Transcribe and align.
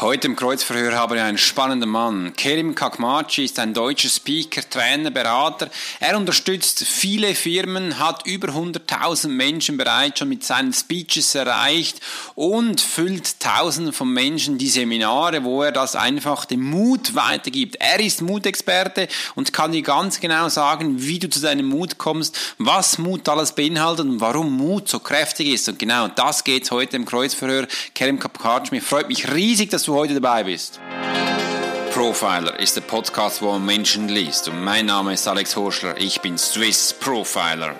Heute 0.00 0.26
im 0.26 0.34
Kreuzverhör 0.34 0.96
haben 0.96 1.14
wir 1.14 1.22
einen 1.22 1.38
spannenden 1.38 1.88
Mann. 1.88 2.32
Kerim 2.34 2.74
Kakmachi 2.74 3.44
ist 3.44 3.60
ein 3.60 3.74
deutscher 3.74 4.08
Speaker, 4.08 4.68
Trainer, 4.68 5.12
Berater. 5.12 5.70
Er 6.00 6.16
unterstützt 6.16 6.84
viele 6.84 7.36
Firmen, 7.36 8.00
hat 8.00 8.26
über 8.26 8.48
100.000 8.48 9.28
Menschen 9.28 9.76
bereits 9.76 10.18
schon 10.18 10.30
mit 10.30 10.42
seinen 10.42 10.72
Speeches 10.72 11.36
erreicht 11.36 12.00
und 12.34 12.80
füllt 12.80 13.38
Tausenden 13.38 13.92
von 13.92 14.12
Menschen 14.12 14.58
die 14.58 14.68
Seminare, 14.68 15.44
wo 15.44 15.62
er 15.62 15.70
das 15.70 15.94
einfach 15.94 16.44
den 16.44 16.62
Mut 16.62 17.14
weitergibt. 17.14 17.76
Er 17.76 18.00
ist 18.00 18.20
Mutexperte 18.20 19.06
und 19.36 19.52
kann 19.52 19.70
dir 19.70 19.82
ganz 19.82 20.18
genau 20.18 20.48
sagen, 20.48 21.04
wie 21.04 21.20
du 21.20 21.30
zu 21.30 21.38
deinem 21.38 21.66
Mut 21.66 21.98
kommst, 21.98 22.36
was 22.58 22.98
Mut 22.98 23.28
alles 23.28 23.52
beinhaltet 23.52 24.06
und 24.06 24.20
warum 24.20 24.56
Mut 24.56 24.88
so 24.88 24.98
kräftig 24.98 25.50
ist. 25.50 25.68
Und 25.68 25.78
genau 25.78 26.08
das 26.08 26.42
geht 26.42 26.68
heute 26.72 26.96
im 26.96 27.04
Kreuzverhör. 27.04 27.68
Kerim 27.94 28.18
Kakmachi, 28.18 28.74
mir 28.74 28.82
freut 28.82 29.06
mich 29.08 29.32
riesig, 29.32 29.70
dass 29.70 29.84
du 29.84 29.93
heute 29.94 30.14
dabei 30.14 30.44
bist. 30.44 30.80
Profiler 31.92 32.58
ist 32.58 32.74
der 32.76 32.80
Podcast, 32.82 33.40
wo 33.40 33.52
man 33.52 33.64
Menschen 33.64 34.08
liest. 34.08 34.48
Und 34.48 34.62
mein 34.62 34.86
Name 34.86 35.14
ist 35.14 35.28
Alex 35.28 35.54
Horschler. 35.54 35.96
Ich 35.96 36.20
bin 36.20 36.36
Swiss 36.36 36.92
Profiler. 36.92 37.76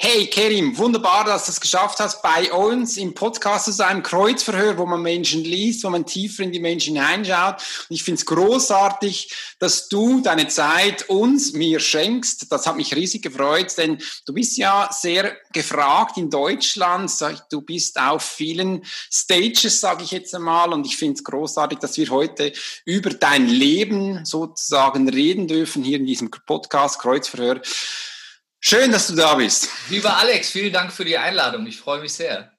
Hey 0.00 0.28
Kerim, 0.28 0.78
wunderbar, 0.78 1.24
dass 1.24 1.46
du 1.46 1.50
es 1.50 1.60
geschafft 1.60 1.98
hast, 1.98 2.22
bei 2.22 2.52
uns 2.52 2.96
im 2.96 3.14
Podcast 3.14 3.64
zu 3.64 3.72
sein, 3.72 4.04
Kreuzverhör, 4.04 4.78
wo 4.78 4.86
man 4.86 5.02
Menschen 5.02 5.42
liest, 5.42 5.82
wo 5.82 5.90
man 5.90 6.06
tiefer 6.06 6.44
in 6.44 6.52
die 6.52 6.60
Menschen 6.60 6.94
hineinschaut. 6.94 7.56
Und 7.88 7.96
ich 7.96 8.04
finde 8.04 8.20
es 8.20 8.26
großartig, 8.26 9.34
dass 9.58 9.88
du 9.88 10.20
deine 10.20 10.46
Zeit 10.46 11.08
uns, 11.08 11.52
mir 11.52 11.80
schenkst. 11.80 12.46
Das 12.52 12.68
hat 12.68 12.76
mich 12.76 12.94
riesig 12.94 13.22
gefreut, 13.22 13.76
denn 13.76 13.98
du 14.24 14.32
bist 14.32 14.56
ja 14.56 14.88
sehr 14.92 15.36
gefragt 15.52 16.16
in 16.16 16.30
Deutschland. 16.30 17.12
Du 17.50 17.62
bist 17.62 17.98
auf 17.98 18.22
vielen 18.22 18.84
Stages, 19.10 19.80
sage 19.80 20.04
ich 20.04 20.12
jetzt 20.12 20.32
einmal. 20.32 20.72
Und 20.72 20.86
ich 20.86 20.96
finde 20.96 21.14
es 21.14 21.24
großartig, 21.24 21.80
dass 21.80 21.96
wir 21.96 22.08
heute 22.10 22.52
über 22.84 23.10
dein 23.10 23.48
Leben 23.48 24.24
sozusagen 24.24 25.08
reden 25.08 25.48
dürfen 25.48 25.82
hier 25.82 25.98
in 25.98 26.06
diesem 26.06 26.30
Podcast 26.30 27.00
Kreuzverhör. 27.00 27.60
Schön, 28.60 28.90
dass 28.90 29.06
du 29.06 29.14
da 29.14 29.34
bist. 29.36 29.68
Lieber 29.88 30.16
Alex, 30.16 30.50
vielen 30.50 30.72
Dank 30.72 30.92
für 30.92 31.04
die 31.04 31.16
Einladung. 31.16 31.66
Ich 31.66 31.78
freue 31.78 32.00
mich 32.00 32.12
sehr. 32.12 32.52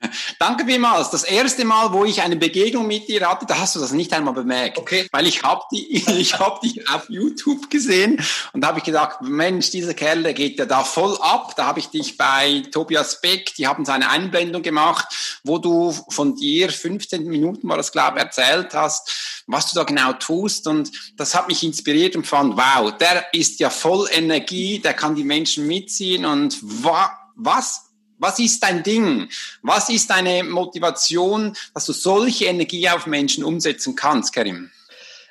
Danke 0.38 0.66
vielmals. 0.66 1.10
Das 1.10 1.24
erste 1.24 1.64
Mal, 1.64 1.92
wo 1.92 2.04
ich 2.04 2.22
eine 2.22 2.36
Begegnung 2.36 2.86
mit 2.86 3.08
dir 3.08 3.28
hatte, 3.28 3.46
da 3.46 3.58
hast 3.58 3.76
du 3.76 3.80
das 3.80 3.92
nicht 3.92 4.12
einmal 4.12 4.34
bemerkt. 4.34 4.78
Okay. 4.78 5.06
Weil 5.12 5.26
ich 5.26 5.42
habe 5.42 5.62
die, 5.72 5.96
ich 6.18 6.38
habe 6.38 6.60
dich 6.60 6.88
auf 6.88 7.08
YouTube 7.08 7.70
gesehen 7.70 8.22
und 8.52 8.60
da 8.60 8.68
habe 8.68 8.78
ich 8.78 8.84
gedacht, 8.84 9.22
Mensch, 9.22 9.70
dieser 9.70 9.94
Kerl, 9.94 10.22
der 10.22 10.34
geht 10.34 10.58
ja 10.58 10.66
da 10.66 10.84
voll 10.84 11.16
ab. 11.20 11.54
Da 11.56 11.66
habe 11.66 11.78
ich 11.78 11.88
dich 11.88 12.16
bei 12.16 12.62
Tobias 12.70 13.20
Beck, 13.20 13.54
die 13.54 13.66
haben 13.66 13.84
seine 13.84 14.10
Einblendung 14.10 14.62
gemacht, 14.62 15.40
wo 15.44 15.58
du 15.58 15.92
von 16.08 16.36
dir 16.36 16.70
15 16.70 17.24
Minuten 17.24 17.68
war 17.68 17.76
das 17.76 17.92
glaube 17.92 18.18
ich 18.18 18.24
erzählt 18.24 18.74
hast, 18.74 19.42
was 19.46 19.70
du 19.70 19.76
da 19.76 19.84
genau 19.84 20.12
tust 20.14 20.66
und 20.66 20.90
das 21.16 21.34
hat 21.34 21.48
mich 21.48 21.62
inspiriert 21.62 22.16
und 22.16 22.26
fand, 22.26 22.56
wow, 22.56 22.92
der 22.96 23.32
ist 23.32 23.60
ja 23.60 23.70
voll 23.70 24.08
Energie, 24.12 24.78
der 24.78 24.94
kann 24.94 25.14
die 25.14 25.24
Menschen 25.24 25.66
mitziehen 25.66 26.24
und 26.24 26.58
wa 26.62 27.10
was 27.36 27.85
was 28.18 28.38
ist 28.38 28.62
dein 28.62 28.82
Ding? 28.82 29.28
Was 29.62 29.88
ist 29.88 30.10
deine 30.10 30.44
Motivation, 30.44 31.56
dass 31.74 31.86
du 31.86 31.92
solche 31.92 32.46
Energie 32.46 32.88
auf 32.88 33.06
Menschen 33.06 33.44
umsetzen 33.44 33.94
kannst, 33.94 34.32
Karim? 34.32 34.70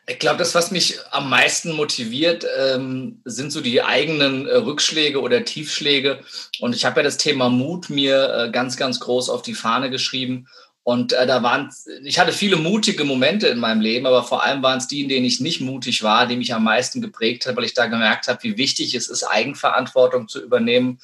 Ich 0.07 0.19
glaube, 0.19 0.37
das, 0.37 0.53
was 0.53 0.69
mich 0.69 0.99
am 1.09 1.29
meisten 1.29 1.71
motiviert, 1.71 2.45
ähm, 2.59 3.21
sind 3.25 3.51
so 3.51 3.59
die 3.59 3.81
eigenen 3.81 4.45
äh, 4.45 4.57
Rückschläge 4.57 5.19
oder 5.19 5.43
Tiefschläge. 5.43 6.19
Und 6.59 6.75
ich 6.75 6.85
habe 6.85 6.99
ja 6.99 7.03
das 7.03 7.17
Thema 7.17 7.49
Mut 7.49 7.89
mir 7.89 8.33
äh, 8.33 8.51
ganz, 8.51 8.77
ganz 8.77 8.99
groß 8.99 9.29
auf 9.29 9.41
die 9.41 9.55
Fahne 9.55 9.89
geschrieben. 9.89 10.47
Und 10.83 11.13
äh, 11.13 11.25
da 11.25 11.41
waren, 11.41 11.71
ich 12.03 12.19
hatte 12.19 12.31
viele 12.31 12.57
mutige 12.57 13.03
Momente 13.03 13.47
in 13.47 13.57
meinem 13.57 13.81
Leben, 13.81 14.05
aber 14.05 14.23
vor 14.23 14.43
allem 14.43 14.61
waren 14.61 14.77
es 14.77 14.87
die, 14.87 15.01
in 15.01 15.09
denen 15.09 15.25
ich 15.25 15.39
nicht 15.39 15.59
mutig 15.59 16.03
war, 16.03 16.27
die 16.27 16.37
mich 16.37 16.53
am 16.53 16.63
meisten 16.63 17.01
geprägt 17.01 17.47
hat, 17.47 17.55
weil 17.55 17.63
ich 17.63 17.73
da 17.73 17.87
gemerkt 17.87 18.27
habe, 18.27 18.43
wie 18.43 18.57
wichtig 18.57 18.93
es 18.93 19.09
ist, 19.09 19.23
Eigenverantwortung 19.23 20.27
zu 20.27 20.43
übernehmen 20.43 20.99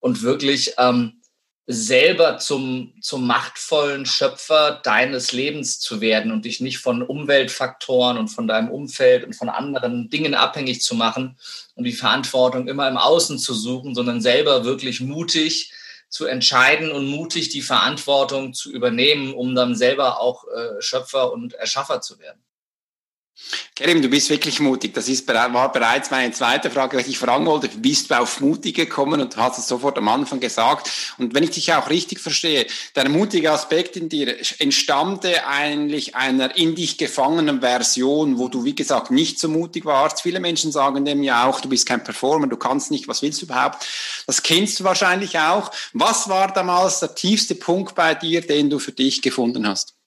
und 0.00 0.22
wirklich 0.22 0.72
ähm, 0.78 1.17
selber 1.70 2.38
zum, 2.38 2.94
zum 3.02 3.26
machtvollen 3.26 4.06
Schöpfer 4.06 4.80
deines 4.82 5.32
Lebens 5.32 5.78
zu 5.78 6.00
werden 6.00 6.32
und 6.32 6.46
dich 6.46 6.60
nicht 6.60 6.78
von 6.78 7.02
Umweltfaktoren 7.02 8.16
und 8.16 8.28
von 8.28 8.48
deinem 8.48 8.70
Umfeld 8.70 9.22
und 9.22 9.36
von 9.36 9.50
anderen 9.50 10.08
Dingen 10.08 10.34
abhängig 10.34 10.80
zu 10.80 10.94
machen 10.94 11.36
und 11.74 11.84
die 11.84 11.92
Verantwortung 11.92 12.68
immer 12.68 12.88
im 12.88 12.96
Außen 12.96 13.38
zu 13.38 13.52
suchen, 13.52 13.94
sondern 13.94 14.22
selber 14.22 14.64
wirklich 14.64 15.02
mutig 15.02 15.70
zu 16.08 16.24
entscheiden 16.24 16.90
und 16.90 17.06
mutig 17.06 17.50
die 17.50 17.60
Verantwortung 17.60 18.54
zu 18.54 18.72
übernehmen, 18.72 19.34
um 19.34 19.54
dann 19.54 19.76
selber 19.76 20.22
auch 20.22 20.44
äh, 20.48 20.80
Schöpfer 20.80 21.34
und 21.34 21.52
Erschaffer 21.52 22.00
zu 22.00 22.18
werden. 22.18 22.40
Kerim, 23.74 24.02
du 24.02 24.08
bist 24.08 24.28
wirklich 24.28 24.60
mutig. 24.60 24.92
Das 24.94 25.08
ist, 25.08 25.26
war 25.28 25.72
bereits 25.72 26.10
meine 26.10 26.32
zweite 26.32 26.70
Frage, 26.70 26.96
was 26.96 27.06
ich 27.06 27.18
fragen 27.18 27.46
wollte. 27.46 27.68
Bist 27.68 28.10
du 28.10 28.18
auf 28.18 28.40
mutig 28.40 28.74
gekommen 28.74 29.20
und 29.20 29.36
hast 29.36 29.58
es 29.58 29.68
sofort 29.68 29.96
am 29.98 30.08
Anfang 30.08 30.40
gesagt? 30.40 30.90
Und 31.16 31.34
wenn 31.34 31.44
ich 31.44 31.50
dich 31.50 31.72
auch 31.72 31.88
richtig 31.88 32.18
verstehe, 32.18 32.66
der 32.96 33.08
mutige 33.08 33.52
Aspekt 33.52 33.96
in 33.96 34.08
dir 34.08 34.36
entstammte 34.58 35.46
eigentlich 35.46 36.16
einer 36.16 36.56
in 36.56 36.74
dich 36.74 36.98
gefangenen 36.98 37.60
Version, 37.60 38.38
wo 38.38 38.48
du, 38.48 38.64
wie 38.64 38.74
gesagt, 38.74 39.10
nicht 39.10 39.38
so 39.38 39.48
mutig 39.48 39.84
warst. 39.84 40.22
Viele 40.22 40.40
Menschen 40.40 40.72
sagen 40.72 41.04
dem 41.04 41.22
ja 41.22 41.46
auch, 41.46 41.60
du 41.60 41.68
bist 41.68 41.86
kein 41.86 42.02
Performer, 42.02 42.48
du 42.48 42.56
kannst 42.56 42.90
nicht, 42.90 43.06
was 43.06 43.22
willst 43.22 43.40
du 43.42 43.46
überhaupt? 43.46 43.86
Das 44.26 44.42
kennst 44.42 44.80
du 44.80 44.84
wahrscheinlich 44.84 45.38
auch. 45.38 45.70
Was 45.92 46.28
war 46.28 46.52
damals 46.52 47.00
der 47.00 47.14
tiefste 47.14 47.54
Punkt 47.54 47.94
bei 47.94 48.14
dir, 48.14 48.40
den 48.40 48.70
du 48.70 48.78
für 48.78 48.92
dich 48.92 49.22
gefunden 49.22 49.68
hast? 49.68 49.97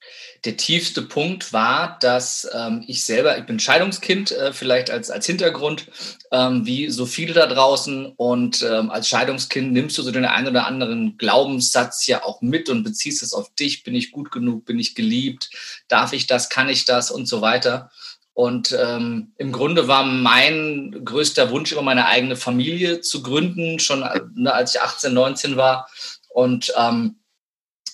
Der 0.44 0.58
tiefste 0.58 1.04
Punkt 1.04 1.54
war, 1.54 1.98
dass 2.00 2.50
ähm, 2.52 2.84
ich 2.88 3.04
selber, 3.04 3.38
ich 3.38 3.46
bin 3.46 3.60
Scheidungskind, 3.60 4.32
äh, 4.32 4.54
vielleicht 4.54 4.90
als, 4.90 5.12
als 5.12 5.28
Hintergrund, 5.28 5.86
ähm, 6.32 6.66
wie 6.66 6.90
so 6.90 7.06
viele 7.06 7.34
da 7.34 7.46
draußen. 7.46 8.08
Und 8.18 8.64
ähm, 8.64 8.90
als 8.90 9.08
Scheidungskind 9.08 9.72
nimmst 9.72 9.98
du 10.00 10.02
so 10.02 10.12
den 10.12 10.26
einen 10.26 10.48
oder 10.48 10.66
anderen 10.66 11.18
Glaubenssatz 11.18 12.08
ja 12.08 12.24
auch 12.24 12.42
mit 12.42 12.70
und 12.70 12.84
beziehst 12.84 13.22
es 13.22 13.34
auf 13.34 13.54
dich. 13.54 13.84
Bin 13.84 13.94
ich 13.94 14.12
gut 14.12 14.32
genug? 14.32 14.66
Bin 14.66 14.80
ich 14.80 14.96
geliebt? 14.96 15.52
Darf 15.88 16.12
ich 16.12 16.26
das? 16.26 16.50
Kann 16.50 16.70
ich 16.70 16.86
das? 16.86 17.12
Und 17.12 17.28
so 17.28 17.42
weiter. 17.42 17.92
Und 18.34 18.76
ähm, 18.82 19.34
im 19.38 19.52
Grunde 19.52 19.88
war 19.88 20.04
mein 20.04 21.04
größter 21.06 21.52
Wunsch, 21.52 21.72
immer 21.72 21.84
meine 21.84 22.08
eigene 22.08 22.36
Familie 22.36 23.02
zu 23.02 23.22
gründen, 23.22 23.78
schon 23.78 24.02
äh, 24.02 24.22
ne, 24.34 24.52
als 24.52 24.74
ich 24.74 24.82
18, 24.82 25.14
19 25.14 25.58
war. 25.58 25.88
Und 26.30 26.74
ähm, 26.80 27.18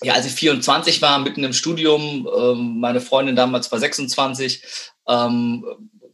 ja, 0.02 0.14
als 0.14 0.26
ich 0.26 0.32
24 0.32 1.02
war, 1.02 1.18
mitten 1.18 1.44
im 1.44 1.52
Studium, 1.52 2.28
ähm, 2.36 2.80
meine 2.80 3.00
Freundin 3.00 3.36
damals 3.36 3.70
war 3.72 3.78
26, 3.78 4.62
ähm, 5.08 5.64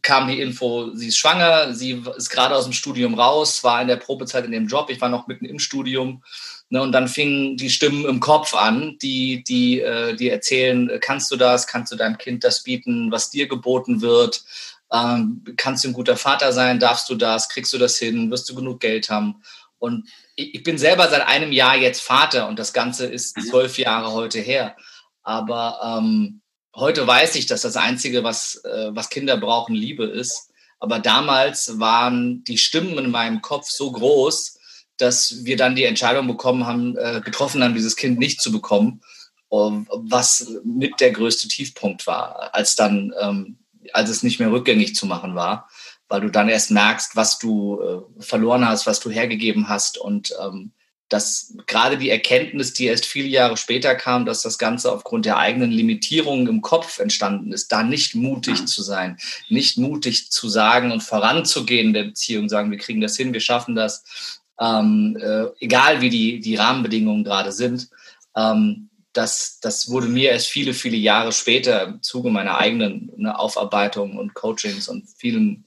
kam 0.01 0.27
die 0.27 0.39
Info, 0.39 0.91
sie 0.93 1.07
ist 1.07 1.17
schwanger, 1.17 1.73
sie 1.73 2.03
ist 2.15 2.29
gerade 2.29 2.55
aus 2.55 2.65
dem 2.65 2.73
Studium 2.73 3.15
raus, 3.15 3.63
war 3.63 3.81
in 3.81 3.87
der 3.87 3.95
Probezeit 3.95 4.45
in 4.45 4.51
dem 4.51 4.67
Job, 4.67 4.89
ich 4.89 5.01
war 5.01 5.09
noch 5.09 5.27
mitten 5.27 5.45
im 5.45 5.59
Studium. 5.59 6.23
Ne, 6.69 6.81
und 6.81 6.93
dann 6.93 7.07
fingen 7.07 7.57
die 7.57 7.69
Stimmen 7.69 8.05
im 8.05 8.19
Kopf 8.19 8.55
an, 8.55 8.97
die, 8.99 9.43
die, 9.43 9.81
äh, 9.81 10.15
die 10.15 10.29
erzählen, 10.29 10.89
kannst 10.99 11.29
du 11.31 11.35
das, 11.35 11.67
kannst 11.67 11.91
du 11.91 11.95
deinem 11.95 12.17
Kind 12.17 12.43
das 12.43 12.63
bieten, 12.63 13.11
was 13.11 13.29
dir 13.29 13.47
geboten 13.47 14.01
wird, 14.01 14.43
ähm, 14.91 15.43
kannst 15.57 15.83
du 15.83 15.89
ein 15.89 15.93
guter 15.93 16.17
Vater 16.17 16.53
sein, 16.53 16.79
darfst 16.79 17.07
du 17.09 17.15
das, 17.15 17.49
kriegst 17.49 17.71
du 17.73 17.77
das 17.77 17.97
hin, 17.97 18.31
wirst 18.31 18.49
du 18.49 18.55
genug 18.55 18.79
Geld 18.79 19.11
haben. 19.11 19.43
Und 19.77 20.07
ich 20.35 20.63
bin 20.63 20.77
selber 20.77 21.07
seit 21.09 21.25
einem 21.25 21.51
Jahr 21.51 21.77
jetzt 21.77 22.01
Vater 22.01 22.47
und 22.47 22.59
das 22.59 22.73
Ganze 22.73 23.05
ist 23.05 23.37
mhm. 23.37 23.41
zwölf 23.43 23.77
Jahre 23.77 24.11
heute 24.11 24.39
her. 24.39 24.75
Aber 25.23 25.99
ähm, 25.99 26.41
heute 26.75 27.07
weiß 27.07 27.35
ich, 27.35 27.45
dass 27.45 27.61
das 27.61 27.77
Einzige, 27.77 28.23
was, 28.23 28.61
äh, 28.65 28.89
was 28.91 29.09
Kinder 29.09 29.37
brauchen, 29.37 29.75
Liebe 29.75 30.05
ist. 30.05 30.51
Aber 30.79 30.99
damals 30.99 31.79
waren 31.79 32.43
die 32.43 32.57
Stimmen 32.57 32.97
in 32.97 33.11
meinem 33.11 33.41
Kopf 33.41 33.69
so 33.69 33.91
groß, 33.91 34.59
dass 34.97 35.45
wir 35.45 35.57
dann 35.57 35.75
die 35.75 35.85
Entscheidung 35.85 36.27
bekommen 36.27 36.65
haben, 36.65 36.97
äh, 36.97 37.21
getroffen 37.23 37.63
haben, 37.63 37.73
dieses 37.73 37.95
Kind 37.95 38.19
nicht 38.19 38.41
zu 38.41 38.51
bekommen, 38.51 39.01
um, 39.47 39.87
was 39.91 40.51
mit 40.63 40.99
der 40.99 41.11
größte 41.11 41.47
Tiefpunkt 41.47 42.07
war, 42.07 42.53
als 42.53 42.75
dann, 42.75 43.13
ähm, 43.19 43.57
als 43.93 44.09
es 44.09 44.23
nicht 44.23 44.39
mehr 44.39 44.51
rückgängig 44.51 44.95
zu 44.95 45.05
machen 45.05 45.35
war 45.35 45.69
weil 46.07 46.21
du 46.21 46.29
dann 46.29 46.49
erst 46.49 46.71
merkst, 46.71 47.15
was 47.15 47.39
du 47.39 47.81
äh, 47.81 48.21
verloren 48.21 48.67
hast, 48.67 48.85
was 48.87 48.99
du 48.99 49.09
hergegeben 49.09 49.69
hast 49.69 49.97
und 49.97 50.33
ähm, 50.41 50.71
dass 51.09 51.53
gerade 51.67 51.97
die 51.97 52.09
Erkenntnis, 52.09 52.73
die 52.73 52.85
erst 52.85 53.05
viele 53.05 53.27
Jahre 53.27 53.57
später 53.57 53.93
kam, 53.93 54.25
dass 54.25 54.41
das 54.41 54.57
Ganze 54.57 54.91
aufgrund 54.91 55.25
der 55.25 55.37
eigenen 55.37 55.71
Limitierungen 55.71 56.47
im 56.47 56.61
Kopf 56.61 56.99
entstanden 56.99 57.53
ist, 57.53 57.71
da 57.71 57.83
nicht 57.83 58.15
mutig 58.15 58.61
mhm. 58.61 58.67
zu 58.67 58.81
sein, 58.81 59.17
nicht 59.49 59.77
mutig 59.77 60.31
zu 60.31 60.49
sagen 60.49 60.91
und 60.91 61.03
voranzugehen 61.03 61.87
in 61.87 61.93
der 61.93 62.03
Beziehung, 62.05 62.49
sagen, 62.49 62.71
wir 62.71 62.79
kriegen 62.79 63.01
das 63.01 63.15
hin, 63.15 63.33
wir 63.33 63.39
schaffen 63.39 63.75
das, 63.75 64.41
ähm, 64.59 65.17
äh, 65.21 65.45
egal 65.59 66.01
wie 66.01 66.09
die, 66.09 66.39
die 66.39 66.55
Rahmenbedingungen 66.55 67.23
gerade 67.23 67.51
sind. 67.51 67.89
Ähm, 68.35 68.89
das, 69.13 69.59
das 69.61 69.89
wurde 69.89 70.07
mir 70.07 70.31
erst 70.31 70.47
viele, 70.47 70.73
viele 70.73 70.97
Jahre 70.97 71.31
später 71.31 71.83
im 71.83 72.01
Zuge 72.01 72.29
meiner 72.29 72.57
eigenen 72.57 73.11
ne, 73.15 73.37
Aufarbeitung 73.37 74.17
und 74.17 74.33
Coachings 74.33 74.89
und 74.89 75.07
vielen 75.17 75.65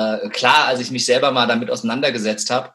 äh, 0.00 0.28
klar, 0.30 0.66
als 0.66 0.80
ich 0.80 0.90
mich 0.90 1.04
selber 1.04 1.30
mal 1.32 1.46
damit 1.46 1.70
auseinandergesetzt 1.70 2.50
habe. 2.50 2.72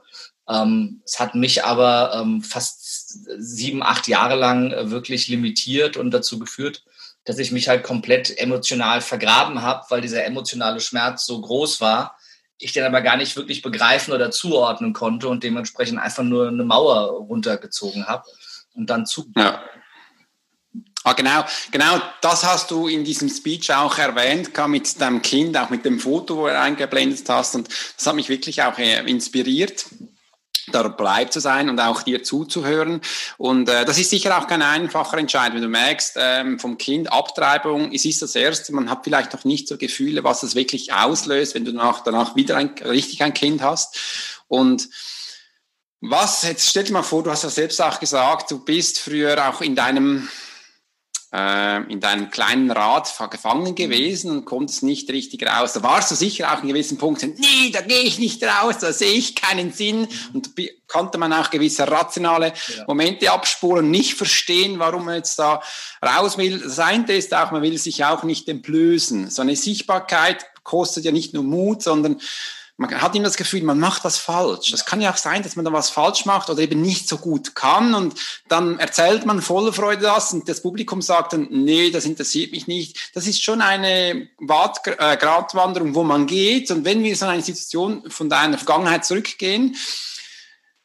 Ähm, 0.48 1.02
es 1.06 1.20
hat 1.20 1.34
mich 1.34 1.64
aber 1.66 2.20
ähm, 2.22 2.42
fast 2.42 3.26
sieben, 3.40 3.82
acht 3.82 4.08
Jahre 4.08 4.36
lang 4.36 4.72
äh, 4.72 4.92
wirklich 4.92 5.28
limitiert 5.28 5.98
und 5.98 6.12
dazu 6.12 6.38
geführt, 6.38 6.84
dass 7.24 7.40
ich 7.40 7.52
mich 7.52 7.68
halt 7.68 7.84
komplett 7.84 8.38
emotional 8.38 9.02
vergraben 9.02 9.62
habe, 9.64 9.86
weil 9.90 10.02
dieser 10.02 10.26
emotionale 10.26 10.80
Schmerz 10.80 11.26
so 11.26 11.42
groß 11.42 11.82
war, 11.82 12.16
ich 12.60 12.72
den 12.72 12.84
aber 12.84 13.02
gar 13.02 13.18
nicht 13.18 13.36
wirklich 13.36 13.62
begreifen 13.62 14.14
oder 14.14 14.32
zuordnen 14.32 14.94
konnte 14.94 15.28
und 15.28 15.44
dementsprechend 15.44 16.00
einfach 16.00 16.24
nur 16.24 16.48
eine 16.48 16.64
Mauer 16.64 17.12
runtergezogen 17.28 18.06
habe 18.06 18.24
und 18.74 18.90
dann 18.90 19.06
zu. 19.06 19.32
Ja. 19.36 19.62
Ah, 21.08 21.14
genau, 21.14 21.46
genau 21.70 22.02
das 22.22 22.44
hast 22.44 22.72
du 22.72 22.88
in 22.88 23.04
diesem 23.04 23.30
Speech 23.30 23.72
auch 23.72 23.96
erwähnt, 24.00 24.50
mit 24.68 25.00
deinem 25.00 25.22
Kind, 25.22 25.56
auch 25.56 25.70
mit 25.70 25.86
dem 25.86 26.00
Foto, 26.00 26.36
wo 26.36 26.48
du 26.48 26.60
eingeblendet 26.60 27.30
hast. 27.30 27.54
Und 27.54 27.70
das 27.96 28.08
hat 28.08 28.16
mich 28.16 28.28
wirklich 28.28 28.64
auch 28.64 28.76
äh, 28.80 29.08
inspiriert 29.08 29.86
dabei 30.72 31.26
zu 31.26 31.40
sein 31.40 31.70
und 31.70 31.80
auch 31.80 32.02
dir 32.02 32.24
zuzuhören. 32.24 33.02
Und 33.38 33.70
äh, 33.70 33.86
das 33.86 34.00
ist 34.00 34.10
sicher 34.10 34.36
auch 34.36 34.48
kein 34.48 34.64
einfacher 34.64 35.20
Entscheid, 35.20 35.54
wenn 35.54 35.62
du 35.62 35.68
merkst, 35.68 36.16
ähm, 36.18 36.58
vom 36.58 36.80
Kind 36.80 37.14
Abtreibung, 37.14 37.94
es 37.94 38.04
ist 38.04 38.24
das 38.24 38.34
Erste, 38.34 38.74
man 38.74 38.90
hat 38.90 39.04
vielleicht 39.04 39.32
noch 39.32 39.44
nicht 39.44 39.68
so 39.68 39.78
Gefühle, 39.78 40.24
was 40.24 40.42
es 40.42 40.56
wirklich 40.56 40.92
auslöst, 40.92 41.54
wenn 41.54 41.66
du 41.66 41.72
danach, 41.72 42.02
danach 42.02 42.36
wieder 42.36 42.58
ein, 42.58 42.70
richtig 42.84 43.22
ein 43.22 43.36
Kind 43.36 43.62
hast. 43.62 43.96
Und 44.48 44.90
was, 46.02 46.42
jetzt 46.42 46.68
stell 46.68 46.86
dir 46.86 46.94
mal 46.94 47.04
vor, 47.04 47.22
du 47.22 47.30
hast 47.30 47.44
ja 47.44 47.50
selbst 47.52 47.80
auch 47.80 48.00
gesagt, 48.00 48.50
du 48.50 48.58
bist 48.58 48.98
früher 48.98 49.48
auch 49.48 49.62
in 49.62 49.76
deinem 49.76 50.30
äh, 51.36 51.92
in 51.92 52.00
deinem 52.00 52.30
kleinen 52.30 52.72
Rad 52.72 53.14
gefangen 53.30 53.72
mhm. 53.72 53.76
gewesen 53.76 54.32
und 54.32 54.46
konntest 54.46 54.84
nicht 54.84 55.10
richtig 55.10 55.46
raus. 55.46 55.74
Da 55.74 55.84
warst 55.84 56.12
du 56.12 56.16
sicher 56.16 56.54
auch 56.54 56.62
in 56.62 56.70
gewissen 56.70 56.98
Punkten, 56.98 57.36
nee, 57.38 57.72
da 57.72 57.82
gehe 57.82 58.04
ich 58.04 58.20
nicht 58.20 58.42
raus, 58.44 58.78
da 58.80 58.94
sehe 58.94 59.14
ich 59.14 59.36
keinen 59.36 59.74
Sinn. 59.74 60.02
Mhm. 60.02 60.08
Und 60.34 60.50
konnte 60.88 61.18
man 61.18 61.34
auch 61.34 61.50
gewisse 61.50 61.90
rationale 61.90 62.48
ja. 62.48 62.84
Momente 62.88 63.32
abspulen, 63.32 63.90
nicht 63.92 64.14
verstehen, 64.14 64.80
warum 64.80 65.06
man 65.06 65.16
jetzt 65.16 65.38
da 65.40 65.62
raus 66.02 66.38
will. 66.38 66.60
Das 66.60 66.80
eine 66.80 67.12
ist 67.12 67.34
auch, 67.34 67.52
man 67.52 67.64
will 67.64 67.78
sich 67.78 68.06
auch 68.06 68.24
nicht 68.24 68.48
entblößen. 68.48 69.30
So 69.30 69.42
eine 69.42 69.56
Sichtbarkeit 69.56 70.46
kostet 70.64 71.06
ja 71.06 71.12
nicht 71.12 71.34
nur 71.34 71.44
Mut, 71.44 71.84
sondern 71.84 72.22
man 72.78 73.02
hat 73.02 73.16
immer 73.16 73.26
das 73.26 73.38
Gefühl, 73.38 73.64
man 73.64 73.80
macht 73.80 74.04
was 74.04 74.18
falsch. 74.18 74.74
Es 74.74 74.86
kann 74.86 75.00
ja 75.00 75.14
auch 75.14 75.18
sein, 75.18 75.44
dass 75.44 75.56
man 75.56 75.64
da 75.64 75.72
was 75.72 75.90
falsch 75.90 76.26
macht 76.26 76.50
oder 76.50 76.62
eben 76.62 76.82
nicht 76.82 77.08
so 77.08 77.18
gut 77.18 77.56
kann 77.56 77.94
und 77.94 78.16
dann 78.50 78.80
erzählt 78.80 79.26
man 79.26 79.42
voller 79.42 79.72
Freude 79.72 80.02
das 80.04 80.34
und 80.34 80.50
das 80.50 80.62
Publikum 80.62 81.02
sagt 81.02 81.34
dann, 81.34 81.48
nee, 81.50 81.90
das 81.90 82.06
interessiert 82.06 82.52
mich 82.52 82.68
nicht. 82.68 83.12
Das 83.14 83.28
ist 83.28 83.42
schon 83.42 83.62
eine 83.62 84.28
äh, 84.40 85.18
Gratwanderung, 85.18 85.96
wo 85.96 86.04
man 86.04 86.28
geht 86.28 86.70
und 86.70 86.84
wenn 86.84 87.02
wir 87.02 87.16
so 87.16 87.26
eine 87.26 87.42
Situation 87.42 88.10
von 88.10 88.30
deiner 88.30 88.58
Vergangenheit 88.58 89.06
zurückgehen, 89.06 89.78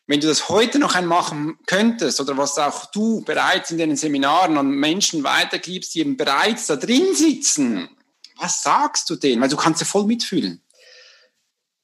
wenn 0.07 0.21
du 0.21 0.29
das 0.29 0.49
heute 0.49 0.79
noch 0.79 0.95
einmal 0.95 1.21
machen 1.21 1.59
könntest 1.67 2.21
oder 2.21 2.37
was 2.37 2.59
auch 2.59 2.87
du 2.87 3.23
bereits 3.23 3.71
in 3.71 3.79
den 3.79 3.97
Seminaren 3.97 4.59
an 4.59 4.71
Menschen 4.71 5.25
weitergibst, 5.25 5.95
die 5.95 6.01
eben 6.01 6.17
bereits 6.17 6.67
da 6.67 6.77
drin 6.77 7.15
sitzen, 7.15 7.89
was 8.37 8.63
sagst 8.63 9.11
du 9.11 9.17
denen? 9.17 9.41
Weil 9.43 9.49
du 9.49 9.57
kannst 9.57 9.81
ja 9.81 9.87
voll 9.87 10.07
mitfühlen. 10.07 10.63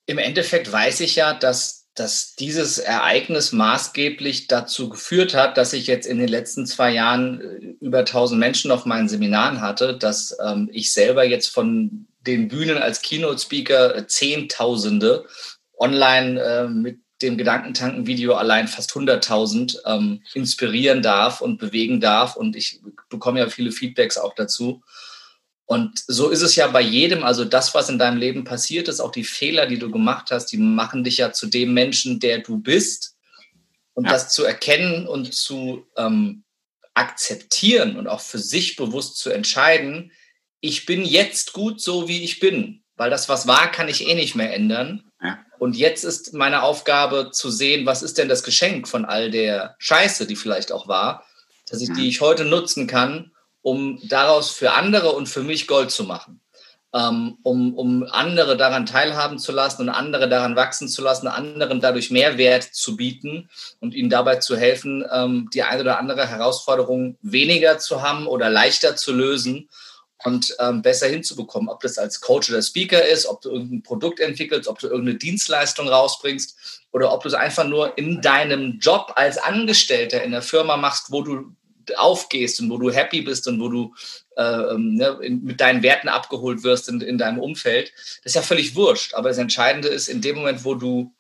Im 0.07 0.19
Endeffekt 0.19 0.71
weiß 0.71 1.01
ich 1.01 1.17
ja, 1.17 1.35
dass, 1.35 1.87
dass 1.95 2.37
dieses 2.37 2.79
Ereignis 2.79 3.53
maßgeblich 3.53 4.47
dazu 4.47 4.89
geführt 4.89 5.35
hat, 5.35 5.57
dass 5.59 5.73
ich 5.73 5.87
jetzt 5.89 6.07
in 6.07 6.19
den 6.19 6.29
letzten 6.29 6.67
zwei 6.67 6.93
Jahren 6.93 7.41
äh, 7.41 7.85
über 7.85 7.99
1000 8.01 8.39
Menschen 8.39 8.71
auf 8.71 8.87
meinen 8.87 9.09
Seminaren 9.09 9.61
hatte, 9.61 9.99
dass 9.99 10.37
ähm, 10.45 10.71
ich 10.73 10.93
selber 10.93 11.25
jetzt 11.25 11.49
von 11.49 12.07
den 12.27 12.49
Bühnen 12.49 12.79
als 12.79 13.03
Keynote-Speaker 13.03 13.97
äh, 13.97 14.07
Zehntausende 14.07 15.27
online 15.79 16.41
äh, 16.41 16.69
mit 16.69 17.01
dem 17.23 17.39
Gedankentanken-Video 17.39 18.35
allein 18.35 18.69
fast 18.69 18.93
100.000 18.93 19.79
ähm, 19.87 20.23
inspirieren 20.35 21.03
darf 21.03 21.41
und 21.41 21.59
bewegen 21.59 22.01
darf. 22.01 22.37
Und 22.37 22.57
ich 22.57 22.81
bekomme 23.09 23.41
ja 23.41 23.49
viele 23.49 23.73
Feedbacks 23.73 24.19
auch 24.19 24.35
dazu. 24.35 24.83
Und 25.67 26.05
so 26.07 26.31
ist 26.31 26.43
es 26.43 26.55
ja 26.55 26.69
bei 26.69 26.81
jedem, 26.81 27.25
also 27.25 27.45
das, 27.45 27.75
was 27.75 27.89
in 27.89 27.99
deinem 27.99 28.19
Leben 28.19 28.45
passiert 28.45 28.87
ist, 28.87 29.01
auch 29.01 29.11
die 29.11 29.25
Fehler, 29.25 29.67
die 29.67 29.79
du 29.79 29.91
gemacht 29.91 30.31
hast, 30.31 30.47
die 30.47 30.59
machen 30.59 31.03
dich 31.03 31.17
ja 31.19 31.33
zu 31.33 31.49
dem 31.49 31.75
Menschen, 31.75 32.21
der 32.21 32.39
du 32.39 32.59
bist. 32.59 33.17
Und 33.93 34.05
ja. 34.05 34.13
das 34.13 34.33
zu 34.33 34.45
erkennen 34.45 35.09
und 35.09 35.35
zu 35.35 35.87
ähm, 35.97 36.45
akzeptieren 36.95 37.97
und 37.97 38.07
auch 38.07 38.21
für 38.21 38.39
sich 38.39 38.77
bewusst 38.77 39.19
zu 39.19 39.31
entscheiden, 39.31 40.13
ich 40.61 40.87
bin 40.87 41.05
jetzt 41.05 41.53
gut 41.53 41.81
so, 41.81 42.09
wie 42.09 42.23
ich 42.23 42.41
bin, 42.41 42.83
weil 42.97 43.11
das, 43.11 43.29
was 43.29 43.47
war, 43.47 43.71
kann 43.71 43.89
ich 43.89 44.07
eh 44.07 44.15
nicht 44.15 44.35
mehr 44.35 44.55
ändern. 44.55 45.05
Ja. 45.23 45.39
Und 45.59 45.77
jetzt 45.77 46.05
ist 46.05 46.33
meine 46.33 46.63
Aufgabe 46.63 47.31
zu 47.33 47.51
sehen, 47.51 47.87
was 47.87 48.03
ist 48.03 48.19
denn 48.19 48.29
das 48.29 48.43
Geschenk 48.43 48.87
von 48.89 49.05
all 49.05 49.31
der 49.31 49.75
Scheiße, 49.79 50.27
die 50.27 50.37
vielleicht 50.37 50.73
auch 50.73 50.89
war, 50.89 51.27
dass 51.69 51.81
ich, 51.81 51.93
die 51.93 52.09
ich 52.09 52.21
heute 52.21 52.45
nutzen 52.45 52.87
kann, 52.87 53.33
um 53.67 53.99
daraus 54.05 54.53
für 54.53 54.75
andere 54.75 55.11
und 55.11 55.29
für 55.29 55.43
mich 55.43 55.67
Gold 55.67 55.91
zu 55.91 56.05
machen. 56.05 56.41
Ähm, 56.95 57.39
um, 57.43 57.75
um 57.75 58.05
andere 58.05 58.57
daran 58.57 58.87
teilhaben 58.87 59.41
zu 59.41 59.51
lassen 59.51 59.83
und 59.83 59.89
andere 59.89 60.29
daran 60.29 60.55
wachsen 60.55 60.87
zu 60.87 61.03
lassen, 61.03 61.27
anderen 61.27 61.81
dadurch 61.81 62.13
Mehrwert 62.13 62.63
zu 62.63 62.95
bieten 62.95 63.51
und 63.81 63.93
ihnen 63.93 64.09
dabei 64.09 64.37
zu 64.37 64.57
helfen, 64.57 65.05
ähm, 65.13 65.51
die 65.53 65.65
eine 65.65 65.81
oder 65.81 65.99
andere 65.99 66.29
Herausforderung 66.29 67.19
weniger 67.23 67.79
zu 67.79 68.03
haben 68.03 68.29
oder 68.29 68.51
leichter 68.51 68.95
zu 68.95 69.13
lösen 69.13 69.69
und 70.25 70.55
ähm, 70.61 70.83
besser 70.83 71.09
hinzubekommen. 71.09 71.69
Ob 71.69 71.81
das 71.81 71.99
als 71.99 72.21
Coach 72.21 72.49
oder 72.51 72.63
Speaker 72.63 73.05
ist, 73.05 73.27
ob 73.27 73.41
du 73.41 73.51
irgendein 73.51 73.83
Produkt 73.83 74.21
entwickelst, 74.21 74.69
ob 74.69 74.79
du 74.79 74.87
irgendeine 74.87 75.19
Dienstleistung 75.19 75.89
rausbringst 75.89 76.85
oder 76.93 77.13
ob 77.13 77.25
du 77.25 77.29
es 77.29 77.35
einfach 77.35 77.65
nur 77.65 77.99
in 77.99 78.21
deinem 78.21 78.79
Job 78.79 79.11
als 79.17 79.39
Angestellter 79.39 80.23
in 80.23 80.31
der 80.31 80.43
Firma 80.43 80.77
machst, 80.77 81.11
wo 81.11 81.23
du 81.23 81.57
aufgehst 81.97 82.61
und 82.61 82.71
wo 82.71 82.79
du 82.79 82.91
happy 82.91 83.23
bist 83.23 83.47
und 83.49 83.61
wo 83.61 83.69
du 83.69 83.95
äh, 84.37 84.43
ähm, 84.43 84.95
ne, 84.95 85.19
in, 85.23 85.45
mit 85.45 85.61
deinen 85.61 85.83
Werten 85.83 86.09
abgeholt 86.09 86.63
wirst 86.63 86.89
in, 86.89 87.01
in 87.01 87.19
deinem 87.19 87.39
Umfeld, 87.39 87.93
das 87.95 88.33
ist 88.33 88.35
ja 88.35 88.43
völlig 88.43 88.75
wurscht. 88.75 89.15
Aber 89.15 89.29
das 89.29 89.39
Entscheidende 89.39 89.89
ist, 89.89 90.09
in 90.09 90.21
dem 90.21 90.37
Moment, 90.37 90.65
wo 90.65 90.75
du 90.75 91.15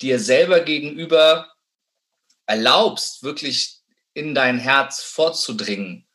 dir 0.00 0.18
selber 0.18 0.60
gegenüber 0.60 1.52
erlaubst, 2.46 3.22
wirklich 3.22 3.78
in 4.14 4.34
dein 4.34 4.58
Herz 4.58 5.02
vorzudringen 5.02 6.06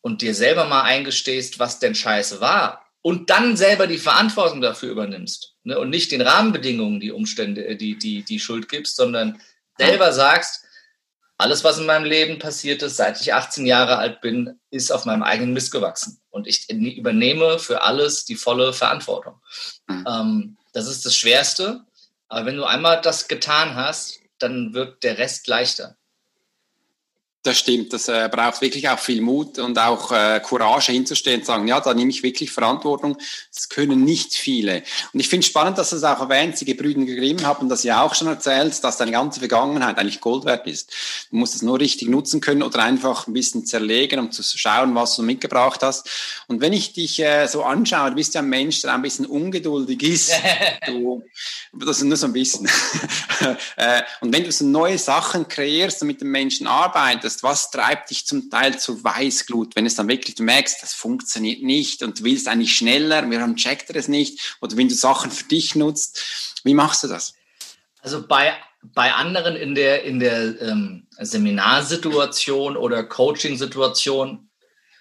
und 0.00 0.22
dir 0.22 0.34
selber 0.34 0.64
mal 0.64 0.82
eingestehst, 0.82 1.58
was 1.58 1.78
denn 1.78 1.94
scheiße 1.94 2.40
war 2.40 2.86
und 3.02 3.30
dann 3.30 3.56
selber 3.56 3.86
die 3.86 3.98
Verantwortung 3.98 4.60
dafür 4.60 4.90
übernimmst 4.90 5.54
ne, 5.62 5.78
und 5.78 5.90
nicht 5.90 6.10
den 6.10 6.22
Rahmenbedingungen 6.22 6.98
die 6.98 7.12
Umstände, 7.12 7.64
äh, 7.64 7.76
die, 7.76 7.96
die, 7.96 8.22
die 8.22 8.40
Schuld 8.40 8.68
gibst, 8.68 8.96
sondern 8.96 9.40
selber 9.78 10.12
sagst, 10.12 10.64
alles, 11.38 11.64
was 11.64 11.78
in 11.78 11.86
meinem 11.86 12.04
Leben 12.04 12.38
passiert 12.38 12.82
ist, 12.82 12.96
seit 12.96 13.20
ich 13.20 13.34
18 13.34 13.66
Jahre 13.66 13.98
alt 13.98 14.20
bin, 14.20 14.58
ist 14.70 14.90
auf 14.90 15.04
meinem 15.04 15.22
eigenen 15.22 15.52
Mist 15.52 15.70
gewachsen. 15.70 16.20
Und 16.30 16.46
ich 16.46 16.70
übernehme 16.70 17.58
für 17.58 17.82
alles 17.82 18.24
die 18.24 18.36
volle 18.36 18.72
Verantwortung. 18.72 19.40
Mhm. 19.86 20.04
Ähm, 20.08 20.56
das 20.72 20.86
ist 20.86 21.04
das 21.04 21.14
Schwerste. 21.14 21.84
Aber 22.28 22.46
wenn 22.46 22.56
du 22.56 22.64
einmal 22.64 23.00
das 23.00 23.28
getan 23.28 23.74
hast, 23.74 24.20
dann 24.38 24.74
wirkt 24.74 25.04
der 25.04 25.18
Rest 25.18 25.46
leichter. 25.46 25.96
Das 27.46 27.60
stimmt, 27.60 27.92
das 27.92 28.08
äh, 28.08 28.28
braucht 28.28 28.60
wirklich 28.60 28.88
auch 28.88 28.98
viel 28.98 29.20
Mut 29.20 29.60
und 29.60 29.78
auch 29.78 30.10
äh, 30.10 30.40
Courage 30.40 30.90
hinzustehen 30.90 31.42
und 31.42 31.46
sagen, 31.46 31.68
ja, 31.68 31.78
da 31.78 31.94
nehme 31.94 32.10
ich 32.10 32.24
wirklich 32.24 32.50
Verantwortung. 32.50 33.16
Das 33.54 33.68
können 33.68 34.02
nicht 34.02 34.34
viele. 34.34 34.82
Und 35.12 35.20
ich 35.20 35.28
finde 35.28 35.46
spannend, 35.46 35.78
dass 35.78 35.90
du 35.90 35.96
es 35.96 36.02
auch 36.02 36.18
erwähnt, 36.18 36.60
die 36.60 36.64
Gebrüder 36.64 37.04
Grimm 37.04 37.46
haben 37.46 37.68
das 37.68 37.84
ja 37.84 38.02
auch 38.02 38.16
schon 38.16 38.26
erzählt, 38.26 38.82
dass 38.82 38.96
deine 38.96 39.12
ganze 39.12 39.38
Vergangenheit 39.38 39.96
eigentlich 39.96 40.20
Gold 40.20 40.44
wert 40.44 40.66
ist. 40.66 40.92
Du 41.30 41.36
musst 41.36 41.54
es 41.54 41.62
nur 41.62 41.78
richtig 41.78 42.08
nutzen 42.08 42.40
können 42.40 42.64
oder 42.64 42.82
einfach 42.82 43.28
ein 43.28 43.32
bisschen 43.32 43.64
zerlegen, 43.64 44.18
um 44.18 44.32
zu 44.32 44.42
schauen, 44.42 44.92
was 44.96 45.14
du 45.14 45.22
mitgebracht 45.22 45.84
hast. 45.84 46.10
Und 46.48 46.60
wenn 46.60 46.72
ich 46.72 46.94
dich 46.94 47.20
äh, 47.20 47.46
so 47.46 47.62
anschaue, 47.62 48.10
du 48.10 48.16
bist 48.16 48.34
ja 48.34 48.40
ein 48.40 48.48
Mensch, 48.48 48.82
der 48.82 48.92
ein 48.92 49.02
bisschen 49.02 49.26
ungeduldig 49.26 50.02
ist. 50.02 50.32
du, 50.88 51.22
das 51.74 51.98
ist 51.98 52.04
nur 52.04 52.16
so 52.16 52.26
ein 52.26 52.32
bisschen. 52.32 52.68
äh, 53.76 54.02
und 54.20 54.34
wenn 54.34 54.42
du 54.42 54.50
so 54.50 54.64
neue 54.64 54.98
Sachen 54.98 55.46
kreierst 55.46 56.02
und 56.02 56.08
mit 56.08 56.20
den 56.20 56.30
Menschen 56.32 56.66
arbeitest, 56.66 57.35
hast, 57.36 57.42
was 57.42 57.70
treibt 57.70 58.10
dich 58.10 58.26
zum 58.26 58.50
Teil 58.50 58.78
zur 58.78 59.02
Weißglut, 59.02 59.76
wenn 59.76 59.86
es 59.86 59.94
dann 59.94 60.08
wirklich, 60.08 60.34
du 60.34 60.42
merkst, 60.42 60.82
das 60.82 60.94
funktioniert 60.94 61.62
nicht 61.62 62.02
und 62.02 62.20
du 62.20 62.24
willst 62.24 62.48
eigentlich 62.48 62.76
schneller, 62.76 63.28
warum 63.30 63.56
checkt 63.56 63.90
er 63.90 63.96
es 63.96 64.08
nicht? 64.08 64.56
Oder 64.60 64.76
wenn 64.76 64.88
du 64.88 64.94
Sachen 64.94 65.30
für 65.30 65.44
dich 65.44 65.74
nutzt, 65.74 66.22
wie 66.64 66.74
machst 66.74 67.04
du 67.04 67.08
das? 67.08 67.34
Also 68.00 68.26
bei, 68.26 68.54
bei 68.82 69.12
anderen 69.12 69.56
in 69.56 69.74
der, 69.74 70.04
in 70.04 70.20
der 70.20 70.60
ähm, 70.60 71.06
Seminarsituation 71.18 72.76
oder 72.76 73.04
Coaching-Situation 73.04 74.48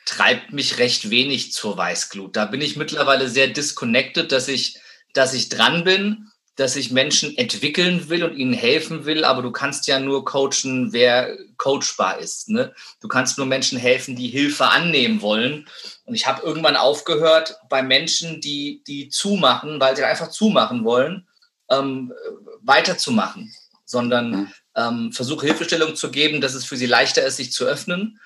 treibt 0.06 0.54
mich 0.54 0.78
recht 0.78 1.10
wenig 1.10 1.54
zur 1.54 1.78
Weißglut. 1.78 2.36
Da 2.36 2.46
bin 2.46 2.62
ich 2.62 2.76
mittlerweile 2.76 3.30
sehr 3.30 3.48
disconnected, 3.48 4.32
dass 4.32 4.48
ich, 4.48 4.80
dass 5.14 5.34
ich 5.34 5.50
dran 5.50 5.84
bin 5.84 6.32
dass 6.56 6.78
ich 6.78 6.92
Menschen 6.92 7.38
entwickeln 7.38 8.08
will 8.10 8.24
und 8.24 8.38
ihnen 8.38 8.54
helfen 8.54 9.06
will, 9.06 9.26
aber 9.26 9.42
du 9.42 9.52
kannst 9.52 9.88
ja 9.88 10.00
nur 10.00 10.24
coachen, 10.24 10.94
wer 10.94 11.38
coachbar 11.58 12.20
ist. 12.20 12.50
Ne? 12.50 12.74
Du 13.02 13.10
kannst 13.10 13.38
nur 13.38 13.46
Menschen 13.46 13.78
helfen, 13.78 14.16
die 14.16 14.30
Hilfe 14.30 14.70
annehmen 14.70 15.22
wollen. 15.22 15.68
Und 16.06 16.16
ich 16.16 16.28
habe 16.28 16.44
irgendwann 16.44 16.78
aufgehört 16.78 17.58
bei 17.70 17.84
Menschen, 17.84 18.40
die, 18.40 18.82
die 18.88 19.10
zumachen, 19.10 19.80
weil 19.82 19.98
sie 19.98 20.04
einfach 20.04 20.30
zumachen 20.30 20.86
wollen, 20.86 21.28
ähm, 21.70 22.14
weiterzumachen, 22.62 23.54
sondern 23.84 24.30
mhm. 24.30 24.54
ähm, 24.76 25.12
versuche 25.12 25.48
Hilfestellung 25.48 25.96
zu 25.96 26.10
geben, 26.10 26.40
dass 26.40 26.54
es 26.54 26.64
für 26.64 26.78
sie 26.78 26.86
leichter 26.86 27.26
ist, 27.26 27.36
sich 27.38 27.52
zu 27.52 27.66
öffnen. 27.66 28.20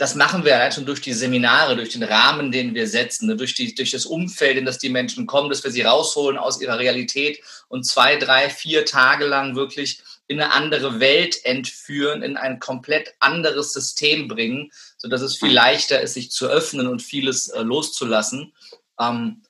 Das 0.00 0.14
machen 0.14 0.46
wir 0.46 0.54
allein 0.54 0.72
schon 0.72 0.86
durch 0.86 1.02
die 1.02 1.12
Seminare, 1.12 1.76
durch 1.76 1.90
den 1.90 2.02
Rahmen, 2.02 2.50
den 2.50 2.74
wir 2.74 2.88
setzen, 2.88 3.26
ne, 3.26 3.36
durch, 3.36 3.52
die, 3.52 3.74
durch 3.74 3.90
das 3.90 4.06
Umfeld, 4.06 4.56
in 4.56 4.64
das 4.64 4.78
die 4.78 4.88
Menschen 4.88 5.26
kommen, 5.26 5.50
dass 5.50 5.62
wir 5.62 5.70
sie 5.70 5.82
rausholen 5.82 6.38
aus 6.38 6.58
ihrer 6.58 6.78
Realität 6.78 7.42
und 7.68 7.84
zwei, 7.84 8.16
drei, 8.16 8.48
vier 8.48 8.86
Tage 8.86 9.26
lang 9.26 9.56
wirklich 9.56 10.00
in 10.26 10.40
eine 10.40 10.54
andere 10.54 11.00
Welt 11.00 11.44
entführen, 11.44 12.22
in 12.22 12.38
ein 12.38 12.60
komplett 12.60 13.12
anderes 13.18 13.74
System 13.74 14.26
bringen, 14.26 14.72
sodass 14.96 15.20
es 15.20 15.36
viel 15.36 15.52
leichter 15.52 16.00
ist, 16.00 16.14
sich 16.14 16.30
zu 16.30 16.46
öffnen 16.46 16.86
und 16.86 17.02
vieles 17.02 17.48
äh, 17.48 17.60
loszulassen. 17.60 18.54
Ähm, 18.98 19.42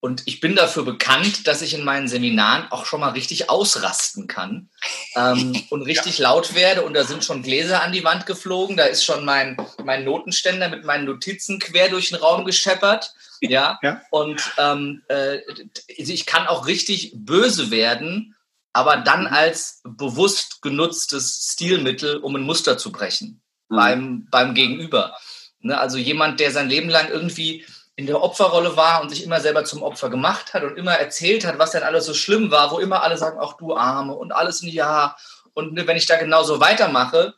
und 0.00 0.22
ich 0.24 0.40
bin 0.40 0.56
dafür 0.56 0.82
bekannt, 0.82 1.46
dass 1.46 1.60
ich 1.60 1.74
in 1.74 1.84
meinen 1.84 2.08
Seminaren 2.08 2.72
auch 2.72 2.86
schon 2.86 3.00
mal 3.00 3.10
richtig 3.10 3.50
ausrasten 3.50 4.26
kann 4.28 4.70
ähm, 5.14 5.62
und 5.68 5.82
richtig 5.82 6.18
ja. 6.18 6.30
laut 6.30 6.54
werde. 6.54 6.82
Und 6.82 6.94
da 6.94 7.04
sind 7.04 7.22
schon 7.22 7.42
Gläser 7.42 7.82
an 7.82 7.92
die 7.92 8.02
Wand 8.02 8.24
geflogen. 8.24 8.78
Da 8.78 8.84
ist 8.84 9.04
schon 9.04 9.26
mein, 9.26 9.58
mein 9.84 10.04
Notenständer 10.04 10.70
mit 10.70 10.84
meinen 10.84 11.04
Notizen 11.04 11.58
quer 11.58 11.90
durch 11.90 12.08
den 12.08 12.18
Raum 12.18 12.46
gescheppert. 12.46 13.12
Ja. 13.42 13.78
ja. 13.82 14.00
Und 14.10 14.42
ähm, 14.56 15.02
äh, 15.08 15.40
ich 15.86 16.24
kann 16.24 16.46
auch 16.46 16.66
richtig 16.66 17.12
böse 17.14 17.70
werden, 17.70 18.34
aber 18.72 18.96
dann 18.96 19.22
mhm. 19.22 19.34
als 19.34 19.82
bewusst 19.84 20.62
genutztes 20.62 21.50
Stilmittel, 21.52 22.16
um 22.16 22.36
ein 22.36 22.42
Muster 22.42 22.78
zu 22.78 22.90
brechen 22.90 23.42
mhm. 23.68 23.76
beim, 23.76 24.28
beim 24.30 24.54
Gegenüber. 24.54 25.14
Ne? 25.60 25.78
Also 25.78 25.98
jemand, 25.98 26.40
der 26.40 26.52
sein 26.52 26.70
Leben 26.70 26.88
lang 26.88 27.10
irgendwie 27.10 27.66
in 28.00 28.06
der 28.06 28.22
Opferrolle 28.22 28.78
war 28.78 29.02
und 29.02 29.10
sich 29.10 29.22
immer 29.22 29.42
selber 29.42 29.66
zum 29.66 29.82
Opfer 29.82 30.08
gemacht 30.08 30.54
hat 30.54 30.62
und 30.62 30.78
immer 30.78 30.94
erzählt 30.94 31.44
hat, 31.44 31.58
was 31.58 31.72
denn 31.72 31.82
alles 31.82 32.06
so 32.06 32.14
schlimm 32.14 32.50
war, 32.50 32.70
wo 32.70 32.78
immer 32.78 33.02
alle 33.02 33.18
sagen, 33.18 33.38
auch 33.38 33.58
du 33.58 33.76
Arme 33.76 34.14
und 34.14 34.32
alles 34.32 34.62
ein 34.62 34.68
Ja. 34.68 35.16
Und 35.52 35.76
wenn 35.86 35.98
ich 35.98 36.06
da 36.06 36.16
genauso 36.16 36.60
weitermache, 36.60 37.34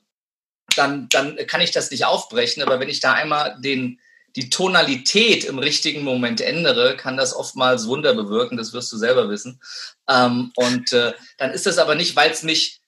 dann, 0.76 1.08
dann 1.08 1.36
kann 1.48 1.60
ich 1.60 1.72
das 1.72 1.90
nicht 1.90 2.04
aufbrechen. 2.04 2.62
Aber 2.62 2.78
wenn 2.78 2.88
ich 2.88 3.00
da 3.00 3.12
einmal 3.12 3.56
den, 3.58 3.98
die 4.36 4.50
Tonalität 4.50 5.42
im 5.44 5.58
richtigen 5.58 6.04
Moment 6.04 6.40
ändere, 6.40 6.96
kann 6.96 7.16
das 7.16 7.34
oftmals 7.34 7.88
Wunder 7.88 8.14
bewirken, 8.14 8.56
das 8.56 8.72
wirst 8.72 8.92
du 8.92 8.96
selber 8.96 9.28
wissen. 9.28 9.60
Ähm, 10.08 10.52
und 10.54 10.92
äh, 10.92 11.12
dann 11.38 11.50
ist 11.50 11.66
das 11.66 11.78
aber 11.78 11.96
nicht, 11.96 12.14
weil 12.14 12.30
es 12.30 12.44
mich, 12.44 12.80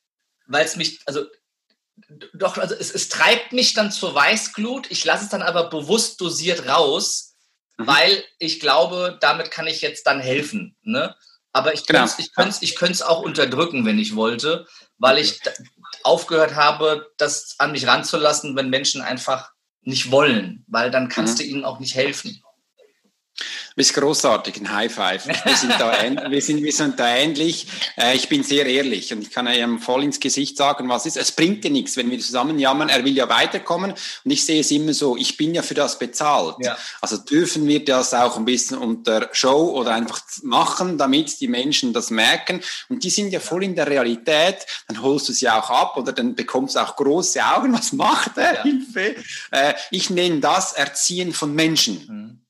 weil 0.46 0.64
es 0.64 0.76
mich, 0.76 1.00
also 1.06 1.24
doch, 2.34 2.56
also 2.56 2.76
es, 2.76 2.94
es 2.94 3.08
treibt 3.08 3.52
mich 3.52 3.74
dann 3.74 3.90
zur 3.90 4.14
Weißglut, 4.14 4.92
ich 4.92 5.04
lasse 5.04 5.24
es 5.24 5.30
dann 5.30 5.42
aber 5.42 5.70
bewusst 5.70 6.20
dosiert 6.20 6.68
raus, 6.68 7.33
mhm. 7.76 7.86
weil 7.86 8.24
ich 8.38 8.60
glaube, 8.60 9.18
damit 9.20 9.50
kann 9.50 9.66
ich 9.66 9.80
jetzt 9.80 10.06
dann 10.06 10.20
helfen. 10.20 10.76
Ne? 10.82 11.14
Aber 11.52 11.74
ich 11.74 11.86
könnte 11.86 12.04
es 12.04 12.62
ich 12.62 12.80
ich 12.80 13.02
auch 13.02 13.20
unterdrücken, 13.20 13.84
wenn 13.84 13.98
ich 13.98 14.16
wollte, 14.16 14.66
weil 14.98 15.18
ich 15.18 15.40
aufgehört 16.02 16.54
habe, 16.54 17.10
das 17.16 17.54
an 17.58 17.72
mich 17.72 17.86
ranzulassen, 17.86 18.56
wenn 18.56 18.70
Menschen 18.70 19.02
einfach 19.02 19.52
nicht 19.82 20.10
wollen, 20.10 20.64
weil 20.66 20.90
dann 20.90 21.08
kannst 21.08 21.38
mhm. 21.38 21.42
du 21.42 21.48
ihnen 21.48 21.64
auch 21.64 21.78
nicht 21.78 21.94
helfen. 21.94 22.42
Du 23.74 23.80
bist 23.80 23.94
großartig, 23.94 24.58
ein 24.58 24.72
High 24.72 24.94
Five. 24.94 25.26
Wir 25.26 25.56
sind 25.56 25.72
da, 25.72 26.30
wir 26.30 26.40
sind, 26.40 26.62
wir 26.62 26.72
sind 26.72 27.00
da 27.00 27.08
ähnlich. 27.08 27.66
Äh, 27.96 28.14
ich 28.14 28.28
bin 28.28 28.44
sehr 28.44 28.66
ehrlich 28.66 29.12
und 29.12 29.22
ich 29.22 29.32
kann 29.32 29.48
ihm 29.48 29.80
voll 29.80 30.04
ins 30.04 30.20
Gesicht 30.20 30.56
sagen, 30.56 30.88
was 30.88 31.06
ist. 31.06 31.16
Es 31.16 31.32
bringt 31.32 31.64
dir 31.64 31.72
nichts, 31.72 31.96
wenn 31.96 32.08
wir 32.08 32.20
zusammen 32.20 32.60
jammern. 32.60 32.88
Er 32.88 33.04
will 33.04 33.16
ja 33.16 33.28
weiterkommen 33.28 33.90
und 33.90 34.30
ich 34.30 34.46
sehe 34.46 34.60
es 34.60 34.70
immer 34.70 34.94
so, 34.94 35.16
ich 35.16 35.36
bin 35.36 35.56
ja 35.56 35.62
für 35.62 35.74
das 35.74 35.98
bezahlt. 35.98 36.54
Ja. 36.60 36.78
Also 37.00 37.16
dürfen 37.16 37.66
wir 37.66 37.84
das 37.84 38.14
auch 38.14 38.36
ein 38.36 38.44
bisschen 38.44 38.78
unter 38.78 39.28
Show 39.32 39.72
oder 39.76 39.90
einfach 39.90 40.20
machen, 40.44 40.96
damit 40.96 41.40
die 41.40 41.48
Menschen 41.48 41.92
das 41.92 42.10
merken. 42.10 42.60
Und 42.88 43.02
die 43.02 43.10
sind 43.10 43.32
ja 43.32 43.40
voll 43.40 43.64
in 43.64 43.74
der 43.74 43.88
Realität. 43.88 44.58
Dann 44.86 45.02
holst 45.02 45.28
du 45.28 45.32
sie 45.32 45.48
auch 45.48 45.68
ab 45.70 45.96
oder 45.96 46.12
dann 46.12 46.36
bekommst 46.36 46.76
du 46.76 46.78
auch 46.78 46.94
große 46.94 47.44
Augen. 47.44 47.72
Was 47.72 47.92
macht 47.92 48.38
er? 48.38 48.54
Ja. 48.54 48.62
Hilfe. 48.62 49.16
Äh, 49.50 49.74
ich 49.90 50.10
nenne 50.10 50.38
das 50.38 50.74
Erziehen 50.74 51.32
von 51.32 51.52
Menschen. 51.52 52.06
Mhm. 52.06 52.43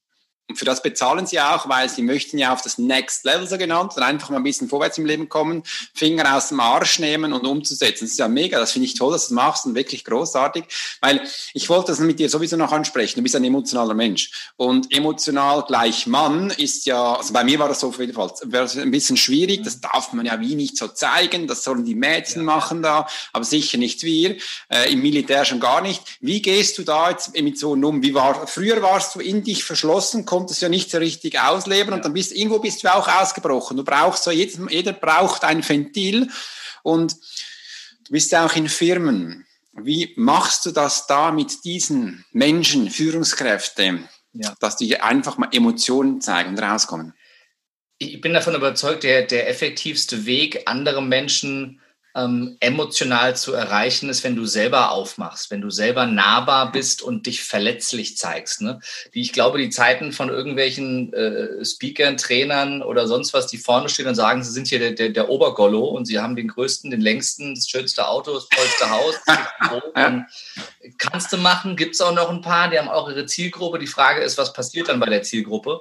Und 0.46 0.56
für 0.58 0.66
das 0.66 0.82
bezahlen 0.82 1.26
sie 1.26 1.40
auch, 1.40 1.70
weil 1.70 1.88
sie 1.88 2.02
möchten 2.02 2.36
ja 2.36 2.52
auf 2.52 2.60
das 2.60 2.76
Next 2.76 3.24
Level 3.24 3.48
so 3.48 3.56
genannt, 3.56 3.92
dann 3.96 4.04
einfach 4.04 4.28
mal 4.28 4.36
ein 4.36 4.42
bisschen 4.42 4.68
vorwärts 4.68 4.98
im 4.98 5.06
Leben 5.06 5.30
kommen, 5.30 5.62
Finger 5.94 6.36
aus 6.36 6.48
dem 6.48 6.60
Arsch 6.60 6.98
nehmen 6.98 7.32
und 7.32 7.46
umzusetzen. 7.46 8.04
Das 8.04 8.10
ist 8.10 8.18
ja 8.18 8.28
mega, 8.28 8.60
das 8.60 8.72
finde 8.72 8.84
ich 8.84 8.92
toll, 8.92 9.12
dass 9.12 9.28
du 9.28 9.34
das 9.34 9.42
machst 9.42 9.64
und 9.64 9.74
wirklich 9.74 10.04
großartig, 10.04 10.64
weil 11.00 11.22
ich 11.54 11.70
wollte 11.70 11.92
das 11.92 11.98
mit 12.00 12.18
dir 12.18 12.28
sowieso 12.28 12.58
noch 12.58 12.72
ansprechen. 12.72 13.20
Du 13.20 13.22
bist 13.22 13.34
ein 13.36 13.44
emotionaler 13.44 13.94
Mensch 13.94 14.52
und 14.56 14.94
emotional 14.94 15.64
gleich 15.66 16.06
Mann 16.06 16.50
ist 16.50 16.84
ja, 16.84 17.14
also 17.14 17.32
bei 17.32 17.42
mir 17.42 17.58
war 17.58 17.68
das 17.68 17.80
so 17.80 17.88
auf 17.88 17.98
jeden 17.98 18.12
Fall 18.12 18.30
ein 18.42 18.90
bisschen 18.90 19.16
schwierig, 19.16 19.62
das 19.62 19.80
darf 19.80 20.12
man 20.12 20.26
ja 20.26 20.38
wie 20.40 20.56
nicht 20.56 20.76
so 20.76 20.88
zeigen, 20.88 21.46
das 21.46 21.64
sollen 21.64 21.86
die 21.86 21.94
Mädchen 21.94 22.42
ja. 22.42 22.46
machen 22.46 22.82
da, 22.82 23.06
aber 23.32 23.46
sicher 23.46 23.78
nicht 23.78 24.02
wir, 24.02 24.36
äh, 24.68 24.92
im 24.92 25.00
Militär 25.00 25.46
schon 25.46 25.60
gar 25.60 25.80
nicht. 25.80 26.02
Wie 26.20 26.42
gehst 26.42 26.76
du 26.76 26.82
da 26.82 27.10
jetzt 27.10 27.32
mit 27.40 27.58
so 27.58 27.72
um? 27.72 28.02
Wie 28.02 28.12
war, 28.12 28.46
früher 28.46 28.82
warst 28.82 29.14
du 29.14 29.20
in 29.20 29.42
dich 29.42 29.64
verschlossen, 29.64 30.26
konntest 30.34 30.62
ja 30.62 30.68
nicht 30.68 30.90
so 30.90 30.98
richtig 30.98 31.38
ausleben 31.38 31.94
und 31.94 32.04
dann 32.04 32.12
bist 32.12 32.32
irgendwo 32.32 32.58
bist 32.58 32.82
du 32.82 32.92
auch 32.92 33.06
ausgebrochen. 33.06 33.76
Du 33.76 33.84
brauchst 33.84 34.24
so, 34.24 34.32
jeder, 34.32 34.68
jeder 34.68 34.92
braucht 34.92 35.44
ein 35.44 35.66
Ventil 35.66 36.28
und 36.82 37.12
du 38.04 38.10
bist 38.10 38.32
ja 38.32 38.44
auch 38.44 38.56
in 38.56 38.68
Firmen. 38.68 39.46
Wie 39.74 40.12
machst 40.16 40.66
du 40.66 40.72
das 40.72 41.06
da 41.06 41.30
mit 41.30 41.64
diesen 41.64 42.24
Menschen, 42.32 42.90
Führungskräfte, 42.90 44.00
ja. 44.32 44.54
dass 44.58 44.76
die 44.76 45.00
einfach 45.00 45.38
mal 45.38 45.50
Emotionen 45.52 46.20
zeigen 46.20 46.50
und 46.50 46.58
rauskommen? 46.58 47.14
Ich 47.98 48.20
bin 48.20 48.34
davon 48.34 48.56
überzeugt, 48.56 49.04
der, 49.04 49.22
der 49.22 49.48
effektivste 49.48 50.26
Weg, 50.26 50.62
andere 50.66 51.00
Menschen 51.00 51.80
ähm, 52.14 52.56
emotional 52.60 53.36
zu 53.36 53.52
erreichen 53.52 54.08
ist, 54.08 54.22
wenn 54.22 54.36
du 54.36 54.46
selber 54.46 54.92
aufmachst, 54.92 55.50
wenn 55.50 55.60
du 55.60 55.70
selber 55.70 56.06
nahbar 56.06 56.70
bist 56.70 57.02
und 57.02 57.26
dich 57.26 57.42
verletzlich 57.42 58.16
zeigst. 58.16 58.60
Ne? 58.60 58.78
Die, 59.14 59.20
ich 59.20 59.32
glaube, 59.32 59.58
die 59.58 59.70
Zeiten 59.70 60.12
von 60.12 60.28
irgendwelchen 60.28 61.12
äh, 61.12 61.64
Speakern, 61.64 62.16
Trainern 62.16 62.82
oder 62.82 63.08
sonst 63.08 63.34
was, 63.34 63.48
die 63.48 63.58
vorne 63.58 63.88
stehen 63.88 64.06
und 64.06 64.14
sagen, 64.14 64.44
sie 64.44 64.52
sind 64.52 64.68
hier 64.68 64.78
der, 64.78 64.92
der, 64.92 65.08
der 65.08 65.28
Obergollo 65.28 65.84
und 65.86 66.06
sie 66.06 66.20
haben 66.20 66.36
den 66.36 66.48
größten, 66.48 66.90
den 66.90 67.00
längsten, 67.00 67.56
das 67.56 67.68
schönste 67.68 68.06
Auto, 68.06 68.34
das 68.34 68.48
tollste 68.48 68.90
Haus. 68.90 69.20
Das 69.26 70.22
kannst 70.98 71.32
du 71.32 71.36
machen, 71.36 71.76
gibt 71.76 71.94
es 71.94 72.00
auch 72.00 72.14
noch 72.14 72.30
ein 72.30 72.42
paar, 72.42 72.70
die 72.70 72.78
haben 72.78 72.88
auch 72.88 73.08
ihre 73.08 73.26
Zielgruppe. 73.26 73.78
Die 73.78 73.86
Frage 73.86 74.22
ist, 74.22 74.38
was 74.38 74.52
passiert 74.52 74.88
dann 74.88 75.00
bei 75.00 75.06
der 75.06 75.22
Zielgruppe? 75.22 75.80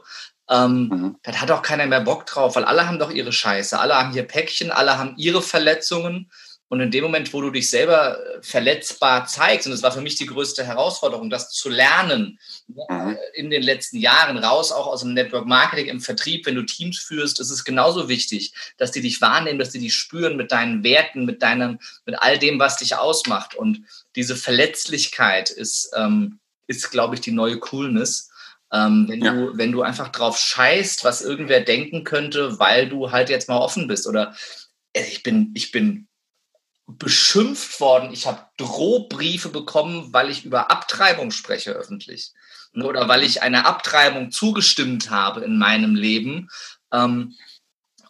Ähm, 0.50 0.90
mhm. 0.92 1.16
Dann 1.24 1.42
hat 1.42 1.52
auch 1.52 1.62
keiner 1.62 1.86
mehr 1.86 2.02
Bock 2.02 2.26
drauf, 2.26 2.56
weil 2.56 2.66
alle 2.66 2.88
haben 2.88 3.00
doch 3.00 3.12
ihre 3.12 3.32
Scheiße, 3.32 3.80
alle 3.80 3.96
haben 3.96 4.14
ihr 4.14 4.24
Päckchen, 4.24 4.72
alle 4.72 4.98
haben 4.98 5.16
ihre 5.18 5.42
Verletzungen. 5.42 6.30
Und 6.70 6.80
in 6.80 6.90
dem 6.90 7.04
Moment, 7.04 7.32
wo 7.34 7.42
du 7.42 7.52
dich 7.52 7.70
selber 7.70 8.18
äh, 8.18 8.42
verletzbar 8.42 9.28
zeigst, 9.28 9.68
und 9.68 9.74
das 9.74 9.84
war 9.84 9.92
für 9.92 10.02
mich 10.02 10.16
die 10.16 10.26
größte 10.26 10.66
Herausforderung, 10.66 11.30
das 11.30 11.52
zu 11.52 11.70
lernen 11.70 12.40
ne, 12.68 12.86
mhm. 12.90 13.18
in 13.36 13.52
den 13.52 13.62
letzten 13.62 13.98
Jahren, 13.98 14.40
raus 14.40 14.72
auch 14.72 14.88
aus 14.88 15.02
dem 15.02 15.14
Network 15.14 15.46
Marketing 15.46 15.86
im 15.86 16.02
Vertrieb, 16.02 16.48
wenn 16.48 16.56
du 16.56 16.64
Teams 16.64 16.98
führst, 16.98 17.40
ist 17.40 17.52
es 17.52 17.64
genauso 17.64 18.10
wichtig, 18.10 18.54
dass 18.78 18.92
die 18.92 19.02
dich 19.02 19.22
wahrnehmen, 19.22 19.60
dass 19.60 19.70
die 19.70 19.78
dich 19.78 19.94
spüren 19.94 20.36
mit 20.36 20.52
deinen 20.52 20.84
Werten, 20.84 21.26
mit 21.26 21.44
deinem, 21.44 21.78
mit 22.08 22.20
all 22.20 22.40
dem, 22.40 22.58
was 22.58 22.78
dich 22.78 22.96
ausmacht. 22.96 23.54
Und 23.54 23.84
diese 24.16 24.36
Verletzlichkeit 24.36 25.52
ist, 25.52 25.92
ähm, 25.96 26.40
ist 26.66 26.90
glaube 26.90 27.14
ich, 27.14 27.22
die 27.22 27.32
neue 27.32 27.60
Coolness. 27.60 28.32
Ähm, 28.74 29.06
wenn, 29.08 29.24
ja. 29.24 29.34
du, 29.34 29.58
wenn 29.58 29.72
du 29.72 29.84
einfach 29.84 30.10
drauf 30.10 30.38
scheißt, 30.38 31.03
was 31.03 31.22
irgendwer 31.22 31.62
denken 31.62 32.03
könnte, 32.03 32.58
weil 32.60 32.89
du 32.89 33.12
halt 33.12 33.30
jetzt 33.30 33.48
mal 33.48 33.60
offen 33.60 33.88
bist. 33.88 34.08
Oder 34.08 34.36
äh, 34.94 35.03
ich 35.03 35.22
bin, 35.22 35.51
ich 35.56 35.72
bin 35.72 36.08
beschimpft 36.88 37.80
worden. 37.80 38.12
Ich 38.12 38.25
habe 38.25 38.48
Drohbriefe 38.58 39.50
bekommen, 39.50 40.12
weil 40.12 40.30
ich 40.30 40.44
über 40.44 40.72
Abtreibung 40.72 41.32
spreche 41.32 41.72
öffentlich. 41.72 42.34
Oder 42.75 43.08
weil 43.08 43.22
ich 43.22 43.44
einer 43.44 43.68
Abtreibung 43.68 44.32
zugestimmt 44.32 45.12
habe 45.12 45.42
in 45.42 45.60
meinem 45.60 45.96
Leben. 45.96 46.50
Ähm, 46.92 47.36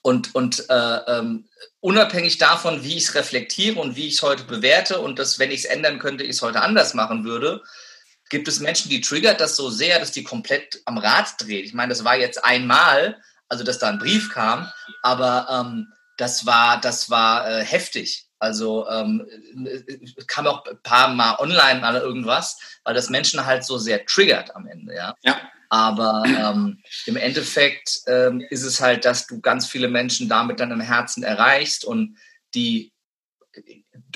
und 0.02 0.34
und 0.36 0.70
äh, 0.70 0.98
ähm, 1.08 1.50
unabhängig 1.82 2.38
davon, 2.38 2.84
wie 2.84 2.98
ich 2.98 3.06
es 3.06 3.16
reflektiere 3.16 3.80
und 3.80 3.96
wie 3.96 4.08
ich 4.08 4.16
es 4.16 4.22
heute 4.22 4.44
bewerte 4.44 5.00
und 5.00 5.20
dass, 5.20 5.40
wenn 5.40 5.52
ich 5.52 5.60
es 5.60 5.66
ändern 5.66 6.00
könnte, 6.00 6.24
ich 6.24 6.32
es 6.32 6.42
heute 6.42 6.62
anders 6.62 6.94
machen 6.94 7.26
würde, 7.26 7.62
gibt 8.30 8.48
es 8.48 8.60
Menschen, 8.60 8.90
die 8.90 9.02
triggert 9.02 9.42
das 9.42 9.56
so 9.56 9.70
sehr, 9.70 10.00
dass 10.00 10.12
die 10.12 10.24
komplett 10.24 10.82
am 10.86 10.98
Rad 10.98 11.36
dreht. 11.40 11.66
Ich 11.66 11.74
meine, 11.74 11.90
das 11.90 12.04
war 12.04 12.18
jetzt 12.18 12.44
einmal, 12.44 13.22
also 13.50 13.64
dass 13.64 13.80
da 13.80 13.90
ein 13.90 14.00
Brief 14.00 14.32
kam, 14.32 14.72
aber 15.02 15.48
ähm, 15.50 15.94
das 16.18 16.46
war, 16.46 16.80
das 16.80 17.10
war 17.10 17.48
äh, 17.48 17.64
heftig. 17.64 18.28
Also 18.40 18.88
ähm, 18.90 19.26
kam 20.28 20.48
auch 20.48 20.66
ein 20.66 20.78
paar 20.84 21.08
Mal 21.14 21.38
online 21.40 21.80
oder 21.80 22.02
irgendwas, 22.02 22.58
weil 22.84 22.94
das 22.94 23.10
Menschen 23.10 23.46
halt 23.46 23.64
so 23.64 23.78
sehr 23.78 24.06
triggert 24.06 24.56
am 24.56 24.68
Ende, 24.68 24.94
ja. 24.94 25.16
ja. 25.24 25.40
Aber 25.70 26.24
ähm, 26.26 26.80
im 27.08 27.16
Endeffekt 27.16 28.02
ähm, 28.06 28.42
ist 28.50 28.64
es 28.64 28.80
halt, 28.80 29.06
dass 29.06 29.26
du 29.26 29.40
ganz 29.42 29.66
viele 29.66 29.88
Menschen 29.88 30.30
damit 30.30 30.60
dann 30.60 30.72
im 30.72 30.82
Herzen 30.82 31.24
erreichst 31.24 31.84
und 31.84 32.18
die 32.54 32.93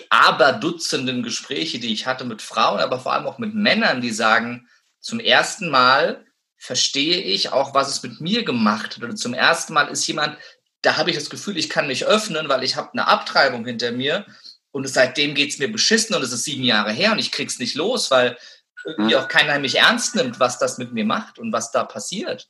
aber 0.10 0.54
Dutzenden 0.54 1.24
Gespräche, 1.24 1.80
die 1.80 1.94
ich 1.94 2.06
hatte 2.06 2.26
mit 2.26 2.42
Frauen, 2.42 2.80
aber 2.80 3.00
vor 3.00 3.14
allem 3.14 3.26
auch 3.26 3.38
mit 3.38 3.54
Männern, 3.54 4.02
die 4.02 4.12
sagen, 4.12 4.68
zum 5.00 5.20
ersten 5.20 5.70
Mal 5.70 6.26
verstehe 6.58 7.22
ich 7.22 7.52
auch, 7.52 7.74
was 7.74 7.90
es 7.90 8.04
mit 8.04 8.20
mir 8.20 8.44
gemacht 8.44 8.96
hat. 8.96 9.04
Oder 9.04 9.16
zum 9.16 9.34
ersten 9.34 9.74
Mal 9.74 9.88
ist 9.90 10.08
jemand, 10.08 10.38
da 10.82 10.98
habe 10.98 11.10
ich 11.10 11.16
das 11.16 11.30
Gefühl, 11.30 11.58
ich 11.58 11.70
kann 11.70 11.88
mich 11.88 12.06
öffnen, 12.06 12.50
weil 12.50 12.64
ich 12.64 12.76
habe 12.76 12.92
eine 12.94 13.08
Abtreibung 13.08 13.66
hinter 13.66 13.92
mir. 13.92 14.26
und 14.72 14.88
seitdem 14.88 15.34
geht 15.34 15.50
es 15.50 15.60
mir 15.60 15.72
beschissen 15.72 16.16
und 16.16 16.22
es 16.22 16.32
ist 16.32 16.44
sieben 16.44 16.64
Jahre 16.64 16.92
her 16.92 17.12
und 17.12 17.20
ich 17.20 17.32
krieg's 17.32 17.58
nicht 17.58 17.76
los, 17.76 18.12
weil 18.12 18.38
irgendwie 18.86 19.16
mhm. 19.16 19.22
auch 19.22 19.28
keiner 19.28 19.58
mich 19.60 19.76
ernst 19.76 20.16
nimmt, 20.16 20.40
was 20.40 20.60
das 20.60 20.78
mit 20.78 20.94
mir 20.94 21.06
macht 21.06 21.40
und 21.40 21.52
was 21.52 21.72
da 21.72 21.84
passiert. 21.84 22.48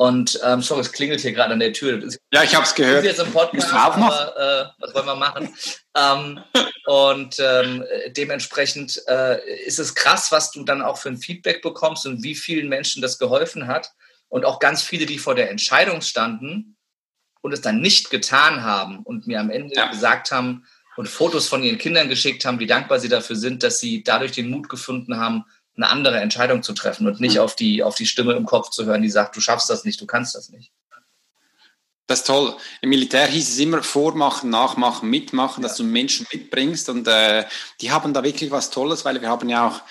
Und 0.00 0.38
ähm, 0.44 0.62
sorry, 0.62 0.82
es 0.82 0.92
klingelt 0.92 1.20
hier 1.22 1.32
gerade 1.32 1.54
an 1.54 1.58
der 1.58 1.72
Tür. 1.72 2.00
Ja, 2.32 2.44
ich 2.44 2.54
habe 2.54 2.64
es 2.64 2.72
gehört. 2.72 3.02
Ich 3.02 3.10
jetzt 3.10 3.18
im 3.18 3.32
Podcast, 3.32 3.74
aber, 3.74 4.36
äh, 4.36 4.80
was 4.80 4.94
wollen 4.94 5.06
wir 5.06 5.16
machen? 5.16 5.52
ähm, 5.96 6.40
und 6.86 7.34
ähm, 7.40 7.84
dementsprechend 8.10 9.02
äh, 9.08 9.40
ist 9.66 9.80
es 9.80 9.96
krass, 9.96 10.30
was 10.30 10.52
du 10.52 10.62
dann 10.62 10.82
auch 10.82 10.98
für 10.98 11.08
ein 11.08 11.18
Feedback 11.18 11.62
bekommst 11.62 12.06
und 12.06 12.22
wie 12.22 12.36
vielen 12.36 12.68
Menschen 12.68 13.02
das 13.02 13.18
geholfen 13.18 13.66
hat. 13.66 13.90
Und 14.28 14.44
auch 14.44 14.60
ganz 14.60 14.82
viele, 14.82 15.04
die 15.04 15.18
vor 15.18 15.34
der 15.34 15.50
Entscheidung 15.50 16.00
standen 16.00 16.76
und 17.40 17.52
es 17.52 17.60
dann 17.60 17.80
nicht 17.80 18.10
getan 18.10 18.62
haben 18.62 19.00
und 19.00 19.26
mir 19.26 19.40
am 19.40 19.50
Ende 19.50 19.74
ja. 19.74 19.88
gesagt 19.88 20.30
haben 20.30 20.64
und 20.96 21.08
Fotos 21.08 21.48
von 21.48 21.64
ihren 21.64 21.78
Kindern 21.78 22.08
geschickt 22.08 22.44
haben, 22.44 22.60
wie 22.60 22.68
dankbar 22.68 23.00
sie 23.00 23.08
dafür 23.08 23.34
sind, 23.34 23.64
dass 23.64 23.80
sie 23.80 24.04
dadurch 24.04 24.30
den 24.30 24.48
Mut 24.48 24.68
gefunden 24.68 25.16
haben, 25.16 25.44
eine 25.78 25.88
andere 25.88 26.20
Entscheidung 26.20 26.62
zu 26.62 26.74
treffen 26.74 27.06
und 27.06 27.20
nicht 27.20 27.36
mhm. 27.36 27.40
auf, 27.40 27.56
die, 27.56 27.82
auf 27.82 27.94
die 27.94 28.06
Stimme 28.06 28.34
im 28.34 28.44
Kopf 28.44 28.70
zu 28.70 28.84
hören, 28.84 29.02
die 29.02 29.10
sagt, 29.10 29.36
du 29.36 29.40
schaffst 29.40 29.70
das 29.70 29.84
nicht, 29.84 30.00
du 30.00 30.06
kannst 30.06 30.34
das 30.34 30.50
nicht. 30.50 30.72
Das 32.08 32.20
ist 32.20 32.26
toll. 32.26 32.56
Im 32.80 32.88
Militär 32.88 33.26
hieß 33.26 33.48
es 33.50 33.58
immer 33.58 33.82
vormachen, 33.82 34.48
nachmachen, 34.48 35.10
mitmachen, 35.10 35.62
ja. 35.62 35.68
dass 35.68 35.76
du 35.76 35.84
Menschen 35.84 36.26
mitbringst. 36.32 36.88
Und 36.88 37.06
äh, 37.06 37.44
die 37.82 37.90
haben 37.90 38.14
da 38.14 38.24
wirklich 38.24 38.50
was 38.50 38.70
Tolles, 38.70 39.04
weil 39.04 39.20
wir 39.20 39.28
haben 39.28 39.48
ja 39.50 39.68
auch 39.68 39.82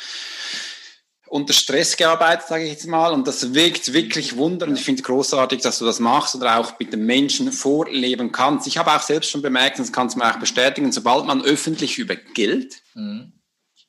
unter 1.27 1.53
Stress 1.53 1.95
gearbeitet, 1.95 2.47
sage 2.47 2.63
ich 2.63 2.71
jetzt 2.71 2.87
mal. 2.87 3.13
Und 3.13 3.27
das 3.27 3.53
wirkt 3.53 3.93
wirklich 3.93 4.35
Wunder. 4.35 4.65
Und 4.65 4.77
ich 4.77 4.83
finde 4.83 5.01
es 5.01 5.05
großartig, 5.05 5.61
dass 5.61 5.77
du 5.77 5.85
das 5.85 5.99
machst 5.99 6.33
oder 6.33 6.57
auch 6.57 6.79
mit 6.79 6.91
den 6.91 7.05
Menschen 7.05 7.51
vorleben 7.51 8.31
kannst. 8.31 8.65
Ich 8.65 8.79
habe 8.79 8.93
auch 8.93 9.01
selbst 9.03 9.29
schon 9.29 9.43
bemerkt, 9.43 9.77
und 9.77 9.85
das 9.85 9.93
kannst 9.93 10.15
du 10.15 10.19
mir 10.19 10.33
auch 10.33 10.39
bestätigen, 10.39 10.91
sobald 10.91 11.25
man 11.25 11.43
öffentlich 11.43 11.99
über 11.99 12.15
Geld 12.15 12.81
mhm 12.95 13.36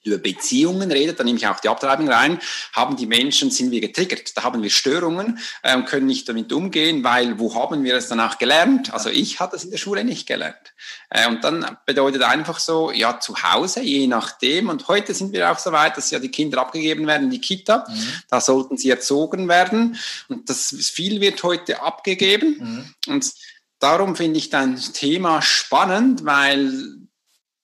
über 0.09 0.19
Beziehungen 0.19 0.91
redet, 0.91 1.21
da 1.21 1.25
nehme 1.25 1.39
ich 1.39 1.47
auch 1.47 1.61
die 1.61 1.69
Abtreibung 1.69 2.09
rein, 2.09 2.39
haben 2.73 2.97
die 2.97 3.07
Menschen, 3.07 3.51
sind 3.51 3.71
wir 3.71 3.81
getriggert. 3.81 4.37
Da 4.37 4.43
haben 4.43 4.63
wir 4.63 4.71
Störungen 4.71 5.39
äh, 5.63 5.77
und 5.77 5.87
können 5.87 6.07
nicht 6.07 6.29
damit 6.29 6.53
umgehen, 6.53 7.05
weil 7.05 7.39
wo 7.39 7.55
haben 7.55 7.85
wir 7.85 7.95
es 7.95 8.09
dann 8.09 8.21
auch 8.21 8.39
gelernt? 8.39 8.93
Also 8.93 9.11
ich 9.11 9.41
hatte 9.41 9.57
es 9.57 9.65
in 9.65 9.71
der 9.71 9.79
Schule 9.79 10.05
nicht 10.05 10.27
gelernt. 10.27 10.75
Äh, 11.11 11.29
und 11.29 11.45
dann 11.45 11.77
bedeutet 11.87 12.23
einfach 12.23 12.59
so, 12.59 12.91
ja, 12.91 13.21
zu 13.21 13.43
Hause, 13.43 13.81
je 13.81 14.07
nachdem. 14.07 14.69
Und 14.69 14.89
heute 14.89 15.15
sind 15.15 15.33
wir 15.33 15.51
auch 15.51 15.59
so 15.59 15.73
weit, 15.73 15.97
dass 15.97 16.11
ja 16.11 16.19
die 16.19 16.31
Kinder 16.31 16.61
abgegeben 16.61 17.07
werden 17.07 17.25
in 17.25 17.31
die 17.31 17.41
Kita. 17.41 17.87
Mhm. 17.89 18.13
Da 18.29 18.41
sollten 18.41 18.77
sie 18.77 18.91
erzogen 18.91 19.49
werden. 19.49 19.99
Und 20.29 20.49
das 20.49 20.75
viel 20.93 21.21
wird 21.21 21.43
heute 21.43 21.83
abgegeben. 21.83 22.95
Mhm. 23.07 23.13
Und 23.13 23.33
darum 23.79 24.17
finde 24.17 24.39
ich 24.39 24.51
dein 24.51 24.77
Thema 24.77 25.43
spannend, 25.43 26.25
weil 26.25 26.98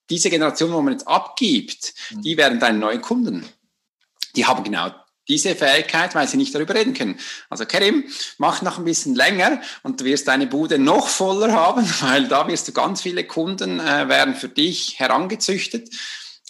diese 0.09 0.29
Generation, 0.29 0.71
wo 0.71 0.81
man 0.81 0.93
jetzt 0.93 1.07
abgibt, 1.07 1.93
mhm. 2.11 2.21
die 2.21 2.37
werden 2.37 2.59
deine 2.59 2.77
neuen 2.77 3.01
Kunden. 3.01 3.45
Die 4.35 4.45
haben 4.45 4.63
genau 4.63 4.91
diese 5.27 5.55
Fähigkeit, 5.55 6.13
weil 6.15 6.27
sie 6.27 6.37
nicht 6.37 6.53
darüber 6.53 6.75
reden 6.75 6.93
können. 6.93 7.19
Also 7.49 7.65
Kerim, 7.65 8.05
mach 8.37 8.61
noch 8.61 8.77
ein 8.77 8.85
bisschen 8.85 9.15
länger 9.15 9.61
und 9.83 9.99
du 9.99 10.05
wirst 10.05 10.27
deine 10.27 10.47
Bude 10.47 10.77
noch 10.77 11.07
voller 11.07 11.51
haben, 11.51 11.85
weil 12.01 12.27
da 12.27 12.47
wirst 12.47 12.67
du 12.67 12.71
ganz 12.71 13.01
viele 13.01 13.23
Kunden 13.25 13.79
äh, 13.79 14.07
werden 14.07 14.35
für 14.35 14.49
dich 14.49 14.99
herangezüchtet, 14.99 15.89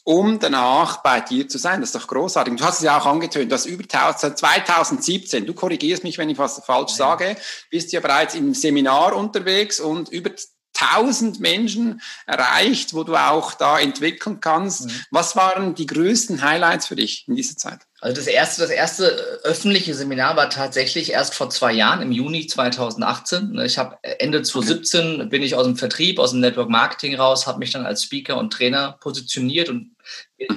um 0.04 0.40
danach 0.40 1.02
bei 1.02 1.22
dir 1.22 1.48
zu 1.48 1.58
sein. 1.58 1.80
Das 1.80 1.90
ist 1.90 1.96
doch 1.96 2.08
großartig. 2.08 2.56
Du 2.56 2.64
hast 2.64 2.80
es 2.80 2.84
ja 2.84 3.00
auch 3.00 3.06
angetönt, 3.06 3.52
du 3.52 3.56
hast 3.56 3.66
über 3.66 3.88
2017, 3.88 5.46
du 5.46 5.54
korrigierst 5.54 6.04
mich, 6.04 6.18
wenn 6.18 6.30
ich 6.30 6.38
was 6.38 6.62
falsch 6.66 6.92
ja. 6.92 6.98
sage, 6.98 7.38
bist 7.70 7.92
ja 7.94 8.02
bereits 8.02 8.36
im 8.36 8.54
Seminar 8.54 9.16
unterwegs 9.16 9.80
und 9.80 10.10
über 10.10 10.32
1000 10.80 11.40
Menschen 11.40 12.02
erreicht, 12.26 12.94
wo 12.94 13.04
du 13.04 13.16
auch 13.16 13.54
da 13.54 13.80
entwickeln 13.80 14.40
kannst. 14.40 14.86
Mhm. 14.86 14.92
Was 15.12 15.36
waren 15.36 15.76
die 15.76 15.86
größten 15.86 16.42
Highlights 16.42 16.88
für 16.88 16.96
dich 16.96 17.26
in 17.28 17.36
dieser 17.36 17.58
Zeit? 17.58 17.80
Also 18.02 18.18
das 18.18 18.28
erste, 18.28 18.62
das 18.62 18.70
erste 18.70 19.06
öffentliche 19.44 19.96
Seminar 19.96 20.36
war 20.36 20.50
tatsächlich 20.50 21.12
erst 21.12 21.34
vor 21.34 21.50
zwei 21.50 21.74
Jahren, 21.74 22.02
im 22.02 22.12
Juni 22.12 22.46
2018. 22.46 23.58
Ich 23.66 23.78
habe 23.78 23.98
Ende 24.04 24.44
2017 24.44 25.16
okay. 25.16 25.26
bin 25.30 25.42
ich 25.42 25.56
aus 25.56 25.66
dem 25.66 25.78
Vertrieb, 25.78 26.20
aus 26.20 26.32
dem 26.32 26.42
Network 26.42 26.70
Marketing 26.70 27.16
raus, 27.16 27.48
habe 27.48 27.60
mich 27.60 27.72
dann 27.72 27.86
als 27.86 28.04
Speaker 28.04 28.38
und 28.38 28.52
Trainer 28.52 28.98
positioniert 29.00 29.70
und 29.70 29.96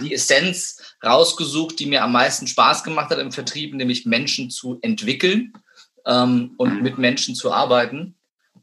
die 0.03 0.13
Essenz 0.15 0.83
rausgesucht, 1.03 1.79
die 1.79 1.87
mir 1.87 2.03
am 2.03 2.13
meisten 2.13 2.47
Spaß 2.47 2.83
gemacht 2.85 3.11
hat 3.11 3.19
im 3.19 3.33
Vertrieb, 3.33 3.73
nämlich 3.73 4.05
Menschen 4.05 4.51
zu 4.51 4.79
entwickeln 4.83 5.53
ähm, 6.07 6.55
und 6.59 6.75
mhm. 6.75 6.83
mit 6.83 6.99
Menschen 6.99 7.35
zu 7.35 7.53
arbeiten. 7.53 8.17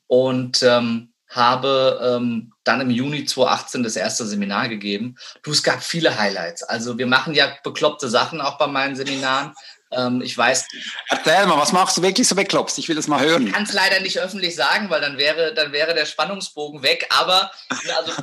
Und 0.07 0.61
ähm, 0.61 1.13
habe 1.35 1.99
ähm, 2.01 2.53
dann 2.63 2.81
im 2.81 2.89
Juni 2.89 3.25
2018 3.25 3.83
das 3.83 3.95
erste 3.95 4.25
Seminar 4.25 4.69
gegeben. 4.69 5.17
Du, 5.43 5.51
es 5.51 5.63
gab 5.63 5.83
viele 5.83 6.17
Highlights. 6.17 6.63
Also 6.63 6.97
wir 6.97 7.07
machen 7.07 7.33
ja 7.33 7.53
bekloppte 7.63 8.09
Sachen 8.09 8.41
auch 8.41 8.57
bei 8.57 8.67
meinen 8.67 8.95
Seminaren. 8.95 9.53
Ähm, 9.91 10.21
ich 10.21 10.37
weiß. 10.37 10.67
Erzähl 11.09 11.45
mal, 11.45 11.57
was 11.57 11.71
machst 11.71 11.97
du 11.97 12.01
wirklich 12.01 12.27
so 12.27 12.35
bekloppt? 12.35 12.77
Ich 12.77 12.87
will 12.87 12.95
das 12.95 13.07
mal 13.07 13.21
hören. 13.21 13.47
Ich 13.47 13.53
kann 13.53 13.63
es 13.63 13.73
leider 13.73 13.99
nicht 13.99 14.19
öffentlich 14.19 14.55
sagen, 14.55 14.89
weil 14.89 15.01
dann 15.01 15.17
wäre, 15.17 15.53
dann 15.53 15.71
wäre 15.73 15.93
der 15.93 16.05
Spannungsbogen 16.05 16.81
weg. 16.83 17.07
Aber 17.09 17.51
also 17.69 18.13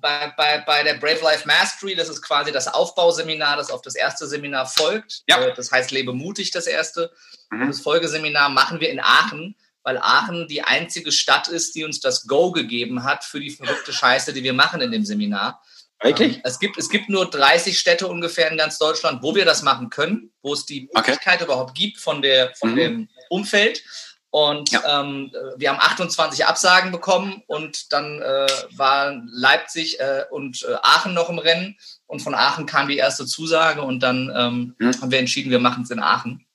bei, 0.00 0.32
bei, 0.36 0.58
bei 0.64 0.82
der 0.84 0.94
Brave 0.94 1.20
Life 1.22 1.46
Mastery, 1.46 1.94
das 1.94 2.08
ist 2.08 2.22
quasi 2.22 2.52
das 2.52 2.68
Aufbauseminar, 2.68 3.56
das 3.56 3.70
auf 3.70 3.82
das 3.82 3.94
erste 3.94 4.26
Seminar 4.26 4.66
folgt. 4.66 5.22
Ja. 5.28 5.40
Äh, 5.40 5.54
das 5.54 5.70
heißt 5.70 5.90
Lebe 5.90 6.12
mutig, 6.12 6.52
das 6.52 6.66
erste. 6.66 7.12
Mhm. 7.50 7.68
Das 7.68 7.80
Folgeseminar 7.80 8.48
machen 8.48 8.80
wir 8.80 8.90
in 8.90 9.00
Aachen 9.00 9.56
weil 9.82 9.98
Aachen 9.98 10.48
die 10.48 10.62
einzige 10.62 11.12
Stadt 11.12 11.48
ist, 11.48 11.74
die 11.74 11.84
uns 11.84 12.00
das 12.00 12.26
Go 12.26 12.52
gegeben 12.52 13.04
hat 13.04 13.24
für 13.24 13.40
die 13.40 13.50
verrückte 13.50 13.92
Scheiße, 13.92 14.32
die 14.32 14.42
wir 14.42 14.52
machen 14.52 14.80
in 14.80 14.92
dem 14.92 15.04
Seminar. 15.04 15.62
Wirklich? 16.02 16.36
Ähm, 16.36 16.42
es, 16.44 16.58
gibt, 16.58 16.78
es 16.78 16.88
gibt 16.88 17.08
nur 17.08 17.30
30 17.30 17.78
Städte 17.78 18.08
ungefähr 18.08 18.50
in 18.50 18.58
ganz 18.58 18.78
Deutschland, 18.78 19.22
wo 19.22 19.34
wir 19.34 19.44
das 19.44 19.62
machen 19.62 19.90
können, 19.90 20.32
wo 20.42 20.52
es 20.52 20.66
die 20.66 20.90
Möglichkeit 20.94 21.36
okay. 21.36 21.44
überhaupt 21.44 21.74
gibt 21.74 21.98
von, 21.98 22.22
der, 22.22 22.54
von 22.56 22.72
mhm. 22.72 22.76
dem 22.76 23.08
Umfeld. 23.28 23.82
Und 24.30 24.70
ja. 24.70 25.02
ähm, 25.02 25.30
wir 25.58 25.68
haben 25.68 25.78
28 25.78 26.46
Absagen 26.46 26.90
bekommen 26.90 27.42
und 27.46 27.92
dann 27.92 28.22
äh, 28.22 28.46
waren 28.70 29.28
Leipzig 29.30 30.00
äh, 30.00 30.24
und 30.30 30.62
äh, 30.62 30.74
Aachen 30.82 31.12
noch 31.12 31.28
im 31.28 31.38
Rennen. 31.38 31.76
Und 32.06 32.20
von 32.20 32.34
Aachen 32.34 32.64
kam 32.64 32.88
die 32.88 32.96
erste 32.96 33.26
Zusage 33.26 33.82
und 33.82 34.02
dann 34.02 34.32
ähm, 34.34 34.74
mhm. 34.78 35.00
haben 35.02 35.10
wir 35.10 35.18
entschieden, 35.18 35.50
wir 35.50 35.58
machen 35.58 35.82
es 35.82 35.90
in 35.90 36.00
Aachen. 36.00 36.46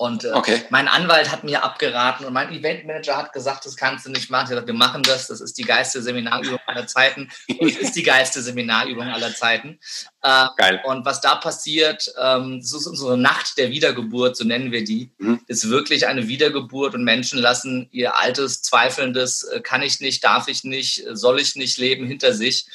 Und 0.00 0.24
äh, 0.24 0.30
okay. 0.30 0.62
mein 0.70 0.86
Anwalt 0.86 1.32
hat 1.32 1.42
mir 1.42 1.64
abgeraten 1.64 2.24
und 2.24 2.32
mein 2.32 2.52
Eventmanager 2.52 3.16
hat 3.16 3.32
gesagt, 3.32 3.66
das 3.66 3.76
kannst 3.76 4.06
du 4.06 4.10
nicht 4.10 4.30
machen. 4.30 4.44
Ich 4.44 4.50
gesagt, 4.50 4.68
wir 4.68 4.74
machen 4.74 5.02
das, 5.02 5.26
das 5.26 5.40
ist 5.40 5.58
die 5.58 5.64
geilste 5.64 6.00
Seminarübung 6.02 6.60
aller 6.66 6.86
Zeiten. 6.86 7.28
Und 7.58 7.68
es 7.68 7.78
ist 7.78 7.96
die 7.96 8.04
geilste 8.04 8.40
Seminarübung 8.40 9.08
aller 9.08 9.34
Zeiten. 9.34 9.80
Äh, 10.22 10.46
Geil. 10.56 10.80
Und 10.84 11.04
was 11.04 11.20
da 11.20 11.34
passiert, 11.34 12.14
ähm, 12.16 12.60
das 12.60 12.72
ist 12.72 12.86
unsere 12.86 13.18
Nacht 13.18 13.58
der 13.58 13.70
Wiedergeburt, 13.70 14.36
so 14.36 14.44
nennen 14.44 14.70
wir 14.70 14.84
die, 14.84 15.10
mhm. 15.18 15.40
ist 15.48 15.68
wirklich 15.68 16.06
eine 16.06 16.28
Wiedergeburt 16.28 16.94
und 16.94 17.02
Menschen 17.02 17.40
lassen 17.40 17.88
ihr 17.90 18.16
altes, 18.16 18.62
zweifelndes, 18.62 19.42
äh, 19.42 19.60
kann 19.60 19.82
ich 19.82 19.98
nicht, 19.98 20.22
darf 20.22 20.46
ich 20.46 20.62
nicht, 20.62 21.04
soll 21.12 21.40
ich 21.40 21.56
nicht 21.56 21.76
leben 21.76 22.06
hinter 22.06 22.34
sich 22.34 22.66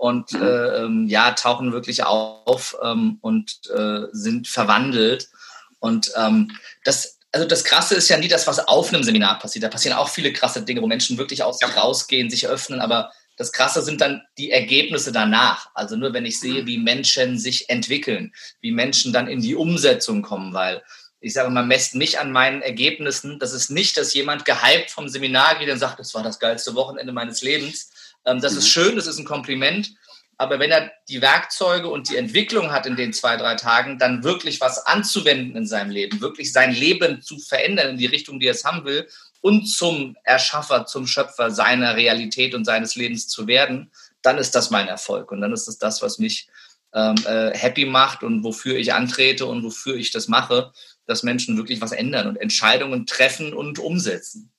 und 0.00 0.32
mhm. 0.32 0.42
äh, 0.42 0.66
ähm, 0.78 1.08
ja, 1.08 1.32
tauchen 1.32 1.72
wirklich 1.72 2.04
auf 2.04 2.74
ähm, 2.82 3.18
und 3.20 3.60
äh, 3.68 4.06
sind 4.12 4.48
verwandelt. 4.48 5.28
Und 5.80 6.12
ähm, 6.16 6.56
das, 6.84 7.18
also 7.32 7.46
das 7.46 7.64
Krasse 7.64 7.96
ist 7.96 8.08
ja 8.08 8.18
nie 8.18 8.28
das, 8.28 8.46
was 8.46 8.60
auf 8.60 8.92
einem 8.92 9.02
Seminar 9.02 9.38
passiert. 9.38 9.64
Da 9.64 9.68
passieren 9.68 9.96
auch 9.96 10.08
viele 10.08 10.32
krasse 10.32 10.62
Dinge, 10.62 10.82
wo 10.82 10.86
Menschen 10.86 11.18
wirklich 11.18 11.42
aus 11.42 11.58
sich 11.58 11.76
rausgehen, 11.76 12.30
sich 12.30 12.46
öffnen, 12.46 12.80
aber 12.80 13.10
das 13.36 13.52
Krasse 13.52 13.82
sind 13.82 14.02
dann 14.02 14.22
die 14.36 14.50
Ergebnisse 14.50 15.12
danach. 15.12 15.70
Also 15.74 15.96
nur 15.96 16.12
wenn 16.12 16.26
ich 16.26 16.38
sehe, 16.38 16.66
wie 16.66 16.78
Menschen 16.78 17.38
sich 17.38 17.70
entwickeln, 17.70 18.34
wie 18.60 18.70
Menschen 18.70 19.12
dann 19.12 19.28
in 19.28 19.40
die 19.40 19.54
Umsetzung 19.54 20.20
kommen, 20.22 20.52
weil 20.52 20.82
ich 21.20 21.34
sage 21.34 21.50
mal, 21.50 21.64
messt 21.64 21.94
mich 21.94 22.18
an 22.18 22.32
meinen 22.32 22.62
Ergebnissen. 22.62 23.38
Das 23.38 23.52
ist 23.52 23.70
nicht, 23.70 23.96
dass 23.96 24.14
jemand 24.14 24.44
gehypt 24.44 24.90
vom 24.90 25.08
Seminar 25.08 25.58
geht 25.58 25.68
und 25.68 25.78
sagt, 25.78 25.98
das 25.98 26.14
war 26.14 26.22
das 26.22 26.38
geilste 26.38 26.74
Wochenende 26.74 27.12
meines 27.12 27.42
Lebens. 27.42 27.90
Ähm, 28.24 28.40
das 28.40 28.52
mhm. 28.52 28.58
ist 28.58 28.68
schön, 28.68 28.96
das 28.96 29.06
ist 29.06 29.18
ein 29.18 29.24
Kompliment. 29.24 29.94
Aber 30.40 30.58
wenn 30.58 30.70
er 30.70 30.90
die 31.10 31.20
Werkzeuge 31.20 31.88
und 31.88 32.08
die 32.08 32.16
Entwicklung 32.16 32.72
hat 32.72 32.86
in 32.86 32.96
den 32.96 33.12
zwei, 33.12 33.36
drei 33.36 33.56
Tagen, 33.56 33.98
dann 33.98 34.24
wirklich 34.24 34.58
was 34.62 34.86
anzuwenden 34.86 35.54
in 35.54 35.66
seinem 35.66 35.90
Leben, 35.90 36.22
wirklich 36.22 36.50
sein 36.50 36.72
Leben 36.72 37.20
zu 37.20 37.38
verändern 37.38 37.90
in 37.90 37.98
die 37.98 38.06
Richtung, 38.06 38.40
die 38.40 38.46
er 38.46 38.52
es 38.52 38.64
haben 38.64 38.86
will 38.86 39.06
und 39.42 39.66
zum 39.66 40.16
Erschaffer, 40.24 40.86
zum 40.86 41.06
Schöpfer 41.06 41.50
seiner 41.50 41.94
Realität 41.94 42.54
und 42.54 42.64
seines 42.64 42.96
Lebens 42.96 43.28
zu 43.28 43.48
werden, 43.48 43.92
dann 44.22 44.38
ist 44.38 44.54
das 44.54 44.70
mein 44.70 44.88
Erfolg. 44.88 45.30
Und 45.30 45.42
dann 45.42 45.52
ist 45.52 45.68
es 45.68 45.76
das, 45.76 46.00
was 46.00 46.18
mich 46.18 46.48
ähm, 46.94 47.16
äh, 47.26 47.50
happy 47.54 47.84
macht 47.84 48.22
und 48.22 48.42
wofür 48.42 48.78
ich 48.78 48.94
antrete 48.94 49.44
und 49.44 49.62
wofür 49.62 49.96
ich 49.96 50.10
das 50.10 50.26
mache, 50.26 50.72
dass 51.04 51.22
Menschen 51.22 51.58
wirklich 51.58 51.82
was 51.82 51.92
ändern 51.92 52.26
und 52.26 52.36
Entscheidungen 52.36 53.04
treffen 53.04 53.52
und 53.52 53.78
umsetzen. 53.78 54.50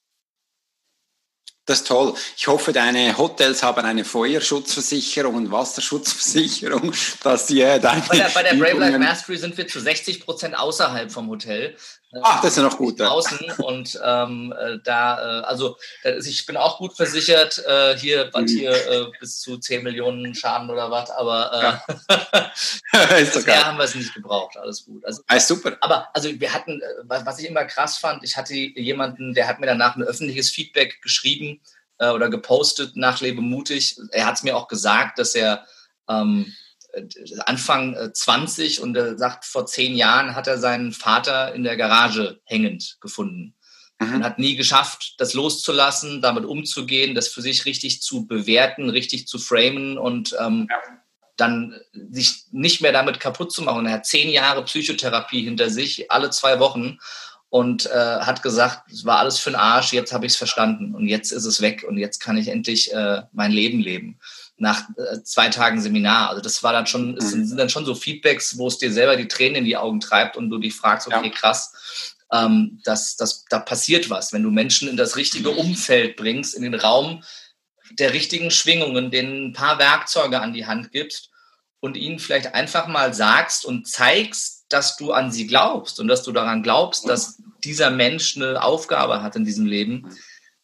Das 1.71 1.79
ist 1.79 1.87
toll. 1.87 2.13
Ich 2.35 2.47
hoffe, 2.49 2.73
deine 2.73 3.17
Hotels 3.17 3.63
haben 3.63 3.85
eine 3.85 4.03
Feuerschutzversicherung 4.03 5.35
und 5.35 5.51
Wasserschutzversicherung, 5.51 6.91
dass 7.23 7.47
sie 7.47 7.61
äh, 7.61 7.79
deine 7.79 8.01
bei 8.09 8.17
der, 8.17 8.29
bei 8.33 8.43
der 8.43 8.55
Brave 8.55 8.77
Life 8.77 8.99
Mastery 8.99 9.37
sind 9.37 9.57
wir 9.57 9.65
zu 9.69 9.79
60 9.79 10.19
Prozent 10.19 10.59
außerhalb 10.59 11.09
vom 11.09 11.29
Hotel. 11.29 11.77
Ach, 12.21 12.41
das 12.41 12.51
ist 12.51 12.57
ja 12.57 12.63
noch 12.63 12.77
gut. 12.77 12.99
Draußen 12.99 13.39
und 13.57 13.99
ähm, 14.03 14.53
äh, 14.57 14.79
da, 14.83 15.39
äh, 15.39 15.43
also 15.43 15.77
ich 16.03 16.45
bin 16.45 16.57
auch 16.57 16.77
gut 16.77 16.93
versichert, 16.93 17.63
äh, 17.65 17.97
hier, 17.97 18.29
was 18.33 18.51
mhm. 18.51 18.57
hier 18.57 18.71
äh, 18.71 19.05
bis 19.19 19.39
zu 19.39 19.57
10 19.57 19.83
Millionen 19.83 20.35
Schaden 20.35 20.69
oder 20.69 20.91
was, 20.91 21.09
aber 21.11 21.81
äh, 21.87 23.21
ist 23.21 23.33
bisher 23.33 23.65
haben 23.65 23.77
wir 23.77 23.85
es 23.85 23.95
nicht 23.95 24.13
gebraucht, 24.13 24.57
alles 24.57 24.85
gut. 24.85 25.05
Also, 25.05 25.21
alles 25.27 25.47
super. 25.47 25.77
Aber 25.79 26.09
also 26.13 26.29
wir 26.37 26.53
hatten, 26.53 26.81
äh, 26.81 27.03
was 27.07 27.39
ich 27.39 27.47
immer 27.47 27.63
krass 27.65 27.97
fand, 27.97 28.23
ich 28.23 28.35
hatte 28.35 28.53
jemanden, 28.53 29.33
der 29.33 29.47
hat 29.47 29.59
mir 29.59 29.67
danach 29.67 29.95
ein 29.95 30.03
öffentliches 30.03 30.49
Feedback 30.49 31.01
geschrieben 31.01 31.61
äh, 31.99 32.09
oder 32.09 32.29
gepostet 32.29 32.97
nach 32.97 33.21
Lebe 33.21 33.41
mutig. 33.41 33.97
Er 34.11 34.25
hat 34.25 34.35
es 34.35 34.43
mir 34.43 34.57
auch 34.57 34.67
gesagt, 34.67 35.17
dass 35.17 35.33
er 35.33 35.65
ähm, 36.09 36.47
äh, 36.47 36.51
Anfang 37.45 37.95
20 38.13 38.79
äh, 38.79 38.81
und 38.81 38.95
er 38.95 39.17
sagt, 39.17 39.45
vor 39.45 39.65
zehn 39.65 39.95
Jahren 39.95 40.35
hat 40.35 40.47
er 40.47 40.57
seinen 40.57 40.91
Vater 40.91 41.53
in 41.53 41.63
der 41.63 41.77
Garage 41.77 42.39
hängend 42.45 42.97
gefunden. 43.01 43.55
Mhm. 43.99 44.15
Und 44.15 44.23
hat 44.23 44.39
nie 44.39 44.55
geschafft, 44.55 45.15
das 45.19 45.33
loszulassen, 45.33 46.21
damit 46.21 46.45
umzugehen, 46.45 47.15
das 47.15 47.27
für 47.27 47.41
sich 47.41 47.65
richtig 47.65 48.01
zu 48.01 48.25
bewerten, 48.25 48.89
richtig 48.89 49.27
zu 49.27 49.37
framen 49.37 49.97
und 49.97 50.35
ähm, 50.39 50.67
ja. 50.69 50.77
dann 51.37 51.79
sich 52.09 52.45
nicht 52.51 52.81
mehr 52.81 52.91
damit 52.91 53.19
kaputt 53.19 53.51
zu 53.51 53.61
machen. 53.61 53.85
Er 53.85 53.93
hat 53.93 54.05
zehn 54.05 54.29
Jahre 54.29 54.63
Psychotherapie 54.65 55.43
hinter 55.43 55.69
sich, 55.69 56.11
alle 56.11 56.31
zwei 56.31 56.59
Wochen 56.59 56.97
und 57.49 57.85
äh, 57.85 58.19
hat 58.21 58.43
gesagt, 58.43 58.91
es 58.91 59.05
war 59.05 59.19
alles 59.19 59.37
für 59.37 59.51
den 59.51 59.59
Arsch, 59.59 59.93
jetzt 59.93 60.13
habe 60.13 60.25
ich 60.25 60.31
es 60.31 60.37
verstanden 60.37 60.95
und 60.95 61.07
jetzt 61.07 61.31
ist 61.31 61.45
es 61.45 61.61
weg 61.61 61.85
und 61.87 61.97
jetzt 61.97 62.19
kann 62.19 62.37
ich 62.37 62.47
endlich 62.47 62.93
äh, 62.93 63.23
mein 63.33 63.51
Leben 63.51 63.81
leben 63.81 64.19
nach 64.61 64.87
äh, 64.95 65.23
zwei 65.23 65.49
Tagen 65.49 65.81
Seminar. 65.81 66.29
Also 66.29 66.41
das 66.41 66.61
war 66.63 66.71
dann 66.71 66.85
schon, 66.85 67.17
es 67.17 67.33
mhm. 67.33 67.45
sind 67.45 67.57
dann 67.57 67.69
schon 67.69 67.83
so 67.83 67.95
Feedbacks, 67.95 68.57
wo 68.57 68.67
es 68.67 68.77
dir 68.77 68.91
selber 68.93 69.15
die 69.15 69.27
Tränen 69.27 69.57
in 69.57 69.65
die 69.65 69.75
Augen 69.75 69.99
treibt 69.99 70.37
und 70.37 70.49
du 70.49 70.59
dich 70.59 70.75
fragst, 70.75 71.07
okay, 71.07 71.27
ja. 71.27 71.31
krass, 71.31 72.23
ähm, 72.31 72.79
das, 72.83 73.15
das, 73.17 73.45
da 73.49 73.59
passiert 73.59 74.09
was, 74.09 74.33
wenn 74.33 74.43
du 74.43 74.51
Menschen 74.51 74.87
in 74.87 74.97
das 74.97 75.15
richtige 75.15 75.49
Umfeld 75.49 76.15
bringst, 76.15 76.53
in 76.53 76.61
den 76.61 76.75
Raum 76.75 77.23
der 77.91 78.13
richtigen 78.13 78.51
Schwingungen, 78.51 79.11
denen 79.11 79.47
ein 79.47 79.53
paar 79.53 79.79
Werkzeuge 79.79 80.39
an 80.39 80.53
die 80.53 80.67
Hand 80.67 80.91
gibst 80.91 81.29
und 81.79 81.97
ihnen 81.97 82.19
vielleicht 82.19 82.53
einfach 82.53 82.87
mal 82.87 83.13
sagst 83.13 83.65
und 83.65 83.87
zeigst, 83.87 84.65
dass 84.69 84.95
du 84.95 85.11
an 85.11 85.31
sie 85.31 85.47
glaubst 85.47 85.99
und 85.99 86.07
dass 86.07 86.23
du 86.23 86.31
daran 86.31 86.61
glaubst, 86.63 87.09
dass 87.09 87.41
dieser 87.63 87.89
Mensch 87.89 88.37
eine 88.37 88.63
Aufgabe 88.63 89.23
hat 89.23 89.35
in 89.35 89.43
diesem 89.43 89.65
Leben, 89.65 90.15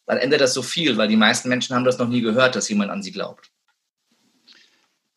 dann 0.06 0.18
ändert 0.18 0.40
das 0.40 0.54
so 0.54 0.62
viel, 0.62 0.96
weil 0.96 1.08
die 1.08 1.16
meisten 1.16 1.48
Menschen 1.48 1.74
haben 1.74 1.84
das 1.84 1.98
noch 1.98 2.08
nie 2.08 2.22
gehört, 2.22 2.54
dass 2.56 2.68
jemand 2.68 2.90
an 2.90 3.02
sie 3.02 3.12
glaubt. 3.12 3.50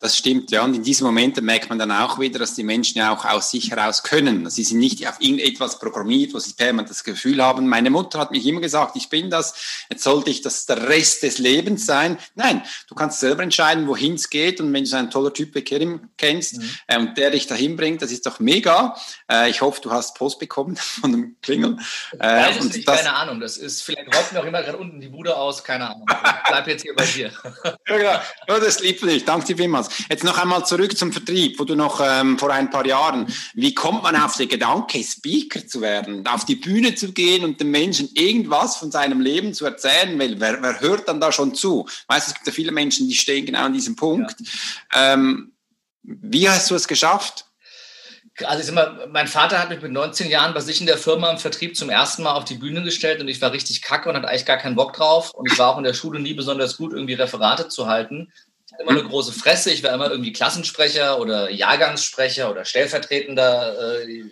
Das 0.02 0.16
stimmt, 0.16 0.50
ja. 0.50 0.64
Und 0.64 0.74
in 0.74 0.82
diesen 0.82 1.04
Momenten 1.04 1.44
merkt 1.44 1.68
man 1.68 1.78
dann 1.78 1.92
auch 1.92 2.18
wieder, 2.18 2.40
dass 2.40 2.56
die 2.56 2.64
Menschen 2.64 2.98
ja 2.98 3.14
auch 3.14 3.24
aus 3.24 3.52
sich 3.52 3.70
heraus 3.70 4.02
können. 4.02 4.50
Sie 4.50 4.64
sind 4.64 4.80
nicht 4.80 5.06
auf 5.06 5.20
irgendetwas 5.20 5.78
programmiert, 5.78 6.34
wo 6.34 6.40
sie 6.40 6.54
permanent 6.54 6.90
das 6.90 7.04
Gefühl 7.04 7.40
haben, 7.40 7.68
meine 7.68 7.88
Mutter 7.88 8.18
hat 8.18 8.32
mich 8.32 8.44
immer 8.44 8.60
gesagt, 8.60 8.96
ich 8.96 9.08
bin 9.10 9.30
das, 9.30 9.84
jetzt 9.88 10.02
sollte 10.02 10.30
ich 10.30 10.42
das 10.42 10.66
der 10.66 10.88
Rest 10.88 11.22
des 11.22 11.38
Lebens 11.38 11.86
sein. 11.86 12.18
Nein, 12.34 12.64
du 12.88 12.96
kannst 12.96 13.20
selber 13.20 13.44
entscheiden, 13.44 13.86
wohin 13.86 14.14
es 14.14 14.28
geht. 14.28 14.60
Und 14.60 14.72
wenn 14.72 14.82
du 14.82 14.90
so 14.90 14.96
einen 14.96 15.08
toller 15.08 15.32
Typ 15.32 15.54
kennst 16.16 16.58
mhm. 16.58 16.70
äh, 16.88 16.98
und 16.98 17.16
der 17.16 17.30
dich 17.30 17.46
dahin 17.46 17.76
bringt, 17.76 18.02
das 18.02 18.10
ist 18.10 18.26
doch 18.26 18.40
mega. 18.40 18.96
Äh, 19.30 19.50
ich 19.50 19.62
hoffe, 19.62 19.80
du 19.82 19.92
hast 19.92 20.16
Post 20.16 20.40
bekommen 20.40 20.74
von 20.76 21.12
dem 21.12 21.36
Klingel. 21.42 21.76
Äh, 22.18 22.18
Weiß 22.18 22.60
und 22.60 22.74
nicht, 22.74 22.88
das, 22.88 23.04
keine 23.04 23.14
Ahnung. 23.14 23.38
Das 23.38 23.56
ist, 23.56 23.84
vielleicht 23.84 24.12
räumt 24.12 24.36
auch 24.36 24.44
immer 24.44 24.64
gerade 24.64 24.78
unten 24.78 25.00
die 25.00 25.10
Bude 25.10 25.36
aus, 25.36 25.62
keine 25.62 25.90
Ahnung. 25.90 26.06
Ich 26.10 26.48
bleib 26.48 26.66
jetzt 26.66 26.82
hier 26.82 26.96
bei 26.96 27.04
dir. 27.04 27.30
ja, 27.64 27.76
genau. 27.86 28.20
Ja, 28.48 28.58
das 28.58 28.80
liebt 28.80 29.00
dich. 29.02 29.24
Danke 29.24 29.46
dir 29.46 29.56
vielmals. 29.56 29.91
Jetzt 30.08 30.24
noch 30.24 30.38
einmal 30.38 30.64
zurück 30.66 30.96
zum 30.96 31.12
Vertrieb, 31.12 31.58
wo 31.58 31.64
du 31.64 31.74
noch 31.74 32.00
ähm, 32.04 32.38
vor 32.38 32.50
ein 32.50 32.70
paar 32.70 32.86
Jahren, 32.86 33.26
wie 33.54 33.74
kommt 33.74 34.02
man 34.02 34.16
auf 34.16 34.36
den 34.36 34.48
Gedanke, 34.48 35.02
Speaker 35.02 35.66
zu 35.66 35.80
werden, 35.80 36.26
auf 36.26 36.44
die 36.44 36.56
Bühne 36.56 36.94
zu 36.94 37.12
gehen 37.12 37.44
und 37.44 37.60
den 37.60 37.70
Menschen 37.70 38.08
irgendwas 38.14 38.76
von 38.76 38.90
seinem 38.90 39.20
Leben 39.20 39.54
zu 39.54 39.64
erzählen, 39.64 40.18
weil 40.18 40.40
wer, 40.40 40.62
wer 40.62 40.80
hört 40.80 41.08
dann 41.08 41.20
da 41.20 41.32
schon 41.32 41.54
zu? 41.54 41.86
Weißt 42.08 42.28
es 42.28 42.34
gibt 42.34 42.46
ja 42.46 42.52
viele 42.52 42.72
Menschen, 42.72 43.08
die 43.08 43.14
stehen 43.14 43.46
genau 43.46 43.64
an 43.64 43.72
diesem 43.72 43.96
Punkt. 43.96 44.34
Ja. 44.92 45.14
Ähm, 45.14 45.52
wie 46.02 46.48
hast 46.48 46.70
du 46.70 46.74
es 46.74 46.88
geschafft? 46.88 47.46
Also 48.44 48.72
mal, 48.72 49.08
mein 49.12 49.28
Vater 49.28 49.58
hat 49.58 49.68
mich 49.68 49.82
mit 49.82 49.92
19 49.92 50.30
Jahren 50.30 50.54
bei 50.54 50.60
sich 50.60 50.80
in 50.80 50.86
der 50.86 50.96
Firma 50.96 51.30
im 51.30 51.38
Vertrieb 51.38 51.76
zum 51.76 51.90
ersten 51.90 52.22
Mal 52.22 52.32
auf 52.32 52.44
die 52.44 52.54
Bühne 52.54 52.82
gestellt 52.82 53.20
und 53.20 53.28
ich 53.28 53.42
war 53.42 53.52
richtig 53.52 53.82
kacke 53.82 54.08
und 54.08 54.16
hatte 54.16 54.26
eigentlich 54.26 54.46
gar 54.46 54.56
keinen 54.56 54.74
Bock 54.74 54.94
drauf. 54.94 55.32
Und 55.34 55.52
ich 55.52 55.58
war 55.58 55.68
auch 55.68 55.78
in 55.78 55.84
der 55.84 55.92
Schule 55.92 56.18
nie 56.18 56.32
besonders 56.32 56.78
gut, 56.78 56.92
irgendwie 56.92 57.14
Referate 57.14 57.68
zu 57.68 57.86
halten 57.86 58.32
immer 58.82 58.92
eine 58.92 59.04
große 59.08 59.32
Fresse. 59.32 59.70
Ich 59.70 59.82
war 59.82 59.92
immer 59.92 60.10
irgendwie 60.10 60.32
Klassensprecher 60.32 61.18
oder 61.18 61.50
Jahrgangssprecher 61.50 62.50
oder 62.50 62.64
stellvertretender 62.64 64.02
äh, 64.02 64.24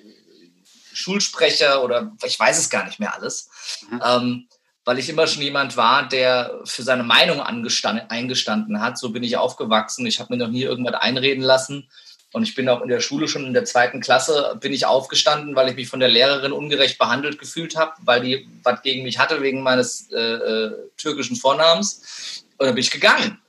Schulsprecher 0.93 1.83
oder 1.83 2.13
ich 2.25 2.39
weiß 2.39 2.59
es 2.59 2.71
gar 2.71 2.85
nicht 2.85 3.01
mehr 3.01 3.15
alles. 3.15 3.49
Mhm. 3.91 4.03
Ähm, 4.05 4.49
weil 4.85 4.99
ich 4.99 5.09
immer 5.09 5.27
schon 5.27 5.43
jemand 5.43 5.77
war, 5.77 6.09
der 6.09 6.61
für 6.65 6.83
seine 6.83 7.03
Meinung 7.03 7.41
eingestanden 7.41 8.81
hat. 8.81 8.99
So 8.99 9.11
bin 9.11 9.23
ich 9.23 9.37
aufgewachsen. 9.37 10.07
Ich 10.07 10.19
habe 10.21 10.35
mir 10.35 10.45
noch 10.45 10.51
nie 10.51 10.63
irgendwas 10.63 10.95
einreden 10.95 11.45
lassen. 11.45 11.89
Und 12.33 12.45
ich 12.45 12.55
bin 12.55 12.69
auch 12.69 12.81
in 12.81 12.89
der 12.89 13.01
Schule 13.01 13.29
schon 13.29 13.45
in 13.45 13.53
der 13.53 13.65
zweiten 13.65 14.01
Klasse 14.01 14.57
bin 14.61 14.73
ich 14.73 14.87
aufgestanden, 14.87 15.57
weil 15.57 15.69
ich 15.69 15.75
mich 15.75 15.89
von 15.89 16.01
der 16.01 16.09
Lehrerin 16.09 16.53
ungerecht 16.53 16.97
behandelt 16.97 17.39
gefühlt 17.39 17.77
habe, 17.77 17.93
weil 18.05 18.21
die 18.21 18.49
was 18.63 18.83
gegen 18.83 19.03
mich 19.03 19.19
hatte 19.19 19.43
wegen 19.43 19.63
meines 19.63 20.11
äh, 20.13 20.19
äh, 20.19 20.73
türkischen 20.97 21.37
Vornamens. 21.37 22.45
Und 22.57 22.67
dann 22.67 22.75
bin 22.75 22.83
ich 22.83 22.91
gegangen 22.91 23.41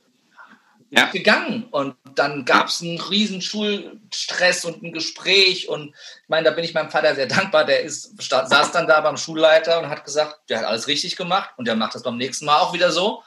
ja. 0.92 1.06
gegangen. 1.06 1.64
Und 1.70 1.96
dann 2.14 2.44
gab 2.44 2.68
es 2.68 2.82
einen 2.82 3.00
riesen 3.00 3.40
Schulstress 3.40 4.64
und 4.64 4.82
ein 4.82 4.92
Gespräch. 4.92 5.68
Und 5.68 5.88
ich 5.88 6.28
meine, 6.28 6.48
da 6.48 6.54
bin 6.54 6.64
ich 6.64 6.74
meinem 6.74 6.90
Vater 6.90 7.14
sehr 7.14 7.26
dankbar. 7.26 7.64
Der 7.64 7.80
ist, 7.80 8.20
saß 8.22 8.72
dann 8.72 8.86
da 8.86 9.00
beim 9.00 9.16
Schulleiter 9.16 9.80
und 9.80 9.88
hat 9.88 10.04
gesagt, 10.04 10.50
der 10.50 10.58
hat 10.58 10.66
alles 10.66 10.86
richtig 10.86 11.16
gemacht 11.16 11.50
und 11.56 11.66
der 11.66 11.76
macht 11.76 11.94
das 11.94 12.02
beim 12.02 12.18
nächsten 12.18 12.44
Mal 12.44 12.58
auch 12.58 12.72
wieder 12.74 12.92
so. 12.92 13.22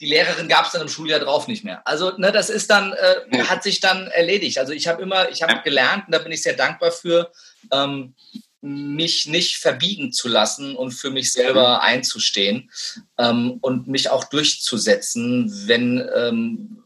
Die 0.00 0.06
Lehrerin 0.06 0.48
gab 0.48 0.66
es 0.66 0.72
dann 0.72 0.82
im 0.82 0.88
Schuljahr 0.88 1.18
drauf 1.18 1.48
nicht 1.48 1.64
mehr. 1.64 1.82
Also, 1.84 2.16
ne, 2.18 2.30
das 2.30 2.50
ist 2.50 2.70
dann, 2.70 2.92
äh, 2.92 3.42
hat 3.44 3.64
sich 3.64 3.80
dann 3.80 4.06
erledigt. 4.08 4.58
Also 4.58 4.72
ich 4.72 4.86
habe 4.86 5.02
immer, 5.02 5.28
ich 5.30 5.42
habe 5.42 5.60
gelernt 5.64 6.04
und 6.06 6.14
da 6.14 6.18
bin 6.18 6.30
ich 6.30 6.42
sehr 6.42 6.54
dankbar 6.54 6.92
für. 6.92 7.32
Ähm, 7.72 8.14
mich 8.60 9.26
nicht 9.26 9.58
verbiegen 9.58 10.12
zu 10.12 10.28
lassen 10.28 10.74
und 10.74 10.92
für 10.92 11.10
mich 11.10 11.32
selber 11.32 11.76
mhm. 11.76 11.82
einzustehen 11.82 12.70
ähm, 13.18 13.58
und 13.60 13.86
mich 13.86 14.10
auch 14.10 14.24
durchzusetzen, 14.24 15.68
wenn 15.68 16.06
ähm, 16.14 16.82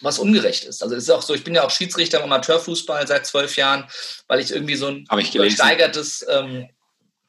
was 0.00 0.18
ungerecht 0.18 0.64
ist. 0.64 0.82
Also 0.82 0.96
es 0.96 1.04
ist 1.04 1.10
auch 1.10 1.22
so, 1.22 1.34
ich 1.34 1.44
bin 1.44 1.54
ja 1.54 1.64
auch 1.64 1.70
Schiedsrichter 1.70 2.18
im 2.18 2.24
Amateurfußball 2.24 3.06
seit 3.06 3.26
zwölf 3.26 3.56
Jahren, 3.56 3.84
weil 4.26 4.40
ich 4.40 4.50
irgendwie 4.50 4.74
so 4.74 4.88
ein 4.88 5.06
gesteigertes 5.32 6.26
ähm, 6.28 6.68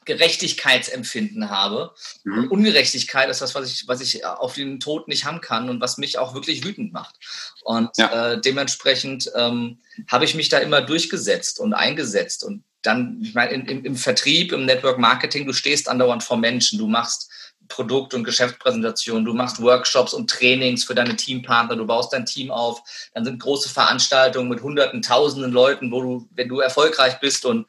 Gerechtigkeitsempfinden 0.04 1.50
habe. 1.50 1.94
Mhm. 2.24 2.50
Ungerechtigkeit 2.50 3.28
ist 3.30 3.40
das, 3.40 3.54
was 3.54 3.70
ich, 3.70 3.88
was 3.88 4.00
ich 4.00 4.24
auf 4.26 4.54
den 4.54 4.80
Tod 4.80 5.08
nicht 5.08 5.24
haben 5.24 5.40
kann 5.40 5.70
und 5.70 5.80
was 5.80 5.98
mich 5.98 6.18
auch 6.18 6.34
wirklich 6.34 6.64
wütend 6.64 6.92
macht. 6.92 7.16
Und 7.62 7.90
ja. 7.96 8.32
äh, 8.32 8.40
dementsprechend 8.40 9.30
ähm, 9.34 9.78
habe 10.08 10.24
ich 10.24 10.34
mich 10.34 10.48
da 10.48 10.58
immer 10.58 10.82
durchgesetzt 10.82 11.60
und 11.60 11.74
eingesetzt 11.74 12.44
und 12.44 12.64
dann, 12.86 13.18
ich 13.22 13.34
meine, 13.34 13.52
im, 13.52 13.84
im 13.84 13.96
Vertrieb, 13.96 14.52
im 14.52 14.66
Network 14.66 14.98
Marketing, 14.98 15.46
du 15.46 15.52
stehst 15.52 15.88
andauernd 15.88 16.22
vor 16.22 16.36
Menschen, 16.36 16.78
du 16.78 16.86
machst 16.86 17.30
Produkt- 17.68 18.14
und 18.14 18.24
Geschäftspräsentation, 18.24 19.24
du 19.24 19.32
machst 19.32 19.60
Workshops 19.60 20.12
und 20.12 20.30
Trainings 20.30 20.84
für 20.84 20.94
deine 20.94 21.16
Teampartner, 21.16 21.76
du 21.76 21.86
baust 21.86 22.12
dein 22.12 22.26
Team 22.26 22.50
auf, 22.50 22.82
dann 23.14 23.24
sind 23.24 23.40
große 23.40 23.68
Veranstaltungen 23.68 24.48
mit 24.48 24.62
hunderten, 24.62 25.02
tausenden 25.02 25.52
Leuten, 25.52 25.90
wo 25.90 26.02
du, 26.02 26.28
wenn 26.34 26.48
du 26.48 26.60
erfolgreich 26.60 27.20
bist. 27.20 27.46
Und 27.46 27.66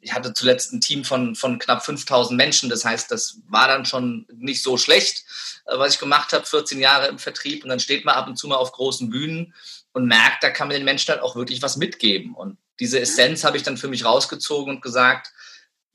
ich 0.00 0.12
hatte 0.12 0.32
zuletzt 0.34 0.72
ein 0.72 0.80
Team 0.80 1.04
von, 1.04 1.34
von 1.34 1.58
knapp 1.58 1.84
5000 1.84 2.36
Menschen, 2.36 2.70
das 2.70 2.84
heißt, 2.84 3.10
das 3.10 3.38
war 3.48 3.68
dann 3.68 3.84
schon 3.84 4.26
nicht 4.32 4.62
so 4.62 4.76
schlecht, 4.76 5.24
äh, 5.66 5.78
was 5.78 5.94
ich 5.94 6.00
gemacht 6.00 6.32
habe, 6.32 6.46
14 6.46 6.80
Jahre 6.80 7.08
im 7.08 7.18
Vertrieb. 7.18 7.64
Und 7.64 7.70
dann 7.70 7.80
steht 7.80 8.04
man 8.04 8.14
ab 8.14 8.28
und 8.28 8.36
zu 8.36 8.48
mal 8.48 8.56
auf 8.56 8.72
großen 8.72 9.10
Bühnen 9.10 9.54
und 9.92 10.06
merkt, 10.06 10.42
da 10.42 10.50
kann 10.50 10.68
man 10.68 10.76
den 10.76 10.84
Menschen 10.84 11.10
halt 11.10 11.22
auch 11.22 11.36
wirklich 11.36 11.62
was 11.62 11.76
mitgeben. 11.76 12.34
Und 12.34 12.58
diese 12.82 12.98
Essenz 12.98 13.44
habe 13.44 13.56
ich 13.56 13.62
dann 13.62 13.76
für 13.76 13.86
mich 13.86 14.04
rausgezogen 14.04 14.74
und 14.74 14.82
gesagt, 14.82 15.32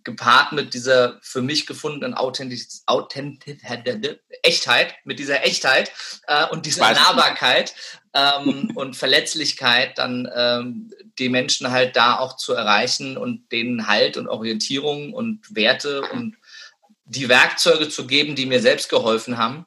gepaart 0.06 0.54
mit 0.54 0.74
dieser 0.74 1.20
für 1.22 1.42
mich 1.42 1.68
gefundenen 1.68 2.14
Authentiz 2.14 2.84
Authentiz 2.86 3.62
Echtheit, 4.42 4.96
mit 5.04 5.20
dieser 5.20 5.44
Echtheit 5.44 5.92
äh, 6.28 6.48
und 6.48 6.66
dieser 6.66 6.94
Nahbarkeit 6.94 7.76
ähm, 8.14 8.72
und 8.76 8.96
Verletzlichkeit, 8.96 9.98
dann 9.98 10.30
ähm, 10.34 10.94
die 11.20 11.28
Menschen 11.28 11.72
halt 11.72 11.98
da 11.98 12.20
auch 12.20 12.38
zu 12.38 12.54
erreichen 12.54 13.18
und 13.18 13.52
denen 13.52 13.88
Halt 13.88 14.16
und 14.16 14.30
Orientierung 14.30 15.12
und 15.12 15.54
Werte 15.54 16.04
und 16.04 16.38
die 17.04 17.28
Werkzeuge 17.28 17.90
zu 17.90 18.08
geben, 18.08 18.36
die 18.36 18.46
mir 18.46 18.62
selbst 18.62 18.88
geholfen 18.88 19.38
haben, 19.38 19.66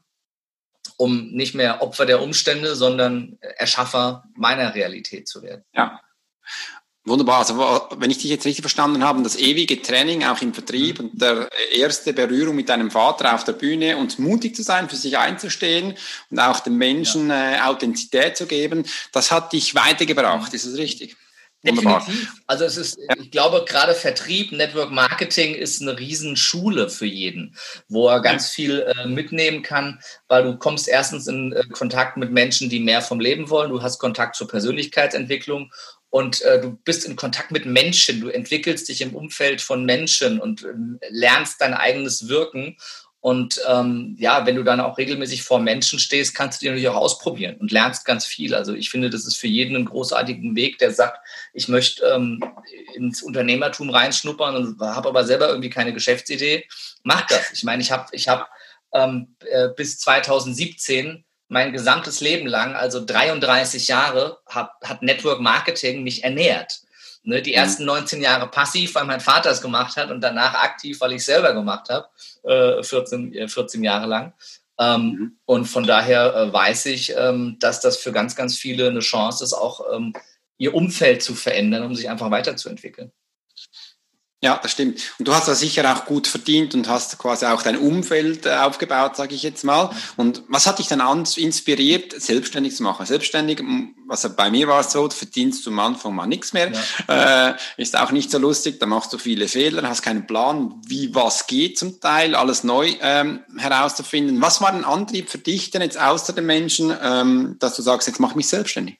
um 0.96 1.32
nicht 1.32 1.54
mehr 1.54 1.82
Opfer 1.82 2.06
der 2.06 2.22
Umstände, 2.22 2.76
sondern 2.76 3.36
Erschaffer 3.58 4.24
meiner 4.34 4.74
Realität 4.74 5.28
zu 5.28 5.42
werden. 5.42 5.64
Ja. 5.74 6.00
Wunderbar. 7.10 7.40
Also, 7.40 7.58
wenn 7.98 8.12
ich 8.12 8.18
dich 8.18 8.30
jetzt 8.30 8.46
richtig 8.46 8.62
verstanden 8.62 9.02
habe, 9.02 9.20
das 9.22 9.36
ewige 9.36 9.82
Training 9.82 10.22
auch 10.22 10.40
im 10.42 10.54
Vertrieb 10.54 11.00
und 11.00 11.20
der 11.20 11.48
erste 11.72 12.12
Berührung 12.12 12.54
mit 12.54 12.68
deinem 12.68 12.92
Vater 12.92 13.34
auf 13.34 13.42
der 13.42 13.54
Bühne 13.54 13.96
und 13.96 14.20
mutig 14.20 14.54
zu 14.54 14.62
sein, 14.62 14.88
für 14.88 14.94
sich 14.94 15.18
einzustehen 15.18 15.96
und 16.30 16.38
auch 16.38 16.60
den 16.60 16.76
Menschen 16.76 17.28
ja. 17.28 17.56
äh, 17.56 17.60
Authentizität 17.62 18.36
zu 18.36 18.46
geben, 18.46 18.84
das 19.10 19.32
hat 19.32 19.52
dich 19.52 19.74
weitergebracht. 19.74 20.54
Ist 20.54 20.66
das 20.66 20.76
richtig? 20.76 21.16
Wunderbar. 21.62 21.98
Definitiv. 21.98 22.32
Also 22.46 22.64
es 22.64 22.76
ist, 22.76 22.98
ja. 22.98 23.14
ich 23.20 23.30
glaube, 23.32 23.64
gerade 23.66 23.94
Vertrieb, 23.94 24.52
Network 24.52 24.92
Marketing 24.92 25.54
ist 25.54 25.82
eine 25.82 25.98
Riesenschule 25.98 26.88
für 26.88 27.06
jeden, 27.06 27.56
wo 27.88 28.08
er 28.08 28.20
ganz 28.20 28.50
viel 28.50 28.80
äh, 28.80 29.06
mitnehmen 29.06 29.62
kann, 29.62 30.00
weil 30.28 30.44
du 30.44 30.56
kommst 30.56 30.88
erstens 30.88 31.26
in 31.26 31.52
äh, 31.52 31.64
Kontakt 31.72 32.16
mit 32.16 32.30
Menschen, 32.30 32.70
die 32.70 32.80
mehr 32.80 33.02
vom 33.02 33.20
Leben 33.20 33.50
wollen, 33.50 33.70
du 33.70 33.82
hast 33.82 33.98
Kontakt 33.98 34.36
zur 34.36 34.48
Persönlichkeitsentwicklung 34.48 35.70
und 36.10 36.42
äh, 36.42 36.60
du 36.60 36.72
bist 36.84 37.04
in 37.04 37.16
Kontakt 37.16 37.50
mit 37.50 37.66
Menschen, 37.66 38.20
du 38.20 38.28
entwickelst 38.28 38.88
dich 38.88 39.00
im 39.00 39.14
Umfeld 39.14 39.62
von 39.62 39.84
Menschen 39.84 40.40
und 40.40 40.64
äh, 40.64 40.74
lernst 41.08 41.60
dein 41.60 41.74
eigenes 41.74 42.28
Wirken 42.28 42.76
und 43.20 43.60
ähm, 43.68 44.16
ja, 44.18 44.46
wenn 44.46 44.56
du 44.56 44.64
dann 44.64 44.80
auch 44.80 44.96
regelmäßig 44.96 45.42
vor 45.42 45.60
Menschen 45.60 45.98
stehst, 45.98 46.34
kannst 46.34 46.60
du 46.60 46.64
die 46.64 46.68
natürlich 46.70 46.88
auch 46.88 46.96
ausprobieren 46.96 47.56
und 47.56 47.70
lernst 47.70 48.06
ganz 48.06 48.24
viel. 48.24 48.54
Also 48.54 48.72
ich 48.72 48.88
finde, 48.88 49.10
das 49.10 49.26
ist 49.26 49.36
für 49.36 49.46
jeden 49.46 49.76
ein 49.76 49.84
großartigen 49.84 50.56
Weg, 50.56 50.78
der 50.78 50.90
sagt, 50.90 51.18
ich 51.52 51.68
möchte 51.68 52.06
ähm, 52.06 52.42
ins 52.94 53.22
Unternehmertum 53.22 53.90
reinschnuppern 53.90 54.56
und 54.56 54.80
habe 54.80 55.10
aber 55.10 55.24
selber 55.24 55.50
irgendwie 55.50 55.68
keine 55.68 55.92
Geschäftsidee. 55.92 56.66
Mach 57.02 57.26
das. 57.26 57.52
Ich 57.52 57.62
meine, 57.62 57.82
ich 57.82 57.92
habe 57.92 58.06
ich 58.12 58.26
hab, 58.26 58.48
ähm, 58.94 59.36
äh, 59.40 59.68
bis 59.76 59.98
2017 59.98 61.24
mein 61.50 61.72
gesamtes 61.72 62.20
Leben 62.20 62.46
lang, 62.46 62.76
also 62.76 63.04
33 63.04 63.88
Jahre, 63.88 64.38
hab, 64.46 64.80
hat 64.84 65.02
Network 65.02 65.40
Marketing 65.40 66.04
mich 66.04 66.22
ernährt. 66.22 66.80
Ne, 67.22 67.42
die 67.42 67.50
mhm. 67.50 67.56
ersten 67.56 67.84
19 67.84 68.22
Jahre 68.22 68.48
passiv, 68.48 68.94
weil 68.94 69.04
mein 69.04 69.20
Vater 69.20 69.50
es 69.50 69.60
gemacht 69.60 69.96
hat 69.96 70.10
und 70.10 70.22
danach 70.22 70.54
aktiv, 70.54 71.00
weil 71.00 71.12
ich 71.12 71.18
es 71.18 71.26
selber 71.26 71.52
gemacht 71.52 71.88
habe, 71.90 72.08
äh, 72.44 72.82
14, 72.82 73.48
14 73.48 73.84
Jahre 73.84 74.06
lang. 74.06 74.32
Ähm, 74.78 75.02
mhm. 75.02 75.38
Und 75.44 75.64
von 75.66 75.84
daher 75.84 76.34
äh, 76.34 76.52
weiß 76.52 76.86
ich, 76.86 77.14
ähm, 77.16 77.58
dass 77.60 77.80
das 77.80 77.98
für 77.98 78.12
ganz, 78.12 78.36
ganz 78.36 78.56
viele 78.56 78.88
eine 78.88 79.00
Chance 79.00 79.44
ist, 79.44 79.52
auch 79.52 79.82
ähm, 79.92 80.14
ihr 80.56 80.72
Umfeld 80.72 81.22
zu 81.22 81.34
verändern, 81.34 81.82
um 81.82 81.94
sich 81.94 82.08
einfach 82.08 82.30
weiterzuentwickeln. 82.30 83.12
Ja, 84.42 84.58
das 84.62 84.72
stimmt. 84.72 85.00
Und 85.18 85.28
du 85.28 85.34
hast 85.34 85.48
da 85.48 85.54
sicher 85.54 85.94
auch 85.94 86.06
gut 86.06 86.26
verdient 86.26 86.74
und 86.74 86.88
hast 86.88 87.18
quasi 87.18 87.44
auch 87.44 87.62
dein 87.62 87.76
Umfeld 87.76 88.46
äh, 88.46 88.54
aufgebaut, 88.54 89.14
sage 89.14 89.34
ich 89.34 89.42
jetzt 89.42 89.64
mal. 89.64 89.90
Und 90.16 90.44
was 90.48 90.66
hat 90.66 90.78
dich 90.78 90.88
dann 90.88 91.26
inspiriert, 91.36 92.18
selbstständig 92.18 92.74
zu 92.74 92.82
machen? 92.82 93.04
Selbstständig, 93.04 93.62
was 94.06 94.34
bei 94.36 94.50
mir 94.50 94.66
war 94.66 94.80
es 94.80 94.92
so, 94.92 95.10
verdienst 95.10 95.66
du 95.66 95.70
am 95.70 95.78
Anfang 95.80 96.14
mal 96.14 96.26
nichts 96.26 96.54
mehr. 96.54 96.72
Ja. 97.06 97.50
Äh, 97.50 97.54
ist 97.76 97.98
auch 97.98 98.12
nicht 98.12 98.30
so 98.30 98.38
lustig, 98.38 98.80
da 98.80 98.86
machst 98.86 99.12
du 99.12 99.18
viele 99.18 99.46
Fehler, 99.46 99.86
hast 99.86 100.00
keinen 100.00 100.26
Plan, 100.26 100.80
wie 100.86 101.14
was 101.14 101.46
geht 101.46 101.78
zum 101.78 102.00
Teil, 102.00 102.34
alles 102.34 102.64
neu 102.64 102.94
ähm, 103.02 103.40
herauszufinden. 103.58 104.40
Was 104.40 104.62
war 104.62 104.72
ein 104.72 104.86
Antrieb 104.86 105.28
für 105.28 105.38
dich 105.38 105.70
denn 105.70 105.82
jetzt 105.82 106.00
außer 106.00 106.32
den 106.32 106.46
Menschen, 106.46 106.96
ähm, 107.02 107.56
dass 107.58 107.76
du 107.76 107.82
sagst, 107.82 108.08
jetzt 108.08 108.20
mach 108.20 108.34
mich 108.34 108.48
selbstständig? 108.48 108.96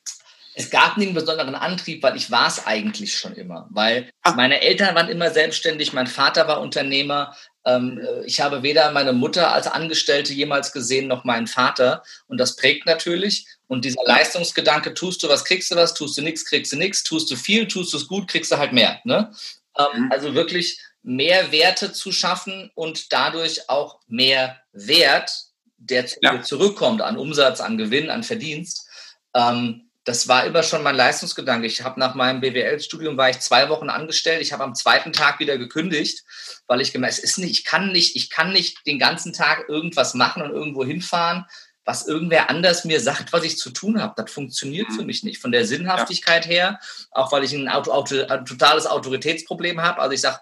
Es 0.55 0.71
gab 0.71 0.97
nie 0.97 1.07
einen 1.07 1.15
besonderen 1.15 1.55
Antrieb, 1.55 2.03
weil 2.03 2.17
ich 2.17 2.31
war 2.31 2.49
es 2.49 2.67
eigentlich 2.67 3.17
schon 3.17 3.35
immer. 3.35 3.69
Weil 3.71 4.11
ah. 4.23 4.33
meine 4.33 4.61
Eltern 4.61 4.95
waren 4.95 5.09
immer 5.09 5.31
selbstständig, 5.31 5.93
mein 5.93 6.07
Vater 6.07 6.49
war 6.49 6.61
Unternehmer. 6.61 7.37
Ähm, 7.65 8.01
äh, 8.01 8.25
ich 8.25 8.41
habe 8.41 8.63
weder 8.63 8.91
meine 8.91 9.13
Mutter 9.13 9.53
als 9.53 9.67
Angestellte 9.67 10.33
jemals 10.33 10.73
gesehen, 10.73 11.07
noch 11.07 11.25
meinen 11.25 11.47
Vater. 11.47 12.03
Und 12.27 12.39
das 12.39 12.57
prägt 12.57 12.87
natürlich. 12.87 13.47
Und 13.69 13.85
dieser 13.85 14.03
Leistungsgedanke, 14.05 14.95
tust 14.95 15.23
du 15.23 15.29
was, 15.29 15.45
kriegst 15.45 15.71
du 15.71 15.77
was, 15.77 15.95
tust 15.95 16.19
du 16.19 16.23
nichts, 16.23 16.45
kriegst 16.45 16.73
du 16.73 16.77
nichts, 16.77 17.05
tust 17.05 17.31
du 17.31 17.37
viel, 17.37 17.69
tust 17.69 17.93
du 17.93 17.99
es 17.99 18.09
gut, 18.09 18.29
kriegst 18.29 18.51
du 18.51 18.59
halt 18.59 18.73
mehr. 18.73 19.01
Ne? 19.05 19.33
Ähm, 19.79 20.05
mhm. 20.05 20.13
Also 20.13 20.35
wirklich 20.35 20.81
mehr 21.03 21.53
Werte 21.53 21.93
zu 21.93 22.13
schaffen 22.13 22.71
und 22.75 23.13
dadurch 23.13 23.71
auch 23.71 24.01
mehr 24.09 24.61
Wert, 24.73 25.33
der 25.79 26.07
ja. 26.21 26.43
zurückkommt 26.43 27.01
an 27.03 27.17
Umsatz, 27.17 27.61
an 27.61 27.79
Gewinn, 27.79 28.11
an 28.11 28.25
Verdienst. 28.25 28.87
Ähm, 29.35 29.90
das 30.11 30.27
war 30.27 30.45
immer 30.45 30.65
schon 30.65 30.83
mein 30.83 30.97
Leistungsgedanke. 30.97 31.69
Ich 31.69 31.85
habe 31.85 32.01
nach 32.01 32.17
meinem 32.17 32.41
BWL-Studium 32.41 33.17
war 33.17 33.31
ich 33.31 33.39
zwei 33.39 33.69
Wochen 33.69 33.89
angestellt. 33.91 34.43
Ich 34.43 34.53
habe 34.53 34.65
am 34.65 34.75
zweiten 34.75 35.13
Tag 35.13 35.39
wieder 35.39 35.57
gekündigt, 35.57 36.25
weil 36.67 36.81
ich 36.81 36.93
gemerkt, 36.93 37.15
es 37.15 37.21
ist 37.21 37.39
nicht, 37.39 37.53
ich 37.53 37.65
kann 37.65 37.93
nicht, 37.93 38.17
ich 38.17 38.29
kann 38.29 38.53
nicht 38.53 38.85
den 38.89 38.99
ganzen 38.99 39.33
Tag 39.33 39.69
irgendwas 39.69 40.15
machen 40.15 40.43
und 40.43 40.51
irgendwo 40.51 40.85
hinfahren 40.85 41.47
was 41.91 42.07
irgendwer 42.07 42.49
anders 42.49 42.85
mir 42.85 43.01
sagt, 43.01 43.33
was 43.33 43.43
ich 43.43 43.59
zu 43.59 43.71
tun 43.71 44.01
habe. 44.01 44.15
Das 44.17 44.31
funktioniert 44.31 44.87
für 44.93 45.01
mhm. 45.01 45.07
mich 45.07 45.25
nicht. 45.25 45.43
Von 45.43 45.51
der 45.51 45.67
Sinnhaftigkeit 45.67 46.47
ja. 46.47 46.51
her, 46.53 46.81
auch 47.11 47.33
weil 47.33 47.43
ich 47.43 47.53
ein, 47.53 47.69
Auto, 47.69 47.91
Auto, 47.91 48.15
ein 48.29 48.47
totales 48.47 48.87
Autoritätsproblem 48.87 49.81
habe. 49.83 50.01
Also 50.01 50.15
ich 50.15 50.21
sage, 50.21 50.39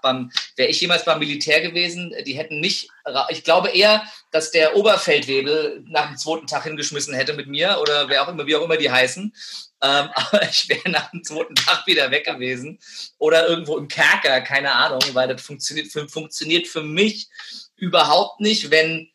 wäre 0.56 0.68
ich 0.68 0.78
jemals 0.78 1.06
beim 1.06 1.20
Militär 1.20 1.62
gewesen, 1.62 2.12
die 2.26 2.34
hätten 2.34 2.60
nicht, 2.60 2.90
ich 3.30 3.44
glaube 3.44 3.70
eher, 3.70 4.02
dass 4.30 4.50
der 4.50 4.76
Oberfeldwebel 4.76 5.84
nach 5.86 6.08
dem 6.08 6.18
zweiten 6.18 6.46
Tag 6.46 6.64
hingeschmissen 6.64 7.14
hätte 7.14 7.32
mit 7.32 7.46
mir 7.46 7.78
oder 7.80 8.10
wer 8.10 8.24
auch 8.24 8.28
immer, 8.28 8.46
wie 8.46 8.54
auch 8.54 8.64
immer 8.64 8.76
die 8.76 8.90
heißen. 8.90 9.32
Ähm, 9.80 10.08
aber 10.14 10.42
ich 10.50 10.68
wäre 10.68 10.90
nach 10.90 11.10
dem 11.12 11.24
zweiten 11.24 11.54
Tag 11.54 11.86
wieder 11.86 12.10
weg 12.10 12.26
gewesen 12.26 12.78
oder 13.16 13.48
irgendwo 13.48 13.78
im 13.78 13.88
Kerker, 13.88 14.42
keine 14.42 14.72
Ahnung, 14.72 15.00
weil 15.14 15.28
das 15.28 15.40
funktioniert 15.40 15.90
für, 15.90 16.06
funktioniert 16.10 16.66
für 16.66 16.82
mich 16.82 17.30
überhaupt 17.76 18.40
nicht, 18.40 18.70
wenn 18.70 19.08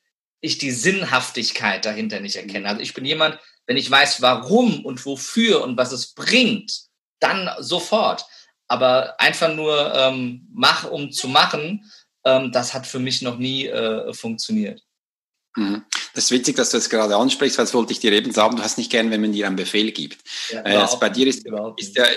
ich 0.44 0.58
die 0.58 0.72
Sinnhaftigkeit 0.72 1.86
dahinter 1.86 2.20
nicht 2.20 2.36
erkenne. 2.36 2.68
Also 2.68 2.82
ich 2.82 2.94
bin 2.94 3.06
jemand, 3.06 3.40
wenn 3.66 3.78
ich 3.78 3.90
weiß, 3.90 4.22
warum 4.22 4.86
und 4.86 5.04
wofür 5.06 5.64
und 5.64 5.78
was 5.78 5.94
es 5.94 6.14
bringt, 6.14 6.82
dann 7.20 7.50
sofort. 7.60 8.26
Aber 8.68 9.20
einfach 9.20 9.54
nur 9.56 9.94
ähm, 9.96 10.48
mach, 10.54 10.84
um 10.84 11.12
zu 11.12 11.30
machen, 11.30 11.90
ähm, 12.26 12.52
das 12.52 12.74
hat 12.74 12.86
für 12.86 13.00
mich 13.00 13.22
noch 13.22 13.38
nie 13.38 13.68
äh, 13.68 14.14
funktioniert. 14.14 14.84
Mhm. 15.56 15.86
Das 16.14 16.26
ist 16.26 16.32
witzig, 16.32 16.58
dass 16.58 16.72
du 16.72 16.78
das 16.78 16.90
gerade 16.90 17.16
ansprichst, 17.16 17.58
weil 17.58 17.66
das 17.66 17.74
wollte 17.74 17.94
ich 17.94 18.00
dir 18.00 18.12
eben 18.12 18.34
sagen, 18.34 18.58
du 18.58 18.64
hast 18.64 18.78
nicht 18.78 18.92
gern, 18.92 19.12
wenn 19.12 19.22
man 19.22 19.32
dir 19.32 19.48
einen 19.48 19.56
Befehl 19.56 19.92
gibt. 19.92 20.20
Ja, 20.52 20.66
äh, 20.66 20.76
also 20.76 21.00
bei 21.00 21.10
dir 21.10 21.26
ist, 21.28 21.48
ist 21.78 21.96
der, 21.96 22.10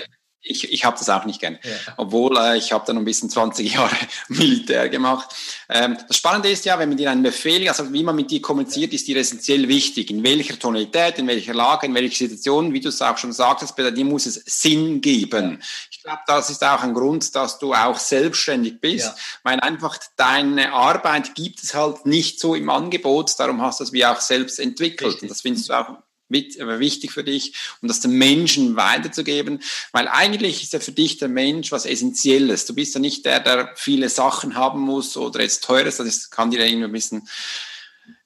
ich, 0.49 0.71
ich 0.71 0.85
habe 0.85 0.97
das 0.97 1.09
auch 1.09 1.25
nicht 1.25 1.39
gern. 1.39 1.59
Ja. 1.63 1.93
Obwohl 1.97 2.37
äh, 2.37 2.57
ich 2.57 2.71
habe 2.71 2.85
dann 2.85 2.97
ein 2.97 3.05
bisschen 3.05 3.29
20 3.29 3.73
Jahre 3.75 3.95
Militär 4.27 4.89
gemacht. 4.89 5.29
Ähm, 5.69 5.97
das 6.07 6.17
Spannende 6.17 6.49
ist 6.49 6.65
ja, 6.65 6.79
wenn 6.79 6.89
man 6.89 6.97
dir 6.97 7.11
einen 7.11 7.23
Befehl, 7.23 7.67
also 7.67 7.91
wie 7.91 8.03
man 8.03 8.15
mit 8.15 8.31
dir 8.31 8.41
kommuniziert, 8.41 8.93
ist 8.93 9.07
dir 9.07 9.17
essentiell 9.17 9.67
wichtig. 9.67 10.09
In 10.09 10.23
welcher 10.23 10.57
Tonalität, 10.57 11.19
in 11.19 11.27
welcher 11.27 11.53
Lage, 11.53 11.87
in 11.87 11.93
welcher 11.93 12.17
Situation, 12.17 12.73
wie 12.73 12.79
du 12.79 12.89
es 12.89 13.01
auch 13.01 13.17
schon 13.17 13.33
sagtest, 13.33 13.75
bei 13.75 13.89
dir 13.91 14.05
muss 14.05 14.25
es 14.25 14.41
Sinn 14.45 15.01
geben. 15.01 15.61
Ich 15.91 16.01
glaube, 16.01 16.21
das 16.27 16.49
ist 16.49 16.63
auch 16.63 16.83
ein 16.83 16.93
Grund, 16.93 17.35
dass 17.35 17.59
du 17.59 17.73
auch 17.73 17.97
selbstständig 17.97 18.79
bist, 18.79 19.07
ja. 19.07 19.15
weil 19.43 19.59
einfach 19.59 19.97
deine 20.15 20.73
Arbeit 20.73 21.35
gibt 21.35 21.63
es 21.63 21.73
halt 21.73 22.05
nicht 22.05 22.39
so 22.39 22.55
im 22.55 22.69
Angebot, 22.69 23.33
darum 23.37 23.61
hast 23.61 23.79
du 23.79 23.83
es 23.83 23.93
wie 23.93 24.05
auch 24.05 24.21
selbst 24.21 24.59
entwickelt. 24.59 25.09
Richtig. 25.09 25.23
Und 25.23 25.31
das 25.31 25.41
findest 25.41 25.69
du 25.69 25.73
auch 25.73 25.97
wichtig 26.29 27.11
für 27.11 27.23
dich, 27.23 27.53
um 27.81 27.87
das 27.87 27.99
den 27.99 28.11
Menschen 28.11 28.75
weiterzugeben, 28.75 29.61
weil 29.91 30.07
eigentlich 30.07 30.63
ist 30.63 30.73
ja 30.73 30.79
für 30.79 30.91
dich 30.91 31.17
der 31.17 31.29
Mensch 31.29 31.71
was 31.71 31.85
Essentielles. 31.85 32.65
Du 32.65 32.75
bist 32.75 32.93
ja 32.93 32.99
nicht 32.99 33.25
der, 33.25 33.39
der 33.39 33.73
viele 33.75 34.09
Sachen 34.09 34.55
haben 34.55 34.81
muss 34.81 35.17
oder 35.17 35.41
jetzt 35.41 35.63
teures, 35.63 35.97
das 35.97 36.29
kann 36.29 36.51
dir 36.51 36.65
irgendwie 36.65 36.85
ein 36.85 36.91
bisschen 36.91 37.27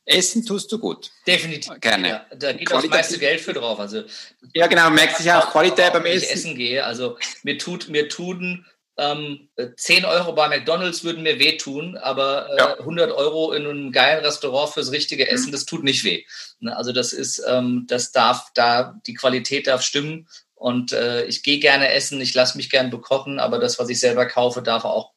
Essen 0.03 0.45
tust 0.45 0.71
du 0.71 0.79
gut. 0.79 1.11
Definitiv. 1.27 1.79
Gerne. 1.79 2.07
Ja, 2.09 2.25
da 2.35 2.53
geht 2.53 2.71
auch 2.73 2.81
das 2.81 2.89
meiste 2.89 3.19
Geld 3.19 3.39
für 3.39 3.53
drauf. 3.53 3.79
Also, 3.79 4.03
ja, 4.53 4.67
genau, 4.67 4.89
merkt 4.89 5.17
sich 5.17 5.31
auch 5.31 5.51
Qualität 5.51 5.93
beim 5.93 6.05
Essen. 6.05 6.21
Wenn 6.21 6.29
ich 6.29 6.31
essen 6.31 6.55
gehe, 6.55 6.83
also 6.83 7.17
mir 7.43 7.57
tut, 7.57 7.87
mir 7.87 8.09
tun 8.09 8.65
ähm, 9.01 9.49
10 9.77 10.05
Euro 10.05 10.33
bei 10.33 10.47
McDonalds 10.47 11.03
würden 11.03 11.23
mir 11.23 11.39
wehtun, 11.39 11.97
aber 11.97 12.49
äh, 12.51 12.57
ja. 12.57 12.79
100 12.79 13.11
Euro 13.11 13.51
in 13.51 13.65
einem 13.65 13.91
geilen 13.91 14.23
Restaurant 14.23 14.73
fürs 14.73 14.91
richtige 14.91 15.27
Essen, 15.27 15.47
mhm. 15.47 15.51
das 15.53 15.65
tut 15.65 15.83
nicht 15.83 16.03
weh. 16.03 16.23
Ne? 16.59 16.75
Also 16.75 16.93
das 16.93 17.11
ist, 17.11 17.43
ähm, 17.47 17.85
das 17.87 18.11
darf 18.11 18.51
da, 18.53 18.99
die 19.07 19.15
Qualität 19.15 19.67
darf 19.67 19.81
stimmen 19.81 20.27
und 20.53 20.93
äh, 20.93 21.25
ich 21.25 21.41
gehe 21.41 21.57
gerne 21.57 21.91
essen, 21.91 22.21
ich 22.21 22.35
lasse 22.35 22.57
mich 22.57 22.69
gern 22.69 22.91
bekochen, 22.91 23.39
aber 23.39 23.57
das, 23.57 23.79
was 23.79 23.89
ich 23.89 23.99
selber 23.99 24.27
kaufe, 24.27 24.61
darf 24.61 24.85
auch 24.85 25.11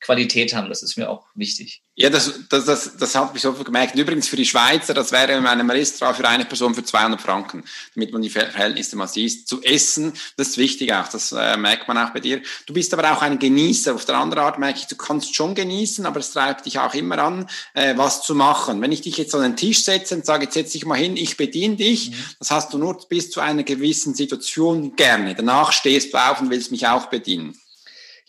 Qualität 0.00 0.54
haben. 0.54 0.68
Das 0.68 0.82
ist 0.82 0.96
mir 0.96 1.10
auch 1.10 1.24
wichtig. 1.34 1.82
Ja, 1.94 2.10
das, 2.10 2.32
das, 2.48 2.64
das, 2.64 2.96
das 2.96 3.14
habe 3.16 3.36
ich 3.36 3.42
so 3.42 3.52
gemerkt. 3.52 3.96
Übrigens 3.96 4.28
für 4.28 4.36
die 4.36 4.44
Schweizer, 4.44 4.94
das 4.94 5.10
wäre 5.10 5.32
in 5.32 5.44
einem 5.46 5.68
Restaurant 5.68 6.16
für 6.16 6.28
eine 6.28 6.44
Person 6.44 6.72
für 6.72 6.84
200 6.84 7.20
Franken, 7.20 7.64
damit 7.94 8.12
man 8.12 8.22
die 8.22 8.30
Verhältnisse 8.30 8.94
mal 8.94 9.08
sieht. 9.08 9.48
Zu 9.48 9.60
essen, 9.62 10.12
das 10.36 10.50
ist 10.50 10.58
wichtig 10.58 10.92
auch, 10.94 11.08
das 11.08 11.32
äh, 11.32 11.56
merkt 11.56 11.88
man 11.88 11.98
auch 11.98 12.10
bei 12.10 12.20
dir. 12.20 12.40
Du 12.66 12.72
bist 12.72 12.94
aber 12.94 13.12
auch 13.12 13.22
ein 13.22 13.40
Genießer. 13.40 13.96
Auf 13.96 14.04
der 14.04 14.16
anderen 14.16 14.44
Art 14.44 14.60
merke 14.60 14.78
ich, 14.78 14.86
du 14.86 14.94
kannst 14.94 15.34
schon 15.34 15.56
genießen, 15.56 16.06
aber 16.06 16.20
es 16.20 16.30
treibt 16.30 16.66
dich 16.66 16.78
auch 16.78 16.94
immer 16.94 17.18
an, 17.18 17.48
äh, 17.74 17.96
was 17.96 18.22
zu 18.22 18.36
machen. 18.36 18.80
Wenn 18.80 18.92
ich 18.92 19.00
dich 19.00 19.16
jetzt 19.16 19.34
an 19.34 19.42
den 19.42 19.56
Tisch 19.56 19.82
setze 19.82 20.14
und 20.14 20.24
sage, 20.24 20.44
jetzt 20.44 20.54
setz 20.54 20.72
dich 20.72 20.86
mal 20.86 20.94
hin, 20.94 21.16
ich 21.16 21.36
bediene 21.36 21.74
dich, 21.74 22.10
mhm. 22.10 22.14
das 22.38 22.52
hast 22.52 22.72
du 22.72 22.78
nur 22.78 22.96
bis 23.08 23.30
zu 23.30 23.40
einer 23.40 23.64
gewissen 23.64 24.14
Situation 24.14 24.94
gerne. 24.94 25.34
Danach 25.34 25.72
stehst 25.72 26.14
du 26.14 26.18
auf 26.18 26.40
und 26.40 26.50
willst 26.50 26.70
mich 26.70 26.86
auch 26.86 27.06
bedienen. 27.06 27.58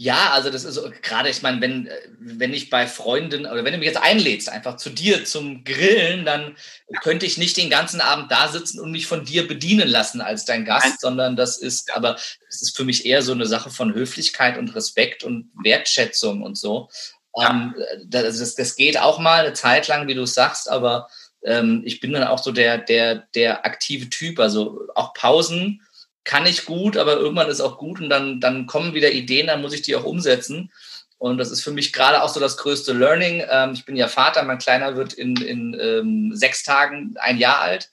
Ja, 0.01 0.29
also 0.31 0.49
das 0.49 0.63
ist 0.63 0.79
gerade, 1.01 1.27
ich 1.27 1.41
meine, 1.41 1.59
wenn, 1.59 1.89
wenn 2.19 2.53
ich 2.53 2.69
bei 2.69 2.87
Freunden 2.87 3.45
oder 3.45 3.65
wenn 3.65 3.73
du 3.73 3.79
mich 3.79 3.87
jetzt 3.89 4.01
einlädst, 4.01 4.47
einfach 4.47 4.77
zu 4.77 4.89
dir 4.89 5.25
zum 5.25 5.65
Grillen, 5.65 6.23
dann 6.23 6.55
könnte 7.01 7.25
ich 7.25 7.37
nicht 7.37 7.57
den 7.57 7.69
ganzen 7.69 7.99
Abend 7.99 8.31
da 8.31 8.47
sitzen 8.47 8.79
und 8.79 8.93
mich 8.93 9.07
von 9.07 9.25
dir 9.25 9.45
bedienen 9.45 9.89
lassen 9.89 10.21
als 10.21 10.45
dein 10.45 10.63
Gast, 10.63 11.01
sondern 11.01 11.35
das 11.35 11.57
ist, 11.57 11.93
aber 11.93 12.15
es 12.47 12.61
ist 12.61 12.77
für 12.77 12.85
mich 12.85 13.05
eher 13.05 13.21
so 13.21 13.33
eine 13.33 13.45
Sache 13.45 13.71
von 13.71 13.93
Höflichkeit 13.93 14.57
und 14.57 14.73
Respekt 14.73 15.25
und 15.25 15.51
Wertschätzung 15.61 16.43
und 16.43 16.57
so. 16.57 16.89
Ja. 17.35 17.49
Ähm, 17.49 17.75
das, 18.07 18.55
das 18.55 18.75
geht 18.77 18.97
auch 18.97 19.19
mal 19.19 19.43
eine 19.43 19.53
Zeit 19.53 19.89
lang, 19.89 20.07
wie 20.07 20.15
du 20.15 20.25
sagst, 20.25 20.69
aber 20.69 21.09
ähm, 21.43 21.81
ich 21.83 21.99
bin 21.99 22.13
dann 22.13 22.23
auch 22.23 22.41
so 22.41 22.53
der, 22.53 22.77
der, 22.77 23.27
der 23.35 23.65
aktive 23.65 24.09
Typ, 24.09 24.39
also 24.39 24.79
auch 24.95 25.13
Pausen 25.13 25.81
kann 26.23 26.45
ich 26.45 26.65
gut, 26.65 26.97
aber 26.97 27.13
irgendwann 27.13 27.49
ist 27.49 27.61
auch 27.61 27.77
gut 27.77 27.99
und 27.99 28.09
dann, 28.09 28.39
dann 28.39 28.67
kommen 28.67 28.93
wieder 28.93 29.11
Ideen, 29.11 29.47
dann 29.47 29.61
muss 29.61 29.73
ich 29.73 29.81
die 29.81 29.95
auch 29.95 30.03
umsetzen. 30.03 30.71
Und 31.17 31.37
das 31.37 31.51
ist 31.51 31.61
für 31.61 31.71
mich 31.71 31.91
gerade 31.91 32.23
auch 32.23 32.29
so 32.29 32.39
das 32.39 32.55
größte 32.57 32.93
Learning. 32.93 33.43
Ähm, 33.49 33.73
ich 33.73 33.85
bin 33.85 33.97
ja 33.97 34.07
Vater, 34.07 34.43
mein 34.43 34.57
Kleiner 34.57 34.95
wird 34.95 35.13
in, 35.13 35.35
in 35.35 35.77
ähm, 35.79 36.31
sechs 36.33 36.63
Tagen 36.63 37.15
ein 37.19 37.37
Jahr 37.37 37.59
alt. 37.59 37.89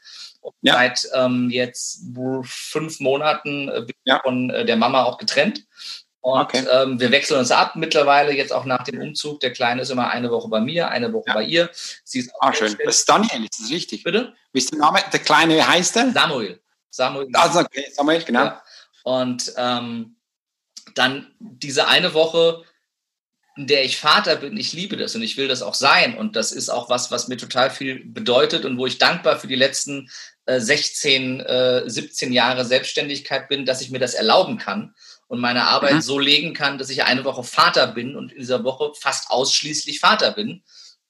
Ja. 0.60 0.74
Seit 0.74 1.08
ähm, 1.12 1.50
jetzt 1.50 2.04
fünf 2.44 3.00
Monaten 3.00 3.68
äh, 3.68 3.80
bin 3.80 3.88
ich 3.88 3.96
ja. 4.04 4.20
von 4.22 4.50
äh, 4.50 4.64
der 4.64 4.76
Mama 4.76 5.02
auch 5.02 5.18
getrennt. 5.18 5.64
Und 6.20 6.40
okay. 6.40 6.64
ähm, 6.70 7.00
wir 7.00 7.10
wechseln 7.10 7.38
uns 7.38 7.50
ab 7.50 7.76
mittlerweile, 7.76 8.32
jetzt 8.32 8.52
auch 8.52 8.64
nach 8.64 8.84
dem 8.84 9.00
Umzug. 9.00 9.40
Der 9.40 9.52
Kleine 9.52 9.82
ist 9.82 9.90
immer 9.90 10.10
eine 10.10 10.30
Woche 10.30 10.48
bei 10.48 10.60
mir, 10.60 10.88
eine 10.88 11.12
Woche 11.12 11.28
ja. 11.28 11.34
bei 11.34 11.44
ihr. 11.44 11.70
Sie 12.04 12.20
ist 12.20 12.32
ah, 12.40 12.52
schön. 12.52 12.76
Das 12.84 12.98
ist 12.98 13.08
Daniel, 13.08 13.44
ist 13.44 13.60
das 13.60 13.70
richtig? 13.70 14.02
Bitte? 14.04 14.34
Wie 14.52 14.58
ist 14.58 14.72
der 14.72 14.78
Name? 14.78 15.00
Der 15.12 15.20
Kleine 15.20 15.66
heißt 15.66 15.96
er? 15.96 16.12
Samuel. 16.12 16.60
Samuel. 16.96 17.28
Also, 17.34 17.60
okay, 17.60 17.86
Samuel, 17.92 18.22
genau. 18.22 18.44
Ja. 18.44 18.62
Und 19.04 19.52
ähm, 19.56 20.16
dann 20.94 21.34
diese 21.38 21.86
eine 21.86 22.14
Woche, 22.14 22.64
in 23.56 23.66
der 23.66 23.84
ich 23.84 23.98
Vater 23.98 24.36
bin, 24.36 24.56
ich 24.56 24.72
liebe 24.72 24.96
das 24.96 25.14
und 25.14 25.22
ich 25.22 25.36
will 25.36 25.48
das 25.48 25.62
auch 25.62 25.74
sein. 25.74 26.16
Und 26.16 26.36
das 26.36 26.52
ist 26.52 26.68
auch 26.68 26.90
was, 26.90 27.10
was 27.10 27.28
mir 27.28 27.36
total 27.36 27.70
viel 27.70 28.04
bedeutet 28.04 28.64
und 28.64 28.78
wo 28.78 28.86
ich 28.86 28.98
dankbar 28.98 29.38
für 29.38 29.46
die 29.46 29.54
letzten 29.54 30.10
äh, 30.46 30.60
16, 30.60 31.40
äh, 31.40 31.82
17 31.86 32.32
Jahre 32.32 32.64
Selbstständigkeit 32.64 33.48
bin, 33.48 33.64
dass 33.64 33.80
ich 33.80 33.90
mir 33.90 33.98
das 33.98 34.14
erlauben 34.14 34.58
kann 34.58 34.94
und 35.28 35.40
meine 35.40 35.66
Arbeit 35.66 35.94
mhm. 35.94 36.00
so 36.02 36.18
legen 36.18 36.54
kann, 36.54 36.78
dass 36.78 36.90
ich 36.90 37.04
eine 37.04 37.24
Woche 37.24 37.44
Vater 37.44 37.88
bin 37.88 38.16
und 38.16 38.32
in 38.32 38.38
dieser 38.38 38.64
Woche 38.64 38.92
fast 38.98 39.30
ausschließlich 39.30 40.00
Vater 40.00 40.32
bin. 40.32 40.62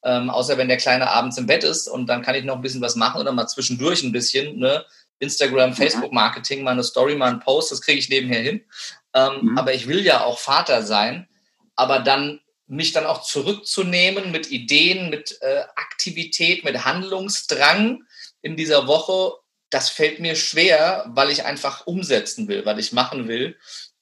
Ähm, 0.05 0.31
außer 0.31 0.57
wenn 0.57 0.69
der 0.69 0.77
Kleine 0.77 1.11
abends 1.11 1.39
im 1.39 1.47
Bett 1.47 1.65
ist 1.65 1.89
und 1.89 2.07
dann 2.07 2.23
kann 2.23 2.35
ich 2.37 2.45
noch 2.45 2.57
ein 2.57 2.63
bisschen 2.63 2.81
was 2.81 2.95
machen 2.95 3.21
oder 3.21 3.33
mal 3.33 3.49
zwischendurch 3.49 4.03
ein 4.05 4.13
bisschen, 4.13 4.59
ne? 4.59 4.85
Instagram. 5.19 5.75
Facebook-Marketing, 5.75 6.63
mal 6.63 6.73
eine 6.73 6.85
Story, 6.85 7.15
mal 7.15 7.31
einen 7.31 7.41
Post, 7.41 7.73
das 7.73 7.81
kriege 7.81 7.99
ich 7.99 8.09
nebenher 8.09 8.41
hin. 8.41 8.65
Ähm, 9.15 9.39
mhm. 9.43 9.59
Aber 9.59 9.75
ich 9.75 9.89
will 9.89 10.05
ja 10.05 10.25
auch 10.25 10.39
Vater 10.39 10.83
sein, 10.83 11.29
aber 11.75 12.01
dann 12.01 12.41
mich 12.67 12.93
dann 12.93 13.07
auch 13.07 13.23
zurückzunehmen 13.23 14.33
mit 14.33 14.51
Ideen, 14.51 15.09
mit 15.09 15.39
äh, 15.41 15.63
Aktivität, 15.77 16.65
mit 16.65 16.85
Handlungsdrang 16.85 18.03
in 18.43 18.57
dieser 18.57 18.87
Woche, 18.87 19.35
das 19.71 19.89
fällt 19.89 20.21
mir 20.21 20.37
schwer, 20.37 21.05
weil 21.09 21.31
ich 21.31 21.45
einfach 21.45 21.87
umsetzen 21.87 22.49
will, 22.49 22.65
weil 22.65 22.79
ich 22.79 22.93
machen 22.93 23.29
will. 23.29 23.57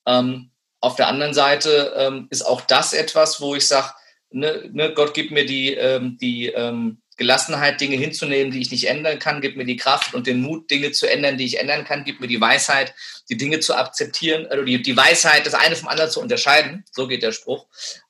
Ähm, 0.07 0.51
auf 0.81 0.97
der 0.97 1.09
anderen 1.09 1.35
Seite 1.35 1.95
ähm, 1.97 2.27
ist 2.31 2.43
auch 2.43 2.61
das 2.63 2.93
etwas, 2.93 3.41
wo 3.41 3.55
ich 3.55 3.67
sage, 3.67 3.93
ne, 4.31 4.69
ne, 4.73 4.93
Gott 4.93 5.15
gibt 5.15 5.31
mir 5.31 5.47
die, 5.47 5.75
ähm, 5.75 6.19
die 6.21 6.49
ähm, 6.49 7.01
Gelassenheit, 7.17 7.81
Dinge 7.81 7.97
hinzunehmen, 7.97 8.53
die 8.53 8.61
ich 8.61 8.71
nicht 8.71 8.89
ändern 8.89 9.19
kann, 9.19 9.41
gibt 9.41 9.57
mir 9.57 9.65
die 9.65 9.77
Kraft 9.77 10.15
und 10.15 10.27
den 10.27 10.41
Mut, 10.41 10.71
Dinge 10.71 10.93
zu 10.93 11.07
ändern, 11.07 11.39
die 11.39 11.45
ich 11.45 11.59
ändern 11.59 11.85
kann, 11.85 12.05
gibt 12.05 12.21
mir 12.21 12.27
die 12.27 12.41
Weisheit, 12.41 12.95
die 13.29 13.37
Dinge 13.37 13.61
zu 13.61 13.75
akzeptieren, 13.75 14.47
also 14.47 14.65
die, 14.65 14.83
die 14.83 14.97
Weisheit, 14.97 15.47
das 15.47 15.55
eine 15.55 15.77
vom 15.77 15.89
anderen 15.89 16.11
zu 16.11 16.21
unterscheiden. 16.21 16.85
So 16.93 17.07
geht 17.07 17.23
der 17.23 17.33
Spruch. 17.33 17.67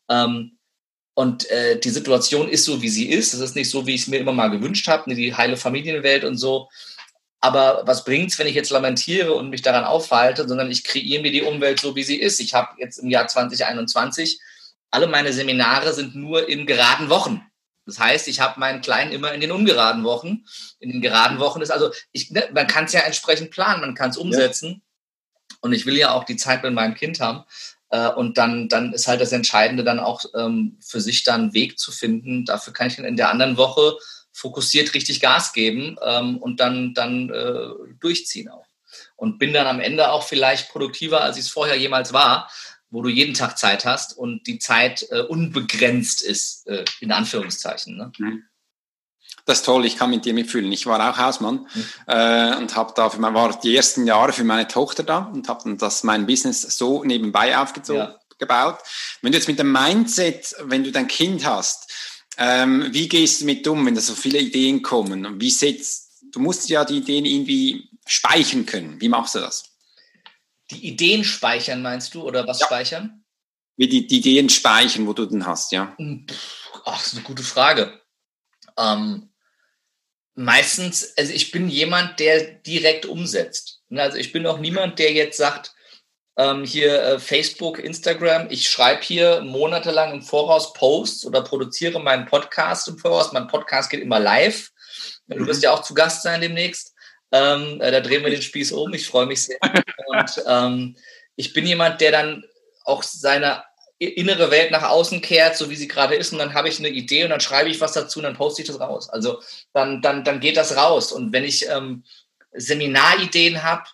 Ähm, 0.08 0.58
und 1.14 1.48
äh, 1.50 1.78
die 1.78 1.90
Situation 1.90 2.48
ist 2.48 2.64
so, 2.64 2.82
wie 2.82 2.88
sie 2.88 3.08
ist. 3.08 3.34
Es 3.34 3.40
ist 3.40 3.54
nicht 3.54 3.70
so, 3.70 3.86
wie 3.86 3.94
ich 3.94 4.02
es 4.02 4.06
mir 4.08 4.18
immer 4.18 4.32
mal 4.32 4.48
gewünscht 4.48 4.88
habe, 4.88 5.14
die 5.14 5.34
heile 5.34 5.56
Familienwelt 5.56 6.24
und 6.24 6.36
so. 6.36 6.68
Aber 7.40 7.82
was 7.84 8.04
bringt's, 8.04 8.38
wenn 8.38 8.46
ich 8.46 8.54
jetzt 8.54 8.70
lamentiere 8.70 9.34
und 9.34 9.50
mich 9.50 9.62
daran 9.62 9.84
aufhalte, 9.84 10.48
sondern 10.48 10.70
ich 10.70 10.82
kreiere 10.82 11.22
mir 11.22 11.30
die 11.30 11.42
Umwelt 11.42 11.78
so, 11.78 11.94
wie 11.94 12.02
sie 12.02 12.16
ist. 12.16 12.40
Ich 12.40 12.54
habe 12.54 12.74
jetzt 12.78 12.98
im 12.98 13.10
Jahr 13.10 13.28
2021 13.28 14.40
alle 14.90 15.08
meine 15.08 15.32
Seminare 15.32 15.92
sind 15.92 16.14
nur 16.14 16.48
in 16.48 16.66
geraden 16.66 17.10
Wochen. 17.10 17.42
Das 17.86 17.98
heißt, 17.98 18.28
ich 18.28 18.40
habe 18.40 18.60
meinen 18.60 18.80
Kleinen 18.80 19.12
immer 19.12 19.32
in 19.32 19.40
den 19.40 19.52
ungeraden 19.52 20.04
Wochen. 20.04 20.44
In 20.78 20.90
den 20.90 21.02
geraden 21.02 21.38
Wochen 21.38 21.60
ist 21.60 21.70
also, 21.70 21.90
ich, 22.12 22.30
ne, 22.30 22.48
man 22.52 22.66
kann 22.66 22.84
es 22.84 22.92
ja 22.92 23.00
entsprechend 23.00 23.50
planen, 23.50 23.80
man 23.80 23.94
kann 23.94 24.10
es 24.10 24.16
umsetzen. 24.16 24.70
Ja. 24.70 25.56
Und 25.60 25.72
ich 25.72 25.86
will 25.86 25.96
ja 25.96 26.12
auch 26.12 26.24
die 26.24 26.36
Zeit 26.36 26.62
mit 26.62 26.72
meinem 26.72 26.94
Kind 26.94 27.20
haben. 27.20 27.44
Äh, 27.90 28.08
und 28.08 28.38
dann, 28.38 28.68
dann 28.68 28.92
ist 28.92 29.06
halt 29.06 29.20
das 29.20 29.32
Entscheidende, 29.32 29.84
dann 29.84 30.00
auch 30.00 30.24
ähm, 30.34 30.78
für 30.80 31.00
sich 31.00 31.22
dann 31.22 31.42
einen 31.42 31.54
Weg 31.54 31.78
zu 31.78 31.92
finden. 31.92 32.44
Dafür 32.44 32.72
kann 32.72 32.88
ich 32.88 32.98
in 32.98 33.16
der 33.16 33.30
anderen 33.30 33.56
Woche 33.56 33.96
fokussiert 34.32 34.94
richtig 34.94 35.20
Gas 35.20 35.52
geben 35.52 35.96
ähm, 36.02 36.38
und 36.38 36.58
dann, 36.58 36.92
dann 36.92 37.30
äh, 37.30 37.68
durchziehen 38.00 38.48
auch. 38.48 38.66
Und 39.16 39.38
bin 39.38 39.52
dann 39.52 39.66
am 39.66 39.80
Ende 39.80 40.10
auch 40.10 40.24
vielleicht 40.24 40.70
produktiver, 40.70 41.20
als 41.20 41.36
ich 41.36 41.44
es 41.44 41.50
vorher 41.50 41.76
jemals 41.76 42.12
war, 42.12 42.50
wo 42.94 43.02
du 43.02 43.08
jeden 43.08 43.34
Tag 43.34 43.58
Zeit 43.58 43.84
hast 43.84 44.16
und 44.16 44.46
die 44.46 44.60
Zeit 44.60 45.06
äh, 45.10 45.20
unbegrenzt 45.20 46.22
ist, 46.22 46.66
äh, 46.68 46.84
in 47.00 47.10
Anführungszeichen. 47.10 47.96
Ne? 47.96 48.12
Mhm. 48.16 48.44
Das 49.46 49.58
ist 49.58 49.64
toll, 49.66 49.84
ich 49.84 49.96
kann 49.96 50.10
mit 50.10 50.24
dir 50.24 50.32
mitfühlen. 50.32 50.70
Ich 50.70 50.86
war 50.86 51.10
auch 51.10 51.18
Hausmann 51.18 51.66
mhm. 51.74 51.86
äh, 52.06 52.56
und 52.56 52.76
habe 52.76 52.92
da 52.94 53.10
für 53.10 53.20
mein, 53.20 53.34
war 53.34 53.58
die 53.60 53.76
ersten 53.76 54.06
Jahre 54.06 54.32
für 54.32 54.44
meine 54.44 54.68
Tochter 54.68 55.02
da 55.02 55.18
und 55.18 55.48
habe 55.48 55.64
dann 55.64 55.76
das 55.76 56.04
mein 56.04 56.24
Business 56.26 56.62
so 56.62 57.02
nebenbei 57.02 57.58
aufgebaut. 57.58 58.18
Ja. 58.38 58.78
Wenn 59.22 59.32
du 59.32 59.38
jetzt 59.38 59.48
mit 59.48 59.58
dem 59.58 59.72
Mindset, 59.72 60.54
wenn 60.60 60.84
du 60.84 60.92
dein 60.92 61.08
Kind 61.08 61.44
hast, 61.44 61.92
ähm, 62.38 62.86
wie 62.92 63.08
gehst 63.08 63.40
du 63.40 63.44
mit 63.44 63.66
um, 63.66 63.84
wenn 63.84 63.96
da 63.96 64.00
so 64.00 64.14
viele 64.14 64.38
Ideen 64.38 64.82
kommen? 64.82 65.40
Wie 65.40 65.50
setzt, 65.50 66.12
du 66.32 66.38
musst 66.38 66.68
ja 66.68 66.84
die 66.84 66.98
Ideen 66.98 67.24
irgendwie 67.24 67.90
speichern 68.06 68.66
können. 68.66 69.00
Wie 69.00 69.08
machst 69.08 69.34
du 69.34 69.40
das? 69.40 69.73
Die 70.74 70.88
Ideen 70.88 71.24
speichern, 71.24 71.82
meinst 71.82 72.14
du, 72.14 72.22
oder 72.22 72.46
was 72.46 72.60
ja. 72.60 72.66
speichern? 72.66 73.24
Wie 73.76 73.88
die, 73.88 74.06
die, 74.06 74.18
Ideen 74.18 74.48
speichern, 74.48 75.06
wo 75.06 75.12
du 75.12 75.26
denn 75.26 75.46
hast, 75.46 75.72
ja. 75.72 75.94
Hm, 75.96 76.26
ach, 76.84 76.98
das 76.98 77.08
ist 77.08 77.14
eine 77.14 77.24
gute 77.24 77.42
Frage. 77.42 78.00
Ähm, 78.78 79.32
meistens, 80.34 81.16
also 81.16 81.32
ich 81.32 81.50
bin 81.50 81.68
jemand, 81.68 82.20
der 82.20 82.44
direkt 82.44 83.06
umsetzt. 83.06 83.82
Ne, 83.88 84.02
also 84.02 84.16
ich 84.16 84.32
bin 84.32 84.46
auch 84.46 84.58
niemand, 84.58 84.98
der 84.98 85.12
jetzt 85.12 85.38
sagt, 85.38 85.72
ähm, 86.36 86.64
hier 86.64 87.02
äh, 87.02 87.18
Facebook, 87.18 87.78
Instagram, 87.78 88.48
ich 88.50 88.68
schreibe 88.68 89.02
hier 89.02 89.40
monatelang 89.42 90.12
im 90.12 90.22
Voraus 90.22 90.72
Posts 90.72 91.26
oder 91.26 91.42
produziere 91.42 92.00
meinen 92.00 92.26
Podcast 92.26 92.88
im 92.88 92.98
Voraus. 92.98 93.32
Mein 93.32 93.46
Podcast 93.46 93.90
geht 93.90 94.00
immer 94.00 94.18
live. 94.18 94.70
Du 95.28 95.40
mhm. 95.40 95.46
wirst 95.46 95.62
ja 95.62 95.72
auch 95.72 95.82
zu 95.82 95.94
Gast 95.94 96.22
sein 96.22 96.40
demnächst. 96.40 96.93
Ähm, 97.34 97.80
äh, 97.80 97.90
da 97.90 98.00
drehen 98.00 98.22
wir 98.22 98.30
den 98.30 98.42
Spieß 98.42 98.70
um. 98.70 98.94
Ich 98.94 99.08
freue 99.08 99.26
mich 99.26 99.42
sehr. 99.42 99.58
Und 100.06 100.44
ähm, 100.46 100.96
ich 101.34 101.52
bin 101.52 101.66
jemand, 101.66 102.00
der 102.00 102.12
dann 102.12 102.44
auch 102.84 103.02
seine 103.02 103.64
innere 103.98 104.52
Welt 104.52 104.70
nach 104.70 104.84
außen 104.84 105.20
kehrt, 105.20 105.56
so 105.56 105.68
wie 105.68 105.74
sie 105.74 105.88
gerade 105.88 106.14
ist, 106.14 106.32
und 106.32 106.38
dann 106.38 106.54
habe 106.54 106.68
ich 106.68 106.78
eine 106.78 106.90
Idee 106.90 107.24
und 107.24 107.30
dann 107.30 107.40
schreibe 107.40 107.70
ich 107.70 107.80
was 107.80 107.92
dazu 107.92 108.20
und 108.20 108.24
dann 108.24 108.36
poste 108.36 108.62
ich 108.62 108.68
das 108.68 108.78
raus. 108.78 109.10
Also 109.10 109.42
dann, 109.72 110.00
dann, 110.00 110.22
dann 110.22 110.38
geht 110.38 110.56
das 110.56 110.76
raus. 110.76 111.10
Und 111.10 111.32
wenn 111.32 111.42
ich 111.42 111.68
ähm, 111.68 112.04
Seminarideen 112.52 113.64
habe 113.64 113.84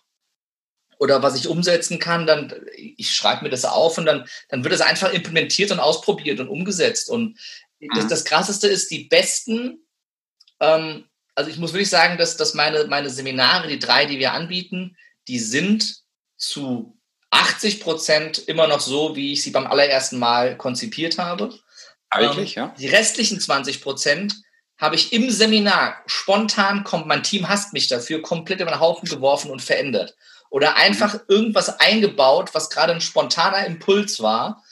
oder 0.99 1.23
was 1.23 1.35
ich 1.35 1.49
umsetzen 1.49 1.99
kann, 1.99 2.27
dann 2.27 2.53
ich 2.77 3.15
schreibe 3.15 3.45
mir 3.45 3.51
das 3.51 3.65
auf 3.65 3.97
und 3.97 4.05
dann, 4.05 4.29
dann 4.51 4.65
wird 4.65 4.75
es 4.75 4.83
einfach 4.83 5.15
implementiert 5.15 5.71
und 5.71 5.81
ausprobiert 5.81 6.41
und 6.41 6.49
umgesetzt. 6.49 7.09
Und 7.09 7.39
das, 7.95 8.05
mhm. 8.05 8.09
das 8.09 8.25
Krasseste 8.27 8.69
ist, 8.69 8.91
die 8.91 9.05
besten 9.05 9.87
ähm, 10.61 11.07
also 11.35 11.51
ich 11.51 11.59
muss 11.59 11.73
wirklich 11.73 11.91
sagen, 11.91 12.19
dass, 12.19 12.37
dass 12.37 12.55
meine, 12.55 12.85
meine 12.85 13.11
Seminare, 13.11 13.69
die 13.69 13.79
drei, 13.79 14.07
die 14.07 14.19
wir 14.19 14.33
anbieten, 14.33 14.97
die 15.29 15.39
sind 15.39 15.97
zu 16.37 16.99
80 17.31 17.81
Prozent 17.81 18.39
immer 18.39 18.67
noch 18.67 18.81
so, 18.81 19.17
wie 19.17 19.33
ich 19.33 19.43
sie 19.43 19.51
beim 19.51 19.67
allerersten 19.67 20.19
Mal 20.19 20.57
konzipiert 20.57 21.19
habe. 21.19 21.55
Eigentlich, 22.11 22.57
ähm, 22.57 22.65
ja. 22.65 22.75
Die 22.79 22.89
restlichen 22.89 23.41
20 23.41 23.81
Prozent 23.81 24.35
habe 24.79 24.97
ich 24.97 25.13
im 25.13 25.31
Seminar 25.31 26.03
spontan, 26.07 26.85
kommt, 26.85 27.07
mein 27.07 27.23
Team 27.23 27.49
hasst 27.49 27.73
mich 27.73 27.87
dafür, 27.87 28.23
komplett 28.23 28.61
über 28.61 28.71
den 28.71 28.81
Haufen 28.81 29.09
geworfen 29.09 29.51
und 29.51 29.63
verändert. 29.63 30.17
Oder 30.51 30.77
einfach 30.77 31.15
mhm. 31.15 31.21
irgendwas 31.29 31.79
eingebaut, 31.79 32.51
was 32.55 32.71
gerade 32.71 32.93
ein 32.93 33.01
spontaner 33.01 33.67
Impuls 33.67 34.21
war. 34.21 34.65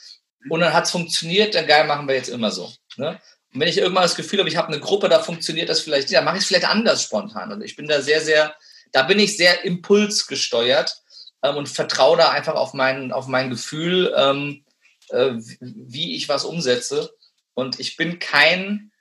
Und 0.49 0.61
dann 0.61 0.73
hat 0.73 0.85
es 0.85 0.91
funktioniert, 0.91 1.55
dann 1.55 1.67
geil, 1.67 1.85
machen 1.85 2.07
wir 2.07 2.15
jetzt 2.15 2.29
immer 2.29 2.51
so. 2.51 2.71
Ne? 2.97 3.19
Und 3.53 3.61
wenn 3.61 3.67
ich 3.67 3.77
irgendwann 3.77 4.03
das 4.03 4.15
Gefühl 4.15 4.39
habe, 4.39 4.49
ich 4.49 4.57
habe 4.57 4.67
eine 4.67 4.79
Gruppe, 4.79 5.09
da 5.09 5.19
funktioniert 5.19 5.69
das 5.69 5.81
vielleicht, 5.81 6.13
dann 6.13 6.25
mache 6.25 6.37
ich 6.37 6.43
es 6.43 6.47
vielleicht 6.47 6.69
anders 6.69 7.03
spontan. 7.03 7.51
Also 7.51 7.63
ich 7.63 7.75
bin 7.75 7.87
da 7.87 8.01
sehr, 8.01 8.21
sehr, 8.21 8.55
da 8.91 9.03
bin 9.03 9.19
ich 9.19 9.37
sehr 9.37 9.63
impulsgesteuert 9.65 11.01
ähm, 11.43 11.57
und 11.57 11.69
vertraue 11.69 12.17
da 12.17 12.29
einfach 12.29 12.55
auf 12.55 12.73
mein, 12.73 13.11
auf 13.11 13.27
mein 13.27 13.49
Gefühl, 13.49 14.13
ähm, 14.15 14.63
äh, 15.09 15.31
wie 15.59 16.15
ich 16.15 16.29
was 16.29 16.45
umsetze. 16.45 17.11
Und 17.55 17.79
ich 17.79 17.97
bin 17.97 18.19
kein 18.19 18.91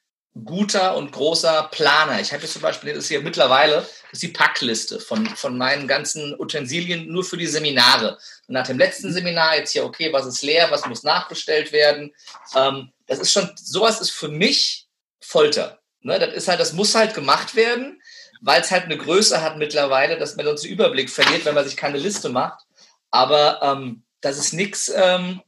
guter 0.45 0.97
und 0.97 1.13
großer 1.13 1.69
Planer. 1.73 2.21
Ich 2.21 2.33
habe 2.33 2.43
jetzt 2.43 2.53
zum 2.53 2.63
Beispiel, 2.63 2.95
das 2.95 3.05
ist 3.05 3.09
hier 3.09 3.21
mittlerweile, 3.21 3.77
das 3.77 4.13
ist 4.13 4.23
die 4.23 4.29
Packliste 4.29 5.01
von, 5.01 5.27
von 5.27 5.59
meinen 5.59 5.89
ganzen 5.89 6.39
Utensilien 6.39 7.09
nur 7.09 7.25
für 7.25 7.37
die 7.37 7.47
Seminare. 7.47 8.19
Und 8.47 8.55
nach 8.55 8.67
dem 8.67 8.79
letzten 8.79 9.13
Seminar 9.13 9.57
jetzt 9.57 9.73
hier, 9.73 9.85
okay, 9.85 10.13
was 10.13 10.27
ist 10.27 10.43
leer, 10.43 10.71
was 10.71 10.87
muss 10.87 11.03
nachbestellt 11.03 11.73
werden. 11.73 12.15
Ähm, 12.55 12.93
das 13.09 13.19
ist 13.19 13.33
schon, 13.33 13.51
sowas 13.57 14.01
ist 14.01 14.11
für 14.11 14.29
mich 14.29 14.87
Folter. 15.21 15.81
Ne? 16.03 16.19
Das 16.19 16.33
ist 16.35 16.49
halt, 16.49 16.61
das 16.61 16.73
muss 16.73 16.95
halt 16.95 17.15
gemacht 17.15 17.57
werden, 17.57 18.01
weil 18.41 18.61
es 18.61 18.71
halt 18.71 18.85
eine 18.85 18.99
Größe 18.99 19.43
hat 19.43 19.59
mittlerweile, 19.59 20.19
dass 20.19 20.37
man 20.37 20.47
sonst 20.47 20.63
den 20.63 20.73
Überblick 20.73 21.11
verliert, 21.11 21.45
wenn 21.45 21.55
man 21.55 21.65
sich 21.65 21.77
keine 21.77 21.99
Liste 21.99 22.29
macht. 22.29 22.65
Aber 23.11 23.61
ähm, 23.63 24.05
das 24.21 24.39
ist 24.39 24.53
nichts, 24.53 24.93
ähm, 24.95 25.43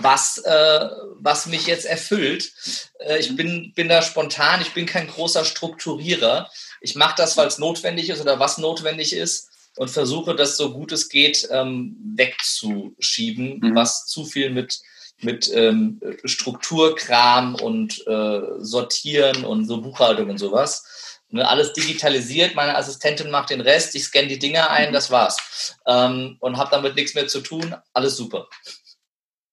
was, 0.00 0.38
äh, 0.38 0.88
was 1.20 1.46
mich 1.46 1.66
jetzt 1.66 1.86
erfüllt. 1.86 2.52
Äh, 2.98 3.20
ich 3.20 3.34
bin, 3.36 3.72
bin 3.74 3.88
da 3.88 4.02
spontan, 4.02 4.60
ich 4.60 4.74
bin 4.74 4.86
kein 4.86 5.06
großer 5.06 5.44
Strukturierer. 5.44 6.50
Ich 6.80 6.96
mache 6.96 7.14
das, 7.16 7.36
weil 7.36 7.46
es 7.46 7.58
notwendig 7.58 8.10
ist 8.10 8.20
oder 8.20 8.40
was 8.40 8.58
notwendig 8.58 9.12
ist. 9.12 9.50
und 9.76 9.90
versuche 9.90 10.36
das 10.36 10.56
so 10.56 10.72
gut 10.72 10.92
es 10.92 11.08
geht 11.08 11.48
ähm, 11.50 11.96
wegzuschieben, 12.14 13.58
mhm. 13.58 13.74
was 13.74 14.06
zu 14.06 14.24
viel 14.24 14.50
mit 14.50 14.80
mit 15.20 15.50
ähm, 15.54 16.00
Strukturkram 16.24 17.54
und 17.54 18.06
äh, 18.06 18.40
Sortieren 18.58 19.44
und 19.44 19.66
so 19.66 19.80
Buchhaltung 19.80 20.30
und 20.30 20.38
sowas. 20.38 21.20
Ne, 21.30 21.48
alles 21.48 21.72
digitalisiert, 21.72 22.54
meine 22.54 22.76
Assistentin 22.76 23.30
macht 23.30 23.50
den 23.50 23.60
Rest, 23.60 23.94
ich 23.96 24.04
scanne 24.04 24.28
die 24.28 24.38
Dinger 24.38 24.70
ein, 24.70 24.92
das 24.92 25.10
war's. 25.10 25.76
Ähm, 25.86 26.36
und 26.40 26.58
habe 26.58 26.70
damit 26.70 26.94
nichts 26.94 27.14
mehr 27.14 27.26
zu 27.26 27.40
tun, 27.40 27.74
alles 27.92 28.16
super. 28.16 28.48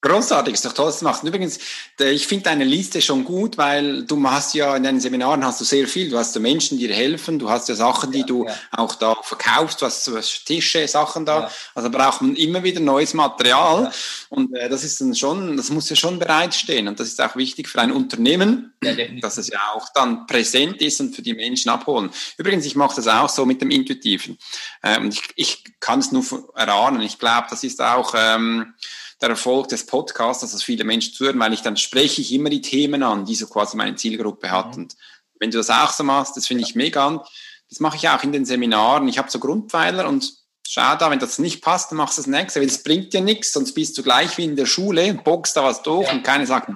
Großartig, 0.03 0.55
ist 0.55 0.65
doch 0.65 0.73
toll, 0.73 0.91
machst. 1.01 1.23
Übrigens, 1.23 1.59
ich 1.99 2.25
finde 2.25 2.45
deine 2.45 2.63
Liste 2.63 3.03
schon 3.03 3.23
gut, 3.23 3.59
weil 3.59 4.03
du 4.03 4.27
hast 4.27 4.55
ja 4.55 4.75
in 4.75 4.81
deinen 4.81 4.99
Seminaren 4.99 5.45
hast 5.45 5.61
du 5.61 5.65
sehr 5.65 5.87
viel. 5.87 6.09
Du 6.09 6.17
hast 6.17 6.33
ja 6.33 6.41
Menschen, 6.41 6.79
die 6.79 6.87
dir 6.87 6.95
helfen. 6.95 7.37
Du 7.37 7.51
hast 7.51 7.69
ja 7.69 7.75
Sachen, 7.75 8.11
die 8.11 8.21
ja, 8.21 8.25
du 8.25 8.45
ja. 8.45 8.55
auch 8.71 8.95
da 8.95 9.15
verkaufst. 9.21 9.79
Du 9.79 9.85
hast, 9.85 10.09
Tische, 10.45 10.87
Sachen 10.87 11.27
da. 11.27 11.41
Ja. 11.41 11.51
Also 11.75 11.91
braucht 11.91 12.23
man 12.23 12.35
immer 12.35 12.63
wieder 12.63 12.79
neues 12.79 13.13
Material. 13.13 13.91
Und 14.29 14.55
äh, 14.55 14.69
das 14.69 14.83
ist 14.83 14.99
dann 15.01 15.13
schon, 15.13 15.55
das 15.55 15.69
muss 15.69 15.87
ja 15.91 15.95
schon 15.95 16.17
bereitstehen. 16.17 16.87
Und 16.87 16.99
das 16.99 17.09
ist 17.09 17.21
auch 17.21 17.35
wichtig 17.35 17.69
für 17.69 17.79
ein 17.79 17.91
Unternehmen, 17.91 18.73
dass 19.21 19.37
es 19.37 19.49
ja 19.49 19.59
auch 19.75 19.89
dann 19.93 20.25
präsent 20.25 20.81
ist 20.81 20.99
und 20.99 21.15
für 21.15 21.21
die 21.21 21.35
Menschen 21.35 21.69
abholen. 21.69 22.09
Übrigens, 22.37 22.65
ich 22.65 22.75
mache 22.75 22.95
das 22.95 23.07
auch 23.07 23.29
so 23.29 23.45
mit 23.45 23.61
dem 23.61 23.69
Intuitiven. 23.69 24.39
Ähm, 24.81 25.09
ich, 25.09 25.21
ich 25.35 25.63
kann 25.79 25.99
es 25.99 26.11
nur 26.11 26.25
erahnen. 26.55 27.01
Ich 27.01 27.19
glaube, 27.19 27.45
das 27.51 27.63
ist 27.63 27.79
auch, 27.81 28.15
ähm, 28.17 28.73
der 29.21 29.29
Erfolg 29.29 29.69
des 29.69 29.85
Podcasts, 29.85 30.51
dass 30.51 30.63
viele 30.63 30.83
Menschen 30.83 31.13
zuhören, 31.13 31.39
weil 31.39 31.53
ich 31.53 31.61
dann 31.61 31.77
spreche 31.77 32.21
ich 32.21 32.33
immer 32.33 32.49
die 32.49 32.61
Themen 32.61 33.03
an, 33.03 33.25
die 33.25 33.35
so 33.35 33.47
quasi 33.47 33.77
meine 33.77 33.95
Zielgruppe 33.95 34.49
hat. 34.49 34.75
Mhm. 34.75 34.83
Und 34.83 34.95
wenn 35.39 35.51
du 35.51 35.57
das 35.57 35.69
auch 35.69 35.91
so 35.91 36.03
machst, 36.03 36.35
das 36.37 36.47
finde 36.47 36.63
ich 36.63 36.75
mega 36.75 37.07
an. 37.07 37.21
Das 37.69 37.79
mache 37.79 37.97
ich 37.97 38.09
auch 38.09 38.23
in 38.23 38.31
den 38.31 38.45
Seminaren. 38.45 39.07
Ich 39.07 39.17
habe 39.17 39.31
so 39.31 39.39
Grundpfeiler 39.39 40.07
und 40.07 40.33
schau 40.67 40.95
da, 40.95 41.09
wenn 41.11 41.19
das 41.19 41.39
nicht 41.39 41.61
passt, 41.61 41.91
dann 41.91 41.97
machst 41.97 42.17
du 42.17 42.21
das 42.21 42.27
nächste, 42.27 42.59
weil 42.59 42.67
das 42.67 42.83
bringt 42.83 43.13
dir 43.13 43.21
nichts, 43.21 43.53
sonst 43.53 43.73
bist 43.73 43.97
du 43.97 44.03
gleich 44.03 44.37
wie 44.37 44.45
in 44.45 44.55
der 44.55 44.65
Schule 44.65 45.09
und 45.09 45.23
boxst 45.23 45.55
da 45.55 45.63
was 45.63 45.83
durch 45.83 46.07
ja. 46.07 46.13
und 46.13 46.23
keiner 46.23 46.45
sagt, 46.45 46.69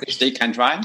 ich 0.00 0.14
stehe 0.14 0.32
kein 0.32 0.54
Schwein. 0.54 0.84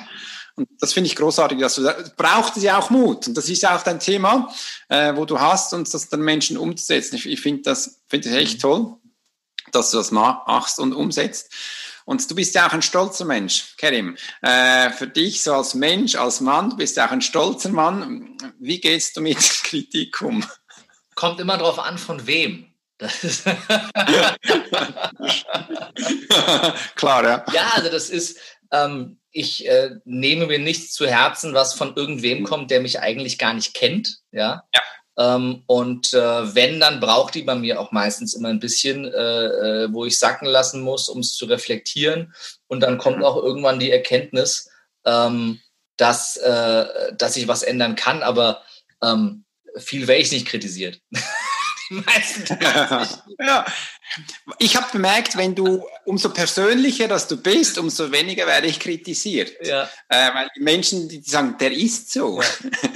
Und 0.55 0.67
das 0.79 0.93
finde 0.93 1.07
ich 1.07 1.15
großartig, 1.15 1.57
dass 1.59 1.75
du 1.75 1.83
da, 1.83 1.95
braucht 2.17 2.57
es 2.57 2.63
ja 2.63 2.77
auch 2.77 2.89
Mut. 2.89 3.27
Und 3.27 3.37
das 3.37 3.47
ist 3.47 3.61
ja 3.61 3.75
auch 3.75 3.81
dein 3.81 3.99
Thema, 3.99 4.53
äh, 4.89 5.15
wo 5.15 5.23
du 5.25 5.39
hast, 5.39 5.73
und 5.73 5.91
das 5.93 6.09
den 6.09 6.21
Menschen 6.21 6.57
umzusetzen. 6.57 7.15
Ich, 7.15 7.25
ich 7.25 7.39
finde 7.39 7.63
das, 7.63 8.01
finde 8.07 8.29
das 8.29 8.37
echt 8.37 8.57
mhm. 8.57 8.61
toll 8.61 8.99
dass 9.71 9.91
du 9.91 9.97
das 9.97 10.11
machst 10.11 10.79
und 10.79 10.93
umsetzt. 10.93 11.53
Und 12.05 12.29
du 12.29 12.33
bist 12.33 12.55
ja 12.55 12.67
auch 12.67 12.73
ein 12.73 12.81
stolzer 12.81 13.25
Mensch, 13.25 13.75
Kerim. 13.77 14.17
Äh, 14.41 14.89
für 14.89 15.07
dich 15.07 15.43
so 15.43 15.53
als 15.53 15.75
Mensch, 15.75 16.15
als 16.15 16.41
Mann, 16.41 16.71
du 16.71 16.77
bist 16.77 16.97
ja 16.97 17.05
auch 17.05 17.11
ein 17.11 17.21
stolzer 17.21 17.69
Mann. 17.69 18.35
Wie 18.59 18.81
gehst 18.81 19.15
du 19.15 19.21
mit 19.21 19.37
Kritik 19.63 20.19
um? 20.21 20.43
Kommt 21.13 21.39
immer 21.39 21.57
darauf 21.57 21.77
an, 21.77 21.99
von 21.99 22.25
wem. 22.25 22.73
Klar, 26.95 27.23
ja. 27.23 27.45
Ja, 27.53 27.71
also 27.75 27.89
das 27.89 28.09
ist, 28.09 28.39
ähm, 28.71 29.19
ich 29.31 29.67
äh, 29.67 29.91
nehme 30.03 30.47
mir 30.47 30.59
nichts 30.59 30.93
zu 30.93 31.07
Herzen, 31.07 31.53
was 31.53 31.75
von 31.75 31.95
irgendwem 31.95 32.43
kommt, 32.43 32.71
der 32.71 32.81
mich 32.81 32.99
eigentlich 32.99 33.37
gar 33.37 33.53
nicht 33.53 33.73
kennt. 33.75 34.17
Ja. 34.31 34.63
ja. 34.73 34.81
Ähm, 35.19 35.63
und 35.67 36.13
äh, 36.13 36.55
wenn, 36.55 36.79
dann 36.79 37.01
braucht 37.01 37.35
die 37.35 37.43
bei 37.43 37.55
mir 37.55 37.79
auch 37.79 37.91
meistens 37.91 38.33
immer 38.33 38.49
ein 38.49 38.59
bisschen, 38.59 39.05
äh, 39.05 39.83
äh 39.83 39.93
wo 39.93 40.05
ich 40.05 40.17
sacken 40.17 40.47
lassen 40.47 40.81
muss, 40.81 41.09
um 41.09 41.19
es 41.19 41.35
zu 41.35 41.45
reflektieren. 41.45 42.33
Und 42.67 42.79
dann 42.79 42.97
kommt 42.97 43.17
mhm. 43.17 43.25
auch 43.25 43.35
irgendwann 43.35 43.79
die 43.79 43.91
Erkenntnis, 43.91 44.69
ähm, 45.05 45.59
dass, 45.97 46.39
dass 47.17 47.35
ich 47.35 47.49
was 47.49 47.61
ändern 47.61 47.97
kann, 47.97 48.23
aber 48.23 48.61
ähm, 49.03 49.43
viel 49.75 50.07
werde 50.07 50.21
ich 50.21 50.31
nicht 50.31 50.47
kritisiert. 50.47 51.01
ja. 53.39 53.65
Ich 54.57 54.75
habe 54.75 54.87
bemerkt, 54.91 55.37
wenn 55.37 55.55
du 55.55 55.85
umso 56.05 56.29
persönlicher 56.29 57.07
dass 57.07 57.27
du 57.27 57.37
bist, 57.37 57.77
umso 57.77 58.11
weniger 58.11 58.47
werde 58.47 58.67
ich 58.67 58.79
kritisiert. 58.79 59.51
Ja. 59.65 59.89
Äh, 60.07 60.33
weil 60.33 60.47
die 60.55 60.61
Menschen, 60.61 61.09
die 61.09 61.21
sagen, 61.21 61.55
der 61.59 61.71
ist 61.71 62.11
so. 62.11 62.41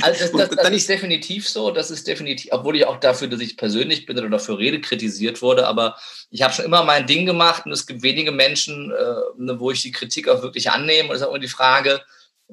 Also 0.02 0.20
das, 0.20 0.32
das, 0.50 0.50
das 0.50 0.70
ist 0.70 0.90
definitiv 0.90 1.48
so. 1.48 1.72
Das 1.72 1.92
ist 1.92 2.08
definitiv, 2.08 2.52
obwohl 2.52 2.76
ich 2.76 2.86
auch 2.86 3.00
dafür, 3.00 3.28
dass 3.28 3.40
ich 3.40 3.58
persönlich 3.58 4.06
bin 4.06 4.18
oder 4.18 4.30
dafür 4.30 4.58
rede, 4.58 4.82
kritisiert 4.82 5.42
wurde. 5.42 5.68
Aber 5.68 5.98
ich 6.32 6.42
habe 6.42 6.54
schon 6.54 6.66
immer 6.66 6.84
mein 6.84 7.08
Ding 7.08 7.26
gemacht 7.26 7.66
und 7.66 7.72
es 7.72 7.86
gibt 7.86 8.04
wenige 8.04 8.32
Menschen, 8.32 8.92
äh, 8.92 9.42
ne, 9.42 9.60
wo 9.60 9.72
ich 9.72 9.82
die 9.82 9.92
Kritik 9.92 10.28
auch 10.28 10.42
wirklich 10.42 10.72
annehme. 10.72 11.10
Und 11.10 11.16
es 11.16 11.22
ist 11.22 11.28
auch 11.28 11.32
immer 11.32 11.40
die 11.40 11.48
Frage, 11.48 12.02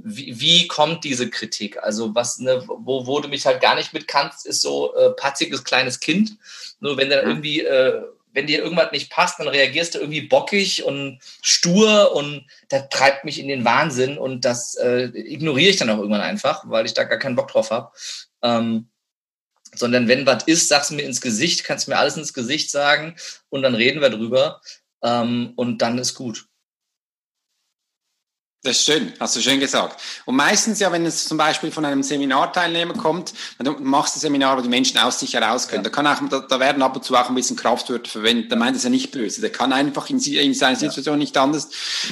wie, 0.04 0.40
wie 0.40 0.68
kommt 0.68 1.04
diese 1.04 1.30
Kritik? 1.30 1.82
Also 1.82 2.14
was, 2.14 2.38
ne, 2.38 2.62
wo, 2.66 3.06
wo 3.06 3.20
du 3.20 3.28
mich 3.28 3.46
halt 3.46 3.60
gar 3.60 3.74
nicht 3.74 3.92
mit 3.92 4.08
kannst, 4.08 4.46
ist 4.46 4.62
so 4.62 4.94
äh, 4.94 5.10
patziges 5.10 5.64
kleines 5.64 6.00
Kind. 6.00 6.36
Nur 6.80 6.96
wenn 6.96 7.10
dann 7.10 7.26
irgendwie 7.26 7.60
äh, 7.60 8.02
wenn 8.32 8.46
dir 8.46 8.62
irgendwas 8.62 8.92
nicht 8.92 9.10
passt, 9.10 9.40
dann 9.40 9.48
reagierst 9.48 9.94
du 9.94 9.98
irgendwie 9.98 10.22
bockig 10.22 10.84
und 10.84 11.18
stur 11.42 12.14
und 12.14 12.46
das 12.68 12.88
treibt 12.90 13.24
mich 13.24 13.40
in 13.40 13.48
den 13.48 13.64
Wahnsinn 13.64 14.18
und 14.18 14.44
das 14.44 14.74
äh, 14.76 15.06
ignoriere 15.14 15.70
ich 15.70 15.76
dann 15.76 15.90
auch 15.90 15.98
irgendwann 15.98 16.20
einfach, 16.20 16.62
weil 16.68 16.86
ich 16.86 16.94
da 16.94 17.04
gar 17.04 17.18
keinen 17.18 17.36
Bock 17.36 17.48
drauf 17.48 17.70
habe. 17.70 17.90
Ähm, 18.42 18.88
sondern 19.74 20.08
wenn 20.08 20.26
was 20.26 20.44
ist, 20.44 20.68
sagst 20.68 20.90
du 20.90 20.94
mir 20.94 21.02
ins 21.02 21.20
Gesicht, 21.20 21.64
kannst 21.64 21.88
mir 21.88 21.98
alles 21.98 22.16
ins 22.16 22.32
Gesicht 22.32 22.70
sagen 22.70 23.16
und 23.48 23.62
dann 23.62 23.74
reden 23.74 24.00
wir 24.00 24.10
drüber 24.10 24.60
ähm, 25.02 25.52
und 25.56 25.78
dann 25.78 25.98
ist 25.98 26.14
gut. 26.14 26.46
Das 28.62 28.76
ist 28.76 28.84
schön, 28.84 29.14
hast 29.18 29.34
du 29.36 29.40
schön 29.40 29.58
gesagt. 29.58 30.02
Und 30.26 30.36
meistens 30.36 30.80
ja, 30.80 30.92
wenn 30.92 31.06
es 31.06 31.26
zum 31.26 31.38
Beispiel 31.38 31.72
von 31.72 31.82
einem 31.86 32.02
Seminarteilnehmer 32.02 32.92
kommt, 32.92 33.32
du 33.58 33.72
machst 33.80 34.16
ein 34.16 34.20
Seminar, 34.20 34.58
wo 34.58 34.60
die 34.60 34.68
Menschen 34.68 34.98
aus 34.98 35.18
sich 35.18 35.32
heraus 35.32 35.66
können. 35.66 35.82
Ja. 35.82 35.88
Da, 35.88 35.96
kann 35.96 36.06
auch, 36.06 36.28
da, 36.28 36.40
da, 36.40 36.60
werden 36.60 36.82
ab 36.82 36.94
und 36.94 37.02
zu 37.02 37.16
auch 37.16 37.30
ein 37.30 37.34
bisschen 37.34 37.56
Kraftwörter 37.56 38.10
verwendet. 38.10 38.52
Da 38.52 38.56
meint 38.56 38.76
es 38.76 38.82
ja 38.82 38.90
nicht 38.90 39.12
böse. 39.12 39.40
Der 39.40 39.50
kann 39.50 39.72
einfach 39.72 40.10
in, 40.10 40.18
in 40.18 40.52
seiner 40.52 40.76
Situation 40.76 41.14
ja. 41.14 41.18
nicht 41.20 41.38
anders. 41.38 41.70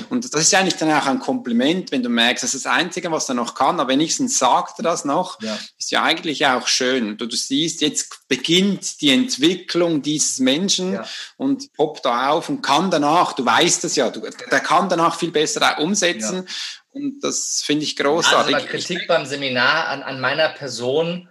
Und 0.08 0.32
das 0.32 0.40
ist 0.40 0.54
eigentlich 0.54 0.76
dann 0.76 0.90
auch 0.90 1.04
ein 1.04 1.18
Kompliment, 1.18 1.92
wenn 1.92 2.02
du 2.02 2.08
merkst, 2.08 2.42
das 2.42 2.54
ist 2.54 2.64
das 2.64 2.72
Einzige, 2.72 3.12
was 3.12 3.28
er 3.28 3.34
noch 3.34 3.54
kann. 3.54 3.78
Aber 3.78 3.90
wenigstens 3.90 4.38
sagt 4.38 4.78
er 4.78 4.84
das 4.84 5.04
noch. 5.04 5.42
Ja. 5.42 5.58
Ist 5.78 5.90
ja 5.90 6.02
eigentlich 6.02 6.46
auch 6.46 6.66
schön. 6.66 7.18
Du, 7.18 7.26
du 7.26 7.36
siehst, 7.36 7.82
jetzt 7.82 8.26
beginnt 8.26 9.02
die 9.02 9.10
Entwicklung 9.10 10.00
dieses 10.00 10.38
Menschen 10.38 10.98
und 11.36 11.74
poppt 11.74 12.06
da 12.06 12.30
auf 12.30 12.48
und 12.48 12.62
kann 12.62 12.90
danach, 12.90 13.34
du 13.34 13.44
weißt 13.44 13.84
das 13.84 13.96
ja, 13.96 14.08
du, 14.08 14.20
der 14.20 14.60
kann 14.60 14.88
danach 14.88 15.18
viel 15.18 15.30
besser 15.30 15.78
umsetzen. 15.78 16.37
Ja. 16.38 16.44
Und 16.90 17.20
das 17.20 17.62
finde 17.64 17.84
ich 17.84 17.96
großartig. 17.96 18.54
Also 18.54 18.66
Kritik 18.66 19.06
beim 19.06 19.26
Seminar 19.26 19.88
an, 19.88 20.02
an 20.02 20.20
meiner 20.20 20.48
Person 20.48 21.28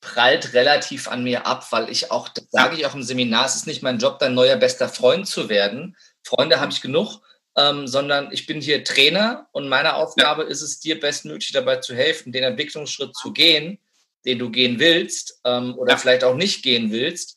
prallt 0.00 0.52
relativ 0.52 1.08
an 1.08 1.24
mir 1.24 1.46
ab, 1.46 1.66
weil 1.70 1.90
ich 1.90 2.10
auch, 2.10 2.28
das 2.28 2.46
sage 2.50 2.76
ich 2.76 2.86
auch 2.86 2.94
im 2.94 3.02
Seminar, 3.02 3.46
es 3.46 3.56
ist 3.56 3.66
nicht 3.66 3.82
mein 3.82 3.98
Job, 3.98 4.18
dein 4.18 4.34
neuer 4.34 4.56
bester 4.56 4.88
Freund 4.88 5.26
zu 5.26 5.48
werden. 5.48 5.96
Freunde 6.22 6.60
habe 6.60 6.72
ich 6.72 6.80
genug, 6.80 7.20
ähm, 7.56 7.86
sondern 7.86 8.30
ich 8.32 8.46
bin 8.46 8.60
hier 8.60 8.84
Trainer 8.84 9.48
und 9.52 9.68
meine 9.68 9.94
Aufgabe 9.94 10.42
ja. 10.42 10.48
ist 10.48 10.62
es, 10.62 10.78
dir 10.78 11.00
bestmöglich 11.00 11.52
dabei 11.52 11.76
zu 11.76 11.94
helfen, 11.94 12.32
den 12.32 12.44
Entwicklungsschritt 12.44 13.16
zu 13.16 13.32
gehen, 13.32 13.78
den 14.24 14.38
du 14.38 14.50
gehen 14.50 14.78
willst 14.78 15.40
ähm, 15.44 15.74
oder 15.76 15.92
ja. 15.92 15.98
vielleicht 15.98 16.24
auch 16.24 16.34
nicht 16.34 16.62
gehen 16.62 16.92
willst. 16.92 17.35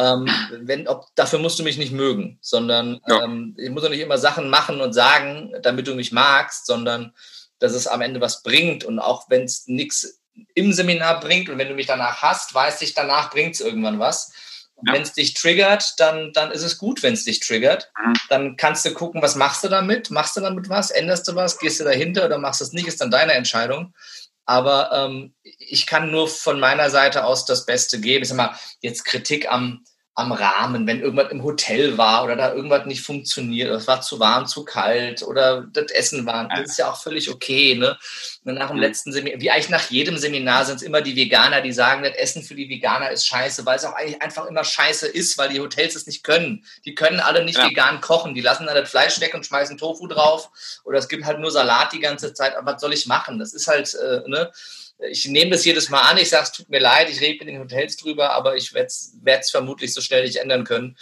Ähm, 0.00 0.30
wenn, 0.62 0.88
ob, 0.88 1.06
dafür 1.14 1.38
musst 1.38 1.58
du 1.58 1.62
mich 1.62 1.76
nicht 1.76 1.92
mögen, 1.92 2.38
sondern 2.40 3.00
ja. 3.06 3.22
ähm, 3.22 3.54
ich 3.58 3.68
muss 3.68 3.82
doch 3.82 3.90
nicht 3.90 4.00
immer 4.00 4.16
Sachen 4.16 4.48
machen 4.48 4.80
und 4.80 4.94
sagen, 4.94 5.52
damit 5.62 5.86
du 5.86 5.94
mich 5.94 6.10
magst, 6.10 6.64
sondern 6.64 7.12
dass 7.58 7.72
es 7.72 7.86
am 7.86 8.00
Ende 8.00 8.20
was 8.20 8.42
bringt. 8.42 8.82
Und 8.82 8.98
auch 8.98 9.28
wenn 9.28 9.44
es 9.44 9.66
nichts 9.66 10.22
im 10.54 10.72
Seminar 10.72 11.20
bringt 11.20 11.50
und 11.50 11.58
wenn 11.58 11.68
du 11.68 11.74
mich 11.74 11.86
danach 11.86 12.22
hast, 12.22 12.54
weiß 12.54 12.80
ich, 12.80 12.94
danach 12.94 13.30
bringt 13.30 13.56
es 13.56 13.60
irgendwann 13.60 13.98
was. 13.98 14.32
Ja. 14.86 14.94
Wenn 14.94 15.02
es 15.02 15.12
dich 15.12 15.34
triggert, 15.34 16.00
dann, 16.00 16.32
dann 16.32 16.50
ist 16.50 16.62
es 16.62 16.78
gut, 16.78 17.02
wenn 17.02 17.12
es 17.12 17.24
dich 17.24 17.40
triggert. 17.40 17.90
Mhm. 18.02 18.14
Dann 18.30 18.56
kannst 18.56 18.86
du 18.86 18.94
gucken, 18.94 19.20
was 19.20 19.36
machst 19.36 19.62
du 19.64 19.68
damit? 19.68 20.10
Machst 20.10 20.34
du 20.34 20.40
damit 20.40 20.70
was? 20.70 20.90
Änderst 20.90 21.28
du 21.28 21.34
was? 21.34 21.58
Gehst 21.58 21.78
du 21.78 21.84
dahinter 21.84 22.24
oder 22.24 22.38
machst 22.38 22.62
du 22.62 22.64
es 22.64 22.72
nicht? 22.72 22.88
Ist 22.88 23.02
dann 23.02 23.10
deine 23.10 23.34
Entscheidung. 23.34 23.92
Aber 24.46 24.90
ähm, 24.92 25.34
ich 25.42 25.86
kann 25.86 26.10
nur 26.10 26.26
von 26.26 26.58
meiner 26.58 26.90
Seite 26.90 27.24
aus 27.24 27.44
das 27.44 27.66
Beste 27.66 28.00
geben. 28.00 28.22
Ich 28.22 28.30
sag 28.30 28.36
mal, 28.36 28.58
jetzt 28.80 29.04
Kritik 29.04 29.50
am, 29.52 29.84
am 30.20 30.32
Rahmen, 30.32 30.86
wenn 30.86 31.00
irgendwas 31.00 31.30
im 31.30 31.42
Hotel 31.42 31.98
war 31.98 32.24
oder 32.24 32.36
da 32.36 32.54
irgendwas 32.54 32.86
nicht 32.86 33.02
funktioniert, 33.02 33.70
es 33.70 33.86
war 33.86 34.00
zu 34.00 34.20
warm, 34.20 34.46
zu 34.46 34.64
kalt 34.64 35.22
oder 35.22 35.62
das 35.72 35.90
Essen 35.90 36.26
war, 36.26 36.48
das 36.48 36.70
ist 36.70 36.78
ja 36.78 36.90
auch 36.90 37.00
völlig 37.00 37.30
okay. 37.30 37.74
Ne? 37.74 37.96
Nach 38.44 38.68
dem 38.68 38.78
letzten 38.78 39.12
Seminar, 39.12 39.40
wie 39.40 39.50
eigentlich 39.50 39.70
nach 39.70 39.90
jedem 39.90 40.16
Seminar 40.16 40.64
sind 40.64 40.76
es 40.76 40.82
immer 40.82 41.00
die 41.00 41.16
Veganer, 41.16 41.60
die 41.60 41.72
sagen, 41.72 42.02
das 42.02 42.14
Essen 42.14 42.42
für 42.42 42.54
die 42.54 42.68
Veganer 42.68 43.10
ist 43.10 43.26
scheiße, 43.26 43.66
weil 43.66 43.76
es 43.76 43.84
auch 43.84 43.94
eigentlich 43.94 44.22
einfach 44.22 44.46
immer 44.46 44.64
scheiße 44.64 45.06
ist, 45.06 45.38
weil 45.38 45.48
die 45.48 45.60
Hotels 45.60 45.96
es 45.96 46.06
nicht 46.06 46.22
können. 46.22 46.64
Die 46.84 46.94
können 46.94 47.20
alle 47.20 47.44
nicht 47.44 47.58
ja. 47.58 47.68
vegan 47.68 48.00
kochen, 48.00 48.34
die 48.34 48.40
lassen 48.40 48.66
dann 48.66 48.76
das 48.76 48.90
Fleisch 48.90 49.20
weg 49.20 49.34
und 49.34 49.46
schmeißen 49.46 49.78
Tofu 49.78 50.06
drauf 50.06 50.50
oder 50.84 50.98
es 50.98 51.08
gibt 51.08 51.24
halt 51.24 51.40
nur 51.40 51.50
Salat 51.50 51.92
die 51.92 52.00
ganze 52.00 52.34
Zeit, 52.34 52.56
aber 52.56 52.72
was 52.72 52.80
soll 52.80 52.92
ich 52.92 53.06
machen? 53.06 53.38
Das 53.38 53.52
ist 53.52 53.66
halt, 53.66 53.94
äh, 53.94 54.28
ne? 54.28 54.52
Ich 55.08 55.26
nehme 55.26 55.52
das 55.52 55.64
jedes 55.64 55.88
Mal 55.88 56.02
an, 56.02 56.18
ich 56.18 56.28
sage, 56.28 56.44
es 56.44 56.52
tut 56.52 56.68
mir 56.68 56.80
leid, 56.80 57.08
ich 57.10 57.20
rede 57.20 57.44
mit 57.44 57.54
den 57.54 57.60
Hotels 57.60 57.96
drüber, 57.96 58.32
aber 58.32 58.56
ich 58.56 58.74
werde 58.74 58.88
es 58.88 59.50
vermutlich 59.50 59.94
so 59.94 60.00
schnell 60.00 60.24
nicht 60.24 60.36
ändern 60.36 60.64
können. 60.64 60.96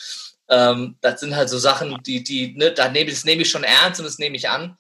Ähm, 0.48 0.96
das 1.00 1.20
sind 1.20 1.36
halt 1.36 1.48
so 1.48 1.58
Sachen, 1.58 2.02
die, 2.04 2.22
die, 2.22 2.54
ne, 2.54 2.72
da 2.72 2.88
nehme, 2.88 3.10
das 3.10 3.24
nehme 3.24 3.42
ich 3.42 3.50
schon 3.50 3.64
ernst 3.64 4.00
und 4.00 4.06
das 4.06 4.18
nehme 4.18 4.36
ich 4.36 4.48
an. 4.48 4.76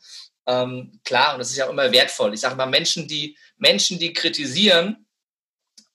Ähm, 0.46 1.00
klar, 1.04 1.34
und 1.34 1.40
das 1.40 1.50
ist 1.50 1.56
ja 1.56 1.66
auch 1.66 1.70
immer 1.70 1.92
wertvoll. 1.92 2.32
Ich 2.32 2.40
sage 2.40 2.56
mal, 2.56 2.66
Menschen, 2.66 3.06
die, 3.06 3.36
Menschen, 3.58 3.98
die 3.98 4.12
kritisieren, 4.12 5.06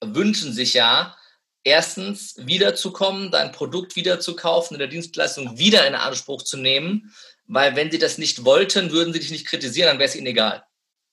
wünschen 0.02 0.54
sich 0.54 0.74
ja, 0.74 1.16
erstens 1.64 2.36
wiederzukommen, 2.38 3.32
dein 3.32 3.52
Produkt 3.52 3.96
wieder 3.96 4.20
zu 4.20 4.36
kaufen, 4.36 4.78
der 4.78 4.88
Dienstleistung 4.88 5.58
wieder 5.58 5.88
in 5.88 5.96
Anspruch 5.96 6.44
zu 6.44 6.58
nehmen, 6.58 7.14
weil 7.46 7.76
wenn 7.76 7.90
sie 7.90 8.00
das 8.00 8.18
nicht 8.18 8.46
wollten, 8.46 8.92
würden 8.92 9.14
sie 9.14 9.20
dich 9.20 9.32
nicht 9.32 9.48
kritisieren, 9.48 9.88
dann 9.88 10.00
wäre 10.00 10.10
es 10.10 10.16
ihnen 10.16 10.28
egal. 10.28 10.64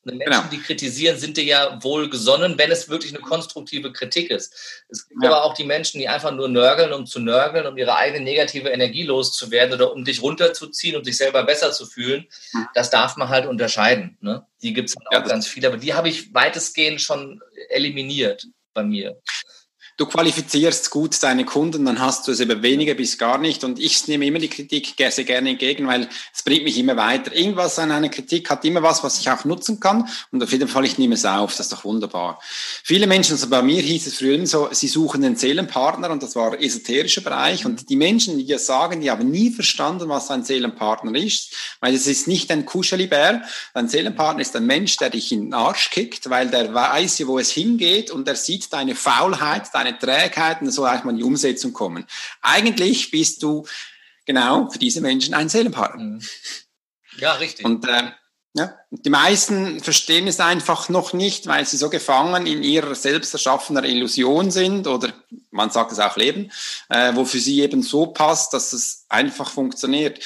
Und 0.05 0.17
Menschen, 0.17 0.33
genau. 0.33 0.51
die 0.51 0.61
kritisieren, 0.61 1.19
sind 1.19 1.37
dir 1.37 1.45
ja 1.45 1.83
wohl 1.83 2.09
gesonnen, 2.09 2.57
wenn 2.57 2.71
es 2.71 2.89
wirklich 2.89 3.13
eine 3.13 3.23
konstruktive 3.23 3.93
Kritik 3.93 4.31
ist. 4.31 4.85
Es 4.89 5.07
gibt 5.09 5.23
ja. 5.23 5.31
aber 5.31 5.45
auch 5.45 5.53
die 5.53 5.65
Menschen, 5.65 6.01
die 6.01 6.09
einfach 6.09 6.33
nur 6.33 6.49
nörgeln, 6.49 6.93
um 6.95 7.07
zu 7.07 7.21
nörgeln, 7.21 7.67
um 7.67 7.77
ihre 7.77 7.97
eigene 7.97 8.25
negative 8.25 8.71
Energie 8.71 9.03
loszuwerden 9.03 9.75
oder 9.75 9.93
um 9.93 10.05
dich 10.05 10.23
runterzuziehen 10.23 10.95
und 10.95 11.01
um 11.01 11.05
sich 11.05 11.19
selber 11.19 11.43
besser 11.43 11.73
zu 11.73 11.85
fühlen. 11.85 12.27
Mhm. 12.53 12.67
Das 12.75 12.89
darf 12.89 13.17
man 13.17 13.29
halt 13.29 13.47
unterscheiden. 13.47 14.17
Ne? 14.21 14.47
Die 14.63 14.73
gibt 14.73 14.89
es 14.89 14.97
halt 14.97 15.07
auch 15.09 15.13
ja, 15.13 15.21
ganz 15.21 15.47
viele, 15.47 15.69
aber 15.69 15.77
die 15.77 15.93
habe 15.93 16.09
ich 16.09 16.33
weitestgehend 16.33 17.03
schon 17.03 17.43
eliminiert 17.69 18.47
bei 18.73 18.83
mir 18.83 19.21
du 20.01 20.07
qualifizierst 20.07 20.89
gut 20.89 21.23
deine 21.23 21.45
Kunden, 21.45 21.85
dann 21.85 22.01
hast 22.01 22.27
du 22.27 22.33
es 22.33 22.41
eben 22.41 22.63
weniger 22.63 22.95
bis 22.95 23.19
gar 23.19 23.37
nicht. 23.37 23.65
Und 23.65 23.79
ich 23.79 24.09
nehme 24.09 24.25
immer 24.25 24.39
die 24.39 24.49
Kritik 24.49 24.95
sehr 24.97 25.25
gerne 25.25 25.51
entgegen, 25.51 25.87
weil 25.87 26.09
es 26.35 26.43
bringt 26.43 26.65
mich 26.65 26.79
immer 26.79 26.97
weiter. 26.97 27.35
Irgendwas 27.35 27.79
an 27.79 27.91
einer 27.91 28.09
Kritik 28.09 28.49
hat 28.49 28.65
immer 28.65 28.83
was, 28.83 29.05
was 29.05 29.21
ich 29.21 29.29
auch 29.31 29.45
nutzen 29.45 29.79
kann. 29.79 30.09
Und 30.33 30.43
auf 30.43 30.51
jeden 30.53 30.69
Fall, 30.69 30.87
ich 30.87 30.97
nehme 30.97 31.17
es 31.17 31.27
auf. 31.27 31.51
Das 31.51 31.67
ist 31.67 31.73
doch 31.73 31.85
wunderbar. 31.85 32.41
Viele 32.83 33.07
Menschen, 33.07 33.33
also 33.33 33.51
bei 33.51 33.61
mir 33.61 33.83
hieß 33.83 34.07
es 34.07 34.17
früher 34.17 34.47
so, 34.47 34.71
sie 34.73 34.89
suchen 34.89 35.23
einen 35.23 35.37
Seelenpartner 35.37 36.09
und 36.11 36.23
das 36.23 36.35
war 36.35 36.59
esoterischer 36.59 37.21
Bereich. 37.21 37.67
Und 37.67 37.91
die 37.91 37.97
Menschen, 37.97 38.39
die 38.39 38.47
das 38.47 38.65
sagen, 38.65 39.03
die 39.03 39.11
haben 39.11 39.31
nie 39.31 39.51
verstanden, 39.51 40.09
was 40.09 40.31
ein 40.31 40.45
Seelenpartner 40.45 41.15
ist, 41.15 41.53
weil 41.81 41.95
es 41.95 42.07
ist 42.07 42.27
nicht 42.27 42.51
ein 42.51 42.65
Kuschelibär. 42.65 43.43
Ein 43.75 43.89
Seelenpartner 43.89 44.41
ist 44.41 44.57
ein 44.57 44.65
Mensch, 44.65 44.97
der 44.97 45.11
dich 45.11 45.31
in 45.31 45.43
den 45.43 45.55
Arsch 45.55 45.91
kickt, 45.91 46.31
weil 46.31 46.49
der 46.49 46.73
weiß, 46.73 47.27
wo 47.27 47.39
es 47.39 47.51
hingeht 47.51 48.11
und 48.11 48.27
der 48.27 48.37
sieht 48.37 48.73
deine 48.73 48.95
Faulheit, 48.95 49.69
deine 49.75 49.90
deine 49.91 49.99
Trägheit 49.99 50.63
und 50.63 50.71
so 50.71 50.87
erstmal 50.87 51.15
in 51.15 51.19
die 51.19 51.25
Umsetzung 51.25 51.73
kommen. 51.73 52.07
Eigentlich 52.43 53.11
bist 53.11 53.43
du 53.43 53.67
genau 54.27 54.69
für 54.71 54.79
diese 54.79 55.01
Menschen 55.01 55.35
ein 55.35 55.49
Seelenpartner. 55.49 56.03
Mhm. 56.03 56.23
Ja, 57.19 57.35
richtig. 57.35 57.65
Und 57.65 57.87
äh, 57.87 58.13
ja, 58.55 58.75
die 58.91 59.11
meisten 59.11 59.81
verstehen 59.81 60.27
es 60.27 60.41
einfach 60.41 60.89
noch 60.89 61.13
nicht, 61.13 61.47
weil 61.47 61.65
sie 61.67 61.77
so 61.77 61.89
gefangen 61.89 62.47
in 62.47 62.65
ihrer 62.65 62.95
selbst 62.97 63.33
erschaffener 63.33 63.85
Illusion 63.85 64.51
sind 64.51 64.89
oder 64.89 65.13
man 65.51 65.71
sagt 65.71 65.93
es 65.93 66.01
auch 66.01 66.17
Leben, 66.17 66.51
äh, 66.89 67.15
wo 67.15 67.25
für 67.25 67.39
sie 67.39 67.61
eben 67.61 67.83
so 67.83 68.07
passt, 68.07 68.53
dass 68.53 68.73
es 68.73 69.05
einfach 69.09 69.51
funktioniert 69.51 70.19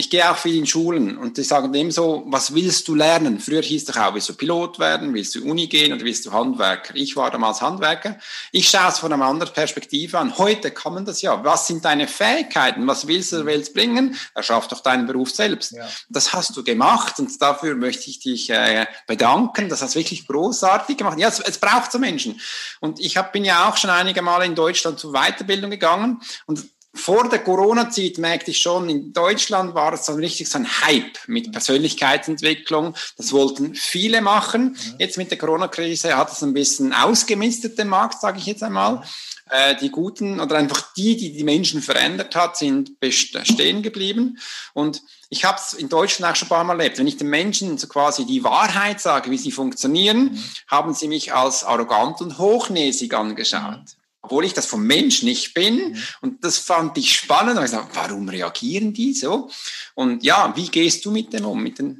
ich 0.00 0.08
gehe 0.08 0.30
auch 0.30 0.36
viel 0.38 0.56
in 0.56 0.66
Schulen 0.66 1.18
und 1.18 1.36
die 1.36 1.42
sagen 1.42 1.74
dem 1.74 1.90
so, 1.90 2.24
was 2.26 2.54
willst 2.54 2.88
du 2.88 2.94
lernen? 2.94 3.38
Früher 3.38 3.60
hieß 3.60 3.86
es 3.86 3.96
auch, 3.98 4.14
willst 4.14 4.30
du 4.30 4.34
Pilot 4.34 4.78
werden, 4.78 5.12
willst 5.12 5.34
du 5.34 5.44
Uni 5.44 5.66
gehen 5.66 5.92
oder 5.92 6.02
willst 6.02 6.24
du 6.24 6.32
Handwerker? 6.32 6.96
Ich 6.96 7.16
war 7.16 7.30
damals 7.30 7.60
Handwerker. 7.60 8.16
Ich 8.50 8.70
schaue 8.70 8.88
es 8.88 8.98
von 8.98 9.12
einer 9.12 9.26
anderen 9.26 9.52
Perspektive 9.52 10.18
an. 10.18 10.38
Heute 10.38 10.70
kann 10.70 10.94
man 10.94 11.04
das 11.04 11.20
ja. 11.20 11.44
Was 11.44 11.66
sind 11.66 11.84
deine 11.84 12.08
Fähigkeiten? 12.08 12.86
Was 12.86 13.06
willst 13.06 13.32
du 13.32 13.36
der 13.36 13.46
Welt 13.46 13.74
bringen? 13.74 14.16
Erschaff 14.34 14.68
doch 14.68 14.80
deinen 14.80 15.06
Beruf 15.06 15.32
selbst. 15.32 15.72
Ja. 15.72 15.86
Das 16.08 16.32
hast 16.32 16.56
du 16.56 16.64
gemacht 16.64 17.18
und 17.18 17.30
dafür 17.42 17.74
möchte 17.74 18.08
ich 18.08 18.20
dich 18.20 18.48
äh, 18.48 18.86
bedanken. 19.06 19.68
Das 19.68 19.82
hast 19.82 19.96
du 19.96 19.98
wirklich 19.98 20.26
großartig 20.26 20.96
gemacht. 20.96 21.18
Ja, 21.18 21.28
es, 21.28 21.40
es 21.40 21.58
braucht 21.58 21.92
so 21.92 21.98
Menschen. 21.98 22.40
Und 22.80 23.00
ich 23.00 23.18
hab, 23.18 23.34
bin 23.34 23.44
ja 23.44 23.68
auch 23.68 23.76
schon 23.76 23.90
einige 23.90 24.22
Male 24.22 24.46
in 24.46 24.54
Deutschland 24.54 24.98
zur 24.98 25.12
Weiterbildung 25.12 25.70
gegangen 25.70 26.22
und 26.46 26.64
vor 26.92 27.28
der 27.28 27.38
Corona-Zeit 27.38 28.18
merkte 28.18 28.50
ich 28.50 28.58
schon, 28.58 28.88
in 28.88 29.12
Deutschland 29.12 29.74
war 29.74 29.92
es 29.92 30.06
so 30.06 30.14
richtig 30.14 30.48
so 30.48 30.58
ein 30.58 30.66
Hype 30.82 31.18
mit 31.28 31.52
Persönlichkeitsentwicklung. 31.52 32.94
Das 33.16 33.32
wollten 33.32 33.74
viele 33.76 34.20
machen. 34.20 34.76
Jetzt 34.98 35.16
mit 35.16 35.30
der 35.30 35.38
Corona-Krise 35.38 36.16
hat 36.16 36.32
es 36.32 36.42
ein 36.42 36.52
bisschen 36.52 36.92
ausgemistet, 36.92 37.78
den 37.78 37.88
Markt, 37.88 38.20
sage 38.20 38.38
ich 38.38 38.46
jetzt 38.46 38.64
einmal. 38.64 39.02
Äh, 39.50 39.76
die 39.76 39.90
Guten 39.90 40.40
oder 40.40 40.56
einfach 40.56 40.92
die, 40.94 41.16
die 41.16 41.32
die 41.32 41.44
Menschen 41.44 41.80
verändert 41.80 42.34
hat, 42.34 42.56
sind 42.56 42.92
stehen 43.10 43.82
geblieben. 43.82 44.38
Und 44.74 45.02
ich 45.28 45.44
habe 45.44 45.58
es 45.58 45.72
in 45.72 45.88
Deutschland 45.88 46.32
auch 46.32 46.36
schon 46.36 46.46
ein 46.46 46.50
paar 46.50 46.64
Mal 46.64 46.78
erlebt. 46.78 46.98
Wenn 46.98 47.06
ich 47.06 47.16
den 47.16 47.28
Menschen 47.28 47.78
so 47.78 47.86
quasi 47.86 48.26
die 48.26 48.42
Wahrheit 48.42 49.00
sage, 49.00 49.30
wie 49.30 49.38
sie 49.38 49.52
funktionieren, 49.52 50.32
mhm. 50.32 50.44
haben 50.68 50.94
sie 50.94 51.06
mich 51.06 51.32
als 51.32 51.62
arrogant 51.62 52.20
und 52.20 52.38
hochnäsig 52.38 53.14
angeschaut. 53.14 53.96
Obwohl 54.30 54.44
ich 54.44 54.54
das 54.54 54.66
vom 54.66 54.86
Mensch 54.86 55.24
nicht 55.24 55.54
bin. 55.54 55.90
Mhm. 55.90 56.02
Und 56.20 56.44
das 56.44 56.58
fand 56.58 56.96
ich 56.96 57.12
spannend. 57.12 57.58
Und 57.58 57.64
ich 57.64 57.72
gesagt, 57.72 57.96
warum 57.96 58.28
reagieren 58.28 58.92
die 58.92 59.12
so? 59.12 59.50
Und 59.94 60.22
ja, 60.22 60.52
wie 60.54 60.68
gehst 60.68 61.04
du 61.04 61.10
mit 61.10 61.32
dem 61.32 61.44
um, 61.44 61.60
mit 61.60 61.80
der 61.80 61.96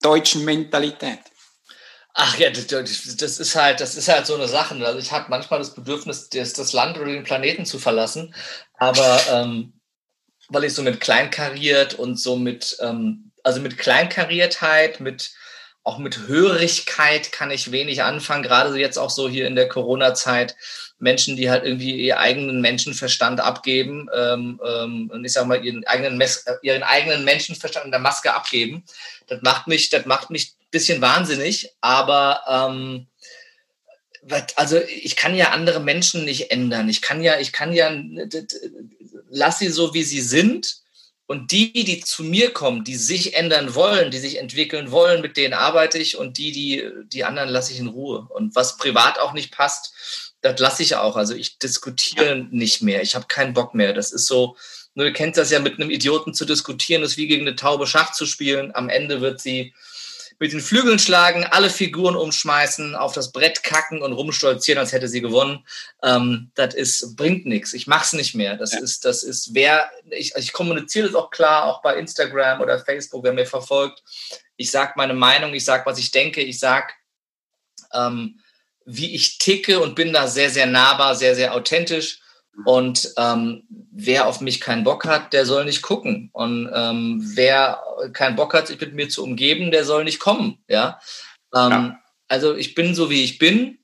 deutschen 0.00 0.44
Mentalität? 0.44 1.18
Ach 2.14 2.38
ja, 2.38 2.50
das, 2.50 2.66
das, 2.68 3.40
ist 3.40 3.56
halt, 3.56 3.80
das 3.80 3.96
ist 3.96 4.06
halt 4.06 4.26
so 4.26 4.36
eine 4.36 4.46
Sache. 4.46 4.74
Also 4.86 5.00
ich 5.00 5.10
habe 5.10 5.26
manchmal 5.28 5.58
das 5.58 5.74
Bedürfnis, 5.74 6.28
das, 6.28 6.52
das, 6.52 6.72
Land 6.72 6.98
oder 6.98 7.10
den 7.10 7.24
Planeten 7.24 7.66
zu 7.66 7.80
verlassen, 7.80 8.32
aber 8.74 9.20
ähm, 9.30 9.72
weil 10.50 10.64
ich 10.64 10.74
so 10.74 10.82
mit 10.82 11.00
kleinkariert 11.00 11.94
und 11.94 12.20
so 12.20 12.36
mit, 12.36 12.76
ähm, 12.80 13.32
also 13.42 13.60
mit 13.60 13.76
Kleinkariertheit, 13.76 15.00
mit 15.00 15.32
auch 15.84 15.98
mit 15.98 16.28
Hörigkeit 16.28 17.32
kann 17.32 17.50
ich 17.50 17.72
wenig 17.72 18.02
anfangen, 18.02 18.42
gerade 18.42 18.78
jetzt 18.78 18.98
auch 18.98 19.10
so 19.10 19.28
hier 19.28 19.46
in 19.46 19.56
der 19.56 19.68
Corona-Zeit. 19.68 20.56
Menschen, 21.02 21.36
die 21.36 21.50
halt 21.50 21.64
irgendwie 21.64 22.00
ihr 22.00 22.20
eigenen 22.20 22.60
Menschenverstand 22.60 23.40
abgeben 23.40 24.08
ähm, 24.14 24.60
ähm, 24.64 25.10
und 25.12 25.24
ich 25.24 25.32
sag 25.32 25.46
mal 25.46 25.64
ihren 25.64 25.84
eigenen, 25.84 26.16
Mes 26.16 26.44
äh, 26.46 26.54
ihren 26.62 26.84
eigenen 26.84 27.24
Menschenverstand 27.24 27.86
in 27.86 27.90
der 27.90 28.00
Maske 28.00 28.32
abgeben. 28.32 28.84
Das 29.26 29.42
macht 29.42 29.66
mich, 29.66 29.90
das 29.90 30.06
macht 30.06 30.30
mich 30.30 30.52
ein 30.52 30.70
bisschen 30.70 31.00
wahnsinnig, 31.00 31.72
aber 31.80 32.42
ähm, 32.48 33.08
also 34.54 34.80
ich 34.80 35.16
kann 35.16 35.34
ja 35.34 35.50
andere 35.50 35.80
Menschen 35.80 36.24
nicht 36.24 36.52
ändern. 36.52 36.88
Ich 36.88 37.02
kann 37.02 37.20
ja, 37.20 37.40
ich 37.40 37.52
kann 37.52 37.72
ja, 37.72 37.92
lass 39.28 39.58
sie 39.58 39.68
so, 39.68 39.94
wie 39.94 40.04
sie 40.04 40.20
sind. 40.20 40.81
Und 41.32 41.50
die, 41.50 41.72
die 41.72 42.00
zu 42.00 42.24
mir 42.24 42.50
kommen, 42.50 42.84
die 42.84 42.94
sich 42.94 43.32
ändern 43.32 43.74
wollen, 43.74 44.10
die 44.10 44.18
sich 44.18 44.36
entwickeln 44.36 44.90
wollen, 44.90 45.22
mit 45.22 45.38
denen 45.38 45.54
arbeite 45.54 45.96
ich 45.96 46.18
und 46.18 46.36
die, 46.36 46.52
die, 46.52 46.86
die 47.06 47.24
anderen 47.24 47.48
lasse 47.48 47.72
ich 47.72 47.78
in 47.78 47.86
Ruhe. 47.86 48.28
Und 48.28 48.54
was 48.54 48.76
privat 48.76 49.18
auch 49.18 49.32
nicht 49.32 49.50
passt, 49.50 49.94
das 50.42 50.60
lasse 50.60 50.82
ich 50.82 50.96
auch. 50.96 51.16
Also 51.16 51.34
ich 51.34 51.58
diskutiere 51.58 52.36
nicht 52.50 52.82
mehr. 52.82 53.00
Ich 53.00 53.14
habe 53.14 53.28
keinen 53.28 53.54
Bock 53.54 53.74
mehr. 53.74 53.94
Das 53.94 54.12
ist 54.12 54.26
so, 54.26 54.58
du 54.94 55.10
kennst 55.10 55.38
das 55.38 55.50
ja 55.50 55.58
mit 55.58 55.80
einem 55.80 55.88
Idioten 55.88 56.34
zu 56.34 56.44
diskutieren, 56.44 57.02
ist 57.02 57.16
wie 57.16 57.28
gegen 57.28 57.46
eine 57.46 57.56
Taube 57.56 57.86
Schach 57.86 58.12
zu 58.12 58.26
spielen. 58.26 58.74
Am 58.74 58.90
Ende 58.90 59.22
wird 59.22 59.40
sie 59.40 59.72
mit 60.42 60.52
den 60.52 60.60
Flügeln 60.60 60.98
schlagen, 60.98 61.44
alle 61.44 61.70
Figuren 61.70 62.16
umschmeißen, 62.16 62.96
auf 62.96 63.12
das 63.12 63.30
Brett 63.30 63.62
kacken 63.62 64.02
und 64.02 64.12
rumstolzieren, 64.12 64.80
als 64.80 64.90
hätte 64.90 65.06
sie 65.06 65.20
gewonnen. 65.20 65.64
Ähm, 66.02 66.50
das 66.56 66.74
ist, 66.74 67.14
bringt 67.14 67.46
nichts. 67.46 67.74
Ich 67.74 67.86
mache 67.86 68.06
es 68.06 68.12
nicht 68.12 68.34
mehr. 68.34 68.56
Das 68.56 68.72
ja. 68.72 68.80
ist, 68.80 69.04
das 69.04 69.22
ist, 69.22 69.54
wer, 69.54 69.88
ich, 70.10 70.34
ich 70.34 70.52
kommuniziere 70.52 71.06
das 71.06 71.14
auch 71.14 71.30
klar, 71.30 71.66
auch 71.66 71.80
bei 71.80 71.96
Instagram 71.96 72.60
oder 72.60 72.80
Facebook, 72.80 73.22
wer 73.22 73.32
mir 73.32 73.46
verfolgt. 73.46 74.02
Ich 74.56 74.72
sage 74.72 74.94
meine 74.96 75.14
Meinung, 75.14 75.54
ich 75.54 75.64
sage, 75.64 75.86
was 75.86 75.98
ich 75.98 76.10
denke, 76.10 76.40
ich 76.40 76.58
sage, 76.58 76.92
ähm, 77.92 78.40
wie 78.84 79.14
ich 79.14 79.38
ticke 79.38 79.78
und 79.78 79.94
bin 79.94 80.12
da 80.12 80.26
sehr, 80.26 80.50
sehr 80.50 80.66
nahbar, 80.66 81.14
sehr, 81.14 81.36
sehr 81.36 81.54
authentisch. 81.54 82.20
Und 82.64 83.12
ähm, 83.16 83.64
wer 83.90 84.26
auf 84.26 84.40
mich 84.40 84.60
keinen 84.60 84.84
Bock 84.84 85.06
hat, 85.06 85.32
der 85.32 85.46
soll 85.46 85.64
nicht 85.64 85.82
gucken. 85.82 86.30
Und 86.32 86.70
ähm, 86.72 87.20
wer 87.34 87.82
keinen 88.12 88.36
Bock 88.36 88.54
hat, 88.54 88.66
sich 88.68 88.80
mit 88.80 88.94
mir 88.94 89.08
zu 89.08 89.24
umgeben, 89.24 89.70
der 89.70 89.84
soll 89.84 90.04
nicht 90.04 90.20
kommen. 90.20 90.58
Ja. 90.68 91.00
Ähm, 91.54 91.70
ja. 91.70 91.98
Also 92.28 92.54
ich 92.54 92.74
bin 92.74 92.94
so, 92.94 93.10
wie 93.10 93.24
ich 93.24 93.38
bin 93.38 93.78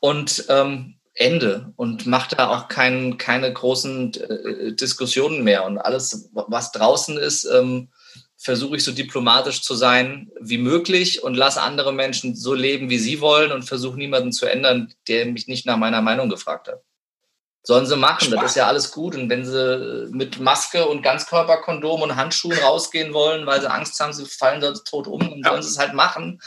und 0.00 0.44
ähm, 0.48 0.96
Ende 1.14 1.72
und 1.76 2.06
mache 2.06 2.36
da 2.36 2.48
auch 2.48 2.68
kein, 2.68 3.18
keine 3.18 3.52
großen 3.52 4.14
äh, 4.14 4.72
Diskussionen 4.74 5.44
mehr. 5.44 5.64
Und 5.64 5.78
alles, 5.78 6.30
was 6.32 6.72
draußen 6.72 7.16
ist, 7.16 7.44
ähm, 7.44 7.90
versuche 8.36 8.76
ich 8.76 8.84
so 8.84 8.92
diplomatisch 8.92 9.62
zu 9.62 9.74
sein 9.74 10.30
wie 10.40 10.58
möglich 10.58 11.22
und 11.22 11.34
lasse 11.34 11.60
andere 11.60 11.92
Menschen 11.92 12.34
so 12.34 12.54
leben, 12.54 12.88
wie 12.88 12.98
sie 12.98 13.20
wollen 13.20 13.52
und 13.52 13.64
versuche 13.64 13.98
niemanden 13.98 14.32
zu 14.32 14.46
ändern, 14.46 14.94
der 15.08 15.26
mich 15.26 15.46
nicht 15.46 15.66
nach 15.66 15.76
meiner 15.76 16.00
Meinung 16.00 16.30
gefragt 16.30 16.68
hat. 16.68 16.82
Sollen 17.62 17.86
sie 17.86 17.96
machen, 17.96 18.26
Spaß. 18.28 18.40
das 18.40 18.50
ist 18.52 18.56
ja 18.56 18.66
alles 18.66 18.90
gut. 18.90 19.14
Und 19.14 19.28
wenn 19.28 19.44
sie 19.44 20.08
mit 20.10 20.40
Maske 20.40 20.86
und 20.86 21.02
Ganzkörperkondom 21.02 22.02
und 22.02 22.16
Handschuhen 22.16 22.58
rausgehen 22.58 23.12
wollen, 23.12 23.46
weil 23.46 23.60
sie 23.60 23.70
Angst 23.70 24.00
haben, 24.00 24.12
sie 24.12 24.24
fallen 24.24 24.60
dort 24.60 24.84
tot 24.86 25.06
um, 25.06 25.20
dann 25.20 25.52
sollen 25.52 25.62
sie 25.62 25.68
es 25.68 25.78
halt 25.78 25.92
machen. 25.92 26.40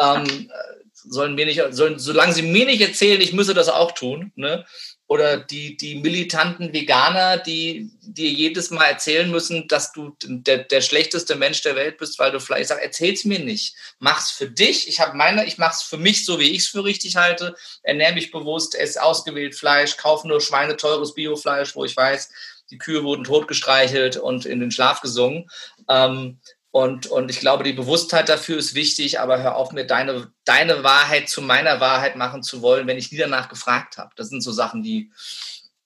Ähm, 0.00 0.50
sollen 0.92 1.34
mir 1.34 1.46
nicht, 1.46 1.62
sollen, 1.70 1.98
solange 1.98 2.32
sie 2.32 2.42
mir 2.42 2.66
nicht 2.66 2.80
erzählen, 2.80 3.20
ich 3.20 3.32
müsse 3.32 3.54
das 3.54 3.68
auch 3.68 3.92
tun, 3.92 4.32
ne? 4.36 4.66
Oder 5.10 5.38
die, 5.38 5.76
die 5.76 5.96
militanten 5.96 6.72
Veganer, 6.72 7.36
die 7.36 7.90
dir 8.00 8.30
jedes 8.30 8.70
Mal 8.70 8.84
erzählen 8.84 9.28
müssen, 9.28 9.66
dass 9.66 9.90
du 9.90 10.16
der, 10.22 10.58
der 10.58 10.80
schlechteste 10.82 11.34
Mensch 11.34 11.62
der 11.62 11.74
Welt 11.74 11.98
bist, 11.98 12.20
weil 12.20 12.30
du 12.30 12.38
Fleisch 12.38 12.68
sagst, 12.68 12.84
erzähl's 12.84 13.24
mir 13.24 13.40
nicht. 13.40 13.74
Mach's 13.98 14.30
für 14.30 14.48
dich. 14.48 14.86
Ich 14.86 15.00
habe 15.00 15.16
meine, 15.16 15.44
ich 15.46 15.58
mach's 15.58 15.82
für 15.82 15.96
mich 15.96 16.24
so, 16.24 16.38
wie 16.38 16.52
ich 16.52 16.58
es 16.58 16.68
für 16.68 16.84
richtig 16.84 17.16
halte. 17.16 17.56
Ernähre 17.82 18.14
mich 18.14 18.30
bewusst, 18.30 18.76
esse 18.76 19.02
ausgewählt 19.02 19.56
Fleisch, 19.56 19.96
kaufe 19.96 20.28
nur 20.28 20.40
schweineteures 20.40 21.12
Biofleisch, 21.12 21.74
wo 21.74 21.84
ich 21.84 21.96
weiß, 21.96 22.30
die 22.70 22.78
Kühe 22.78 23.02
wurden 23.02 23.24
totgestreichelt 23.24 24.16
und 24.16 24.46
in 24.46 24.60
den 24.60 24.70
Schlaf 24.70 25.00
gesungen. 25.00 25.50
Ähm, 25.88 26.38
und, 26.72 27.08
und 27.08 27.30
ich 27.30 27.40
glaube, 27.40 27.64
die 27.64 27.72
Bewusstheit 27.72 28.28
dafür 28.28 28.56
ist 28.56 28.74
wichtig, 28.74 29.18
aber 29.18 29.42
hör 29.42 29.56
auf, 29.56 29.72
mir 29.72 29.84
deine, 29.84 30.32
deine 30.44 30.84
Wahrheit 30.84 31.28
zu 31.28 31.42
meiner 31.42 31.80
Wahrheit 31.80 32.14
machen 32.14 32.44
zu 32.44 32.62
wollen, 32.62 32.86
wenn 32.86 32.98
ich 32.98 33.10
nie 33.10 33.18
danach 33.18 33.48
gefragt 33.48 33.98
habe. 33.98 34.10
Das 34.14 34.28
sind 34.28 34.40
so 34.40 34.52
Sachen, 34.52 34.82
die, 34.82 35.10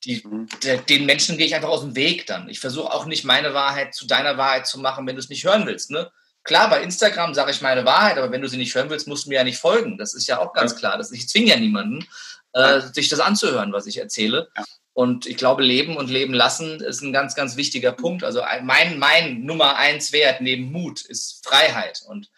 die, 0.04 0.22
mhm. 0.26 0.46
den 0.88 1.06
Menschen 1.06 1.38
gehe 1.38 1.46
ich 1.46 1.54
einfach 1.54 1.70
aus 1.70 1.80
dem 1.80 1.96
Weg 1.96 2.26
dann. 2.26 2.50
Ich 2.50 2.60
versuche 2.60 2.92
auch 2.92 3.06
nicht 3.06 3.24
meine 3.24 3.54
Wahrheit 3.54 3.94
zu 3.94 4.06
deiner 4.06 4.36
Wahrheit 4.36 4.66
zu 4.66 4.78
machen, 4.78 5.06
wenn 5.06 5.16
du 5.16 5.20
es 5.20 5.30
nicht 5.30 5.44
hören 5.44 5.66
willst. 5.66 5.90
Ne? 5.90 6.10
Klar, 6.42 6.68
bei 6.68 6.82
Instagram 6.82 7.32
sage 7.32 7.52
ich 7.52 7.62
meine 7.62 7.86
Wahrheit, 7.86 8.18
aber 8.18 8.30
wenn 8.30 8.42
du 8.42 8.48
sie 8.48 8.58
nicht 8.58 8.74
hören 8.74 8.90
willst, 8.90 9.08
musst 9.08 9.24
du 9.24 9.30
mir 9.30 9.36
ja 9.36 9.44
nicht 9.44 9.58
folgen. 9.58 9.96
Das 9.96 10.12
ist 10.12 10.26
ja 10.26 10.38
auch 10.38 10.52
ganz 10.52 10.72
ja. 10.72 10.78
klar. 10.78 10.98
Das, 10.98 11.10
ich 11.12 11.26
zwinge 11.30 11.48
ja 11.48 11.56
niemanden, 11.56 12.06
äh, 12.52 12.82
sich 12.92 13.08
das 13.08 13.20
anzuhören, 13.20 13.72
was 13.72 13.86
ich 13.86 13.96
erzähle. 13.96 14.50
Ja. 14.54 14.64
Und 14.94 15.26
ich 15.26 15.36
glaube, 15.36 15.64
Leben 15.64 15.96
und 15.96 16.08
Leben 16.08 16.32
lassen 16.32 16.80
ist 16.80 17.02
ein 17.02 17.12
ganz, 17.12 17.34
ganz 17.34 17.56
wichtiger 17.56 17.92
Punkt. 17.92 18.22
Also 18.22 18.42
mein, 18.62 18.98
mein 18.98 19.42
Nummer 19.42 19.76
eins 19.76 20.12
Wert 20.12 20.40
neben 20.40 20.70
Mut 20.70 21.02
ist 21.02 21.44
Freiheit. 21.44 22.02
Und 22.06 22.30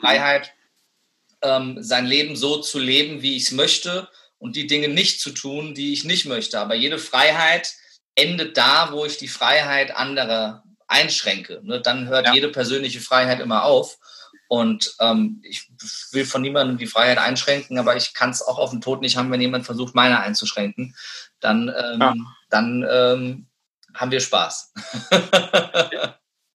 Freiheit, 0.00 0.52
ähm, 1.42 1.82
sein 1.82 2.06
Leben 2.06 2.36
so 2.36 2.60
zu 2.60 2.78
leben, 2.78 3.20
wie 3.22 3.36
ich 3.36 3.44
es 3.44 3.50
möchte 3.50 4.08
und 4.38 4.54
die 4.54 4.68
Dinge 4.68 4.88
nicht 4.88 5.20
zu 5.20 5.30
tun, 5.30 5.74
die 5.74 5.92
ich 5.92 6.04
nicht 6.04 6.24
möchte. 6.26 6.60
Aber 6.60 6.76
jede 6.76 6.98
Freiheit 6.98 7.72
endet 8.14 8.56
da, 8.56 8.92
wo 8.92 9.04
ich 9.04 9.18
die 9.18 9.28
Freiheit 9.28 9.94
anderer 9.94 10.62
einschränke. 10.86 11.60
Ne? 11.64 11.80
Dann 11.80 12.08
hört 12.08 12.26
ja. 12.26 12.34
jede 12.34 12.48
persönliche 12.48 13.00
Freiheit 13.00 13.40
immer 13.40 13.64
auf. 13.64 13.98
Und 14.48 14.94
ähm, 15.00 15.40
ich 15.42 15.70
will 16.12 16.24
von 16.24 16.42
niemandem 16.42 16.78
die 16.78 16.86
Freiheit 16.86 17.18
einschränken, 17.18 17.78
aber 17.78 17.96
ich 17.96 18.14
kann 18.14 18.30
es 18.30 18.42
auch 18.42 18.58
auf 18.58 18.70
den 18.70 18.80
Tod 18.80 19.00
nicht 19.00 19.16
haben, 19.16 19.30
wenn 19.30 19.40
jemand 19.40 19.64
versucht, 19.64 19.94
meine 19.94 20.20
einzuschränken. 20.20 20.94
Dann, 21.40 21.68
ähm, 21.68 22.00
ja. 22.00 22.14
dann 22.50 22.86
ähm, 22.88 23.46
haben 23.94 24.10
wir 24.10 24.20
Spaß. 24.20 24.72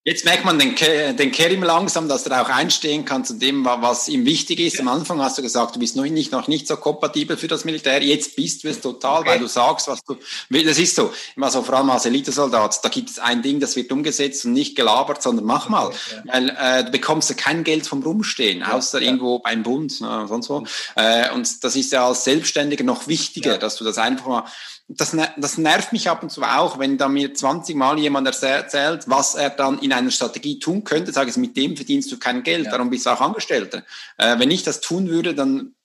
Jetzt 0.06 0.24
merkt 0.24 0.46
man 0.46 0.58
den, 0.58 0.76
den 1.18 1.32
Kerim 1.34 1.62
langsam, 1.62 2.08
dass 2.08 2.26
er 2.26 2.42
auch 2.42 2.50
einstehen 2.50 3.04
kann 3.04 3.26
zu 3.26 3.34
dem, 3.34 3.66
was 3.66 4.08
ihm 4.08 4.26
wichtig 4.26 4.62
ist. 4.62 4.80
Am 4.80 4.88
Anfang 4.88 5.22
hast 5.22 5.38
du 5.38 5.42
gesagt, 5.42 5.76
du 5.76 5.80
bist 5.80 5.98
noch 5.98 6.06
nicht, 6.06 6.32
noch 6.32 6.48
nicht 6.48 6.68
so 6.68 6.78
kompatibel 6.78 7.36
für 7.36 7.50
das 7.50 7.66
Militär. 7.66 8.02
Jetzt 8.02 8.38
bist 8.38 8.64
du 8.64 8.70
es 8.70 8.80
total, 8.80 9.20
okay. 9.20 9.32
weil 9.32 9.40
du 9.40 9.48
sagst, 9.48 9.90
was 9.90 10.02
du 10.06 10.16
willst. 10.48 10.70
Das 10.70 10.78
ist 10.80 10.96
so. 10.96 11.12
Immer 11.36 11.52
so, 11.52 11.64
vor 11.64 11.76
allem 11.76 11.90
als 11.90 12.06
Elitesoldat, 12.06 12.84
da 12.84 12.88
gibt 12.88 13.10
es 13.10 13.20
ein 13.20 13.42
Ding, 13.42 13.60
das 13.60 13.76
wird 13.76 13.92
umgesetzt 13.92 14.46
und 14.46 14.54
nicht 14.54 14.78
gelabert, 14.78 15.22
sondern 15.22 15.44
mach 15.44 15.68
mal. 15.68 15.92
Ja. 15.92 16.34
Weil 16.34 16.50
äh, 16.58 16.86
du 16.86 16.92
bekommst 16.92 17.30
ja 17.30 17.36
kein 17.36 17.66
Geld 17.66 17.86
vom 17.86 18.02
Rumstehen, 18.02 18.62
ja, 18.62 18.72
außer 18.72 19.02
ja. 19.02 19.08
irgendwo 19.08 19.40
beim 19.40 19.64
Bund, 19.64 20.00
ne, 20.00 20.26
sonst 20.30 20.50
wo. 20.50 20.62
Mhm. 20.62 20.68
Äh, 20.96 21.32
und 21.34 21.62
das 21.62 21.76
ist 21.76 21.92
ja 21.92 22.08
als 22.08 22.24
Selbstständiger 22.24 22.86
noch 22.86 23.08
wichtiger, 23.08 23.58
dass 23.58 23.76
du 23.76 23.84
das 23.84 23.98
einfach 23.98 24.28
mal 24.28 24.46
das, 24.90 25.16
das 25.38 25.58
nervt 25.60 25.94
mich 25.94 26.10
ab 26.10 26.24
und 26.24 26.32
zu 26.32 26.42
auch, 26.42 26.80
wenn 26.80 26.98
da 26.98 27.08
mir 27.08 27.34
20 27.34 27.76
Mal 27.76 28.00
jemand 28.00 28.28
erzählt, 28.28 29.04
was 29.06 29.36
er 29.36 29.52
dann 29.52 29.80
in 29.80 29.94
einer 29.94 30.10
Strategie 30.10 30.58
tun 30.58 30.84
könnte, 30.84 31.14
sage 31.14 31.30
ich, 31.30 31.38
mit 31.38 31.56
dem 31.56 31.76
verdienst 31.76 32.12
du 32.12 32.18
kein 32.18 32.42
Geld, 32.42 32.66
ja. 32.66 32.72
darum 32.72 32.90
bist 32.90 33.06
du 33.06 33.12
auch 33.12 33.22
Angestellter. 33.22 33.84
Äh, 34.18 34.40
wenn 34.40 34.50
ich 34.50 34.64
das 34.64 34.82
tun 34.82 35.08
würde, 35.10 35.36
dann 35.36 35.76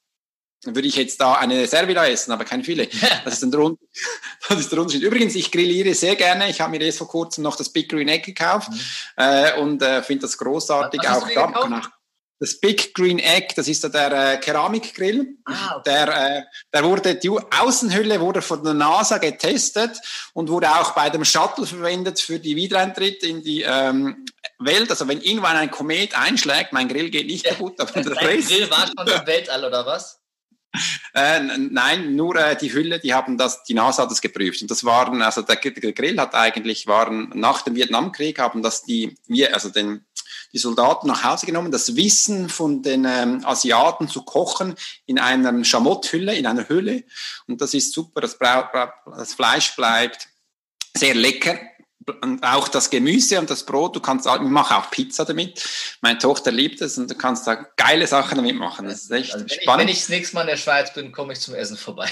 würde 0.64 0.88
ich 0.88 0.96
jetzt 0.96 1.20
da 1.20 1.34
eine 1.34 1.66
Servila 1.66 2.06
essen, 2.06 2.32
aber 2.32 2.46
kein 2.46 2.64
Filet. 2.64 2.88
Das 3.24 3.34
ist, 3.34 3.42
ein 3.42 3.50
das 4.48 4.58
ist 4.58 4.72
der 4.72 4.78
Unterschied. 4.78 5.02
Übrigens, 5.02 5.34
ich 5.34 5.52
grilliere 5.52 5.92
sehr 5.94 6.16
gerne. 6.16 6.48
Ich 6.48 6.62
habe 6.62 6.70
mir 6.70 6.80
erst 6.80 6.98
vor 6.98 7.08
kurzem 7.08 7.44
noch 7.44 7.56
das 7.56 7.68
Big 7.68 7.90
Green 7.90 8.08
Egg 8.08 8.24
gekauft 8.24 8.70
mhm. 8.70 8.78
äh, 9.16 9.60
und 9.60 9.82
äh, 9.82 10.02
finde 10.02 10.22
das 10.22 10.38
großartig. 10.38 11.06
Auch 11.06 11.28
da 11.28 11.92
das 12.44 12.60
Big 12.60 12.94
Green 12.94 13.18
Egg, 13.18 13.54
das 13.56 13.68
ist 13.68 13.80
so 13.80 13.88
der 13.88 14.34
äh, 14.34 14.36
Keramikgrill. 14.36 15.38
Ah, 15.46 15.76
okay. 15.76 15.82
der, 15.86 16.08
äh, 16.38 16.42
der 16.72 16.84
wurde, 16.84 17.14
die 17.14 17.30
Außenhülle 17.30 18.20
wurde 18.20 18.42
von 18.42 18.62
der 18.62 18.74
NASA 18.74 19.16
getestet 19.16 19.98
und 20.34 20.50
wurde 20.50 20.68
auch 20.70 20.92
bei 20.92 21.08
dem 21.08 21.24
Shuttle 21.24 21.66
verwendet 21.66 22.20
für 22.20 22.38
die 22.38 22.54
Wiedereintritt 22.54 23.22
in 23.22 23.42
die 23.42 23.62
ähm, 23.62 24.26
Welt. 24.58 24.90
Also 24.90 25.08
wenn 25.08 25.22
irgendwann 25.22 25.56
ein 25.56 25.70
Komet 25.70 26.14
einschlägt, 26.18 26.74
mein 26.74 26.88
Grill 26.88 27.08
geht 27.08 27.26
nicht 27.26 27.46
kaputt, 27.46 27.80
aber 27.80 27.92
der 28.02 28.20
Rest. 28.20 28.48
Grill 28.48 28.70
war 28.70 28.86
schon 28.86 29.06
im 29.06 29.26
Weltall 29.26 29.64
oder 29.64 29.86
was? 29.86 30.20
Äh, 31.14 31.40
nein, 31.40 32.16
nur 32.16 32.36
äh, 32.36 32.56
die 32.56 32.72
Hülle, 32.72 32.98
die 32.98 33.14
haben 33.14 33.38
das, 33.38 33.62
die 33.64 33.74
NASA 33.74 34.02
hat 34.02 34.10
das 34.10 34.20
geprüft. 34.20 34.62
Und 34.62 34.70
das 34.70 34.84
waren, 34.84 35.22
also 35.22 35.42
der, 35.42 35.56
der 35.56 35.92
Grill 35.92 36.18
hat 36.18 36.34
eigentlich, 36.34 36.86
waren 36.86 37.30
nach 37.34 37.62
dem 37.62 37.76
Vietnamkrieg 37.76 38.38
haben 38.38 38.62
das 38.62 38.82
die, 38.82 39.16
wir, 39.26 39.54
also 39.54 39.68
den 39.68 40.04
die 40.52 40.58
Soldaten 40.58 41.08
nach 41.08 41.24
Hause 41.24 41.46
genommen, 41.46 41.72
das 41.72 41.96
Wissen 41.96 42.48
von 42.48 42.80
den 42.80 43.04
ähm, 43.04 43.44
Asiaten 43.44 44.08
zu 44.08 44.22
kochen 44.22 44.76
in 45.04 45.18
einer 45.18 45.64
Schamotthülle, 45.64 46.34
in 46.36 46.46
einer 46.46 46.68
Hülle. 46.68 47.02
Und 47.48 47.60
das 47.60 47.74
ist 47.74 47.92
super, 47.92 48.20
das, 48.20 48.38
das 48.38 49.34
Fleisch 49.34 49.74
bleibt 49.74 50.28
sehr 50.96 51.14
lecker 51.14 51.58
auch 52.42 52.68
das 52.68 52.90
Gemüse 52.90 53.38
und 53.38 53.50
das 53.50 53.64
Brot, 53.64 53.96
du 53.96 54.00
kannst, 54.00 54.26
ich 54.26 54.40
mache 54.40 54.76
auch 54.76 54.90
Pizza 54.90 55.24
damit. 55.24 55.64
Meine 56.00 56.18
Tochter 56.18 56.52
liebt 56.52 56.80
es 56.80 56.98
und 56.98 57.10
du 57.10 57.14
kannst 57.14 57.46
da 57.46 57.54
geile 57.76 58.06
Sachen 58.06 58.36
damit 58.36 58.56
machen. 58.56 58.86
Das 58.86 59.02
ist 59.02 59.10
echt 59.10 59.32
also 59.32 59.46
wenn 59.46 59.60
spannend. 59.60 59.62
Ich, 59.62 59.86
wenn 59.86 59.88
ich 59.88 60.00
das 60.00 60.08
nächste 60.10 60.34
Mal 60.34 60.40
in 60.42 60.46
der 60.48 60.56
Schweiz 60.56 60.92
bin, 60.92 61.12
komme 61.12 61.32
ich 61.32 61.40
zum 61.40 61.54
Essen 61.54 61.76
vorbei. 61.76 62.08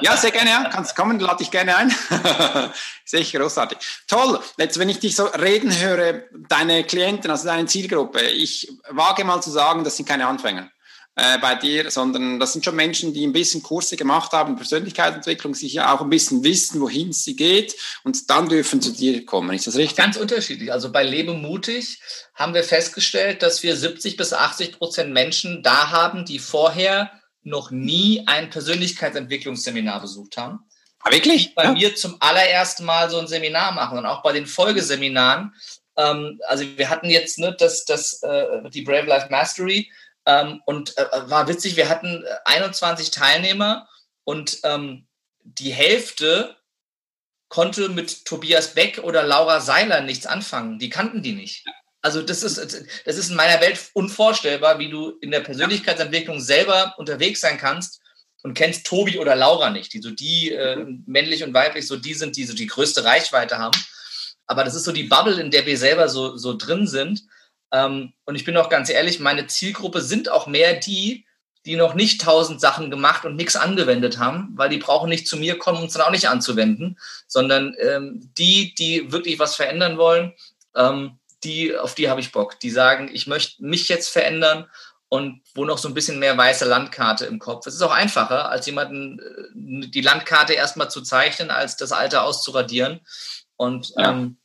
ja, 0.00 0.16
sehr 0.16 0.30
gerne, 0.30 0.50
ja. 0.50 0.68
Kannst 0.72 0.94
kommen, 0.96 1.18
lade 1.20 1.38
dich 1.38 1.50
gerne 1.50 1.76
ein. 1.76 1.88
ist 3.04 3.14
echt 3.14 3.34
großartig. 3.34 3.78
Toll. 4.08 4.40
Jetzt, 4.58 4.78
wenn 4.78 4.88
ich 4.88 4.98
dich 4.98 5.16
so 5.16 5.24
reden 5.24 5.76
höre, 5.76 6.24
deine 6.48 6.84
Klienten, 6.84 7.30
also 7.30 7.46
deine 7.46 7.66
Zielgruppe, 7.66 8.20
ich 8.20 8.70
wage 8.90 9.24
mal 9.24 9.40
zu 9.42 9.50
sagen, 9.50 9.84
das 9.84 9.96
sind 9.96 10.08
keine 10.08 10.26
Anfänger 10.26 10.70
äh, 11.16 11.38
bei 11.38 11.54
dir, 11.54 11.90
sondern 11.90 12.40
das 12.40 12.52
sind 12.52 12.64
schon 12.64 12.74
Menschen, 12.74 13.14
die 13.14 13.26
ein 13.26 13.32
bisschen 13.32 13.62
Kurse 13.62 13.96
gemacht 13.96 14.32
haben, 14.32 14.56
Persönlichkeitsentwicklung, 14.56 15.54
sich 15.54 15.74
ja 15.74 15.94
auch 15.94 16.00
ein 16.00 16.10
bisschen 16.10 16.42
wissen, 16.42 16.80
wohin 16.80 17.12
sie 17.12 17.36
geht 17.36 17.76
und 18.02 18.30
dann 18.30 18.48
dürfen 18.48 18.82
zu 18.82 18.92
dir 18.92 19.24
kommen. 19.24 19.54
Ist 19.54 19.66
das 19.66 19.76
richtig? 19.76 19.96
Ganz 19.96 20.16
unterschiedlich. 20.16 20.72
Also 20.72 20.90
bei 20.90 21.04
Lebe 21.04 21.34
mutig 21.34 22.00
haben 22.34 22.54
wir 22.54 22.64
festgestellt, 22.64 23.42
dass 23.42 23.62
wir 23.62 23.76
70 23.76 24.16
bis 24.16 24.32
80 24.32 24.78
Prozent 24.78 25.12
Menschen 25.12 25.62
da 25.62 25.90
haben, 25.90 26.24
die 26.24 26.38
vorher 26.40 27.12
noch 27.42 27.70
nie 27.70 28.24
ein 28.26 28.50
Persönlichkeitsentwicklungsseminar 28.50 30.00
besucht 30.00 30.36
haben. 30.36 30.60
Ah, 31.00 31.12
wirklich? 31.12 31.54
Bei 31.54 31.64
ja. 31.64 31.72
mir 31.72 31.94
zum 31.94 32.16
allerersten 32.20 32.84
Mal 32.84 33.10
so 33.10 33.18
ein 33.18 33.28
Seminar 33.28 33.72
machen 33.72 33.98
und 33.98 34.06
auch 34.06 34.22
bei 34.22 34.32
den 34.32 34.46
Folgeseminaren. 34.46 35.54
Ähm, 35.96 36.40
also 36.48 36.64
wir 36.76 36.88
hatten 36.88 37.10
jetzt 37.10 37.38
ne, 37.38 37.54
das, 37.56 37.84
das, 37.84 38.22
äh, 38.22 38.68
die 38.70 38.82
Brave 38.82 39.06
Life 39.06 39.28
Mastery 39.30 39.90
ähm, 40.26 40.62
und 40.66 40.96
äh, 40.96 41.06
war 41.26 41.48
witzig, 41.48 41.76
wir 41.76 41.88
hatten 41.88 42.24
21 42.44 43.08
äh, 43.08 43.10
Teilnehmer 43.10 43.88
und 44.24 44.58
ähm, 44.64 45.06
die 45.42 45.72
Hälfte 45.72 46.56
konnte 47.48 47.88
mit 47.88 48.24
Tobias 48.24 48.74
Beck 48.74 48.98
oder 49.02 49.22
Laura 49.22 49.60
Seiler 49.60 50.00
nichts 50.00 50.26
anfangen. 50.26 50.78
Die 50.78 50.90
kannten 50.90 51.22
die 51.22 51.32
nicht. 51.32 51.64
Also 52.00 52.20
das 52.20 52.42
ist, 52.42 52.58
das 52.58 53.16
ist 53.16 53.30
in 53.30 53.36
meiner 53.36 53.60
Welt 53.60 53.78
unvorstellbar, 53.94 54.78
wie 54.78 54.90
du 54.90 55.10
in 55.20 55.30
der 55.30 55.40
Persönlichkeitsentwicklung 55.40 56.40
selber 56.40 56.94
unterwegs 56.98 57.40
sein 57.40 57.56
kannst 57.56 58.00
und 58.42 58.54
kennst 58.54 58.86
Tobi 58.86 59.18
oder 59.18 59.36
Laura 59.36 59.70
nicht, 59.70 59.92
die 59.92 60.02
so 60.02 60.10
die 60.10 60.52
äh, 60.52 60.84
männlich 61.06 61.44
und 61.44 61.54
weiblich 61.54 61.86
so 61.86 61.96
die 61.96 62.14
sind, 62.14 62.36
die 62.36 62.44
so 62.44 62.54
die 62.54 62.66
größte 62.66 63.04
Reichweite 63.04 63.58
haben. 63.58 63.78
Aber 64.46 64.64
das 64.64 64.74
ist 64.74 64.84
so 64.84 64.92
die 64.92 65.04
Bubble, 65.04 65.40
in 65.40 65.50
der 65.50 65.64
wir 65.64 65.78
selber 65.78 66.08
so, 66.08 66.36
so 66.36 66.54
drin 66.54 66.86
sind. 66.86 67.22
Ähm, 67.74 68.12
und 68.24 68.36
ich 68.36 68.44
bin 68.44 68.56
auch 68.56 68.68
ganz 68.68 68.88
ehrlich, 68.88 69.18
meine 69.18 69.48
Zielgruppe 69.48 70.00
sind 70.00 70.30
auch 70.30 70.46
mehr 70.46 70.74
die, 70.74 71.26
die 71.66 71.74
noch 71.74 71.94
nicht 71.94 72.20
tausend 72.20 72.60
Sachen 72.60 72.88
gemacht 72.90 73.24
und 73.24 73.34
nichts 73.34 73.56
angewendet 73.56 74.18
haben, 74.18 74.52
weil 74.54 74.68
die 74.68 74.78
brauchen 74.78 75.08
nicht 75.08 75.26
zu 75.26 75.36
mir 75.36 75.58
kommen, 75.58 75.78
um 75.78 75.86
es 75.86 75.94
dann 75.94 76.02
auch 76.02 76.10
nicht 76.10 76.28
anzuwenden, 76.28 76.98
sondern 77.26 77.74
ähm, 77.80 78.30
die, 78.38 78.74
die 78.76 79.10
wirklich 79.10 79.40
was 79.40 79.56
verändern 79.56 79.98
wollen, 79.98 80.34
ähm, 80.76 81.18
die, 81.42 81.76
auf 81.76 81.96
die 81.96 82.08
habe 82.08 82.20
ich 82.20 82.32
Bock. 82.32 82.60
Die 82.60 82.70
sagen, 82.70 83.10
ich 83.12 83.26
möchte 83.26 83.64
mich 83.64 83.88
jetzt 83.88 84.08
verändern 84.08 84.66
und 85.08 85.42
wo 85.54 85.64
noch 85.64 85.78
so 85.78 85.88
ein 85.88 85.94
bisschen 85.94 86.20
mehr 86.20 86.36
weiße 86.36 86.66
Landkarte 86.66 87.26
im 87.26 87.40
Kopf. 87.40 87.66
Es 87.66 87.74
ist 87.74 87.82
auch 87.82 87.92
einfacher, 87.92 88.50
als 88.50 88.66
jemanden 88.66 89.18
äh, 89.18 89.88
die 89.88 90.00
Landkarte 90.00 90.52
erstmal 90.52 90.90
zu 90.90 91.02
zeichnen, 91.02 91.50
als 91.50 91.76
das 91.76 91.90
Alte 91.90 92.22
auszuradieren. 92.22 93.00
Und 93.56 93.92
ja. 93.96 94.10
ähm, 94.10 94.36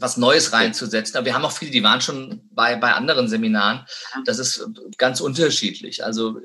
was 0.00 0.16
Neues 0.16 0.52
reinzusetzen. 0.52 1.16
Aber 1.16 1.26
wir 1.26 1.34
haben 1.34 1.44
auch 1.44 1.52
viele, 1.52 1.70
die 1.70 1.82
waren 1.82 2.00
schon 2.00 2.48
bei, 2.50 2.76
bei 2.76 2.92
anderen 2.92 3.28
Seminaren. 3.28 3.86
Das 4.24 4.38
ist 4.38 4.66
ganz 4.96 5.20
unterschiedlich. 5.20 6.04
Also 6.04 6.40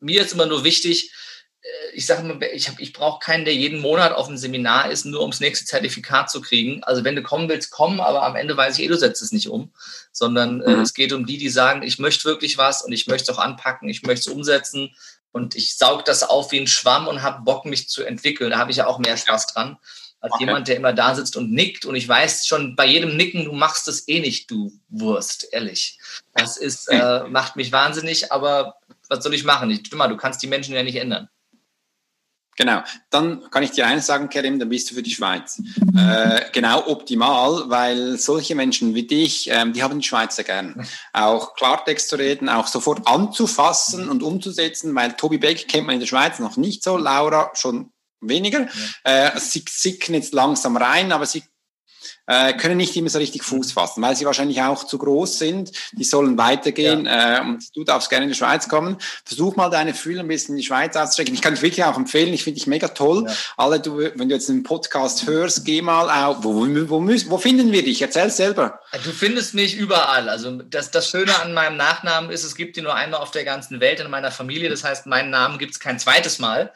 mir 0.00 0.22
ist 0.22 0.32
immer 0.32 0.46
nur 0.46 0.64
wichtig, 0.64 1.12
äh, 1.62 1.94
ich 1.94 2.06
sage 2.06 2.22
immer, 2.22 2.40
ich, 2.52 2.70
ich 2.78 2.92
brauche 2.92 3.18
keinen, 3.20 3.44
der 3.44 3.54
jeden 3.54 3.80
Monat 3.80 4.12
auf 4.12 4.28
einem 4.28 4.36
Seminar 4.36 4.90
ist, 4.90 5.04
nur 5.04 5.20
ums 5.20 5.40
nächste 5.40 5.64
Zertifikat 5.64 6.30
zu 6.30 6.40
kriegen. 6.40 6.82
Also 6.84 7.04
wenn 7.04 7.16
du 7.16 7.22
kommen 7.22 7.48
willst, 7.48 7.70
komm, 7.70 8.00
aber 8.00 8.22
am 8.22 8.36
Ende 8.36 8.56
weiß 8.56 8.78
ich 8.78 8.84
eh, 8.84 8.88
du 8.88 8.96
setzt 8.96 9.22
es 9.22 9.32
nicht 9.32 9.48
um, 9.48 9.72
sondern 10.12 10.60
äh, 10.62 10.76
mhm. 10.76 10.82
es 10.82 10.94
geht 10.94 11.12
um 11.12 11.26
die, 11.26 11.38
die 11.38 11.50
sagen, 11.50 11.82
ich 11.82 11.98
möchte 11.98 12.24
wirklich 12.24 12.58
was 12.58 12.82
und 12.82 12.92
ich 12.92 13.06
möchte 13.06 13.30
es 13.30 13.36
auch 13.36 13.42
anpacken, 13.42 13.88
ich 13.88 14.02
möchte 14.02 14.30
es 14.30 14.34
umsetzen 14.34 14.94
und 15.32 15.54
ich 15.54 15.76
saug 15.76 16.04
das 16.04 16.22
auf 16.22 16.50
wie 16.52 16.60
ein 16.60 16.66
Schwamm 16.66 17.06
und 17.06 17.22
habe 17.22 17.44
Bock, 17.44 17.64
mich 17.64 17.88
zu 17.88 18.02
entwickeln. 18.02 18.50
Da 18.50 18.58
habe 18.58 18.70
ich 18.70 18.78
ja 18.78 18.86
auch 18.86 18.98
mehr 18.98 19.16
Spaß 19.16 19.48
dran 19.48 19.78
als 20.20 20.34
okay. 20.34 20.44
jemand, 20.44 20.68
der 20.68 20.76
immer 20.76 20.92
da 20.92 21.14
sitzt 21.14 21.36
und 21.36 21.50
nickt. 21.50 21.84
Und 21.86 21.94
ich 21.94 22.08
weiß 22.08 22.46
schon 22.46 22.76
bei 22.76 22.86
jedem 22.86 23.16
Nicken, 23.16 23.44
du 23.44 23.52
machst 23.52 23.88
es 23.88 24.06
eh 24.08 24.20
nicht, 24.20 24.50
du 24.50 24.72
Wurst, 24.88 25.48
ehrlich. 25.52 25.98
Das 26.34 26.56
ist, 26.56 26.88
äh, 26.88 27.24
macht 27.28 27.56
mich 27.56 27.72
wahnsinnig, 27.72 28.30
aber 28.30 28.76
was 29.08 29.24
soll 29.24 29.34
ich 29.34 29.44
machen? 29.44 29.70
Ich, 29.70 29.90
mal, 29.92 30.08
du 30.08 30.16
kannst 30.16 30.42
die 30.42 30.46
Menschen 30.46 30.74
ja 30.74 30.82
nicht 30.82 30.96
ändern. 30.96 31.28
Genau, 32.56 32.82
dann 33.08 33.48
kann 33.50 33.62
ich 33.62 33.70
dir 33.70 33.86
eines 33.86 34.04
sagen, 34.04 34.28
Kerim, 34.28 34.58
dann 34.58 34.68
bist 34.68 34.90
du 34.90 34.94
für 34.94 35.02
die 35.02 35.12
Schweiz. 35.12 35.62
Äh, 35.96 36.42
genau 36.52 36.86
optimal, 36.88 37.70
weil 37.70 38.18
solche 38.18 38.54
Menschen 38.54 38.94
wie 38.94 39.06
dich, 39.06 39.48
ähm, 39.50 39.72
die 39.72 39.82
haben 39.82 39.98
die 39.98 40.06
Schweizer 40.06 40.44
gern. 40.44 40.86
Auch 41.14 41.54
Klartext 41.54 42.10
zu 42.10 42.16
reden, 42.16 42.50
auch 42.50 42.66
sofort 42.66 43.06
anzufassen 43.06 44.10
und 44.10 44.22
umzusetzen, 44.22 44.94
weil 44.94 45.14
Tobi 45.14 45.38
Beck 45.38 45.68
kennt 45.68 45.86
man 45.86 45.94
in 45.94 46.00
der 46.00 46.06
Schweiz 46.06 46.38
noch 46.38 46.58
nicht 46.58 46.84
so, 46.84 46.98
Laura 46.98 47.50
schon 47.54 47.92
weniger. 48.20 48.68
Ja. 49.04 49.28
Äh, 49.28 49.40
sie 49.40 49.64
sicken 49.68 50.14
jetzt 50.14 50.32
langsam 50.32 50.76
rein, 50.76 51.12
aber 51.12 51.26
sie 51.26 51.42
äh, 52.26 52.52
können 52.54 52.76
nicht 52.76 52.96
immer 52.96 53.08
so 53.08 53.18
richtig 53.18 53.42
Fuß 53.42 53.68
mhm. 53.68 53.72
fassen, 53.72 54.02
weil 54.02 54.16
sie 54.16 54.24
wahrscheinlich 54.24 54.62
auch 54.62 54.84
zu 54.84 54.98
groß 54.98 55.38
sind. 55.38 55.72
Die 55.92 56.04
sollen 56.04 56.38
weitergehen 56.38 57.06
ja. 57.06 57.38
äh, 57.38 57.40
und 57.40 57.64
du 57.74 57.84
darfst 57.84 58.08
gerne 58.08 58.24
in 58.24 58.30
die 58.30 58.38
Schweiz 58.38 58.68
kommen. 58.68 58.98
Versuch 59.24 59.56
mal 59.56 59.68
deine 59.68 59.94
Fühler 59.94 60.20
ein 60.20 60.28
bisschen 60.28 60.54
in 60.54 60.58
die 60.58 60.66
Schweiz 60.66 60.96
auszustrecken. 60.96 61.34
Ich 61.34 61.42
kann 61.42 61.54
dich 61.54 61.62
wirklich 61.62 61.84
auch 61.84 61.96
empfehlen, 61.96 62.32
ich 62.32 62.44
finde 62.44 62.58
dich 62.58 62.66
mega 62.66 62.88
toll. 62.88 63.24
Ja. 63.26 63.34
Alle, 63.56 63.80
du, 63.80 63.98
wenn 63.98 64.28
du 64.28 64.34
jetzt 64.34 64.48
einen 64.48 64.62
Podcast 64.62 65.26
hörst, 65.26 65.64
geh 65.64 65.82
mal 65.82 66.08
auf. 66.08 66.44
Wo, 66.44 66.54
wo, 66.54 66.88
wo, 66.88 67.00
wo 67.00 67.38
finden 67.38 67.72
wir 67.72 67.82
dich? 67.82 68.00
Erzähl 68.00 68.30
selber. 68.30 68.80
Du 69.04 69.10
findest 69.10 69.54
mich 69.54 69.76
überall. 69.76 70.28
Also 70.28 70.62
das, 70.62 70.90
das 70.90 71.10
Schöne 71.10 71.34
an 71.40 71.52
meinem 71.52 71.76
Nachnamen 71.76 72.30
ist, 72.30 72.44
es 72.44 72.54
gibt 72.54 72.76
ihn 72.76 72.84
nur 72.84 72.94
einmal 72.94 73.20
auf 73.20 73.32
der 73.32 73.44
ganzen 73.44 73.80
Welt 73.80 74.00
in 74.00 74.10
meiner 74.10 74.30
Familie. 74.30 74.70
Das 74.70 74.84
heißt, 74.84 75.06
meinen 75.06 75.30
Namen 75.30 75.58
gibt 75.58 75.72
es 75.72 75.80
kein 75.80 75.98
zweites 75.98 76.38
Mal. 76.38 76.72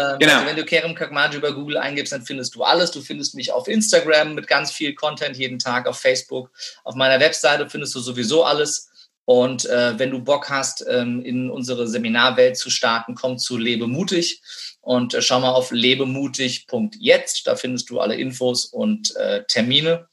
Ähm, 0.00 0.18
genau. 0.18 0.34
Also 0.34 0.46
wenn 0.46 0.56
du 0.56 0.64
Kerem 0.64 0.94
Kakmaji 0.94 1.36
über 1.36 1.52
Google 1.52 1.76
eingibst, 1.76 2.12
dann 2.12 2.22
findest 2.22 2.54
du 2.54 2.62
alles. 2.62 2.90
Du 2.90 3.02
findest 3.02 3.34
mich 3.34 3.52
auf 3.52 3.68
Instagram 3.68 4.34
mit 4.34 4.46
ganz 4.46 4.72
viel 4.72 4.94
Content 4.94 5.36
jeden 5.36 5.58
Tag, 5.58 5.86
auf 5.86 5.98
Facebook. 5.98 6.50
Auf 6.84 6.94
meiner 6.94 7.20
Webseite 7.20 7.68
findest 7.68 7.94
du 7.94 8.00
sowieso 8.00 8.44
alles. 8.44 8.88
Und 9.24 9.66
äh, 9.66 9.98
wenn 9.98 10.10
du 10.10 10.24
Bock 10.24 10.50
hast, 10.50 10.84
ähm, 10.88 11.22
in 11.22 11.50
unsere 11.50 11.86
Seminarwelt 11.86 12.56
zu 12.56 12.70
starten, 12.70 13.14
komm 13.14 13.38
zu 13.38 13.58
Lebe 13.58 13.86
mutig 13.86 14.42
und 14.80 15.14
äh, 15.14 15.22
schau 15.22 15.40
mal 15.40 15.52
auf 15.52 15.70
lebemutig.jetzt. 15.70 17.46
Da 17.46 17.54
findest 17.54 17.90
du 17.90 18.00
alle 18.00 18.16
Infos 18.16 18.64
und 18.64 19.14
äh, 19.16 19.44
Termine. 19.46 20.08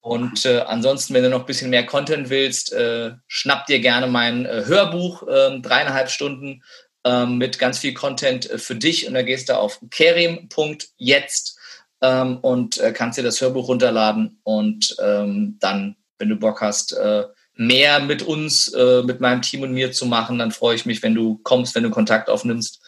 Und 0.00 0.44
äh, 0.46 0.58
ansonsten, 0.58 1.14
wenn 1.14 1.22
du 1.22 1.30
noch 1.30 1.40
ein 1.40 1.46
bisschen 1.46 1.70
mehr 1.70 1.86
Content 1.86 2.28
willst, 2.28 2.72
äh, 2.72 3.12
schnapp 3.28 3.66
dir 3.66 3.78
gerne 3.78 4.08
mein 4.08 4.46
äh, 4.46 4.64
Hörbuch, 4.66 5.26
äh, 5.28 5.60
dreieinhalb 5.60 6.10
Stunden 6.10 6.62
ähm, 7.04 7.38
mit 7.38 7.58
ganz 7.58 7.78
viel 7.78 7.94
Content 7.94 8.50
äh, 8.50 8.58
für 8.58 8.74
dich. 8.74 9.06
Und 9.06 9.14
da 9.14 9.22
gehst 9.22 9.48
du 9.48 9.58
auf 9.58 9.80
kerim.jetzt 9.90 11.58
ähm, 12.00 12.38
und 12.38 12.78
äh, 12.78 12.92
kannst 12.92 13.18
dir 13.18 13.22
das 13.22 13.40
Hörbuch 13.40 13.68
runterladen 13.68 14.40
und 14.42 14.96
ähm, 15.02 15.56
dann, 15.60 15.96
wenn 16.18 16.28
du 16.28 16.36
Bock 16.36 16.60
hast, 16.60 16.92
äh, 16.92 17.24
mehr 17.54 18.00
mit 18.00 18.22
uns, 18.22 18.68
äh, 18.68 19.02
mit 19.02 19.20
meinem 19.20 19.42
Team 19.42 19.62
und 19.62 19.72
mir 19.72 19.92
zu 19.92 20.06
machen, 20.06 20.38
dann 20.38 20.52
freue 20.52 20.74
ich 20.74 20.86
mich, 20.86 21.02
wenn 21.02 21.14
du 21.14 21.38
kommst, 21.42 21.74
wenn 21.74 21.82
du 21.82 21.90
Kontakt 21.90 22.28
aufnimmst, 22.28 22.80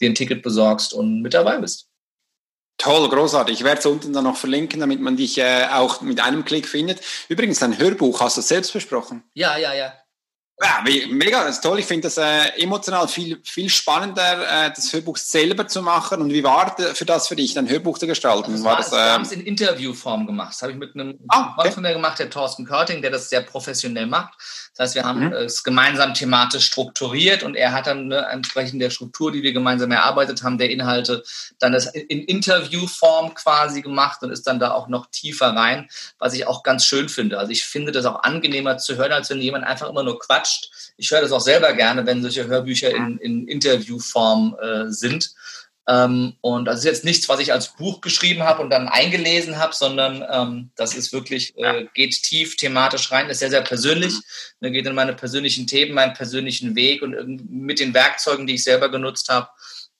dir 0.00 0.08
ein 0.08 0.14
Ticket 0.14 0.42
besorgst 0.42 0.94
und 0.94 1.22
mit 1.22 1.34
dabei 1.34 1.58
bist. 1.58 1.88
Toll, 2.78 3.08
großartig. 3.08 3.58
Ich 3.58 3.64
werde 3.64 3.78
es 3.78 3.86
unten 3.86 4.12
dann 4.12 4.24
noch 4.24 4.36
verlinken, 4.36 4.80
damit 4.80 5.00
man 5.00 5.16
dich 5.16 5.38
äh, 5.38 5.66
auch 5.70 6.00
mit 6.00 6.20
einem 6.20 6.44
Klick 6.44 6.66
findet. 6.66 7.00
Übrigens, 7.28 7.60
dein 7.60 7.78
Hörbuch 7.78 8.20
hast 8.20 8.38
du 8.38 8.40
selbst 8.40 8.72
besprochen. 8.72 9.22
Ja, 9.34 9.56
ja, 9.56 9.74
ja. 9.74 9.92
Ja, 10.62 10.84
mega, 11.10 11.44
das 11.44 11.56
ist 11.56 11.60
toll. 11.62 11.80
Ich 11.80 11.86
finde 11.86 12.02
das 12.02 12.18
äh, 12.18 12.48
emotional 12.62 13.08
viel, 13.08 13.40
viel 13.42 13.68
spannender, 13.68 14.66
äh, 14.66 14.70
das 14.74 14.92
Hörbuch 14.92 15.16
selber 15.16 15.66
zu 15.66 15.82
machen. 15.82 16.22
Und 16.22 16.32
wie 16.32 16.44
war 16.44 16.76
für 16.94 17.04
das 17.04 17.26
für 17.26 17.36
dich, 17.36 17.58
ein 17.58 17.68
Hörbuch 17.68 17.98
zu 17.98 18.06
gestalten? 18.06 18.52
Das 18.52 18.62
war, 18.62 18.72
war 18.72 18.76
das, 18.78 18.92
äh, 18.92 18.96
wir 18.96 19.12
haben 19.12 19.22
es 19.22 19.32
in 19.32 19.40
Interviewform 19.40 20.26
gemacht. 20.26 20.50
Das 20.50 20.62
habe 20.62 20.72
ich 20.72 20.78
mit 20.78 20.94
einem 20.94 21.18
ah, 21.28 21.54
okay. 21.56 21.72
von 21.72 21.82
mir 21.82 21.92
gemacht, 21.92 22.18
der 22.18 22.30
Thorsten 22.30 22.64
Körting, 22.64 23.02
der 23.02 23.10
das 23.10 23.28
sehr 23.28 23.40
professionell 23.40 24.06
macht. 24.06 24.34
Das 24.74 24.86
heißt, 24.86 24.94
wir 24.94 25.04
haben 25.04 25.26
mhm. 25.26 25.32
es 25.32 25.62
gemeinsam 25.62 26.14
thematisch 26.14 26.64
strukturiert 26.64 27.42
und 27.42 27.56
er 27.56 27.72
hat 27.72 27.86
dann 27.86 28.08
ne, 28.08 28.26
entsprechend 28.30 28.80
der 28.80 28.90
Struktur, 28.90 29.30
die 29.30 29.42
wir 29.42 29.52
gemeinsam 29.52 29.90
erarbeitet 29.90 30.42
haben, 30.42 30.56
der 30.56 30.70
Inhalte, 30.70 31.22
dann 31.58 31.72
das 31.72 31.86
in 31.86 32.24
Interviewform 32.24 33.34
quasi 33.34 33.82
gemacht 33.82 34.22
und 34.22 34.30
ist 34.30 34.46
dann 34.46 34.58
da 34.58 34.72
auch 34.72 34.88
noch 34.88 35.06
tiefer 35.10 35.48
rein, 35.48 35.88
was 36.18 36.32
ich 36.32 36.46
auch 36.46 36.62
ganz 36.62 36.86
schön 36.86 37.10
finde. 37.10 37.38
Also 37.38 37.52
ich 37.52 37.64
finde 37.64 37.92
das 37.92 38.06
auch 38.06 38.22
angenehmer 38.22 38.78
zu 38.78 38.96
hören, 38.96 39.12
als 39.12 39.28
wenn 39.28 39.40
jemand 39.40 39.64
einfach 39.64 39.90
immer 39.90 40.02
nur 40.02 40.18
quatscht. 40.18 40.70
Ich 40.96 41.10
höre 41.10 41.20
das 41.20 41.32
auch 41.32 41.40
selber 41.40 41.74
gerne, 41.74 42.06
wenn 42.06 42.22
solche 42.22 42.46
Hörbücher 42.46 42.94
in, 42.94 43.18
in 43.18 43.46
Interviewform 43.46 44.56
äh, 44.60 44.90
sind. 44.90 45.34
Ähm, 45.88 46.34
und 46.40 46.66
das 46.66 46.80
ist 46.80 46.84
jetzt 46.84 47.04
nichts, 47.04 47.28
was 47.28 47.40
ich 47.40 47.52
als 47.52 47.74
Buch 47.74 48.00
geschrieben 48.00 48.44
habe 48.44 48.62
und 48.62 48.70
dann 48.70 48.88
eingelesen 48.88 49.58
habe, 49.58 49.74
sondern 49.74 50.24
ähm, 50.30 50.70
das 50.76 50.94
ist 50.94 51.12
wirklich, 51.12 51.56
äh, 51.56 51.86
geht 51.94 52.22
tief 52.22 52.56
thematisch 52.56 53.10
rein, 53.10 53.28
ist 53.28 53.40
sehr, 53.40 53.50
sehr 53.50 53.62
persönlich, 53.62 54.14
ne, 54.60 54.70
geht 54.70 54.86
in 54.86 54.94
meine 54.94 55.14
persönlichen 55.14 55.66
Themen, 55.66 55.94
meinen 55.94 56.14
persönlichen 56.14 56.76
Weg 56.76 57.02
und 57.02 57.50
mit 57.50 57.80
den 57.80 57.94
Werkzeugen, 57.94 58.46
die 58.46 58.54
ich 58.54 58.64
selber 58.64 58.90
genutzt 58.90 59.28
habe, 59.28 59.48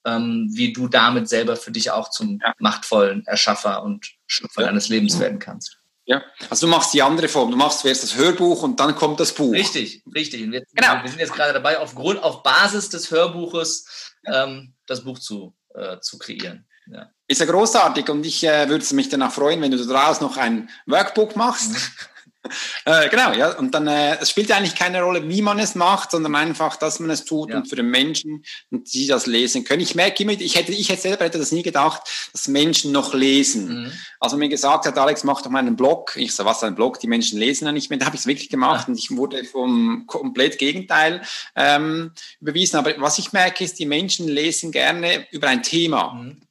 ähm, 0.07 0.49
wie 0.53 0.73
du 0.73 0.87
damit 0.87 1.29
selber 1.29 1.57
für 1.57 1.73
dich 1.73 1.91
auch 1.91 2.11
zum 2.11 2.39
ja. 2.41 2.55
machtvollen 2.59 3.27
Erschaffer 3.27 3.83
und 3.83 4.13
Schöpfer 4.27 4.63
deines 4.63 4.89
Lebens 4.89 5.19
werden 5.19 5.41
kannst. 5.41 5.79
Ja, 6.05 6.23
also 6.51 6.67
du 6.67 6.71
machst 6.71 6.93
die 6.95 7.03
andere 7.03 7.29
Form. 7.29 7.51
Du 7.51 7.57
machst 7.57 7.81
zuerst 7.81 8.03
das 8.03 8.17
Hörbuch 8.17 8.63
und 8.63 8.81
dann 8.81 8.95
kommt 8.97 9.21
das 9.21 9.33
Buch. 9.33 9.53
Richtig, 9.53 10.03
richtig. 10.13 10.51
Wir, 10.51 10.65
genau. 10.75 11.03
wir 11.03 11.09
sind 11.09 11.21
jetzt 11.21 11.33
gerade 11.33 11.53
dabei, 11.53 11.79
auf, 11.79 11.95
Grund, 11.95 12.23
auf 12.23 12.43
Basis 12.43 12.89
des 12.89 13.11
Hörbuches 13.11 14.15
ähm, 14.27 14.75
das 14.87 15.05
Buch 15.05 15.19
zu, 15.19 15.55
äh, 15.75 16.01
zu 16.01 16.19
kreieren. 16.19 16.67
Ja. 16.87 17.11
Ist 17.27 17.41
ja 17.41 17.47
großartig 17.47 18.09
und 18.09 18.27
ich 18.27 18.45
äh, 18.45 18.69
würde 18.69 18.95
mich 18.95 19.09
danach 19.09 19.33
freuen, 19.33 19.61
wenn 19.61 19.71
du 19.71 19.85
daraus 19.85 20.21
noch 20.21 20.37
ein 20.37 20.69
Workbook 20.87 21.37
machst. 21.37 22.09
Äh, 22.85 23.09
genau, 23.11 23.33
ja. 23.33 23.57
Und 23.57 23.73
dann, 23.75 23.87
äh, 23.87 24.19
es 24.21 24.31
spielt 24.31 24.51
eigentlich 24.51 24.75
keine 24.75 25.03
Rolle, 25.03 25.29
wie 25.29 25.41
man 25.41 25.61
es 25.61 25.77
macht, 25.77 26.11
sondern 26.11 26.35
einfach, 26.35 26.75
dass 26.77 26.99
man 26.99 27.11
es 27.11 27.25
tut 27.25 27.51
ja. 27.51 27.57
und 27.57 27.69
für 27.69 27.77
den 27.77 27.91
Menschen 27.91 28.45
und 28.71 28.93
die 28.93 29.07
das 29.07 29.27
lesen 29.27 29.63
können. 29.63 29.83
Ich 29.83 29.95
merke 29.95 30.25
immer, 30.25 30.33
ich 30.33 30.57
hätte, 30.57 30.73
ich 30.73 30.89
hätte 30.89 31.03
selber 31.03 31.25
hätte 31.25 31.39
das 31.39 31.53
nie 31.53 31.63
gedacht, 31.63 32.03
dass 32.33 32.49
Menschen 32.49 32.91
noch 32.91 33.15
lesen. 33.15 33.85
Mhm. 33.85 33.93
Also 34.19 34.37
mir 34.37 34.49
gesagt 34.49 34.87
hat, 34.87 34.99
Alex, 34.99 35.23
mach 35.23 35.43
doch 35.43 35.51
mal 35.51 35.61
einen 35.61 35.77
Blog. 35.77 36.17
Ich 36.17 36.35
so, 36.35 36.45
was 36.45 36.65
ein 36.65 36.75
Blog? 36.75 36.99
Die 36.99 37.07
Menschen 37.07 37.39
lesen 37.39 37.67
ja 37.67 37.73
nicht 37.73 37.91
mehr. 37.91 38.01
Da 38.01 38.07
habe 38.07 38.17
ich 38.17 38.23
es 38.23 38.27
wirklich 38.27 38.49
gemacht 38.49 38.89
ja. 38.89 38.93
und 38.93 38.99
ich 38.99 39.11
wurde 39.13 39.45
vom 39.45 40.05
komplett 40.09 40.59
Gegenteil 40.59 41.23
ähm, 41.55 42.11
überwiesen. 42.41 42.79
Aber 42.79 42.93
was 42.99 43.19
ich 43.19 43.33
merke, 43.33 43.63
ist, 43.63 43.79
die 43.79 43.87
Menschen 43.87 44.27
lesen 44.27 44.73
gerne 44.73 45.27
über 45.31 45.47
ein 45.49 45.63
Thema. 45.63 46.15
Mhm 46.15 46.42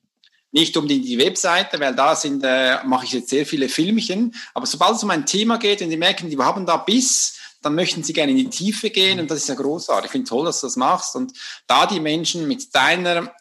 nicht 0.51 0.75
um 0.77 0.87
die, 0.87 1.17
Webseite, 1.17 1.79
weil 1.79 1.95
da 1.95 2.15
sind, 2.15 2.43
äh, 2.43 2.83
mache 2.83 3.05
ich 3.05 3.13
jetzt 3.13 3.29
sehr 3.29 3.45
viele 3.45 3.69
Filmchen. 3.69 4.35
Aber 4.53 4.65
sobald 4.65 4.95
es 4.95 5.03
um 5.03 5.09
ein 5.09 5.25
Thema 5.25 5.57
geht 5.57 5.81
und 5.81 5.89
die 5.89 5.97
merken, 5.97 6.29
die 6.29 6.37
haben 6.37 6.65
da 6.65 6.77
Biss, 6.77 7.37
dann 7.61 7.75
möchten 7.75 8.03
sie 8.03 8.13
gerne 8.13 8.31
in 8.31 8.37
die 8.37 8.49
Tiefe 8.49 8.89
gehen 8.89 9.19
und 9.19 9.29
das 9.29 9.39
ist 9.39 9.49
ja 9.49 9.55
großartig. 9.55 10.05
Ich 10.05 10.11
finde 10.11 10.29
toll, 10.29 10.45
dass 10.45 10.61
du 10.61 10.67
das 10.67 10.75
machst 10.75 11.15
und 11.15 11.33
da 11.67 11.85
die 11.85 11.99
Menschen 11.99 12.47
mit 12.47 12.73
deiner 12.73 13.33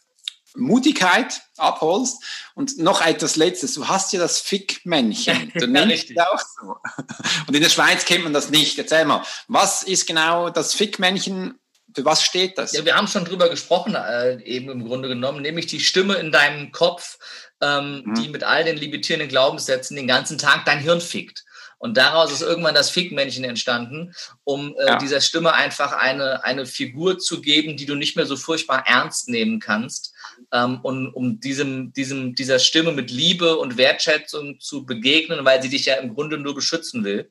Mutigkeit 0.57 1.43
abholst 1.57 2.23
und 2.55 2.79
noch 2.79 3.01
etwas 3.01 3.37
Letztes. 3.37 3.75
Du 3.75 3.89
hast 3.89 4.13
ja 4.13 4.21
das 4.21 4.41
Fickmännchen. 4.41 5.53
Du 5.61 5.67
ja, 5.67 5.67
nennst 5.67 6.09
auch 6.19 6.41
so. 6.61 6.77
Und 7.47 7.55
in 7.55 7.63
der 7.63 7.71
Schweiz 7.71 8.05
kennt 8.05 8.25
man 8.25 8.33
das 8.33 8.51
nicht. 8.51 8.79
Erzähl 8.79 9.05
mal, 9.05 9.23
was 9.49 9.83
ist 9.83 10.07
genau 10.07 10.51
das 10.51 10.75
Fickmännchen 10.75 11.60
für 11.95 12.05
was 12.05 12.23
steht 12.23 12.59
das? 12.59 12.73
Ja, 12.73 12.85
wir 12.85 12.97
haben 12.97 13.09
schon 13.09 13.25
drüber 13.25 13.49
gesprochen, 13.49 13.95
äh, 13.95 14.43
eben 14.43 14.71
im 14.71 14.85
Grunde 14.85 15.09
genommen, 15.09 15.43
nämlich 15.43 15.67
die 15.67 15.81
Stimme 15.81 16.15
in 16.15 16.33
deinem 16.33 16.73
Kopf, 16.73 17.19
ähm, 17.61 18.03
mhm. 18.05 18.15
die 18.15 18.29
mit 18.29 18.45
all 18.45 18.65
den 18.65 18.77
limitierenden 18.77 19.29
Glaubenssätzen 19.29 19.97
den 19.97 20.07
ganzen 20.07 20.39
Tag 20.39 20.65
dein 20.65 20.81
Hirn 20.81 21.01
fickt. 21.01 21.45
Und 21.83 21.97
daraus 21.97 22.31
ist 22.31 22.43
irgendwann 22.43 22.75
das 22.75 22.91
Fickmännchen 22.91 23.43
entstanden, 23.43 24.15
um 24.45 24.77
äh, 24.79 24.87
ja. 24.87 24.99
dieser 24.99 25.23
Stimme 25.23 25.55
einfach 25.55 25.93
eine, 25.93 26.45
eine 26.45 26.67
Figur 26.67 27.19
zu 27.19 27.41
geben, 27.41 27.79
die 27.79 27.87
du 27.87 27.95
nicht 27.95 28.17
mehr 28.17 28.27
so 28.27 28.37
furchtbar 28.37 28.85
ernst 28.87 29.31
nehmen 29.31 29.61
kannst. 29.61 30.13
Ähm, 30.53 30.81
und 30.83 31.09
um 31.09 31.41
diesem, 31.41 31.95
diesem, 31.95 32.35
dieser 32.35 32.59
Stimme 32.59 32.93
mit 32.93 33.11
Liebe 33.11 33.57
und 33.57 33.79
Wertschätzung 33.79 34.61
zu 34.61 34.85
begegnen, 34.85 35.47
weil 35.47 35.63
sie 35.63 35.71
dich 35.71 35.87
ja 35.87 35.95
im 35.95 36.15
Grunde 36.15 36.37
nur 36.37 36.55
beschützen 36.55 37.03
will. 37.03 37.31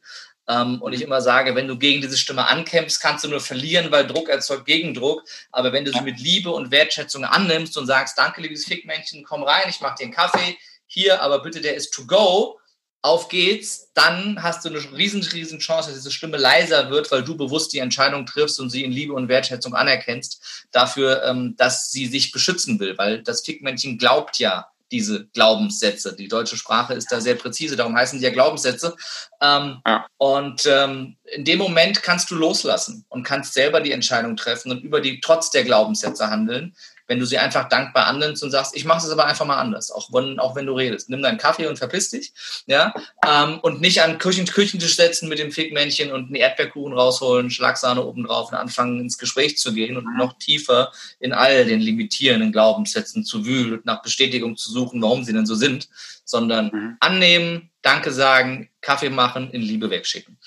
Ähm, 0.50 0.82
und 0.82 0.94
ich 0.94 1.02
immer 1.02 1.22
sage, 1.22 1.56
wenn 1.56 1.68
du 1.68 1.78
gegen 1.78 2.02
diese 2.02 2.18
Stimme 2.18 2.48
ankämpfst, 2.48 3.00
kannst 3.00 3.24
du 3.24 3.30
nur 3.30 3.40
verlieren, 3.40 3.92
weil 3.92 4.08
Druck 4.08 4.30
erzeugt 4.30 4.66
Gegendruck. 4.66 5.24
Aber 5.52 5.72
wenn 5.72 5.86
du 5.86 5.94
sie 5.94 6.02
mit 6.02 6.20
Liebe 6.20 6.50
und 6.50 6.72
Wertschätzung 6.72 7.24
annimmst 7.24 7.78
und 7.78 7.86
sagst, 7.86 8.18
danke, 8.18 8.42
liebes 8.42 8.66
Fickmännchen, 8.66 9.24
komm 9.24 9.44
rein, 9.44 9.70
ich 9.70 9.80
mache 9.80 9.98
dir 10.00 10.04
einen 10.06 10.14
Kaffee, 10.14 10.58
hier, 10.88 11.22
aber 11.22 11.44
bitte, 11.44 11.62
der 11.62 11.76
ist 11.76 11.92
to 11.92 12.06
go, 12.08 12.60
auf 13.02 13.30
geht's, 13.30 13.92
dann 13.94 14.42
hast 14.42 14.66
du 14.66 14.70
eine 14.70 14.80
riesen, 14.98 15.24
riesen 15.24 15.60
Chance, 15.60 15.90
dass 15.90 16.00
diese 16.00 16.12
Stimme 16.12 16.38
leiser 16.38 16.90
wird, 16.90 17.12
weil 17.12 17.24
du 17.24 17.38
bewusst 17.38 17.72
die 17.72 17.80
Entscheidung 17.80 18.26
triffst 18.26 18.60
und 18.60 18.72
sie 18.72 18.84
in 18.84 18.92
Liebe 18.92 19.14
und 19.14 19.30
Wertschätzung 19.30 19.76
anerkennst, 19.76 20.66
dafür, 20.72 21.24
ähm, 21.24 21.56
dass 21.58 21.92
sie 21.92 22.08
sich 22.08 22.32
beschützen 22.32 22.80
will, 22.80 22.98
weil 22.98 23.22
das 23.22 23.46
Fickmännchen 23.46 24.00
glaubt 24.00 24.40
ja, 24.40 24.68
diese 24.92 25.28
Glaubenssätze. 25.28 26.16
Die 26.16 26.28
deutsche 26.28 26.58
Sprache 26.58 26.94
ist 26.94 27.12
da 27.12 27.22
sehr 27.22 27.36
präzise, 27.36 27.76
darum 27.76 27.96
heißen 27.96 28.20
die 28.20 28.26
ja 28.26 28.32
Glaubenssätze. 28.32 28.96
Ähm, 29.42 29.82
ja. 29.86 30.06
Und 30.18 30.66
ähm, 30.66 31.18
in 31.26 31.46
dem 31.46 31.60
Moment 31.60 32.02
kannst 32.04 32.32
du 32.32 32.36
loslassen 32.36 33.06
und 33.10 33.24
kannst 33.24 33.54
selber 33.54 33.82
die 33.82 33.92
Entscheidung 33.92 34.36
treffen 34.36 34.72
und 34.72 34.84
über 34.84 35.02
die 35.02 35.20
trotz 35.20 35.52
der 35.52 35.64
Glaubenssätze 35.64 36.30
handeln, 36.30 36.76
wenn 37.10 37.20
du 37.20 37.26
sie 37.26 37.40
einfach 37.40 37.68
dankbar 37.68 38.06
annimmst 38.06 38.44
und 38.44 38.52
sagst, 38.52 38.76
ich 38.76 38.86
mache 38.86 39.06
es 39.06 39.12
aber 39.12 39.26
einfach 39.26 39.46
mal 39.46 39.58
anders, 39.58 39.92
auch 39.92 40.14
wenn, 40.14 40.40
auch 40.40 40.56
wenn 40.56 40.68
du 40.68 40.74
redest. 40.74 41.10
Nimm 41.10 41.24
deinen 41.24 41.40
Kaffee 41.40 41.66
und 41.66 41.78
verpiss 41.78 42.12
dich, 42.12 42.32
ja, 42.68 42.94
ähm, 43.28 43.60
und 43.62 43.82
nicht 43.82 44.02
an 44.02 44.20
Küchen, 44.20 44.46
Küchentisch 44.46 44.96
setzen 44.96 45.28
mit 45.28 45.40
dem 45.40 45.52
Fickmännchen 45.52 46.12
und 46.12 46.28
einen 46.28 46.36
Erdbeerkuchen 46.36 46.94
rausholen, 46.94 47.50
Schlagsahne 47.50 48.06
obendrauf 48.06 48.52
und 48.52 48.58
anfangen 48.58 49.00
ins 49.00 49.18
Gespräch 49.18 49.58
zu 49.58 49.74
gehen 49.74 49.98
und 49.98 50.18
noch 50.18 50.38
tiefer 50.38 50.92
in 51.20 51.34
all 51.34 51.66
den 51.66 51.82
limitierenden 51.82 52.52
Glaubenssätzen 52.52 53.26
zu 53.26 53.44
wühlen 53.44 53.74
und 53.74 53.86
nach 53.86 54.04
Bestätigung 54.04 54.56
zu 54.56 54.72
suchen, 54.72 55.02
warum 55.02 55.24
sie 55.24 55.34
denn 55.34 55.48
so 55.48 55.56
sind, 55.56 55.90
sondern 56.24 56.66
mhm. 56.72 56.98
annehmen, 57.00 57.70
Danke 57.82 58.12
sagen, 58.12 58.70
Kaffee 58.82 59.10
machen, 59.10 59.52
in 59.52 59.62
Liebe 59.62 59.90
wegschicken. 59.90 60.38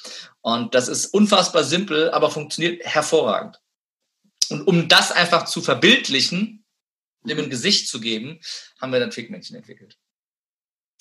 Und 0.43 0.75
das 0.75 0.89
ist 0.89 1.07
unfassbar 1.07 1.65
simpel, 1.65 2.11
aber 2.11 2.31
funktioniert 2.31 2.85
hervorragend. 2.85 3.62
Und 4.53 4.66
um 4.66 4.88
das 4.88 5.12
einfach 5.12 5.44
zu 5.44 5.62
verbildlichen, 5.62 6.64
dem 7.24 7.38
ein 7.38 7.50
Gesicht 7.50 7.88
zu 7.88 8.00
geben, 8.00 8.40
haben 8.80 8.92
wir 8.92 9.00
dann 9.00 9.12
Fickmännchen 9.12 9.57
entwickelt. 9.57 9.96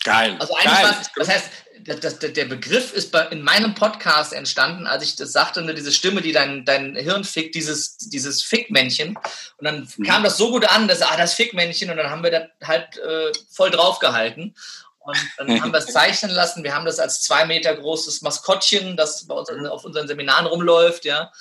Geil. 0.03 0.35
Also 0.39 0.55
eigentlich 0.55 0.71
Geil. 0.71 0.95
Was, 0.97 1.11
das 1.15 1.29
heißt, 1.29 1.49
das, 1.81 1.99
das, 1.99 2.19
der 2.19 2.45
Begriff 2.45 2.93
ist 2.93 3.11
bei, 3.11 3.25
in 3.27 3.43
meinem 3.43 3.75
Podcast 3.75 4.33
entstanden, 4.33 4.87
als 4.87 5.03
ich 5.03 5.15
das 5.15 5.31
sagte, 5.31 5.61
ne, 5.61 5.73
diese 5.73 5.91
Stimme, 5.91 6.21
die 6.21 6.31
dein, 6.31 6.65
dein 6.65 6.95
Hirn 6.95 7.23
fickt, 7.23 7.55
dieses, 7.55 7.97
dieses 7.97 8.43
Fickmännchen. 8.43 9.15
Und 9.57 9.65
dann 9.65 9.87
mhm. 9.97 10.03
kam 10.03 10.23
das 10.23 10.37
so 10.37 10.51
gut 10.51 10.65
an, 10.65 10.87
dass, 10.87 11.01
ah, 11.01 11.17
das 11.17 11.35
Fickmännchen, 11.35 11.91
und 11.91 11.97
dann 11.97 12.09
haben 12.09 12.23
wir 12.23 12.31
das 12.31 12.67
halt 12.67 12.97
äh, 12.97 13.31
voll 13.51 13.69
draufgehalten. 13.69 14.55
Und 14.99 15.17
dann 15.37 15.47
haben 15.61 15.71
wir 15.71 15.79
es 15.79 15.87
zeichnen 15.87 16.31
lassen. 16.31 16.63
Wir 16.63 16.73
haben 16.73 16.85
das 16.85 16.99
als 16.99 17.21
zwei 17.21 17.45
Meter 17.45 17.75
großes 17.75 18.21
Maskottchen, 18.21 18.97
das 18.97 19.27
bei 19.27 19.35
uns 19.35 19.49
auf 19.49 19.85
unseren 19.85 20.07
Seminaren 20.07 20.47
rumläuft, 20.47 21.05
ja. 21.05 21.31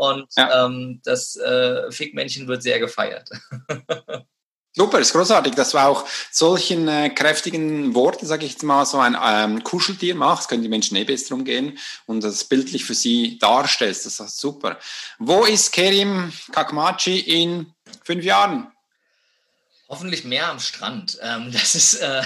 Und 0.00 0.28
ja. 0.34 0.64
Ähm, 0.64 1.00
das 1.04 1.36
äh, 1.36 1.92
Fickmännchen 1.92 2.48
wird 2.48 2.62
sehr 2.62 2.78
gefeiert. 2.78 3.28
Super, 4.72 5.00
ist 5.00 5.12
großartig, 5.12 5.54
dass 5.54 5.72
du 5.72 5.78
auch 5.78 6.06
solchen 6.30 6.88
äh, 6.88 7.10
kräftigen 7.10 7.94
Worten, 7.94 8.24
sage 8.24 8.46
ich 8.46 8.52
jetzt 8.52 8.62
mal, 8.62 8.86
so 8.86 8.98
ein 8.98 9.16
ähm, 9.22 9.62
Kuscheltier 9.62 10.14
machst, 10.14 10.48
können 10.48 10.62
die 10.62 10.70
Menschen 10.70 10.96
eh 10.96 11.04
besser 11.04 11.34
umgehen 11.34 11.76
und 12.06 12.24
das 12.24 12.44
bildlich 12.44 12.84
für 12.84 12.94
sie 12.94 13.38
darstellst. 13.38 14.06
Das 14.06 14.20
ist 14.20 14.38
super. 14.38 14.78
Wo 15.18 15.44
ist 15.44 15.72
Kerim 15.72 16.32
Kakmachi 16.52 17.18
in 17.18 17.74
fünf 18.04 18.24
Jahren? 18.24 18.72
Hoffentlich 19.90 20.24
mehr 20.24 20.48
am 20.48 20.60
Strand. 20.60 21.18
Ähm, 21.20 21.50
das 21.52 21.74
ist 21.74 22.00
äh, 22.00 22.22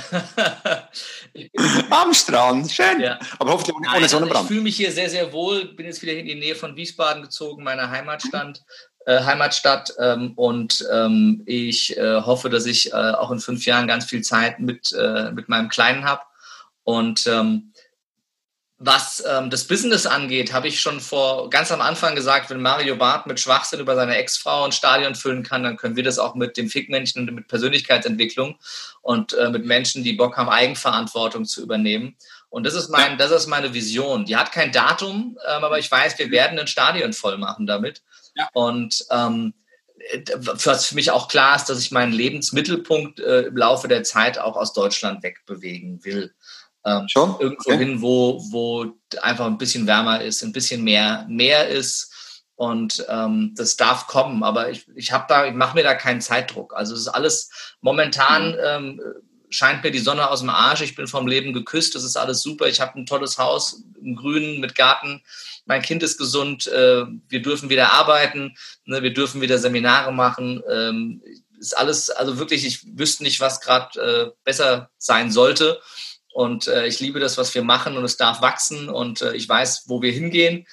am 1.90 2.12
Strand, 2.12 2.70
schön. 2.70 3.00
Ja. 3.00 3.18
Aber 3.38 3.52
hoffentlich 3.52 3.74
ohne, 3.74 3.86
Nein, 3.86 3.96
ohne 3.96 4.08
Sonnenbrand. 4.08 4.36
Also 4.36 4.44
ich 4.44 4.48
fühle 4.48 4.60
mich 4.60 4.76
hier 4.76 4.92
sehr, 4.92 5.08
sehr 5.08 5.32
wohl. 5.32 5.64
Bin 5.74 5.86
jetzt 5.86 6.02
wieder 6.02 6.12
in 6.12 6.26
die 6.26 6.34
Nähe 6.34 6.56
von 6.56 6.76
Wiesbaden 6.76 7.22
gezogen, 7.22 7.64
meiner 7.64 7.90
Heimatstadt. 7.90 8.62
Äh, 9.06 9.22
Heimatstadt 9.24 9.94
ähm, 9.98 10.32
und 10.36 10.86
ähm, 10.92 11.42
ich 11.46 11.96
äh, 11.96 12.20
hoffe, 12.22 12.50
dass 12.50 12.66
ich 12.66 12.92
äh, 12.92 12.96
auch 12.96 13.30
in 13.30 13.40
fünf 13.40 13.64
Jahren 13.64 13.86
ganz 13.86 14.04
viel 14.04 14.22
Zeit 14.22 14.60
mit, 14.60 14.92
äh, 14.92 15.30
mit 15.32 15.48
meinem 15.48 15.70
Kleinen 15.70 16.04
habe. 16.04 16.22
Und 16.84 17.26
ähm, 17.26 17.72
was 18.78 19.22
ähm, 19.26 19.50
das 19.50 19.66
Business 19.66 20.04
angeht, 20.04 20.52
habe 20.52 20.66
ich 20.66 20.80
schon 20.80 21.00
vor 21.00 21.48
ganz 21.48 21.70
am 21.70 21.80
Anfang 21.80 22.14
gesagt, 22.16 22.50
wenn 22.50 22.60
Mario 22.60 22.96
Barth 22.96 23.26
mit 23.26 23.38
Schwachsinn 23.38 23.80
über 23.80 23.94
seine 23.94 24.16
Ex-Frau 24.16 24.64
ein 24.64 24.72
Stadion 24.72 25.14
füllen 25.14 25.44
kann, 25.44 25.62
dann 25.62 25.76
können 25.76 25.96
wir 25.96 26.02
das 26.02 26.18
auch 26.18 26.34
mit 26.34 26.56
dem 26.56 26.68
Fickmännchen 26.68 27.28
und 27.28 27.34
mit 27.34 27.46
Persönlichkeitsentwicklung 27.46 28.58
und 29.00 29.32
äh, 29.34 29.48
mit 29.50 29.64
Menschen, 29.64 30.02
die 30.02 30.14
Bock 30.14 30.36
haben, 30.36 30.48
Eigenverantwortung 30.48 31.44
zu 31.44 31.62
übernehmen. 31.62 32.16
Und 32.50 32.66
das 32.66 32.74
ist 32.74 32.88
mein, 32.88 33.16
das 33.16 33.30
ist 33.30 33.46
meine 33.46 33.74
Vision. 33.74 34.24
Die 34.24 34.36
hat 34.36 34.50
kein 34.50 34.72
Datum, 34.72 35.38
ähm, 35.48 35.64
aber 35.64 35.78
ich 35.78 35.90
weiß, 35.90 36.18
wir 36.18 36.30
werden 36.30 36.58
ein 36.58 36.66
Stadion 36.66 37.12
voll 37.12 37.38
machen 37.38 37.66
damit. 37.66 38.02
Ja. 38.34 38.48
Und 38.54 39.04
ähm, 39.10 39.54
was 40.36 40.86
für 40.86 40.94
mich 40.94 41.10
auch 41.10 41.28
klar 41.28 41.56
ist, 41.56 41.66
dass 41.66 41.80
ich 41.80 41.90
meinen 41.90 42.12
Lebensmittelpunkt 42.12 43.20
äh, 43.20 43.42
im 43.42 43.56
Laufe 43.56 43.88
der 43.88 44.02
Zeit 44.02 44.38
auch 44.38 44.56
aus 44.56 44.72
Deutschland 44.72 45.22
wegbewegen 45.22 46.04
will. 46.04 46.34
Ähm, 46.84 47.06
Schon? 47.08 47.36
Irgendwo 47.40 47.70
okay. 47.70 47.78
hin, 47.78 48.02
wo, 48.02 48.42
wo 48.50 48.86
einfach 49.20 49.46
ein 49.46 49.58
bisschen 49.58 49.86
wärmer 49.86 50.22
ist, 50.22 50.42
ein 50.42 50.52
bisschen 50.52 50.84
mehr, 50.84 51.26
mehr 51.28 51.68
ist. 51.68 52.12
Und 52.56 53.04
ähm, 53.08 53.52
das 53.56 53.76
darf 53.76 54.06
kommen, 54.06 54.44
aber 54.44 54.70
ich, 54.70 54.86
ich 54.94 55.10
habe 55.10 55.24
da, 55.28 55.46
ich 55.46 55.54
mache 55.54 55.74
mir 55.76 55.82
da 55.82 55.94
keinen 55.94 56.20
Zeitdruck. 56.20 56.72
Also 56.74 56.94
es 56.94 57.00
ist 57.00 57.08
alles 57.08 57.50
momentan 57.80 58.52
mhm. 58.52 58.58
ähm, 58.64 59.00
scheint 59.50 59.82
mir 59.82 59.90
die 59.90 59.98
Sonne 59.98 60.30
aus 60.30 60.40
dem 60.40 60.50
Arsch. 60.50 60.82
Ich 60.82 60.94
bin 60.94 61.06
vom 61.06 61.26
Leben 61.26 61.52
geküsst. 61.52 61.94
Das 61.94 62.04
ist 62.04 62.16
alles 62.16 62.42
super. 62.42 62.66
Ich 62.66 62.80
habe 62.80 62.98
ein 62.98 63.06
tolles 63.06 63.38
Haus 63.38 63.82
im 64.00 64.14
Grünen 64.14 64.60
mit 64.60 64.74
Garten 64.74 65.22
mein 65.66 65.82
Kind 65.82 66.02
ist 66.02 66.18
gesund, 66.18 66.66
äh, 66.66 67.04
wir 67.28 67.42
dürfen 67.42 67.70
wieder 67.70 67.92
arbeiten, 67.92 68.56
ne, 68.84 69.02
wir 69.02 69.12
dürfen 69.12 69.40
wieder 69.40 69.58
Seminare 69.58 70.12
machen. 70.12 70.62
Ähm, 70.70 71.22
ist 71.58 71.76
alles, 71.76 72.10
also 72.10 72.38
wirklich, 72.38 72.66
ich 72.66 72.84
wüsste 72.98 73.22
nicht, 73.22 73.40
was 73.40 73.60
gerade 73.60 74.00
äh, 74.00 74.30
besser 74.44 74.90
sein 74.98 75.30
sollte. 75.30 75.80
Und 76.34 76.66
äh, 76.66 76.88
ich 76.88 76.98
liebe 76.98 77.20
das, 77.20 77.38
was 77.38 77.54
wir 77.54 77.62
machen 77.62 77.96
und 77.96 78.04
es 78.04 78.16
darf 78.16 78.42
wachsen 78.42 78.88
und 78.88 79.22
äh, 79.22 79.34
ich 79.36 79.48
weiß, 79.48 79.84
wo 79.86 80.02
wir 80.02 80.10
hingehen. 80.10 80.66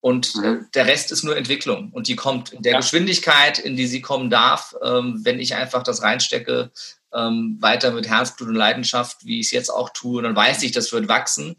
Und 0.00 0.32
mhm. 0.36 0.68
der 0.74 0.86
Rest 0.86 1.10
ist 1.10 1.24
nur 1.24 1.36
Entwicklung 1.36 1.90
und 1.90 2.06
die 2.06 2.14
kommt 2.14 2.52
in 2.52 2.62
der 2.62 2.74
ja. 2.74 2.78
Geschwindigkeit, 2.78 3.58
in 3.58 3.74
die 3.74 3.88
sie 3.88 4.00
kommen 4.00 4.30
darf, 4.30 4.76
ähm, 4.80 5.18
wenn 5.24 5.40
ich 5.40 5.56
einfach 5.56 5.82
das 5.82 6.02
reinstecke, 6.02 6.70
ähm, 7.12 7.56
weiter 7.58 7.90
mit 7.90 8.08
Herzblut 8.08 8.48
und 8.48 8.54
Leidenschaft, 8.54 9.24
wie 9.24 9.40
ich 9.40 9.46
es 9.46 9.50
jetzt 9.50 9.70
auch 9.70 9.90
tue. 9.90 10.22
dann 10.22 10.36
weiß 10.36 10.62
ich, 10.62 10.70
das 10.70 10.92
wird 10.92 11.08
wachsen 11.08 11.56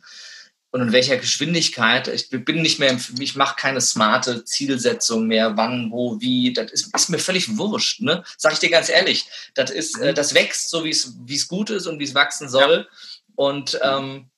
und 0.71 0.81
in 0.81 0.91
welcher 0.91 1.17
Geschwindigkeit. 1.17 2.07
Ich 2.07 2.29
bin 2.29 2.61
nicht 2.61 2.79
mehr, 2.79 2.97
ich 3.19 3.35
mache 3.35 3.55
keine 3.57 3.81
smarte 3.81 4.45
Zielsetzung 4.45 5.27
mehr, 5.27 5.57
wann, 5.57 5.91
wo, 5.91 6.21
wie. 6.21 6.53
Das 6.53 6.71
ist, 6.71 6.95
ist 6.95 7.09
mir 7.09 7.19
völlig 7.19 7.57
wurscht, 7.57 8.01
ne? 8.01 8.23
Sag 8.37 8.53
ich 8.53 8.59
dir 8.59 8.69
ganz 8.69 8.89
ehrlich. 8.89 9.25
Das 9.55 9.71
ist, 9.71 9.99
äh, 9.99 10.13
das 10.13 10.33
wächst 10.33 10.69
so, 10.69 10.83
wie 10.83 10.91
es, 10.91 11.13
wie 11.25 11.35
es 11.35 11.47
gut 11.47 11.71
ist 11.71 11.87
und 11.87 11.99
wie 11.99 12.03
es 12.03 12.13
wachsen 12.13 12.49
soll. 12.49 12.87
Ja. 12.89 12.97
Und 13.39 13.79
ähm, 13.81 14.29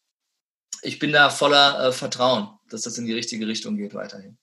ich 0.83 0.99
bin 0.99 1.11
da 1.11 1.31
voller 1.31 1.87
äh, 1.87 1.91
Vertrauen, 1.91 2.49
dass 2.69 2.83
das 2.83 2.99
in 2.99 3.07
die 3.07 3.13
richtige 3.13 3.47
Richtung 3.47 3.75
geht 3.75 3.95
weiterhin. 3.95 4.37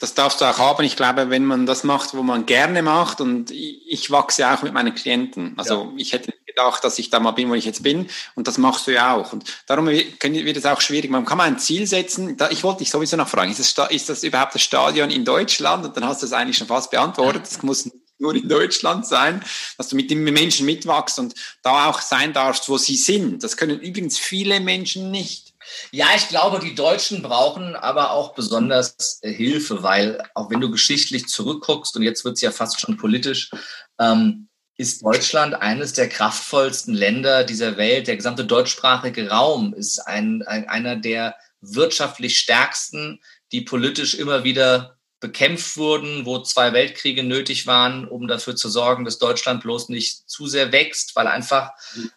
Das 0.00 0.14
darfst 0.14 0.40
du 0.40 0.44
auch 0.44 0.58
haben. 0.58 0.84
Ich 0.84 0.96
glaube, 0.96 1.30
wenn 1.30 1.44
man 1.44 1.66
das 1.66 1.84
macht, 1.84 2.12
wo 2.14 2.24
man 2.24 2.46
gerne 2.46 2.82
macht, 2.82 3.20
und 3.20 3.52
ich, 3.52 3.80
ich 3.86 4.10
wachse 4.10 4.50
auch 4.50 4.62
mit 4.62 4.72
meinen 4.72 4.92
Klienten. 4.96 5.56
Also 5.56 5.84
ja. 5.84 5.92
ich 5.98 6.12
hätte 6.12 6.32
gedacht, 6.46 6.82
dass 6.82 6.98
ich 6.98 7.10
da 7.10 7.20
mal 7.20 7.30
bin, 7.30 7.48
wo 7.48 7.54
ich 7.54 7.64
jetzt 7.64 7.84
bin. 7.84 8.08
Und 8.34 8.48
das 8.48 8.58
machst 8.58 8.88
du 8.88 8.90
ja 8.90 9.14
auch. 9.14 9.32
Und 9.32 9.44
darum 9.68 9.86
wird 9.86 10.56
es 10.56 10.66
auch 10.66 10.80
schwierig. 10.80 11.08
Man 11.08 11.24
kann 11.24 11.38
mal 11.38 11.44
ein 11.44 11.60
Ziel 11.60 11.86
setzen. 11.86 12.36
Ich 12.50 12.64
wollte 12.64 12.80
dich 12.80 12.90
sowieso 12.90 13.16
noch 13.16 13.28
fragen, 13.28 13.52
ist 13.52 13.78
das, 13.78 13.90
ist 13.92 14.08
das 14.08 14.24
überhaupt 14.24 14.56
das 14.56 14.62
Stadion 14.62 15.10
in 15.10 15.24
Deutschland? 15.24 15.84
Und 15.84 15.96
dann 15.96 16.06
hast 16.06 16.22
du 16.22 16.26
es 16.26 16.32
eigentlich 16.32 16.58
schon 16.58 16.66
fast 16.66 16.90
beantwortet. 16.90 17.42
Das 17.50 17.62
muss 17.62 17.88
nur 18.20 18.34
in 18.34 18.48
Deutschland 18.48 19.06
sein, 19.06 19.42
dass 19.78 19.88
du 19.88 19.96
mit 19.96 20.10
den 20.10 20.22
Menschen 20.22 20.66
mitwachst 20.66 21.18
und 21.18 21.34
da 21.62 21.86
auch 21.86 22.00
sein 22.00 22.32
darfst, 22.32 22.68
wo 22.68 22.78
sie 22.78 22.96
sind. 22.96 23.42
Das 23.42 23.56
können 23.56 23.80
übrigens 23.80 24.18
viele 24.18 24.60
Menschen 24.60 25.10
nicht. 25.10 25.54
Ja, 25.92 26.06
ich 26.16 26.28
glaube, 26.28 26.58
die 26.58 26.74
Deutschen 26.74 27.22
brauchen 27.22 27.76
aber 27.76 28.12
auch 28.12 28.34
besonders 28.34 29.20
Hilfe, 29.22 29.82
weil 29.82 30.22
auch 30.34 30.50
wenn 30.50 30.60
du 30.60 30.70
geschichtlich 30.70 31.26
zurückguckst, 31.28 31.96
und 31.96 32.02
jetzt 32.02 32.24
wird 32.24 32.34
es 32.34 32.40
ja 32.40 32.50
fast 32.50 32.80
schon 32.80 32.96
politisch, 32.96 33.50
ähm, 33.98 34.48
ist 34.76 35.04
Deutschland 35.04 35.54
eines 35.54 35.92
der 35.92 36.08
kraftvollsten 36.08 36.94
Länder 36.94 37.44
dieser 37.44 37.76
Welt. 37.76 38.06
Der 38.06 38.16
gesamte 38.16 38.46
deutschsprachige 38.46 39.28
Raum 39.28 39.74
ist 39.74 39.98
ein, 39.98 40.42
ein, 40.42 40.68
einer 40.68 40.96
der 40.96 41.36
wirtschaftlich 41.60 42.38
stärksten, 42.38 43.20
die 43.52 43.60
politisch 43.60 44.14
immer 44.14 44.42
wieder 44.42 44.96
bekämpft 45.20 45.76
wurden, 45.76 46.24
wo 46.24 46.38
zwei 46.40 46.72
Weltkriege 46.72 47.22
nötig 47.22 47.66
waren, 47.66 48.08
um 48.08 48.26
dafür 48.26 48.56
zu 48.56 48.70
sorgen, 48.70 49.04
dass 49.04 49.18
Deutschland 49.18 49.62
bloß 49.62 49.90
nicht 49.90 50.28
zu 50.28 50.46
sehr 50.46 50.72
wächst, 50.72 51.14
weil 51.14 51.26
einfach 51.26 51.72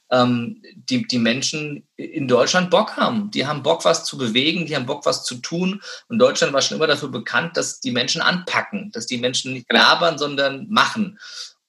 ähm, 0.09 0.63
die, 0.73 1.05
die 1.05 1.19
Menschen 1.19 1.85
in 1.97 2.29
Deutschland 2.29 2.71
Bock 2.71 2.95
haben. 2.95 3.29
Die 3.31 3.45
haben 3.45 3.61
Bock, 3.61 3.83
was 3.83 4.05
zu 4.05 4.17
bewegen, 4.17 4.65
die 4.65 4.75
haben 4.75 4.85
Bock, 4.85 5.05
was 5.05 5.25
zu 5.25 5.35
tun. 5.35 5.81
Und 6.07 6.17
Deutschland 6.17 6.53
war 6.53 6.61
schon 6.61 6.77
immer 6.77 6.87
dafür 6.87 7.09
bekannt, 7.09 7.57
dass 7.57 7.81
die 7.81 7.91
Menschen 7.91 8.21
anpacken, 8.21 8.89
dass 8.93 9.05
die 9.05 9.17
Menschen 9.17 9.51
nicht 9.51 9.71
labern, 9.71 10.17
sondern 10.17 10.69
machen. 10.69 11.19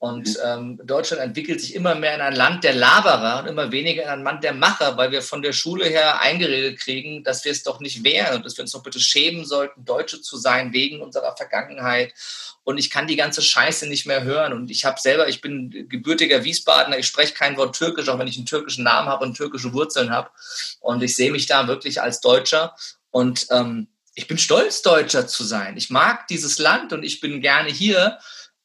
Und 0.05 0.29
mhm. 0.29 0.35
ähm, 0.45 0.81
Deutschland 0.85 1.23
entwickelt 1.23 1.63
sich 1.63 1.75
immer 1.75 1.95
mehr 1.95 2.15
in 2.15 2.21
ein 2.21 2.37
Land 2.37 2.63
der 2.63 2.75
Laberer 2.75 3.41
und 3.41 3.49
immer 3.49 3.73
weniger 3.73 4.03
in 4.03 4.11
ein 4.11 4.23
Land 4.23 4.45
der 4.45 4.53
Macher, 4.53 4.99
weil 4.99 5.11
wir 5.13 5.23
von 5.23 5.41
der 5.41 5.55
Schule 5.55 5.87
her 5.87 6.21
eingeredet 6.21 6.79
kriegen, 6.79 7.25
dass 7.25 7.47
wir 7.47 7.53
es 7.53 7.63
doch 7.63 7.81
nicht 7.81 8.05
wären 8.05 8.37
und 8.37 8.45
dass 8.45 8.55
wir 8.59 8.65
uns 8.65 8.73
doch 8.73 8.83
bitte 8.83 9.01
schämen 9.01 9.47
sollten, 9.47 9.87
Deutsche 9.87 10.21
zu 10.21 10.37
sein 10.37 10.75
wegen 10.75 11.01
unserer 11.01 11.35
Vergangenheit. 11.35 12.13
Und 12.65 12.77
ich 12.77 12.91
kann 12.91 13.07
die 13.07 13.17
ganze 13.17 13.41
Scheiße 13.41 13.89
nicht 13.89 14.05
mehr 14.05 14.25
hören. 14.25 14.53
Und 14.53 14.71
ich 14.71 14.85
habe 14.85 15.01
selber, 15.01 15.27
ich 15.27 15.41
bin 15.41 15.89
gebürtiger 15.89 16.45
Wiesbadener, 16.45 16.99
ich 16.99 17.07
spreche 17.07 17.33
kein 17.33 17.57
Wort 17.57 17.75
Türkisch, 17.75 18.11
auch 18.11 18.19
wenn 18.19 18.29
ich 18.29 18.37
einen 18.37 18.45
türkischen 18.45 18.85
Namen 18.85 19.09
habe 19.09 19.25
und 19.25 19.39
türkische 19.39 19.73
Wurzeln 19.73 20.11
habe. 20.11 20.29
Und 20.81 21.03
ich 21.03 21.17
sehe 21.17 21.33
mich 21.33 21.47
da 21.47 21.67
wirklich 21.67 22.03
als 22.03 22.21
Deutscher. 22.21 22.77
Und 23.11 23.47
ähm, 23.51 23.89
ich 24.15 24.29
bin 24.29 24.37
stolz, 24.37 24.83
Deutscher 24.83 25.27
zu 25.27 25.45
sein. 25.45 25.79
Ich 25.79 25.89
mag 25.89 26.29
dieses 26.29 26.59
Land 26.59 26.93
und 26.93 27.05
ich 27.05 27.21
bin 27.21 27.41
gerne 27.41 27.71
hier. 27.71 28.19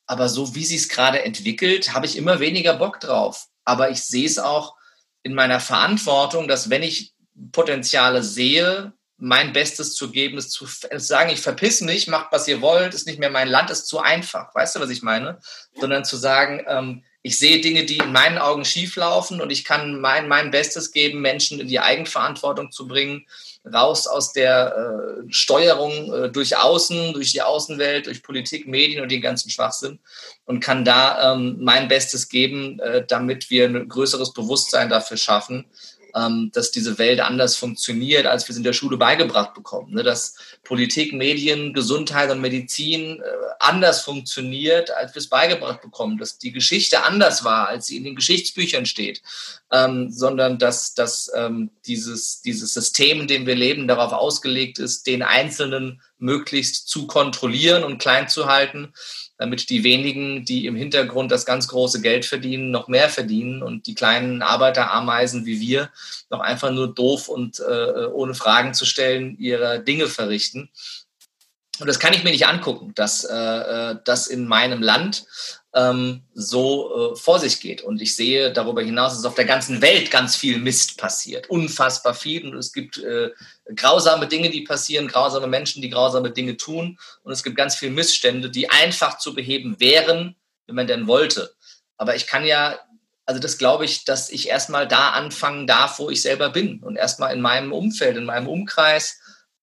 Aber 0.10 0.28
so 0.28 0.56
wie 0.56 0.66
sie 0.66 0.76
es 0.76 0.90
gerade 0.90 1.24
entwickelt, 1.24 1.94
habe 1.94 2.08
ich 2.08 2.18
immer 2.18 2.40
weniger 2.40 2.74
Bock 2.74 3.00
drauf. 3.00 3.46
Aber 3.64 3.92
ich 3.92 4.02
sehe 4.02 4.26
es 4.26 4.40
auch 4.40 4.76
in 5.22 5.36
meiner 5.36 5.60
Verantwortung, 5.60 6.48
dass 6.48 6.72
wenn 6.72 6.82
ich 6.82 7.14
Potenziale 7.52 8.24
sehe, 8.24 8.92
mein 9.18 9.54
Bestes 9.54 9.94
zu 9.94 10.10
geben, 10.10 10.40
ist 10.40 10.50
zu 10.50 10.66
sagen, 10.96 11.30
ich 11.30 11.42
verpiss 11.42 11.82
mich, 11.82 12.08
macht 12.08 12.32
was 12.32 12.48
ihr 12.48 12.60
wollt, 12.60 12.96
ist 12.96 13.06
nicht 13.06 13.20
mehr 13.20 13.30
mein 13.30 13.50
Land, 13.50 13.70
ist 13.70 13.86
zu 13.86 14.00
einfach. 14.00 14.56
Weißt 14.56 14.76
du, 14.76 14.80
was 14.80 14.90
ich 14.90 15.04
meine? 15.04 15.40
Sondern 15.76 16.04
zu 16.04 16.18
sagen, 16.18 16.66
ähm, 16.68 17.04
ich 17.22 17.38
sehe 17.38 17.62
Dinge, 17.62 17.86
die 17.86 17.98
in 17.98 18.12
meinen 18.12 18.40
Augen 18.40 18.66
schief 18.66 18.96
laufen 18.96 19.42
und 19.42 19.52
ich 19.52 19.64
kann 19.64 20.02
mein, 20.02 20.28
mein 20.28 20.50
Bestes 20.50 20.92
geben, 20.92 21.22
Menschen 21.22 21.60
in 21.60 21.68
die 21.68 21.80
Eigenverantwortung 21.80 22.72
zu 22.72 22.88
bringen 22.88 23.28
raus 23.66 24.08
aus 24.08 24.32
der 24.32 24.76
äh, 24.76 25.32
Steuerung 25.32 26.14
äh, 26.14 26.30
durch 26.30 26.58
Außen, 26.58 27.14
durch 27.14 27.34
die 27.34 27.42
Außenwelt, 27.42 28.06
durch 28.06 28.24
Politik, 28.24 28.68
Medien 28.68 29.02
und 29.02 29.12
den 29.12 29.22
ganzen 29.22 29.50
Schwachsinn 29.50 30.00
und 30.46 30.62
kann 30.62 30.86
da 30.86 31.34
ähm, 31.34 31.58
mein 31.60 31.88
Bestes 31.88 32.30
geben, 32.30 32.80
äh, 32.80 33.06
damit 33.06 33.50
wir 33.50 33.66
ein 33.66 33.90
größeres 33.90 34.34
Bewusstsein 34.34 34.90
dafür 34.90 35.18
schaffen, 35.18 35.66
ähm, 36.16 36.52
dass 36.54 36.72
diese 36.72 36.98
Welt 36.98 37.20
anders 37.20 37.56
funktioniert, 37.56 38.26
als 38.26 38.48
wir 38.48 38.52
es 38.52 38.58
in 38.58 38.64
der 38.64 38.74
Schule 38.74 38.98
beigebracht 38.98 39.54
bekommen. 39.54 39.94
Ne? 39.94 40.04
Dass 40.04 40.36
Politik, 40.64 41.14
Medien, 41.14 41.74
Gesundheit 41.74 42.32
und 42.32 42.42
Medizin 42.42 43.20
äh, 43.20 43.24
anders 43.60 44.02
funktioniert, 44.02 44.92
als 44.92 45.16
wir 45.16 45.20
es 45.20 45.28
beigebracht 45.28 45.82
bekommen. 45.82 46.18
Dass 46.18 46.38
die 46.38 46.52
Geschichte 46.52 47.04
anders 47.04 47.44
war, 47.44 47.68
als 47.68 47.88
sie 47.88 47.98
in 47.98 48.04
den 48.04 48.16
Geschichtsbüchern 48.16 48.86
steht. 48.86 49.22
Ähm, 49.72 50.12
sondern 50.12 50.58
dass, 50.58 50.94
dass 50.94 51.32
ähm, 51.36 51.70
dieses, 51.86 52.42
dieses 52.42 52.74
System, 52.74 53.22
in 53.22 53.28
dem 53.28 53.46
wir 53.46 53.56
leben, 53.56 53.88
darauf 53.88 54.14
ausgelegt 54.14 54.80
ist, 54.80 55.08
den 55.08 55.22
Einzelnen 55.22 56.02
möglichst 56.20 56.88
zu 56.90 57.08
kontrollieren 57.08 57.84
und 57.84 57.98
klein 57.98 58.28
zu 58.28 58.46
halten 58.48 58.94
damit 59.40 59.70
die 59.70 59.86
wenigen, 59.86 60.44
die 60.44 60.66
im 60.66 60.76
Hintergrund 60.76 61.32
das 61.32 61.46
ganz 61.46 61.70
große 61.70 62.02
Geld 62.02 62.26
verdienen, 62.26 62.72
noch 62.72 62.90
mehr 62.90 63.08
verdienen 63.08 63.64
und 63.64 63.88
die 63.88 63.96
kleinen 63.96 64.42
Arbeiterameisen 64.42 65.46
wie 65.46 65.62
wir 65.62 65.90
noch 66.30 66.42
einfach 66.42 66.72
nur 66.72 66.94
doof 66.94 67.30
und 67.30 67.60
äh, 67.60 68.06
ohne 68.08 68.36
Fragen 68.36 68.74
zu 68.74 68.86
stellen 68.86 69.38
ihre 69.40 69.80
Dinge 69.80 70.08
verrichten. 70.08 70.70
Und 71.80 71.88
das 71.88 72.00
kann 72.00 72.14
ich 72.14 72.26
mir 72.26 72.32
nicht 72.32 72.48
angucken, 72.48 72.92
dass 72.96 73.24
äh, 73.24 73.34
äh 73.34 73.96
das 74.04 74.28
in 74.28 74.46
meinem 74.46 74.82
Land 74.82 75.26
ähm, 75.74 76.24
so 76.34 77.14
äh, 77.14 77.16
vor 77.16 77.40
sich 77.40 77.60
geht. 77.60 77.82
Und 77.82 78.02
ich 78.02 78.16
sehe 78.16 78.52
darüber 78.52 78.82
hinaus, 78.82 79.14
dass 79.14 79.26
auf 79.26 79.36
der 79.36 79.46
ganzen 79.46 79.82
Welt 79.82 80.10
ganz 80.10 80.36
viel 80.36 80.58
Mist 80.58 80.98
passiert. 80.98 81.50
Unfassbar 81.50 82.16
viel. 82.16 82.48
Und 82.48 82.58
es 82.58 82.74
gibt 82.74 82.98
äh, 82.98 83.30
grausame 83.76 84.28
Dinge, 84.28 84.50
die 84.50 84.62
passieren, 84.62 85.08
grausame 85.08 85.48
Menschen, 85.48 85.82
die 85.82 85.90
grausame 85.90 86.32
Dinge 86.32 86.58
tun. 86.58 86.98
Und 87.24 87.32
es 87.32 87.44
gibt 87.44 87.56
ganz 87.56 87.76
viele 87.76 87.92
Missstände, 87.92 88.50
die 88.50 88.70
einfach 88.70 89.20
zu 89.20 89.34
beheben 89.34 89.80
wären, 89.80 90.36
wenn 90.66 90.76
man 90.76 90.88
denn 90.88 91.08
wollte. 91.08 91.54
Aber 91.98 92.16
ich 92.16 92.26
kann 92.26 92.46
ja, 92.46 92.80
also 93.26 93.40
das 93.40 93.60
glaube 93.60 93.86
ich, 93.86 94.06
dass 94.06 94.32
ich 94.32 94.48
erstmal 94.48 94.88
da 94.88 95.12
anfangen 95.12 95.68
darf, 95.68 96.00
wo 96.00 96.10
ich 96.10 96.22
selber 96.22 96.50
bin. 96.50 96.82
Und 96.82 96.96
erstmal 96.96 97.34
in 97.34 97.42
meinem 97.42 97.74
Umfeld, 97.74 98.18
in 98.18 98.26
meinem 98.26 98.48
Umkreis 98.48 99.20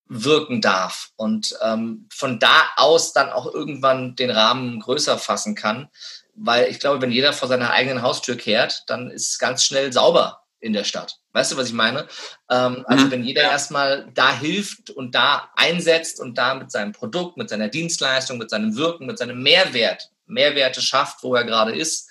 wirken 0.09 0.61
darf 0.61 1.11
und 1.17 1.57
ähm, 1.63 2.09
von 2.13 2.39
da 2.39 2.71
aus 2.77 3.13
dann 3.13 3.31
auch 3.31 3.53
irgendwann 3.53 4.15
den 4.15 4.31
Rahmen 4.31 4.81
größer 4.81 5.19
fassen 5.19 5.55
kann. 5.55 5.89
Weil 6.35 6.69
ich 6.71 6.81
glaube, 6.81 7.01
wenn 7.01 7.11
jeder 7.11 7.33
vor 7.33 7.49
seiner 7.49 7.71
eigenen 7.71 8.03
Haustür 8.03 8.37
kehrt, 8.37 8.85
dann 8.87 9.11
ist 9.11 9.31
es 9.31 9.39
ganz 9.39 9.65
schnell 9.65 9.93
sauber 9.93 10.43
in 10.61 10.73
der 10.73 10.85
Stadt. 10.85 11.19
Weißt 11.33 11.53
du, 11.53 11.57
was 11.57 11.69
ich 11.69 11.73
meine? 11.73 12.07
Ähm, 12.51 12.85
also 12.87 13.07
mhm. 13.07 13.11
wenn 13.11 13.25
jeder 13.25 13.43
erstmal 13.43 14.09
da 14.15 14.37
hilft 14.37 14.91
und 14.91 15.15
da 15.15 15.51
einsetzt 15.57 16.21
und 16.21 16.37
da 16.37 16.55
mit 16.55 16.71
seinem 16.71 16.93
Produkt, 16.93 17.37
mit 17.37 17.49
seiner 17.49 17.69
Dienstleistung, 17.69 18.39
mit 18.39 18.51
seinem 18.51 18.77
Wirken, 18.77 19.07
mit 19.07 19.19
seinem 19.19 19.43
Mehrwert, 19.43 20.11
Mehrwerte 20.27 20.81
schafft, 20.81 21.23
wo 21.23 21.35
er 21.35 21.45
gerade 21.45 21.75
ist, 21.75 22.11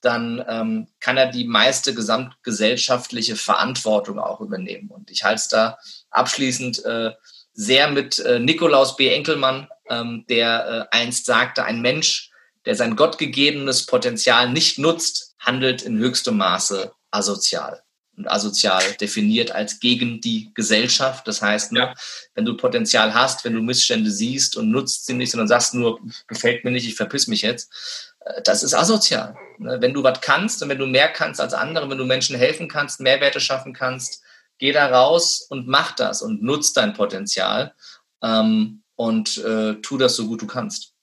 dann 0.00 0.44
ähm, 0.48 0.88
kann 1.00 1.16
er 1.16 1.30
die 1.30 1.44
meiste 1.44 1.94
gesamtgesellschaftliche 1.94 3.36
Verantwortung 3.36 4.18
auch 4.18 4.40
übernehmen. 4.40 4.90
Und 4.90 5.10
ich 5.10 5.24
halte 5.24 5.36
es 5.36 5.48
da 5.48 5.78
abschließend 6.10 6.84
äh, 6.84 7.12
sehr 7.54 7.88
mit 7.88 8.18
äh, 8.18 8.40
Nikolaus 8.40 8.96
B. 8.96 9.08
Enkelmann, 9.08 9.68
ähm, 9.88 10.24
der 10.28 10.88
äh, 10.92 10.96
einst 10.96 11.24
sagte, 11.24 11.64
ein 11.64 11.80
Mensch, 11.80 12.30
der 12.66 12.74
sein 12.74 12.96
gottgegebenes 12.96 13.86
Potenzial 13.86 14.50
nicht 14.50 14.78
nutzt, 14.78 15.34
handelt 15.38 15.82
in 15.82 15.98
höchstem 15.98 16.36
Maße 16.36 16.92
asozial. 17.10 17.82
Und 18.16 18.30
asozial 18.30 18.82
definiert 19.00 19.50
als 19.50 19.80
gegen 19.80 20.20
die 20.20 20.52
Gesellschaft. 20.54 21.26
Das 21.26 21.42
heißt, 21.42 21.72
ne, 21.72 21.80
ja. 21.80 21.94
wenn 22.34 22.44
du 22.44 22.56
Potenzial 22.56 23.12
hast, 23.12 23.44
wenn 23.44 23.54
du 23.54 23.60
Missstände 23.60 24.10
siehst 24.10 24.56
und 24.56 24.70
nutzt 24.70 25.06
sie 25.06 25.14
nicht, 25.14 25.32
sondern 25.32 25.48
sagst 25.48 25.74
nur, 25.74 26.00
gefällt 26.28 26.64
mir 26.64 26.70
nicht, 26.70 26.86
ich 26.86 26.94
verpiss 26.94 27.26
mich 27.26 27.42
jetzt, 27.42 28.14
äh, 28.20 28.40
das 28.42 28.62
ist 28.62 28.74
asozial. 28.74 29.36
Ne, 29.58 29.80
wenn 29.80 29.94
du 29.94 30.02
was 30.02 30.20
kannst 30.20 30.62
und 30.62 30.68
wenn 30.68 30.78
du 30.78 30.86
mehr 30.86 31.08
kannst 31.08 31.40
als 31.40 31.54
andere, 31.54 31.90
wenn 31.90 31.98
du 31.98 32.04
Menschen 32.04 32.36
helfen 32.36 32.68
kannst, 32.68 33.00
Mehrwerte 33.00 33.40
schaffen 33.40 33.72
kannst, 33.72 34.22
geh 34.64 34.72
da 34.72 34.86
raus 34.86 35.46
und 35.50 35.68
mach 35.68 35.92
das 35.92 36.22
und 36.22 36.42
nutz 36.42 36.72
dein 36.72 36.94
Potenzial 36.94 37.74
ähm, 38.22 38.82
und 38.96 39.36
äh, 39.36 39.74
tu 39.82 39.98
das 39.98 40.16
so 40.16 40.26
gut 40.26 40.40
du 40.40 40.46
kannst. 40.46 40.94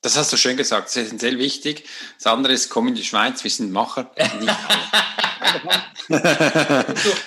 Das 0.00 0.16
hast 0.16 0.32
du 0.32 0.38
schön 0.38 0.56
gesagt, 0.56 0.86
das 0.86 0.96
ist 0.96 1.08
essentiell 1.08 1.36
wichtig. 1.38 1.86
Das 2.16 2.32
andere 2.32 2.54
ist, 2.54 2.70
komm 2.70 2.88
in 2.88 2.94
die 2.94 3.04
Schweiz, 3.04 3.44
wir 3.44 3.50
sind 3.50 3.70
Macher. 3.72 4.10
so, 6.08 6.16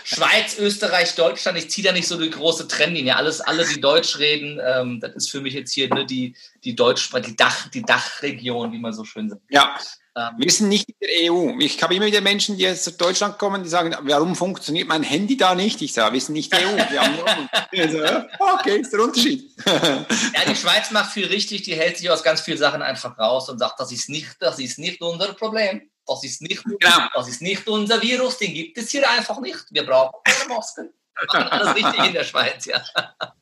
Schweiz, 0.03 0.57
Österreich, 0.57 1.14
Deutschland, 1.14 1.59
ich 1.59 1.70
ziehe 1.70 1.86
da 1.86 1.93
nicht 1.93 2.07
so 2.07 2.16
eine 2.16 2.28
große 2.28 2.68
Trennlinie. 2.68 3.16
Alles, 3.16 3.39
alle, 3.39 3.68
die 3.68 3.80
Deutsch 3.80 4.18
reden, 4.18 4.59
ähm, 4.66 4.99
das 4.99 5.14
ist 5.14 5.30
für 5.30 5.41
mich 5.41 5.53
jetzt 5.53 5.74
hier 5.74 5.93
ne, 5.93 6.07
die, 6.07 6.36
die 6.64 6.76
Deutsch, 6.76 7.11
die, 7.24 7.36
Dach, 7.36 7.68
die 7.70 7.84
Dachregion, 7.84 8.72
wie 8.72 8.80
man 8.80 8.93
so 8.93 9.05
schön 9.05 9.30
sagt. 9.30 9.43
Ja, 9.51 9.78
wir 10.16 10.51
sind 10.51 10.70
nicht 10.70 10.88
in 10.89 10.95
der 11.01 11.32
EU. 11.32 11.57
Ich 11.59 11.82
habe 11.82 11.95
immer 11.95 12.05
wieder 12.05 12.22
Menschen, 12.22 12.55
die 12.55 12.64
jetzt 12.64 12.88
aus 12.88 12.97
Deutschland 12.97 13.39
kommen, 13.39 13.64
die 13.64 13.70
sagen, 13.70 13.95
warum 14.01 14.36
funktioniert 14.36 14.88
mein 14.88 15.01
Handy 15.01 15.38
da 15.38 15.55
nicht? 15.55 15.82
Ich 15.82 15.93
sage, 15.93 16.14
wir 16.14 16.22
sind 16.22 16.34
nicht 16.34 16.53
EU. 16.53 16.76
Wir 16.91 17.01
haben 17.01 17.16
nur 17.16 17.26
okay, 18.53 18.78
ist 18.80 18.93
der 18.93 18.99
Unterschied. 19.01 19.51
ja, 19.66 20.05
die 20.47 20.55
Schweiz 20.55 20.91
macht 20.91 21.11
viel 21.14 21.26
richtig, 21.26 21.64
die 21.64 21.76
hält 21.76 21.97
sich 21.97 22.09
aus 22.09 22.24
ganz 22.24 22.41
vielen 22.41 22.59
Sachen 22.59 22.82
einfach 22.82 23.18
raus 23.18 23.49
und 23.49 23.57
sagt, 23.57 23.80
das 23.80 23.91
ist 23.91 24.09
nicht, 24.09 24.36
das 24.39 24.59
ist 24.59 24.78
nicht 24.78 25.01
unser 25.01 25.34
Problem. 25.34 25.89
Das 26.05 26.24
ist 26.24 26.41
nicht, 26.41 26.64
genau. 26.64 27.07
das 27.14 27.30
ist 27.30 27.41
nicht 27.41 27.68
unser 27.68 28.01
Virus, 28.01 28.38
den 28.38 28.53
gibt 28.53 28.78
es 28.78 28.89
hier 28.89 29.09
einfach 29.09 29.39
nicht. 29.39 29.66
Wir 29.72 29.86
brauchen 29.86 30.20
keine 30.24 30.53
Masken. 30.53 30.93
Alles 31.30 31.76
richtig 31.76 32.05
in 32.05 32.14
der 32.14 32.24
Schweiz, 32.24 32.66
ja. 32.66 32.82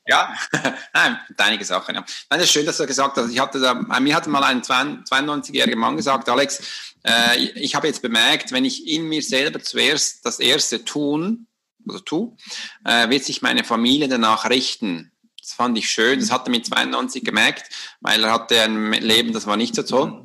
Ja, 0.05 0.35
nein, 0.93 1.19
einige 1.37 1.65
Sachen. 1.65 1.95
Ja. 1.95 2.01
Nein, 2.01 2.39
das 2.39 2.43
ist 2.43 2.51
schön, 2.51 2.65
dass 2.65 2.77
du 2.77 2.85
gesagt 2.85 3.17
hast. 3.17 3.31
Ich 3.31 3.39
hatte 3.39 3.59
da, 3.59 3.73
mir 3.73 4.15
hat 4.15 4.27
mal 4.27 4.43
ein 4.43 4.61
92-jähriger 4.61 5.75
Mann 5.75 5.97
gesagt, 5.97 6.29
Alex, 6.29 6.91
äh, 7.03 7.37
ich 7.37 7.75
habe 7.75 7.87
jetzt 7.87 8.01
bemerkt, 8.01 8.51
wenn 8.51 8.65
ich 8.65 8.87
in 8.87 9.07
mir 9.07 9.23
selber 9.23 9.61
zuerst 9.61 10.25
das 10.25 10.39
Erste 10.39 10.83
tun, 10.83 11.47
oder 11.87 12.03
tu, 12.03 12.37
äh, 12.85 13.09
wird 13.09 13.23
sich 13.23 13.41
meine 13.41 13.63
Familie 13.63 14.07
danach 14.07 14.49
richten. 14.49 15.11
Das 15.39 15.53
fand 15.53 15.77
ich 15.77 15.89
schön. 15.89 16.19
Das 16.19 16.31
hat 16.31 16.47
er 16.47 16.51
mit 16.51 16.67
92 16.67 17.23
gemerkt, 17.23 17.73
weil 17.99 18.23
er 18.23 18.33
hatte 18.33 18.61
ein 18.61 18.91
Leben, 18.91 19.33
das 19.33 19.47
war 19.47 19.57
nicht 19.57 19.73
so 19.73 19.81
toll 19.81 20.23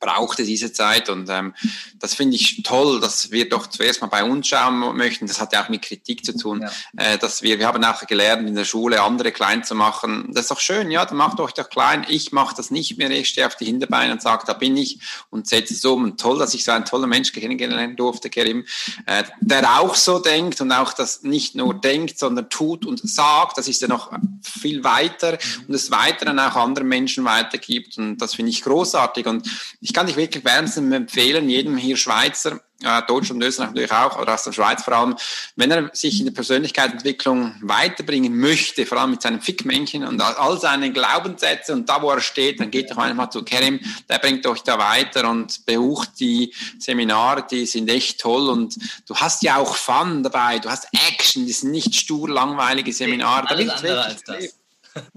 brauchte 0.00 0.44
diese 0.44 0.72
Zeit 0.72 1.08
und 1.08 1.28
ähm, 1.28 1.54
das 1.98 2.14
finde 2.14 2.36
ich 2.36 2.62
toll, 2.62 3.00
dass 3.00 3.30
wir 3.30 3.48
doch 3.48 3.66
zuerst 3.66 4.00
mal 4.00 4.06
bei 4.06 4.24
uns 4.24 4.48
schauen 4.48 4.96
möchten. 4.96 5.26
Das 5.26 5.40
hat 5.40 5.52
ja 5.52 5.62
auch 5.62 5.68
mit 5.68 5.82
Kritik 5.82 6.24
zu 6.24 6.36
tun, 6.36 6.62
ja. 6.62 6.70
äh, 6.96 7.18
dass 7.18 7.42
wir, 7.42 7.58
wir 7.58 7.66
haben 7.66 7.84
auch 7.84 8.06
gelernt 8.06 8.48
in 8.48 8.54
der 8.54 8.64
Schule 8.64 9.02
andere 9.02 9.32
klein 9.32 9.62
zu 9.62 9.74
machen. 9.74 10.30
Das 10.32 10.44
ist 10.44 10.50
doch 10.50 10.60
schön, 10.60 10.90
ja, 10.90 11.04
dann 11.04 11.16
macht 11.16 11.38
euch 11.40 11.52
doch 11.52 11.68
klein. 11.68 12.06
Ich 12.08 12.32
mache 12.32 12.56
das 12.56 12.70
nicht 12.70 12.96
mehr, 12.98 13.10
ich 13.10 13.28
stehe 13.28 13.46
auf 13.46 13.56
die 13.56 13.66
Hinterbeine 13.66 14.12
und 14.12 14.22
sage, 14.22 14.44
da 14.46 14.54
bin 14.54 14.76
ich 14.76 15.00
und 15.28 15.46
setze 15.46 15.74
es 15.74 15.84
um. 15.84 16.04
Und 16.04 16.20
toll, 16.20 16.38
dass 16.38 16.54
ich 16.54 16.64
so 16.64 16.72
einen 16.72 16.84
tollen 16.84 17.08
Mensch 17.08 17.32
kennengelernt 17.32 18.00
durfte, 18.00 18.30
Kerim, 18.30 18.64
äh, 19.06 19.24
der 19.40 19.80
auch 19.80 19.94
so 19.94 20.18
denkt 20.18 20.60
und 20.60 20.72
auch 20.72 20.92
das 20.94 21.22
nicht 21.22 21.54
nur 21.54 21.74
denkt, 21.74 22.18
sondern 22.18 22.48
tut 22.48 22.86
und 22.86 23.00
sagt. 23.08 23.58
Das 23.58 23.68
ist 23.68 23.82
ja 23.82 23.88
noch 23.88 24.12
viel 24.42 24.82
weiter 24.84 25.38
und 25.68 25.74
es 25.74 25.90
weiter 25.90 26.24
dann 26.24 26.38
auch 26.38 26.56
anderen 26.56 26.88
Menschen 26.88 27.24
weitergibt 27.24 27.98
und 27.98 28.18
das 28.18 28.34
finde 28.34 28.50
ich 28.50 28.62
großartig 28.62 29.26
und 29.26 29.48
ich 29.80 29.89
ich 29.90 29.94
kann 29.94 30.06
dich 30.06 30.14
wirklich 30.14 30.44
wärmstens 30.44 30.94
empfehlen, 30.94 31.48
jedem 31.48 31.76
hier 31.76 31.96
Schweizer, 31.96 32.60
äh, 32.80 33.02
Deutschland 33.08 33.42
und 33.42 33.48
Österreich 33.48 33.70
natürlich 33.70 33.90
auch, 33.90 34.20
oder 34.20 34.34
aus 34.34 34.44
der 34.44 34.52
Schweiz 34.52 34.84
vor 34.84 34.94
allem, 34.94 35.16
wenn 35.56 35.72
er 35.72 35.90
sich 35.92 36.20
in 36.20 36.26
der 36.26 36.32
Persönlichkeitsentwicklung 36.32 37.56
weiterbringen 37.60 38.38
möchte, 38.38 38.86
vor 38.86 38.98
allem 38.98 39.10
mit 39.10 39.22
seinem 39.22 39.40
Fickmännchen 39.40 40.04
und 40.04 40.20
all 40.20 40.60
seinen 40.60 40.92
Glaubenssätzen 40.92 41.74
und 41.74 41.88
da, 41.88 42.00
wo 42.02 42.10
er 42.10 42.20
steht, 42.20 42.60
dann 42.60 42.70
geht 42.70 42.92
doch 42.92 42.98
einfach 42.98 43.16
mal 43.16 43.30
zu 43.30 43.42
Kerim, 43.42 43.80
der 44.08 44.20
bringt 44.20 44.46
euch 44.46 44.60
da 44.60 44.78
weiter 44.78 45.28
und 45.28 45.66
besucht 45.66 46.20
die 46.20 46.54
Seminare, 46.78 47.44
die 47.50 47.66
sind 47.66 47.90
echt 47.90 48.20
toll 48.20 48.48
und 48.48 48.76
du 49.08 49.16
hast 49.16 49.42
ja 49.42 49.56
auch 49.56 49.74
Fun 49.74 50.22
dabei, 50.22 50.60
du 50.60 50.70
hast 50.70 50.86
Action, 51.08 51.46
die 51.46 51.52
sind 51.52 51.72
nicht 51.72 51.96
stur 51.96 52.28
langweilige 52.28 52.92
Seminare. 52.92 53.48
Alles 53.48 53.66
da 53.66 53.74
andere 53.74 54.02
als 54.04 54.22
das. 54.22 54.59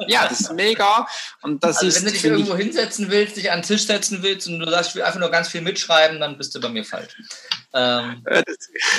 Ja, 0.08 0.28
das 0.28 0.42
ist 0.42 0.54
mega. 0.54 1.08
Und 1.42 1.64
das 1.64 1.78
also 1.78 1.88
ist, 1.88 1.98
wenn 1.98 2.06
du 2.06 2.12
dich 2.12 2.24
irgendwo 2.24 2.56
hinsetzen 2.56 3.10
willst, 3.10 3.38
dich 3.38 3.52
an 3.52 3.60
den 3.60 3.66
Tisch 3.66 3.86
setzen 3.86 4.22
willst 4.22 4.48
und 4.48 4.60
du 4.60 4.70
sagst, 4.70 4.90
ich 4.90 4.96
will 4.96 5.04
einfach 5.04 5.20
nur 5.20 5.30
ganz 5.30 5.48
viel 5.48 5.62
mitschreiben, 5.62 6.20
dann 6.20 6.38
bist 6.38 6.54
du 6.56 6.62
bei 6.62 6.70
mir 6.70 6.84
falsch. 6.84 7.16
Ähm, 7.74 8.24
das, 8.24 8.44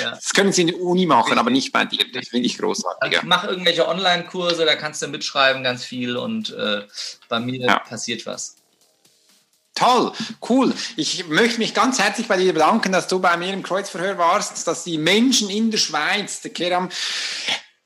ja. 0.01 0.11
das, 0.11 0.29
können 0.33 0.51
sie 0.51 0.61
in 0.61 0.67
der 0.67 0.79
Uni 0.79 1.05
machen, 1.05 1.37
aber 1.37 1.49
nicht 1.49 1.71
bei 1.71 1.85
dir. 1.85 2.05
Das 2.13 2.27
finde 2.27 2.47
ich 2.47 2.57
großartig. 2.57 3.17
Also 3.17 3.27
mach 3.27 3.45
irgendwelche 3.45 3.87
Online-Kurse, 3.87 4.65
da 4.65 4.75
kannst 4.75 5.01
du 5.01 5.07
mitschreiben 5.07 5.63
ganz 5.63 5.85
viel 5.85 6.17
und 6.17 6.51
äh, 6.51 6.83
bei 7.29 7.39
mir 7.39 7.61
ja. 7.61 7.79
passiert 7.79 8.25
was. 8.25 8.57
Toll, 9.75 10.13
cool. 10.49 10.73
Ich 10.95 11.27
möchte 11.27 11.59
mich 11.59 11.73
ganz 11.73 11.99
herzlich 11.99 12.29
bei 12.29 12.37
dir 12.37 12.53
bedanken, 12.53 12.93
dass 12.93 13.09
du 13.09 13.19
bei 13.19 13.35
mir 13.35 13.51
im 13.51 13.61
Kreuzverhör 13.61 14.17
warst, 14.17 14.65
dass 14.67 14.85
die 14.85 14.97
Menschen 14.97 15.49
in 15.49 15.69
der 15.69 15.77
Schweiz, 15.77 16.41
der 16.41 16.51
Keram, 16.51 16.89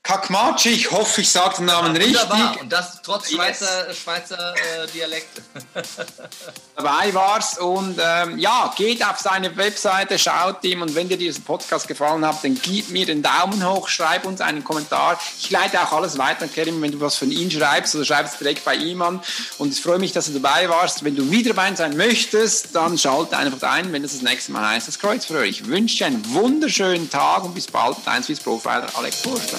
Kakmachi, 0.02 0.70
ich 0.70 0.90
hoffe, 0.90 1.20
ich 1.20 1.30
sage 1.30 1.56
den 1.58 1.66
Namen 1.66 1.94
richtig. 1.94 2.60
Und 2.60 2.72
das 2.72 3.02
trotz 3.02 3.30
Schweizer, 3.30 3.86
yes. 3.86 3.98
Schweizer 3.98 4.54
äh, 4.54 4.86
Dialekt. 4.88 5.42
Dabei 6.76 7.12
warst 7.12 7.60
und 7.60 8.00
ähm, 8.02 8.38
ja, 8.38 8.72
geht 8.76 9.04
auf 9.04 9.18
seine 9.18 9.54
Webseite, 9.56 10.18
schaut 10.18 10.64
ihm 10.64 10.80
und 10.82 10.94
wenn 10.94 11.08
dir 11.08 11.18
dieser 11.18 11.40
Podcast 11.42 11.86
gefallen 11.86 12.26
hat, 12.26 12.42
dann 12.42 12.58
gib 12.60 12.88
mir 12.88 13.04
den 13.04 13.22
Daumen 13.22 13.64
hoch, 13.68 13.88
schreib 13.88 14.24
uns 14.24 14.40
einen 14.40 14.64
Kommentar. 14.64 15.20
Ich 15.38 15.50
leite 15.50 15.80
auch 15.80 15.92
alles 15.92 16.16
weiter 16.16 16.42
an 16.44 16.52
Kerim, 16.52 16.80
wenn 16.80 16.92
du 16.92 17.00
was 17.00 17.16
von 17.16 17.30
ihm 17.30 17.50
schreibst 17.50 17.94
oder 17.94 18.06
schreibst 18.06 18.40
direkt 18.40 18.64
bei 18.64 18.76
ihm 18.76 19.02
an. 19.02 19.20
Und 19.58 19.72
ich 19.72 19.82
freue 19.82 19.98
mich, 19.98 20.12
dass 20.12 20.26
du 20.26 20.32
dabei 20.32 20.68
warst. 20.70 21.04
Wenn 21.04 21.14
du 21.14 21.30
wieder 21.30 21.52
dabei 21.52 21.74
sein 21.74 21.96
möchtest, 21.96 22.74
dann 22.74 22.96
schalte 22.96 23.36
einfach 23.36 23.62
ein, 23.68 23.92
wenn 23.92 24.02
es 24.02 24.12
das 24.12 24.22
nächste 24.22 24.52
Mal 24.52 24.66
heißt, 24.66 24.88
das 24.88 24.98
Kreuz 24.98 25.26
für 25.26 25.38
euch. 25.38 25.60
Ich 25.60 25.66
wünsche 25.66 25.98
dir 25.98 26.06
einen 26.06 26.32
wunderschönen 26.32 27.10
Tag 27.10 27.44
und 27.44 27.54
bis 27.54 27.66
bald. 27.66 27.98
Dein 28.06 28.22
Swiss 28.22 28.40
Profiler 28.40 28.88
Alex 28.96 29.22
Burschler. 29.22 29.58